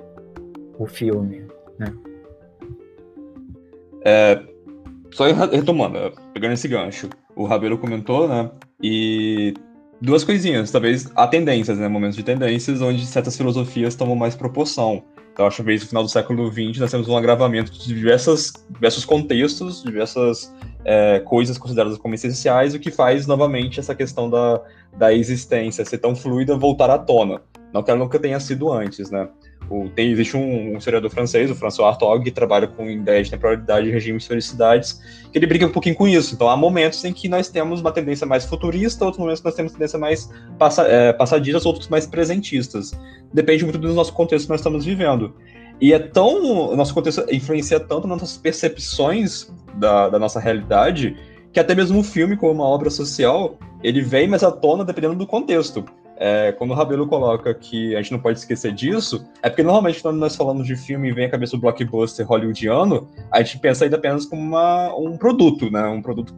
o 0.78 0.86
filme. 0.86 1.44
Né? 1.78 1.92
É, 4.04 4.42
só 5.10 5.24
retomando, 5.24 6.12
pegando 6.32 6.52
esse 6.52 6.68
gancho, 6.68 7.08
o 7.34 7.44
Rabelo 7.44 7.78
comentou, 7.78 8.28
né? 8.28 8.50
E 8.82 9.54
duas 10.00 10.24
coisinhas, 10.24 10.70
talvez 10.70 11.10
há 11.14 11.26
tendências, 11.26 11.78
né? 11.78 11.88
Momentos 11.88 12.16
de 12.16 12.22
tendências 12.22 12.80
onde 12.80 13.04
certas 13.06 13.36
filosofias 13.36 13.94
tomam 13.94 14.14
mais 14.14 14.36
proporção. 14.36 15.02
Então, 15.36 15.46
acho 15.46 15.62
que 15.62 15.70
no 15.70 15.80
final 15.80 16.02
do 16.02 16.08
século 16.08 16.50
XX 16.50 16.78
nós 16.78 16.90
temos 16.90 17.06
um 17.08 17.14
agravamento 17.14 17.70
de 17.70 17.86
diversas, 17.88 18.54
diversos 18.70 19.04
contextos, 19.04 19.82
diversas 19.82 20.50
é, 20.82 21.20
coisas 21.20 21.58
consideradas 21.58 21.98
como 21.98 22.14
essenciais, 22.14 22.72
o 22.72 22.78
que 22.78 22.90
faz 22.90 23.26
novamente 23.26 23.78
essa 23.78 23.94
questão 23.94 24.30
da, 24.30 24.62
da 24.96 25.12
existência 25.12 25.84
ser 25.84 25.98
tão 25.98 26.16
fluida 26.16 26.56
voltar 26.56 26.88
à 26.88 26.96
tona. 26.98 27.42
Não 27.76 27.82
que 27.82 27.90
ela 27.90 28.00
nunca 28.00 28.18
tenha 28.18 28.40
sido 28.40 28.72
antes, 28.72 29.10
né? 29.10 29.28
O, 29.68 29.86
tem, 29.90 30.10
existe 30.10 30.34
um, 30.34 30.72
um 30.72 30.78
historiador 30.78 31.10
francês, 31.10 31.50
o 31.50 31.54
François 31.54 31.88
Hartog, 31.88 32.24
que 32.24 32.30
trabalha 32.30 32.66
com 32.66 32.88
ideias 32.88 33.26
de 33.26 33.32
temporalidade 33.32 33.90
regimes 33.90 34.22
de 34.22 34.28
felicidades, 34.28 34.98
que 35.30 35.38
ele 35.38 35.46
brinca 35.46 35.66
um 35.66 35.72
pouquinho 35.72 35.94
com 35.94 36.08
isso. 36.08 36.34
Então, 36.34 36.48
há 36.48 36.56
momentos 36.56 37.04
em 37.04 37.12
que 37.12 37.28
nós 37.28 37.50
temos 37.50 37.82
uma 37.82 37.92
tendência 37.92 38.26
mais 38.26 38.46
futurista, 38.46 39.04
outros 39.04 39.20
momentos 39.20 39.40
que 39.42 39.46
nós 39.46 39.54
temos 39.54 39.72
tendência 39.72 39.98
mais 39.98 40.32
passa, 40.58 40.84
é, 40.84 41.14
outros 41.66 41.88
mais 41.88 42.06
presentistas. 42.06 42.98
Depende 43.30 43.62
muito 43.64 43.78
do 43.78 43.92
nosso 43.92 44.14
contexto 44.14 44.46
que 44.46 44.50
nós 44.52 44.60
estamos 44.60 44.86
vivendo. 44.86 45.34
E 45.78 45.92
é 45.92 45.98
tão. 45.98 46.70
O 46.70 46.76
nosso 46.76 46.94
contexto 46.94 47.26
influencia 47.30 47.78
tanto 47.78 48.08
nas 48.08 48.22
nossas 48.22 48.38
percepções 48.38 49.52
da, 49.74 50.08
da 50.08 50.18
nossa 50.18 50.40
realidade 50.40 51.14
que 51.52 51.60
até 51.60 51.74
mesmo 51.74 52.00
o 52.00 52.04
filme, 52.04 52.36
como 52.36 52.52
uma 52.52 52.66
obra 52.66 52.90
social, 52.90 53.58
ele 53.82 54.02
vem 54.02 54.28
mais 54.28 54.44
à 54.44 54.50
tona 54.50 54.84
dependendo 54.84 55.14
do 55.14 55.26
contexto. 55.26 55.84
É, 56.18 56.52
quando 56.52 56.70
o 56.70 56.74
Rabelo 56.74 57.06
coloca 57.06 57.52
que 57.52 57.94
a 57.94 58.00
gente 58.00 58.12
não 58.12 58.18
pode 58.18 58.38
esquecer 58.38 58.72
disso, 58.72 59.26
é 59.42 59.50
porque 59.50 59.62
normalmente 59.62 60.00
quando 60.00 60.16
nós 60.16 60.34
falamos 60.34 60.66
de 60.66 60.74
filme 60.74 61.08
e 61.08 61.12
vem 61.12 61.26
a 61.26 61.30
cabeça 61.30 61.56
do 61.56 61.60
blockbuster 61.60 62.26
hollywoodiano, 62.26 63.06
a 63.30 63.42
gente 63.42 63.58
pensa 63.58 63.84
ainda 63.84 63.96
apenas 63.96 64.24
como 64.24 64.40
uma, 64.40 64.94
um 64.96 65.16
produto, 65.16 65.70
né? 65.70 65.86
Um 65.86 66.00
produto 66.00 66.34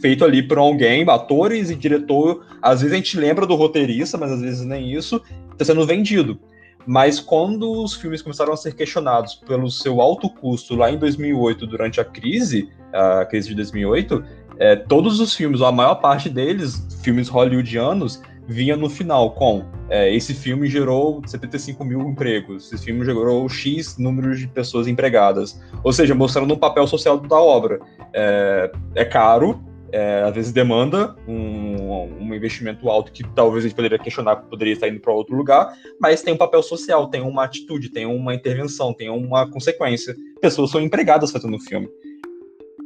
feito 0.00 0.24
ali 0.24 0.42
por 0.42 0.58
alguém, 0.58 1.08
atores 1.08 1.70
e 1.70 1.74
diretor. 1.74 2.44
Às 2.62 2.80
vezes 2.80 2.94
a 2.94 2.96
gente 2.96 3.18
lembra 3.18 3.46
do 3.46 3.54
roteirista, 3.54 4.16
mas 4.16 4.32
às 4.32 4.40
vezes 4.40 4.64
nem 4.64 4.92
isso, 4.92 5.22
está 5.52 5.64
sendo 5.64 5.86
vendido. 5.86 6.40
Mas 6.86 7.20
quando 7.20 7.82
os 7.82 7.94
filmes 7.94 8.22
começaram 8.22 8.52
a 8.52 8.56
ser 8.56 8.74
questionados 8.74 9.34
pelo 9.34 9.70
seu 9.70 10.00
alto 10.00 10.30
custo 10.30 10.74
lá 10.74 10.90
em 10.90 10.96
2008, 10.96 11.66
durante 11.66 12.00
a 12.00 12.04
crise, 12.04 12.70
a 12.94 13.26
crise 13.26 13.48
de 13.48 13.54
2008, 13.56 14.24
é, 14.58 14.74
todos 14.74 15.20
os 15.20 15.34
filmes, 15.34 15.60
ou 15.60 15.66
a 15.66 15.72
maior 15.72 15.96
parte 15.96 16.30
deles, 16.30 16.82
filmes 17.02 17.28
hollywoodianos, 17.28 18.22
vinha 18.48 18.76
no 18.76 18.88
final 18.88 19.32
com 19.32 19.62
é, 19.90 20.12
esse 20.12 20.32
filme 20.32 20.66
gerou 20.68 21.22
75 21.26 21.84
mil 21.84 22.00
empregos, 22.00 22.72
esse 22.72 22.86
filme 22.86 23.04
gerou 23.04 23.46
X 23.46 23.98
número 23.98 24.34
de 24.34 24.48
pessoas 24.48 24.88
empregadas. 24.88 25.60
Ou 25.84 25.92
seja, 25.92 26.14
mostrando 26.14 26.54
o 26.54 26.58
papel 26.58 26.86
social 26.86 27.18
da 27.18 27.36
obra. 27.36 27.78
É, 28.14 28.72
é 28.94 29.04
caro, 29.04 29.62
é, 29.92 30.22
às 30.22 30.34
vezes 30.34 30.52
demanda 30.52 31.14
um, 31.26 32.08
um, 32.20 32.34
investimento 32.34 32.88
alto 32.88 33.12
que 33.12 33.22
talvez 33.34 33.64
a 33.64 33.68
gente 33.68 33.76
poderia 33.76 33.98
questionar 33.98 34.36
que 34.36 34.48
poderia 34.48 34.72
estar 34.72 34.88
indo 34.88 35.00
para 35.00 35.12
outro 35.12 35.36
lugar, 35.36 35.74
mas 36.00 36.22
tem 36.22 36.32
um 36.32 36.36
papel 36.36 36.62
social, 36.62 37.08
tem 37.08 37.20
uma 37.20 37.44
atitude, 37.44 37.90
tem 37.90 38.06
uma 38.06 38.34
intervenção, 38.34 38.92
tem 38.94 39.10
uma 39.10 39.50
consequência. 39.50 40.14
Pessoas 40.40 40.70
são 40.70 40.80
empregadas 40.80 41.30
fazendo 41.30 41.56
o 41.56 41.60
filme 41.60 41.88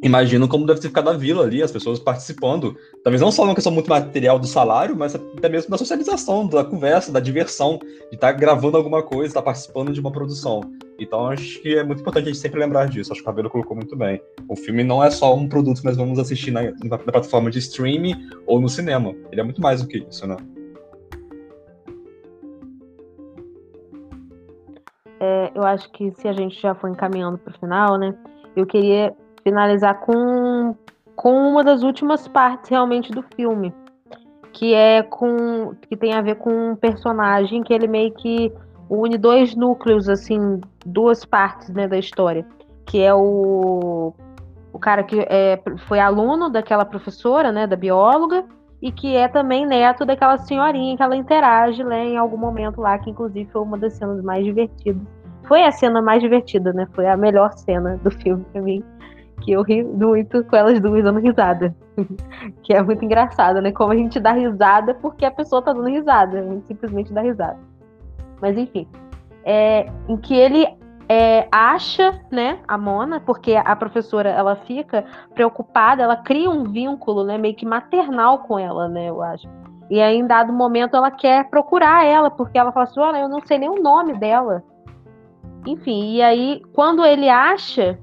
imagino 0.02 0.48
como 0.48 0.66
deve 0.66 0.80
ter 0.80 0.88
ficado 0.88 1.08
a 1.08 1.12
vila 1.12 1.44
ali, 1.44 1.62
as 1.62 1.70
pessoas 1.70 1.98
participando. 2.00 2.76
Talvez 3.04 3.20
não 3.20 3.30
só 3.30 3.44
uma 3.44 3.54
questão 3.54 3.72
muito 3.72 3.88
material 3.88 4.38
do 4.38 4.46
salário, 4.46 4.96
mas 4.96 5.14
até 5.14 5.48
mesmo 5.48 5.70
da 5.70 5.78
socialização, 5.78 6.46
da 6.46 6.64
conversa, 6.64 7.12
da 7.12 7.20
diversão, 7.20 7.78
de 8.10 8.16
estar 8.16 8.32
tá 8.32 8.38
gravando 8.38 8.76
alguma 8.76 9.02
coisa, 9.02 9.28
estar 9.28 9.40
tá 9.40 9.44
participando 9.46 9.92
de 9.92 10.00
uma 10.00 10.10
produção. 10.10 10.60
Então 10.98 11.26
acho 11.26 11.60
que 11.62 11.76
é 11.76 11.84
muito 11.84 12.00
importante 12.00 12.24
a 12.24 12.32
gente 12.32 12.38
sempre 12.38 12.60
lembrar 12.60 12.86
disso. 12.86 13.12
Acho 13.12 13.20
que 13.20 13.24
o 13.24 13.30
Cabelo 13.30 13.48
colocou 13.48 13.76
muito 13.76 13.96
bem. 13.96 14.20
O 14.48 14.56
filme 14.56 14.82
não 14.82 15.02
é 15.02 15.10
só 15.10 15.34
um 15.34 15.48
produto 15.48 15.80
que 15.80 15.86
nós 15.86 15.96
vamos 15.96 16.18
assistir 16.18 16.50
na, 16.50 16.62
na 16.84 16.98
plataforma 16.98 17.50
de 17.50 17.58
streaming 17.58 18.28
ou 18.46 18.60
no 18.60 18.68
cinema. 18.68 19.14
Ele 19.30 19.40
é 19.40 19.44
muito 19.44 19.62
mais 19.62 19.82
do 19.82 19.88
que 19.88 19.98
isso, 19.98 20.26
né? 20.26 20.36
É, 25.20 25.52
eu 25.54 25.62
acho 25.62 25.90
que 25.92 26.10
se 26.16 26.26
a 26.26 26.32
gente 26.32 26.60
já 26.60 26.74
for 26.74 26.90
encaminhando 26.90 27.38
para 27.38 27.54
o 27.54 27.58
final, 27.58 27.96
né? 27.96 28.12
Eu 28.56 28.66
queria 28.66 29.14
finalizar 29.42 30.00
com, 30.00 30.74
com 31.16 31.48
uma 31.48 31.62
das 31.62 31.82
últimas 31.82 32.26
partes 32.28 32.70
realmente 32.70 33.12
do 33.12 33.22
filme, 33.34 33.72
que 34.52 34.74
é 34.74 35.02
com 35.02 35.74
que 35.88 35.96
tem 35.96 36.14
a 36.14 36.22
ver 36.22 36.36
com 36.36 36.72
um 36.72 36.76
personagem 36.76 37.62
que 37.62 37.72
ele 37.72 37.86
meio 37.86 38.12
que 38.12 38.52
une 38.88 39.16
dois 39.16 39.54
núcleos 39.54 40.08
assim, 40.08 40.60
duas 40.84 41.24
partes, 41.24 41.70
né, 41.70 41.88
da 41.88 41.98
história, 41.98 42.46
que 42.86 43.00
é 43.00 43.14
o 43.14 44.12
o 44.72 44.78
cara 44.78 45.02
que 45.02 45.20
é, 45.20 45.60
foi 45.86 46.00
aluno 46.00 46.48
daquela 46.48 46.84
professora, 46.84 47.52
né, 47.52 47.66
da 47.66 47.76
bióloga, 47.76 48.42
e 48.80 48.90
que 48.90 49.14
é 49.14 49.28
também 49.28 49.66
neto 49.66 50.06
daquela 50.06 50.38
senhorinha 50.38 50.96
que 50.96 51.02
ela 51.02 51.14
interage 51.14 51.84
né, 51.84 52.06
em 52.06 52.16
algum 52.16 52.38
momento 52.38 52.80
lá, 52.80 52.98
que 52.98 53.10
inclusive 53.10 53.48
foi 53.52 53.60
uma 53.60 53.76
das 53.76 53.92
cenas 53.92 54.22
mais 54.22 54.44
divertidas. 54.44 55.02
Foi 55.46 55.62
a 55.62 55.70
cena 55.70 56.00
mais 56.00 56.22
divertida, 56.22 56.72
né? 56.72 56.86
Foi 56.92 57.06
a 57.06 57.16
melhor 57.16 57.52
cena 57.52 57.98
do 58.02 58.10
filme 58.10 58.44
para 58.50 58.62
mim 58.62 58.82
que 59.42 59.52
eu 59.52 59.62
ri 59.62 59.82
muito 59.82 60.44
com 60.44 60.56
elas 60.56 60.80
duas 60.80 61.02
dando 61.02 61.18
risada. 61.18 61.74
que 62.62 62.72
é 62.72 62.82
muito 62.82 63.04
engraçado, 63.04 63.60
né? 63.60 63.72
Como 63.72 63.92
a 63.92 63.96
gente 63.96 64.18
dá 64.20 64.32
risada 64.32 64.94
porque 64.94 65.24
a 65.24 65.30
pessoa 65.30 65.62
tá 65.62 65.72
dando 65.72 65.88
risada. 65.88 66.40
A 66.40 66.42
gente 66.42 66.66
simplesmente 66.66 67.12
dá 67.12 67.20
risada. 67.20 67.58
Mas 68.40 68.56
enfim. 68.56 68.86
É, 69.44 69.90
em 70.08 70.16
que 70.16 70.34
ele 70.34 70.66
é, 71.08 71.48
acha, 71.50 72.20
né, 72.30 72.60
a 72.66 72.78
Mona, 72.78 73.20
porque 73.20 73.54
a 73.54 73.74
professora 73.74 74.28
ela 74.28 74.56
fica 74.56 75.04
preocupada, 75.34 76.02
ela 76.02 76.16
cria 76.16 76.48
um 76.48 76.64
vínculo, 76.64 77.24
né, 77.24 77.36
meio 77.36 77.56
que 77.56 77.66
maternal 77.66 78.38
com 78.38 78.58
ela, 78.58 78.88
né, 78.88 79.10
eu 79.10 79.20
acho. 79.20 79.48
E 79.90 80.00
aí, 80.00 80.16
em 80.16 80.26
dado 80.26 80.52
momento, 80.52 80.96
ela 80.96 81.10
quer 81.10 81.50
procurar 81.50 82.06
ela, 82.06 82.30
porque 82.30 82.56
ela 82.56 82.72
fala 82.72 82.84
assim: 82.84 83.00
olha, 83.00 83.18
eu 83.18 83.28
não 83.28 83.40
sei 83.44 83.58
nem 83.58 83.68
o 83.68 83.82
nome 83.82 84.14
dela. 84.14 84.62
Enfim, 85.66 86.14
e 86.14 86.22
aí, 86.22 86.62
quando 86.72 87.04
ele 87.04 87.28
acha 87.28 87.98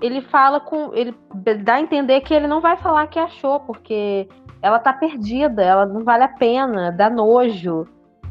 ele 0.00 0.20
fala 0.22 0.60
com. 0.60 0.92
Ele 0.94 1.14
dá 1.62 1.74
a 1.74 1.80
entender 1.80 2.20
que 2.20 2.32
ele 2.32 2.46
não 2.46 2.60
vai 2.60 2.76
falar 2.76 3.06
que 3.08 3.18
achou, 3.18 3.60
porque 3.60 4.28
ela 4.62 4.78
tá 4.78 4.92
perdida, 4.92 5.62
ela 5.62 5.86
não 5.86 6.04
vale 6.04 6.24
a 6.24 6.28
pena, 6.28 6.90
dá 6.90 7.10
nojo. 7.10 7.86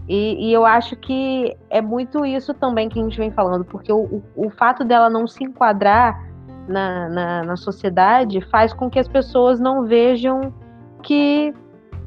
E, 0.08 0.48
e, 0.48 0.54
eu 0.54 0.66
acho 0.66 0.96
que 0.96 1.56
é 1.70 1.82
muito 1.82 2.26
isso 2.26 2.54
também 2.54 2.88
que 2.88 2.98
a 2.98 3.04
gente 3.04 3.18
vem 3.18 3.30
falando, 3.30 3.66
porque 3.66 3.92
o, 3.92 4.04
o, 4.04 4.24
o 4.48 4.50
fato 4.50 4.86
dela 4.86 5.10
não 5.10 5.28
se 5.28 5.44
enquadrar 5.44 6.26
na, 6.66 7.10
na, 7.10 7.44
na, 7.44 7.56
sociedade 7.58 8.40
faz 8.50 8.72
com 8.72 8.90
que 8.90 9.00
as 9.00 9.08
pessoas 9.08 9.60
não 9.60 9.86
vejam 9.86 10.54
que, 11.04 11.54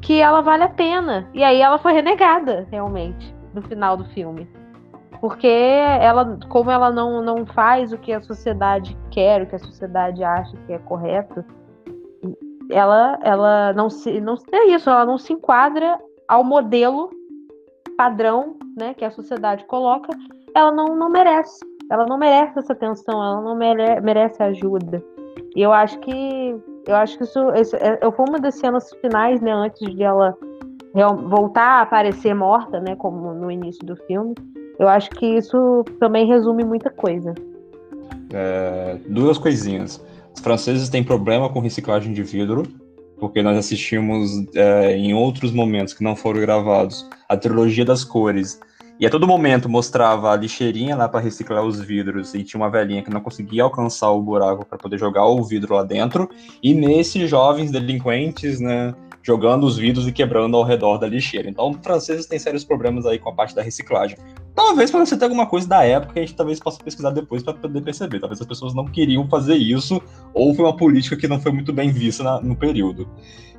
que 0.01 0.19
ela 0.19 0.41
vale 0.41 0.63
a 0.63 0.69
pena. 0.69 1.29
E 1.31 1.43
aí 1.43 1.61
ela 1.61 1.77
foi 1.77 1.93
renegada, 1.93 2.67
realmente, 2.71 3.35
no 3.53 3.61
final 3.61 3.95
do 3.95 4.05
filme 4.05 4.49
porque 5.21 5.47
ela, 5.47 6.37
como 6.49 6.71
ela 6.71 6.91
não, 6.91 7.21
não 7.21 7.45
faz 7.45 7.93
o 7.93 7.97
que 7.97 8.11
a 8.11 8.21
sociedade 8.21 8.97
quer, 9.11 9.43
o 9.43 9.45
que 9.45 9.55
a 9.55 9.59
sociedade 9.59 10.23
acha 10.23 10.57
que 10.65 10.73
é 10.73 10.79
correto, 10.79 11.45
ela, 12.71 13.19
ela 13.21 13.71
não 13.73 13.87
se 13.87 14.19
não 14.19 14.35
é 14.51 14.65
isso, 14.69 14.89
ela 14.89 15.05
não 15.05 15.19
se 15.19 15.31
enquadra 15.31 15.99
ao 16.27 16.43
modelo 16.43 17.11
padrão, 17.95 18.57
né, 18.75 18.95
que 18.95 19.05
a 19.05 19.11
sociedade 19.11 19.63
coloca, 19.65 20.11
ela 20.55 20.71
não, 20.71 20.95
não 20.95 21.09
merece. 21.09 21.59
Ela 21.91 22.05
não 22.05 22.17
merece 22.17 22.57
essa 22.57 22.73
atenção, 22.73 23.23
ela 23.23 23.41
não 23.41 23.55
mere, 23.55 24.01
merece 24.01 24.41
ajuda. 24.41 25.03
E 25.55 25.61
eu 25.61 25.71
acho 25.71 25.99
que 25.99 26.55
eu 26.87 26.95
acho 26.95 27.17
que 27.17 27.25
isso, 27.25 27.51
isso 27.51 27.75
é, 27.75 27.99
foi 28.11 28.25
uma 28.27 28.39
das 28.39 28.55
cenas 28.55 28.91
finais, 29.01 29.39
né, 29.39 29.51
antes 29.51 29.87
de 29.93 30.01
ela 30.01 30.35
voltar 31.27 31.79
a 31.79 31.81
aparecer 31.81 32.33
morta, 32.33 32.79
né, 32.79 32.95
como 32.95 33.35
no 33.35 33.51
início 33.51 33.85
do 33.85 33.95
filme. 34.07 34.33
Eu 34.79 34.87
acho 34.87 35.09
que 35.11 35.25
isso 35.25 35.83
também 35.99 36.27
resume 36.27 36.63
muita 36.63 36.89
coisa. 36.89 37.33
É, 38.33 38.97
duas 39.07 39.37
coisinhas. 39.37 40.03
Os 40.33 40.41
franceses 40.41 40.89
têm 40.89 41.03
problema 41.03 41.49
com 41.49 41.59
reciclagem 41.59 42.13
de 42.13 42.23
vidro, 42.23 42.63
porque 43.19 43.43
nós 43.43 43.57
assistimos 43.57 44.31
é, 44.55 44.97
em 44.97 45.13
outros 45.13 45.51
momentos 45.51 45.93
que 45.93 46.03
não 46.03 46.15
foram 46.15 46.41
gravados 46.41 47.07
a 47.29 47.37
trilogia 47.37 47.85
das 47.85 48.03
cores. 48.03 48.59
E 48.99 49.05
a 49.05 49.09
todo 49.09 49.27
momento 49.27 49.67
mostrava 49.67 50.31
a 50.31 50.35
lixeirinha 50.35 50.95
lá 50.95 51.09
para 51.09 51.19
reciclar 51.19 51.63
os 51.65 51.79
vidros 51.79 52.35
e 52.35 52.43
tinha 52.43 52.61
uma 52.61 52.69
velhinha 52.69 53.01
que 53.01 53.09
não 53.09 53.19
conseguia 53.19 53.63
alcançar 53.63 54.11
o 54.11 54.21
buraco 54.21 54.63
para 54.65 54.77
poder 54.77 54.99
jogar 54.99 55.25
o 55.25 55.43
vidro 55.43 55.73
lá 55.73 55.83
dentro. 55.83 56.29
E 56.61 56.73
nesses 56.73 57.27
jovens 57.27 57.71
delinquentes, 57.71 58.59
né, 58.59 58.93
jogando 59.23 59.65
os 59.65 59.77
vidros 59.77 60.07
e 60.07 60.11
quebrando 60.11 60.55
ao 60.55 60.63
redor 60.63 60.97
da 60.97 61.07
lixeira. 61.07 61.49
Então, 61.49 61.73
franceses 61.81 62.27
têm 62.27 62.37
sérios 62.37 62.63
problemas 62.63 63.05
aí 63.05 63.17
com 63.17 63.29
a 63.29 63.33
parte 63.33 63.55
da 63.55 63.61
reciclagem. 63.61 64.17
Talvez 64.53 64.91
para 64.91 65.05
você 65.05 65.17
ter 65.17 65.25
alguma 65.25 65.45
coisa 65.45 65.67
da 65.67 65.83
época 65.83 66.13
que 66.13 66.19
a 66.19 66.21
gente 66.23 66.35
talvez 66.35 66.59
possa 66.59 66.83
pesquisar 66.83 67.11
depois 67.11 67.41
para 67.41 67.53
poder 67.53 67.81
perceber. 67.81 68.19
Talvez 68.19 68.41
as 68.41 68.47
pessoas 68.47 68.73
não 68.73 68.85
queriam 68.85 69.27
fazer 69.27 69.55
isso, 69.55 70.01
ou 70.33 70.53
foi 70.53 70.65
uma 70.65 70.75
política 70.75 71.15
que 71.15 71.27
não 71.27 71.39
foi 71.39 71.51
muito 71.51 71.71
bem 71.71 71.91
vista 71.91 72.23
na, 72.23 72.41
no 72.41 72.55
período. 72.55 73.07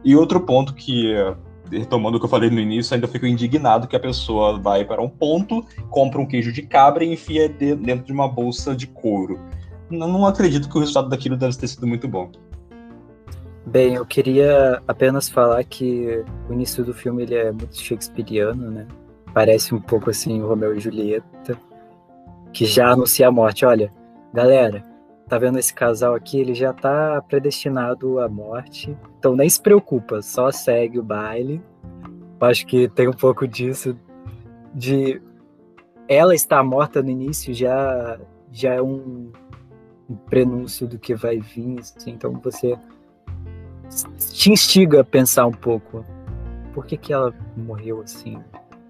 E 0.04 0.14
outro 0.14 0.40
ponto 0.40 0.74
que, 0.74 1.14
retomando 1.70 2.16
o 2.16 2.20
que 2.20 2.26
eu 2.26 2.30
falei 2.30 2.50
no 2.50 2.60
início, 2.60 2.94
ainda 2.94 3.08
fico 3.08 3.26
indignado 3.26 3.88
que 3.88 3.96
a 3.96 4.00
pessoa 4.00 4.58
vai 4.58 4.84
para 4.84 5.00
um 5.00 5.08
ponto, 5.08 5.64
compra 5.90 6.20
um 6.20 6.26
queijo 6.26 6.52
de 6.52 6.62
cabra 6.62 7.04
e 7.04 7.12
enfia 7.12 7.48
dentro 7.48 8.04
de 8.04 8.12
uma 8.12 8.28
bolsa 8.28 8.74
de 8.74 8.86
couro. 8.86 9.40
Não, 9.90 10.08
não 10.08 10.26
acredito 10.26 10.68
que 10.68 10.76
o 10.76 10.80
resultado 10.80 11.08
daquilo 11.08 11.36
deve 11.36 11.56
ter 11.56 11.68
sido 11.68 11.86
muito 11.86 12.06
bom. 12.06 12.30
Bem, 13.64 13.94
eu 13.94 14.04
queria 14.04 14.82
apenas 14.88 15.28
falar 15.28 15.62
que 15.64 16.24
o 16.48 16.52
início 16.52 16.84
do 16.84 16.92
filme 16.92 17.22
ele 17.22 17.34
é 17.34 17.52
muito 17.52 17.80
shakespeariano, 17.80 18.70
né? 18.70 18.86
Parece 19.34 19.74
um 19.74 19.80
pouco 19.80 20.10
assim 20.10 20.42
o 20.42 20.46
Romeu 20.46 20.74
e 20.76 20.80
Julieta, 20.80 21.58
que 22.52 22.66
já 22.66 22.90
anuncia 22.90 23.28
a 23.28 23.32
morte. 23.32 23.64
Olha, 23.64 23.90
galera, 24.32 24.84
tá 25.28 25.38
vendo 25.38 25.58
esse 25.58 25.72
casal 25.72 26.14
aqui? 26.14 26.38
Ele 26.38 26.54
já 26.54 26.72
tá 26.72 27.22
predestinado 27.22 28.20
à 28.20 28.28
morte, 28.28 28.96
então 29.18 29.34
nem 29.34 29.48
se 29.48 29.60
preocupa, 29.60 30.20
só 30.20 30.50
segue 30.50 30.98
o 30.98 31.02
baile. 31.02 31.62
Acho 32.40 32.66
que 32.66 32.88
tem 32.88 33.08
um 33.08 33.12
pouco 33.12 33.46
disso 33.46 33.96
de 34.74 35.22
ela 36.08 36.34
estar 36.34 36.62
morta 36.62 37.02
no 37.02 37.10
início 37.10 37.54
já 37.54 38.18
já 38.50 38.74
é 38.74 38.82
um, 38.82 39.32
um 40.08 40.14
prenúncio 40.14 40.86
do 40.86 40.98
que 40.98 41.14
vai 41.14 41.38
vir, 41.38 41.78
assim, 41.80 42.10
então 42.10 42.38
você 42.40 42.76
te 44.18 44.52
instiga 44.52 45.00
a 45.00 45.04
pensar 45.04 45.46
um 45.46 45.52
pouco. 45.52 46.04
Por 46.74 46.84
que, 46.84 46.96
que 46.96 47.12
ela 47.12 47.34
morreu 47.56 48.02
assim, 48.02 48.42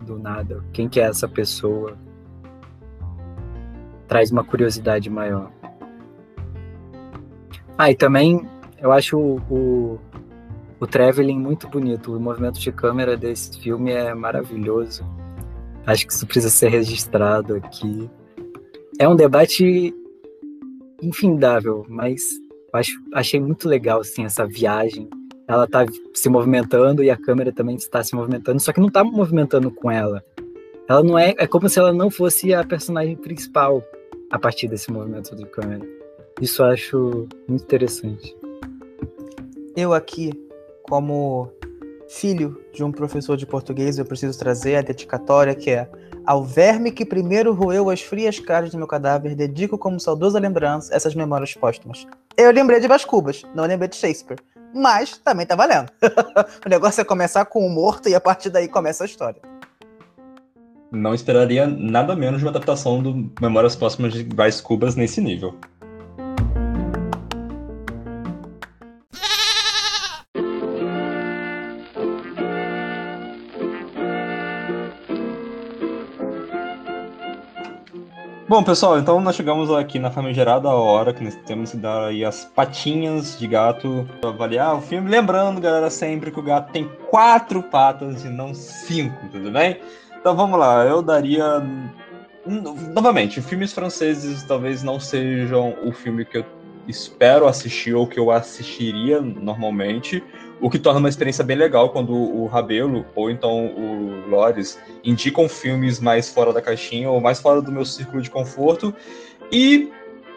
do 0.02 0.18
nada? 0.18 0.62
Quem 0.72 0.88
que 0.88 1.00
é 1.00 1.04
essa 1.04 1.28
pessoa? 1.28 1.96
Traz 4.06 4.30
uma 4.30 4.44
curiosidade 4.44 5.08
maior. 5.08 5.50
Ah, 7.78 7.90
e 7.90 7.94
também 7.94 8.46
eu 8.78 8.92
acho 8.92 9.18
o, 9.18 9.36
o, 9.50 9.98
o 10.78 10.86
traveling 10.86 11.38
muito 11.38 11.68
bonito. 11.68 12.14
O 12.14 12.20
movimento 12.20 12.58
de 12.58 12.70
câmera 12.70 13.16
desse 13.16 13.58
filme 13.58 13.92
é 13.92 14.12
maravilhoso. 14.14 15.04
Acho 15.86 16.06
que 16.06 16.12
isso 16.12 16.26
precisa 16.26 16.50
ser 16.50 16.68
registrado 16.68 17.56
aqui. 17.56 18.10
É 18.98 19.08
um 19.08 19.16
debate 19.16 19.94
infindável, 21.02 21.84
mas 21.88 22.22
acho, 22.72 22.92
achei 23.12 23.40
muito 23.40 23.68
legal 23.68 24.00
assim 24.00 24.24
essa 24.24 24.46
viagem. 24.46 25.08
Ela 25.52 25.68
tá 25.68 25.84
se 26.14 26.30
movimentando 26.30 27.04
e 27.04 27.10
a 27.10 27.16
câmera 27.16 27.52
também 27.52 27.76
está 27.76 28.02
se 28.02 28.14
movimentando, 28.14 28.58
só 28.58 28.72
que 28.72 28.80
não 28.80 28.88
tá 28.88 29.04
movimentando 29.04 29.70
com 29.70 29.90
ela. 29.90 30.24
Ela 30.88 31.02
não 31.02 31.18
é, 31.18 31.34
é 31.36 31.46
como 31.46 31.68
se 31.68 31.78
ela 31.78 31.92
não 31.92 32.10
fosse 32.10 32.54
a 32.54 32.64
personagem 32.64 33.14
principal 33.16 33.84
a 34.30 34.38
partir 34.38 34.66
desse 34.66 34.90
movimento 34.90 35.36
de 35.36 35.44
câmera. 35.44 35.86
Isso 36.40 36.62
eu 36.62 36.66
acho 36.66 37.28
muito 37.46 37.64
interessante. 37.64 38.34
Eu 39.76 39.92
aqui, 39.92 40.32
como 40.84 41.52
filho 42.08 42.58
de 42.72 42.82
um 42.82 42.90
professor 42.90 43.36
de 43.36 43.44
português, 43.44 43.98
eu 43.98 44.06
preciso 44.06 44.38
trazer 44.38 44.76
a 44.76 44.80
dedicatória 44.80 45.54
que 45.54 45.68
é 45.68 45.86
ao 46.24 46.42
verme 46.42 46.90
que 46.90 47.04
primeiro 47.04 47.52
roeu 47.52 47.90
as 47.90 48.00
frias 48.00 48.38
caras 48.38 48.70
do 48.70 48.78
meu 48.78 48.86
cadáver, 48.86 49.34
dedico 49.34 49.76
como 49.76 50.00
saudosa 50.00 50.38
lembrança 50.38 50.94
essas 50.94 51.14
memórias 51.14 51.52
póstumas. 51.52 52.06
Eu 52.38 52.50
lembrei 52.50 52.80
de 52.80 52.88
Bas 52.88 53.04
Cubas, 53.04 53.42
não 53.54 53.66
lembrei 53.66 53.90
de 53.90 53.96
Shakespeare. 53.96 54.38
Mas 54.74 55.18
também 55.18 55.46
tá 55.46 55.54
valendo. 55.54 55.90
o 56.64 56.68
negócio 56.68 57.00
é 57.00 57.04
começar 57.04 57.44
com 57.44 57.66
o 57.66 57.70
morto 57.70 58.08
e 58.08 58.14
a 58.14 58.20
partir 58.20 58.50
daí 58.50 58.68
começa 58.68 59.04
a 59.04 59.06
história. 59.06 59.40
Não 60.90 61.14
esperaria 61.14 61.66
nada 61.66 62.14
menos 62.14 62.40
de 62.40 62.44
uma 62.44 62.50
adaptação 62.50 63.02
do 63.02 63.32
Memórias 63.40 63.74
Póstumas 63.74 64.12
de 64.12 64.24
Bas 64.24 64.60
Cubas 64.60 64.94
nesse 64.94 65.20
nível. 65.20 65.58
Bom, 78.52 78.62
pessoal, 78.62 78.98
então 78.98 79.18
nós 79.18 79.34
chegamos 79.34 79.70
aqui 79.70 79.98
na 79.98 80.10
famigerada 80.10 80.68
hora 80.68 81.14
que 81.14 81.24
nós 81.24 81.34
temos 81.46 81.70
que 81.70 81.78
dar 81.78 82.08
aí 82.08 82.22
as 82.22 82.44
patinhas 82.44 83.38
de 83.38 83.46
gato 83.46 84.06
para 84.20 84.28
avaliar 84.28 84.76
o 84.76 84.82
filme. 84.82 85.08
Lembrando, 85.08 85.58
galera, 85.58 85.88
sempre 85.88 86.30
que 86.30 86.38
o 86.38 86.42
gato 86.42 86.70
tem 86.70 86.86
quatro 87.08 87.62
patas 87.62 88.26
e 88.26 88.28
não 88.28 88.52
cinco, 88.52 89.26
tudo 89.30 89.50
bem? 89.50 89.80
Então 90.20 90.36
vamos 90.36 90.60
lá, 90.60 90.84
eu 90.84 91.00
daria. 91.00 91.62
Novamente, 92.92 93.40
filmes 93.40 93.72
franceses 93.72 94.42
talvez 94.42 94.82
não 94.82 95.00
sejam 95.00 95.74
o 95.82 95.90
filme 95.90 96.22
que 96.26 96.36
eu 96.36 96.44
espero 96.86 97.48
assistir 97.48 97.94
ou 97.94 98.06
que 98.06 98.20
eu 98.20 98.30
assistiria 98.30 99.22
normalmente, 99.22 100.22
o 100.62 100.70
que 100.70 100.78
torna 100.78 101.00
uma 101.00 101.08
experiência 101.08 101.42
bem 101.42 101.56
legal 101.56 101.90
quando 101.90 102.14
o 102.14 102.46
Rabelo 102.46 103.04
ou 103.16 103.28
então 103.28 103.66
o 103.66 104.28
Lores 104.28 104.78
indicam 105.02 105.48
filmes 105.48 105.98
mais 105.98 106.30
fora 106.30 106.52
da 106.52 106.62
caixinha 106.62 107.10
ou 107.10 107.20
mais 107.20 107.40
fora 107.40 107.60
do 107.60 107.72
meu 107.72 107.84
círculo 107.84 108.22
de 108.22 108.30
conforto 108.30 108.94
e 109.50 109.90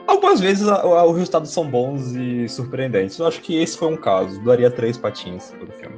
algumas 0.07 0.39
vezes 0.39 0.67
os 0.67 1.15
resultados 1.15 1.51
são 1.51 1.69
bons 1.69 2.15
e 2.15 2.49
surpreendentes. 2.49 3.19
Eu 3.19 3.27
acho 3.27 3.39
que 3.39 3.61
esse 3.61 3.77
foi 3.77 3.87
um 3.87 3.95
caso, 3.95 4.43
daria 4.43 4.71
três 4.71 4.97
patinhas 4.97 5.51
pelo 5.51 5.71
filme. 5.73 5.97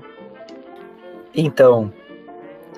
Então, 1.34 1.91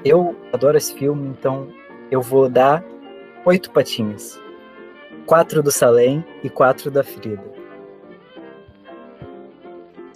eu 0.05 0.35
adoro 0.53 0.77
esse 0.77 0.93
filme, 0.93 1.29
então 1.29 1.67
eu 2.11 2.21
vou 2.21 2.47
dar 2.47 2.83
oito 3.43 3.71
patinhas. 3.71 4.39
Quatro 5.25 5.63
do 5.63 5.71
Salem 5.71 6.23
e 6.43 6.49
quatro 6.49 6.91
da 6.91 7.03
Frida. 7.03 7.58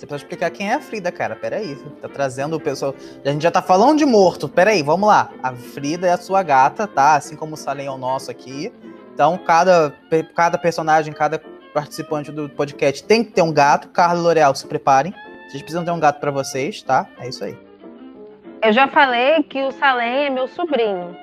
Você 0.04 0.08
precisa 0.08 0.26
explicar 0.26 0.52
quem 0.52 0.70
é 0.70 0.74
a 0.74 0.82
Frida, 0.82 1.14
cara. 1.14 1.34
Peraí. 1.34 1.78
Tá 2.02 2.10
trazendo 2.10 2.58
o 2.58 2.60
pessoal. 2.60 2.94
A 3.24 3.30
gente 3.30 3.42
já 3.42 3.50
tá 3.50 3.62
falando 3.62 3.98
de 3.98 4.06
morto. 4.06 4.50
Peraí, 4.50 4.84
vamos 4.84 5.08
lá. 5.08 5.32
A 5.42 5.54
Frida 5.54 6.06
é 6.06 6.12
a 6.12 6.18
sua 6.18 6.44
gata, 6.44 6.86
tá? 6.86 7.16
Assim 7.16 7.38
como 7.38 7.54
o 7.54 7.58
Salem 7.58 7.88
é 7.88 7.90
o 7.90 7.98
nosso 7.98 8.30
aqui. 8.30 8.74
Então, 9.14 9.38
cada, 9.38 9.96
cada 10.36 10.58
personagem, 10.58 11.14
cada 11.14 11.42
participante 11.74 12.34
do 12.34 12.50
podcast 12.50 13.02
tem 13.02 13.24
que 13.24 13.32
ter 13.32 13.44
um 13.44 13.54
gato. 13.54 13.88
Carlos 13.92 14.20
e 14.20 14.24
L'Oreal, 14.28 14.54
se 14.54 14.68
preparem. 14.68 15.14
Vocês 15.48 15.64
precisam 15.64 15.86
ter 15.86 15.92
um 15.92 16.00
gato 16.02 16.20
para 16.20 16.32
vocês, 16.32 16.82
tá? 16.82 17.08
É 17.18 17.30
isso 17.30 17.42
aí. 17.46 17.58
Eu 18.62 18.74
já 18.74 18.90
falei 18.90 19.42
que 19.44 19.64
o 19.64 19.72
Salem 19.72 20.26
é 20.26 20.30
meu 20.30 20.50
sobrinho. 20.50 21.16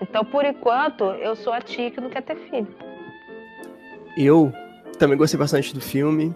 Então, 0.00 0.24
por 0.24 0.42
enquanto, 0.46 1.04
eu 1.04 1.36
sou 1.36 1.52
a 1.52 1.60
tia 1.60 1.90
que 1.90 2.00
não 2.00 2.08
quer 2.08 2.22
ter 2.22 2.36
filho. 2.48 2.74
Eu 4.16 4.50
também 4.98 5.18
gostei 5.18 5.38
bastante 5.38 5.74
do 5.74 5.82
filme. 5.82 6.34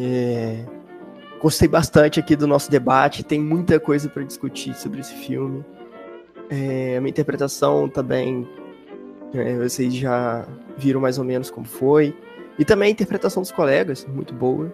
É... 0.00 0.81
Gostei 1.42 1.66
bastante 1.66 2.20
aqui 2.20 2.36
do 2.36 2.46
nosso 2.46 2.70
debate, 2.70 3.24
tem 3.24 3.40
muita 3.40 3.80
coisa 3.80 4.08
para 4.08 4.22
discutir 4.22 4.74
sobre 4.74 5.00
esse 5.00 5.12
filme. 5.12 5.64
É, 6.48 6.96
a 6.96 7.00
minha 7.00 7.10
interpretação 7.10 7.88
também, 7.88 8.48
é, 9.34 9.58
vocês 9.58 9.92
já 9.92 10.46
viram 10.76 11.00
mais 11.00 11.18
ou 11.18 11.24
menos 11.24 11.50
como 11.50 11.66
foi. 11.66 12.14
E 12.56 12.64
também 12.64 12.88
a 12.88 12.92
interpretação 12.92 13.42
dos 13.42 13.50
colegas, 13.50 14.06
muito 14.06 14.32
boa. 14.32 14.72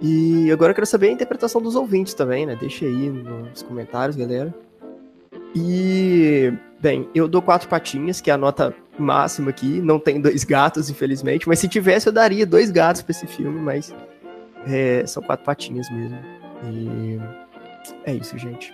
E 0.00 0.48
agora 0.52 0.70
eu 0.70 0.74
quero 0.76 0.86
saber 0.86 1.08
a 1.08 1.12
interpretação 1.12 1.60
dos 1.60 1.74
ouvintes 1.74 2.14
também, 2.14 2.46
né? 2.46 2.54
Deixa 2.54 2.84
aí 2.84 3.10
nos 3.10 3.62
comentários, 3.62 4.14
galera. 4.16 4.54
E, 5.56 6.52
bem, 6.80 7.08
eu 7.12 7.26
dou 7.26 7.42
quatro 7.42 7.68
patinhas, 7.68 8.20
que 8.20 8.30
é 8.30 8.34
a 8.34 8.38
nota 8.38 8.72
máxima 8.96 9.50
aqui. 9.50 9.80
Não 9.80 9.98
tem 9.98 10.20
dois 10.20 10.44
gatos, 10.44 10.88
infelizmente. 10.88 11.48
Mas 11.48 11.58
se 11.58 11.66
tivesse, 11.66 12.08
eu 12.08 12.12
daria 12.12 12.46
dois 12.46 12.70
gatos 12.70 13.02
para 13.02 13.10
esse 13.10 13.26
filme, 13.26 13.60
mas 13.60 13.92
é, 14.66 15.06
são 15.06 15.22
quatro 15.22 15.44
patinhas 15.44 15.90
mesmo. 15.90 16.18
E 16.64 17.18
é 18.04 18.14
isso, 18.14 18.36
gente. 18.38 18.72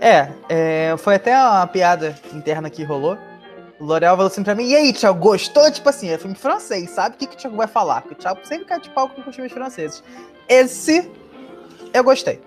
É, 0.00 0.28
é, 0.48 0.94
foi 0.98 1.14
até 1.14 1.34
uma 1.36 1.66
piada 1.66 2.14
interna 2.34 2.68
que 2.70 2.84
rolou. 2.84 3.16
O 3.78 3.84
L'Oréal 3.84 4.16
falou 4.16 4.30
assim 4.30 4.42
pra 4.42 4.54
mim, 4.54 4.68
e 4.68 4.74
aí, 4.74 4.92
Thiago, 4.92 5.18
gostou? 5.18 5.70
Tipo 5.70 5.88
assim, 5.88 6.08
é 6.08 6.16
filme 6.16 6.34
francês, 6.34 6.90
sabe? 6.90 7.14
O 7.14 7.18
que, 7.18 7.26
que 7.26 7.34
o 7.34 7.38
Thiago 7.38 7.56
vai 7.56 7.66
falar? 7.66 8.02
Porque 8.02 8.14
o 8.14 8.18
Thiago 8.18 8.40
sempre 8.44 8.64
cai 8.64 8.80
de 8.80 8.88
pau 8.90 9.08
com 9.08 9.28
os 9.28 9.34
filmes 9.34 9.52
franceses. 9.52 10.02
Esse, 10.48 11.10
eu 11.92 12.02
gostei. 12.02 12.40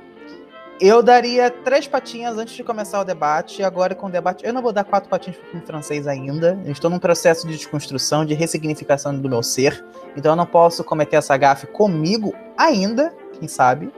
Eu 0.81 1.03
daria 1.03 1.51
três 1.51 1.88
patinhas 1.88 2.38
antes 2.38 2.56
de 2.56 2.64
começar 2.64 3.01
o 3.01 3.03
debate. 3.03 3.61
Agora, 3.61 3.93
com 3.93 4.07
o 4.07 4.10
debate, 4.10 4.45
eu 4.45 4.53
não 4.53 4.61
vou 4.61 4.72
dar 4.72 4.85
quatro 4.85 5.10
patinhas 5.10 5.35
para 5.38 5.47
o 5.47 5.49
filme 5.51 5.65
francês 5.65 6.07
ainda. 6.07 6.57
Eu 6.65 6.72
estou 6.72 6.89
num 6.89 6.99
processo 6.99 7.45
de 7.45 7.57
desconstrução, 7.57 8.23
de 8.23 8.34
ressignificação 8.34 9.14
do 9.14 9.30
meu 9.30 9.43
ser. 9.43 9.84
Então, 10.15 10.31
eu 10.31 10.35
não 10.38 10.45
posso 10.45 10.81
cometer 10.84 11.18
essa 11.18 11.35
gafe 11.35 11.68
comigo 11.68 12.34
ainda, 12.57 13.14
quem 13.38 13.45
sabe. 13.47 13.91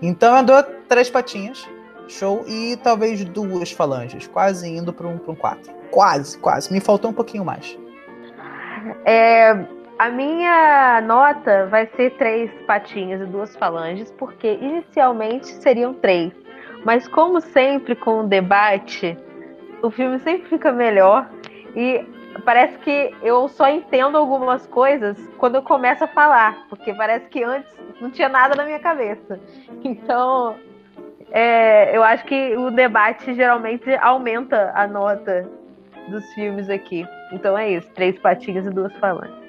Então, 0.00 0.36
eu 0.36 0.44
dou 0.44 0.62
três 0.88 1.10
patinhas. 1.10 1.68
Show. 2.06 2.44
E 2.46 2.76
talvez 2.76 3.24
duas 3.24 3.72
falanges. 3.72 4.28
Quase 4.28 4.68
indo 4.68 4.92
para 4.92 5.08
um, 5.08 5.18
um 5.26 5.34
quatro. 5.34 5.72
Quase, 5.90 6.38
quase. 6.38 6.72
Me 6.72 6.78
faltou 6.78 7.10
um 7.10 7.14
pouquinho 7.14 7.44
mais. 7.44 7.76
É, 9.04 9.54
a 10.02 10.10
minha 10.10 11.00
nota 11.00 11.66
vai 11.66 11.86
ser 11.94 12.10
três 12.16 12.50
patinhas 12.66 13.20
e 13.20 13.24
duas 13.24 13.54
falanges, 13.54 14.10
porque 14.18 14.54
inicialmente 14.60 15.46
seriam 15.46 15.94
três. 15.94 16.32
Mas 16.84 17.06
como 17.06 17.40
sempre 17.40 17.94
com 17.94 18.22
o 18.22 18.26
debate, 18.26 19.16
o 19.80 19.92
filme 19.92 20.18
sempre 20.18 20.48
fica 20.48 20.72
melhor 20.72 21.30
e 21.76 22.04
parece 22.44 22.78
que 22.78 23.14
eu 23.22 23.46
só 23.46 23.68
entendo 23.68 24.18
algumas 24.18 24.66
coisas 24.66 25.16
quando 25.38 25.54
eu 25.54 25.62
começo 25.62 26.02
a 26.02 26.08
falar, 26.08 26.66
porque 26.68 26.92
parece 26.94 27.28
que 27.28 27.44
antes 27.44 27.72
não 28.00 28.10
tinha 28.10 28.28
nada 28.28 28.56
na 28.56 28.64
minha 28.64 28.80
cabeça. 28.80 29.38
Então, 29.84 30.56
é, 31.30 31.96
eu 31.96 32.02
acho 32.02 32.24
que 32.24 32.56
o 32.56 32.72
debate 32.72 33.34
geralmente 33.34 33.88
aumenta 34.00 34.72
a 34.74 34.84
nota 34.84 35.48
dos 36.08 36.24
filmes 36.34 36.68
aqui. 36.68 37.06
Então 37.32 37.56
é 37.56 37.70
isso, 37.70 37.88
três 37.94 38.18
patinhas 38.18 38.66
e 38.66 38.70
duas 38.70 38.92
falanges. 38.96 39.41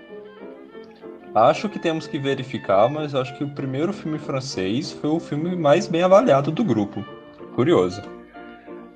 Acho 1.36 1.68
que 1.68 1.80
temos 1.80 2.06
que 2.06 2.20
verificar, 2.20 2.88
mas 2.88 3.16
acho 3.16 3.36
que 3.36 3.44
o 3.44 3.50
primeiro 3.50 3.92
filme 3.92 4.20
francês 4.20 4.92
foi 4.92 5.10
o 5.10 5.20
filme 5.20 5.56
mais 5.56 5.88
bem 5.88 6.04
avaliado 6.04 6.52
do 6.52 6.64
grupo. 6.64 7.04
Curioso. 7.56 8.04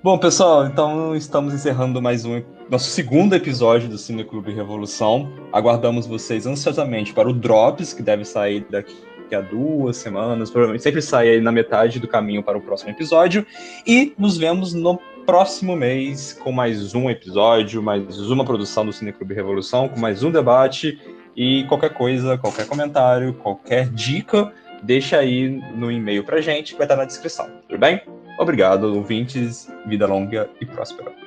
Bom, 0.03 0.19
pessoal, 0.19 0.67
então 0.67 1.15
estamos 1.15 1.51
encerrando 1.51 1.99
mais 1.99 2.25
um 2.25 2.43
nosso 2.69 2.91
segundo 2.91 3.33
episódio 3.33 3.89
do 3.89 3.97
Cine 3.97 4.23
Clube 4.23 4.53
Revolução. 4.53 5.33
Aguardamos 5.51 6.05
vocês 6.05 6.45
ansiosamente 6.45 7.11
para 7.11 7.27
o 7.27 7.33
Drops, 7.33 7.91
que 7.91 8.03
deve 8.03 8.23
sair 8.23 8.63
daqui 8.69 8.95
a 9.33 9.41
duas 9.41 9.97
semanas, 9.97 10.51
provavelmente 10.51 10.83
sempre 10.83 11.01
sai 11.01 11.29
aí 11.29 11.41
na 11.41 11.51
metade 11.51 11.99
do 11.99 12.07
caminho 12.07 12.43
para 12.43 12.55
o 12.55 12.61
próximo 12.61 12.91
episódio. 12.91 13.47
E 13.85 14.13
nos 14.15 14.37
vemos 14.37 14.75
no 14.75 14.99
próximo 15.25 15.75
mês 15.75 16.33
com 16.33 16.51
mais 16.51 16.93
um 16.93 17.09
episódio, 17.09 17.81
mais 17.81 18.19
uma 18.29 18.45
produção 18.45 18.85
do 18.85 18.93
Cine 18.93 19.11
Clube 19.11 19.33
Revolução, 19.33 19.89
com 19.89 19.99
mais 19.99 20.21
um 20.21 20.31
debate. 20.31 20.99
E 21.37 21.65
qualquer 21.65 21.93
coisa, 21.93 22.35
qualquer 22.35 22.65
comentário, 22.65 23.31
qualquer 23.35 23.87
dica, 23.89 24.51
deixa 24.81 25.19
aí 25.19 25.61
no 25.75 25.91
e-mail 25.91 26.23
pra 26.23 26.41
gente, 26.41 26.73
vai 26.73 26.85
estar 26.85 26.95
na 26.95 27.05
descrição, 27.05 27.47
tudo 27.69 27.79
bem? 27.79 28.01
Obrigado, 28.39 28.95
ouvintes, 28.95 29.71
vida 29.85 30.07
longa 30.07 30.49
e 30.59 30.65
próspera. 30.65 31.26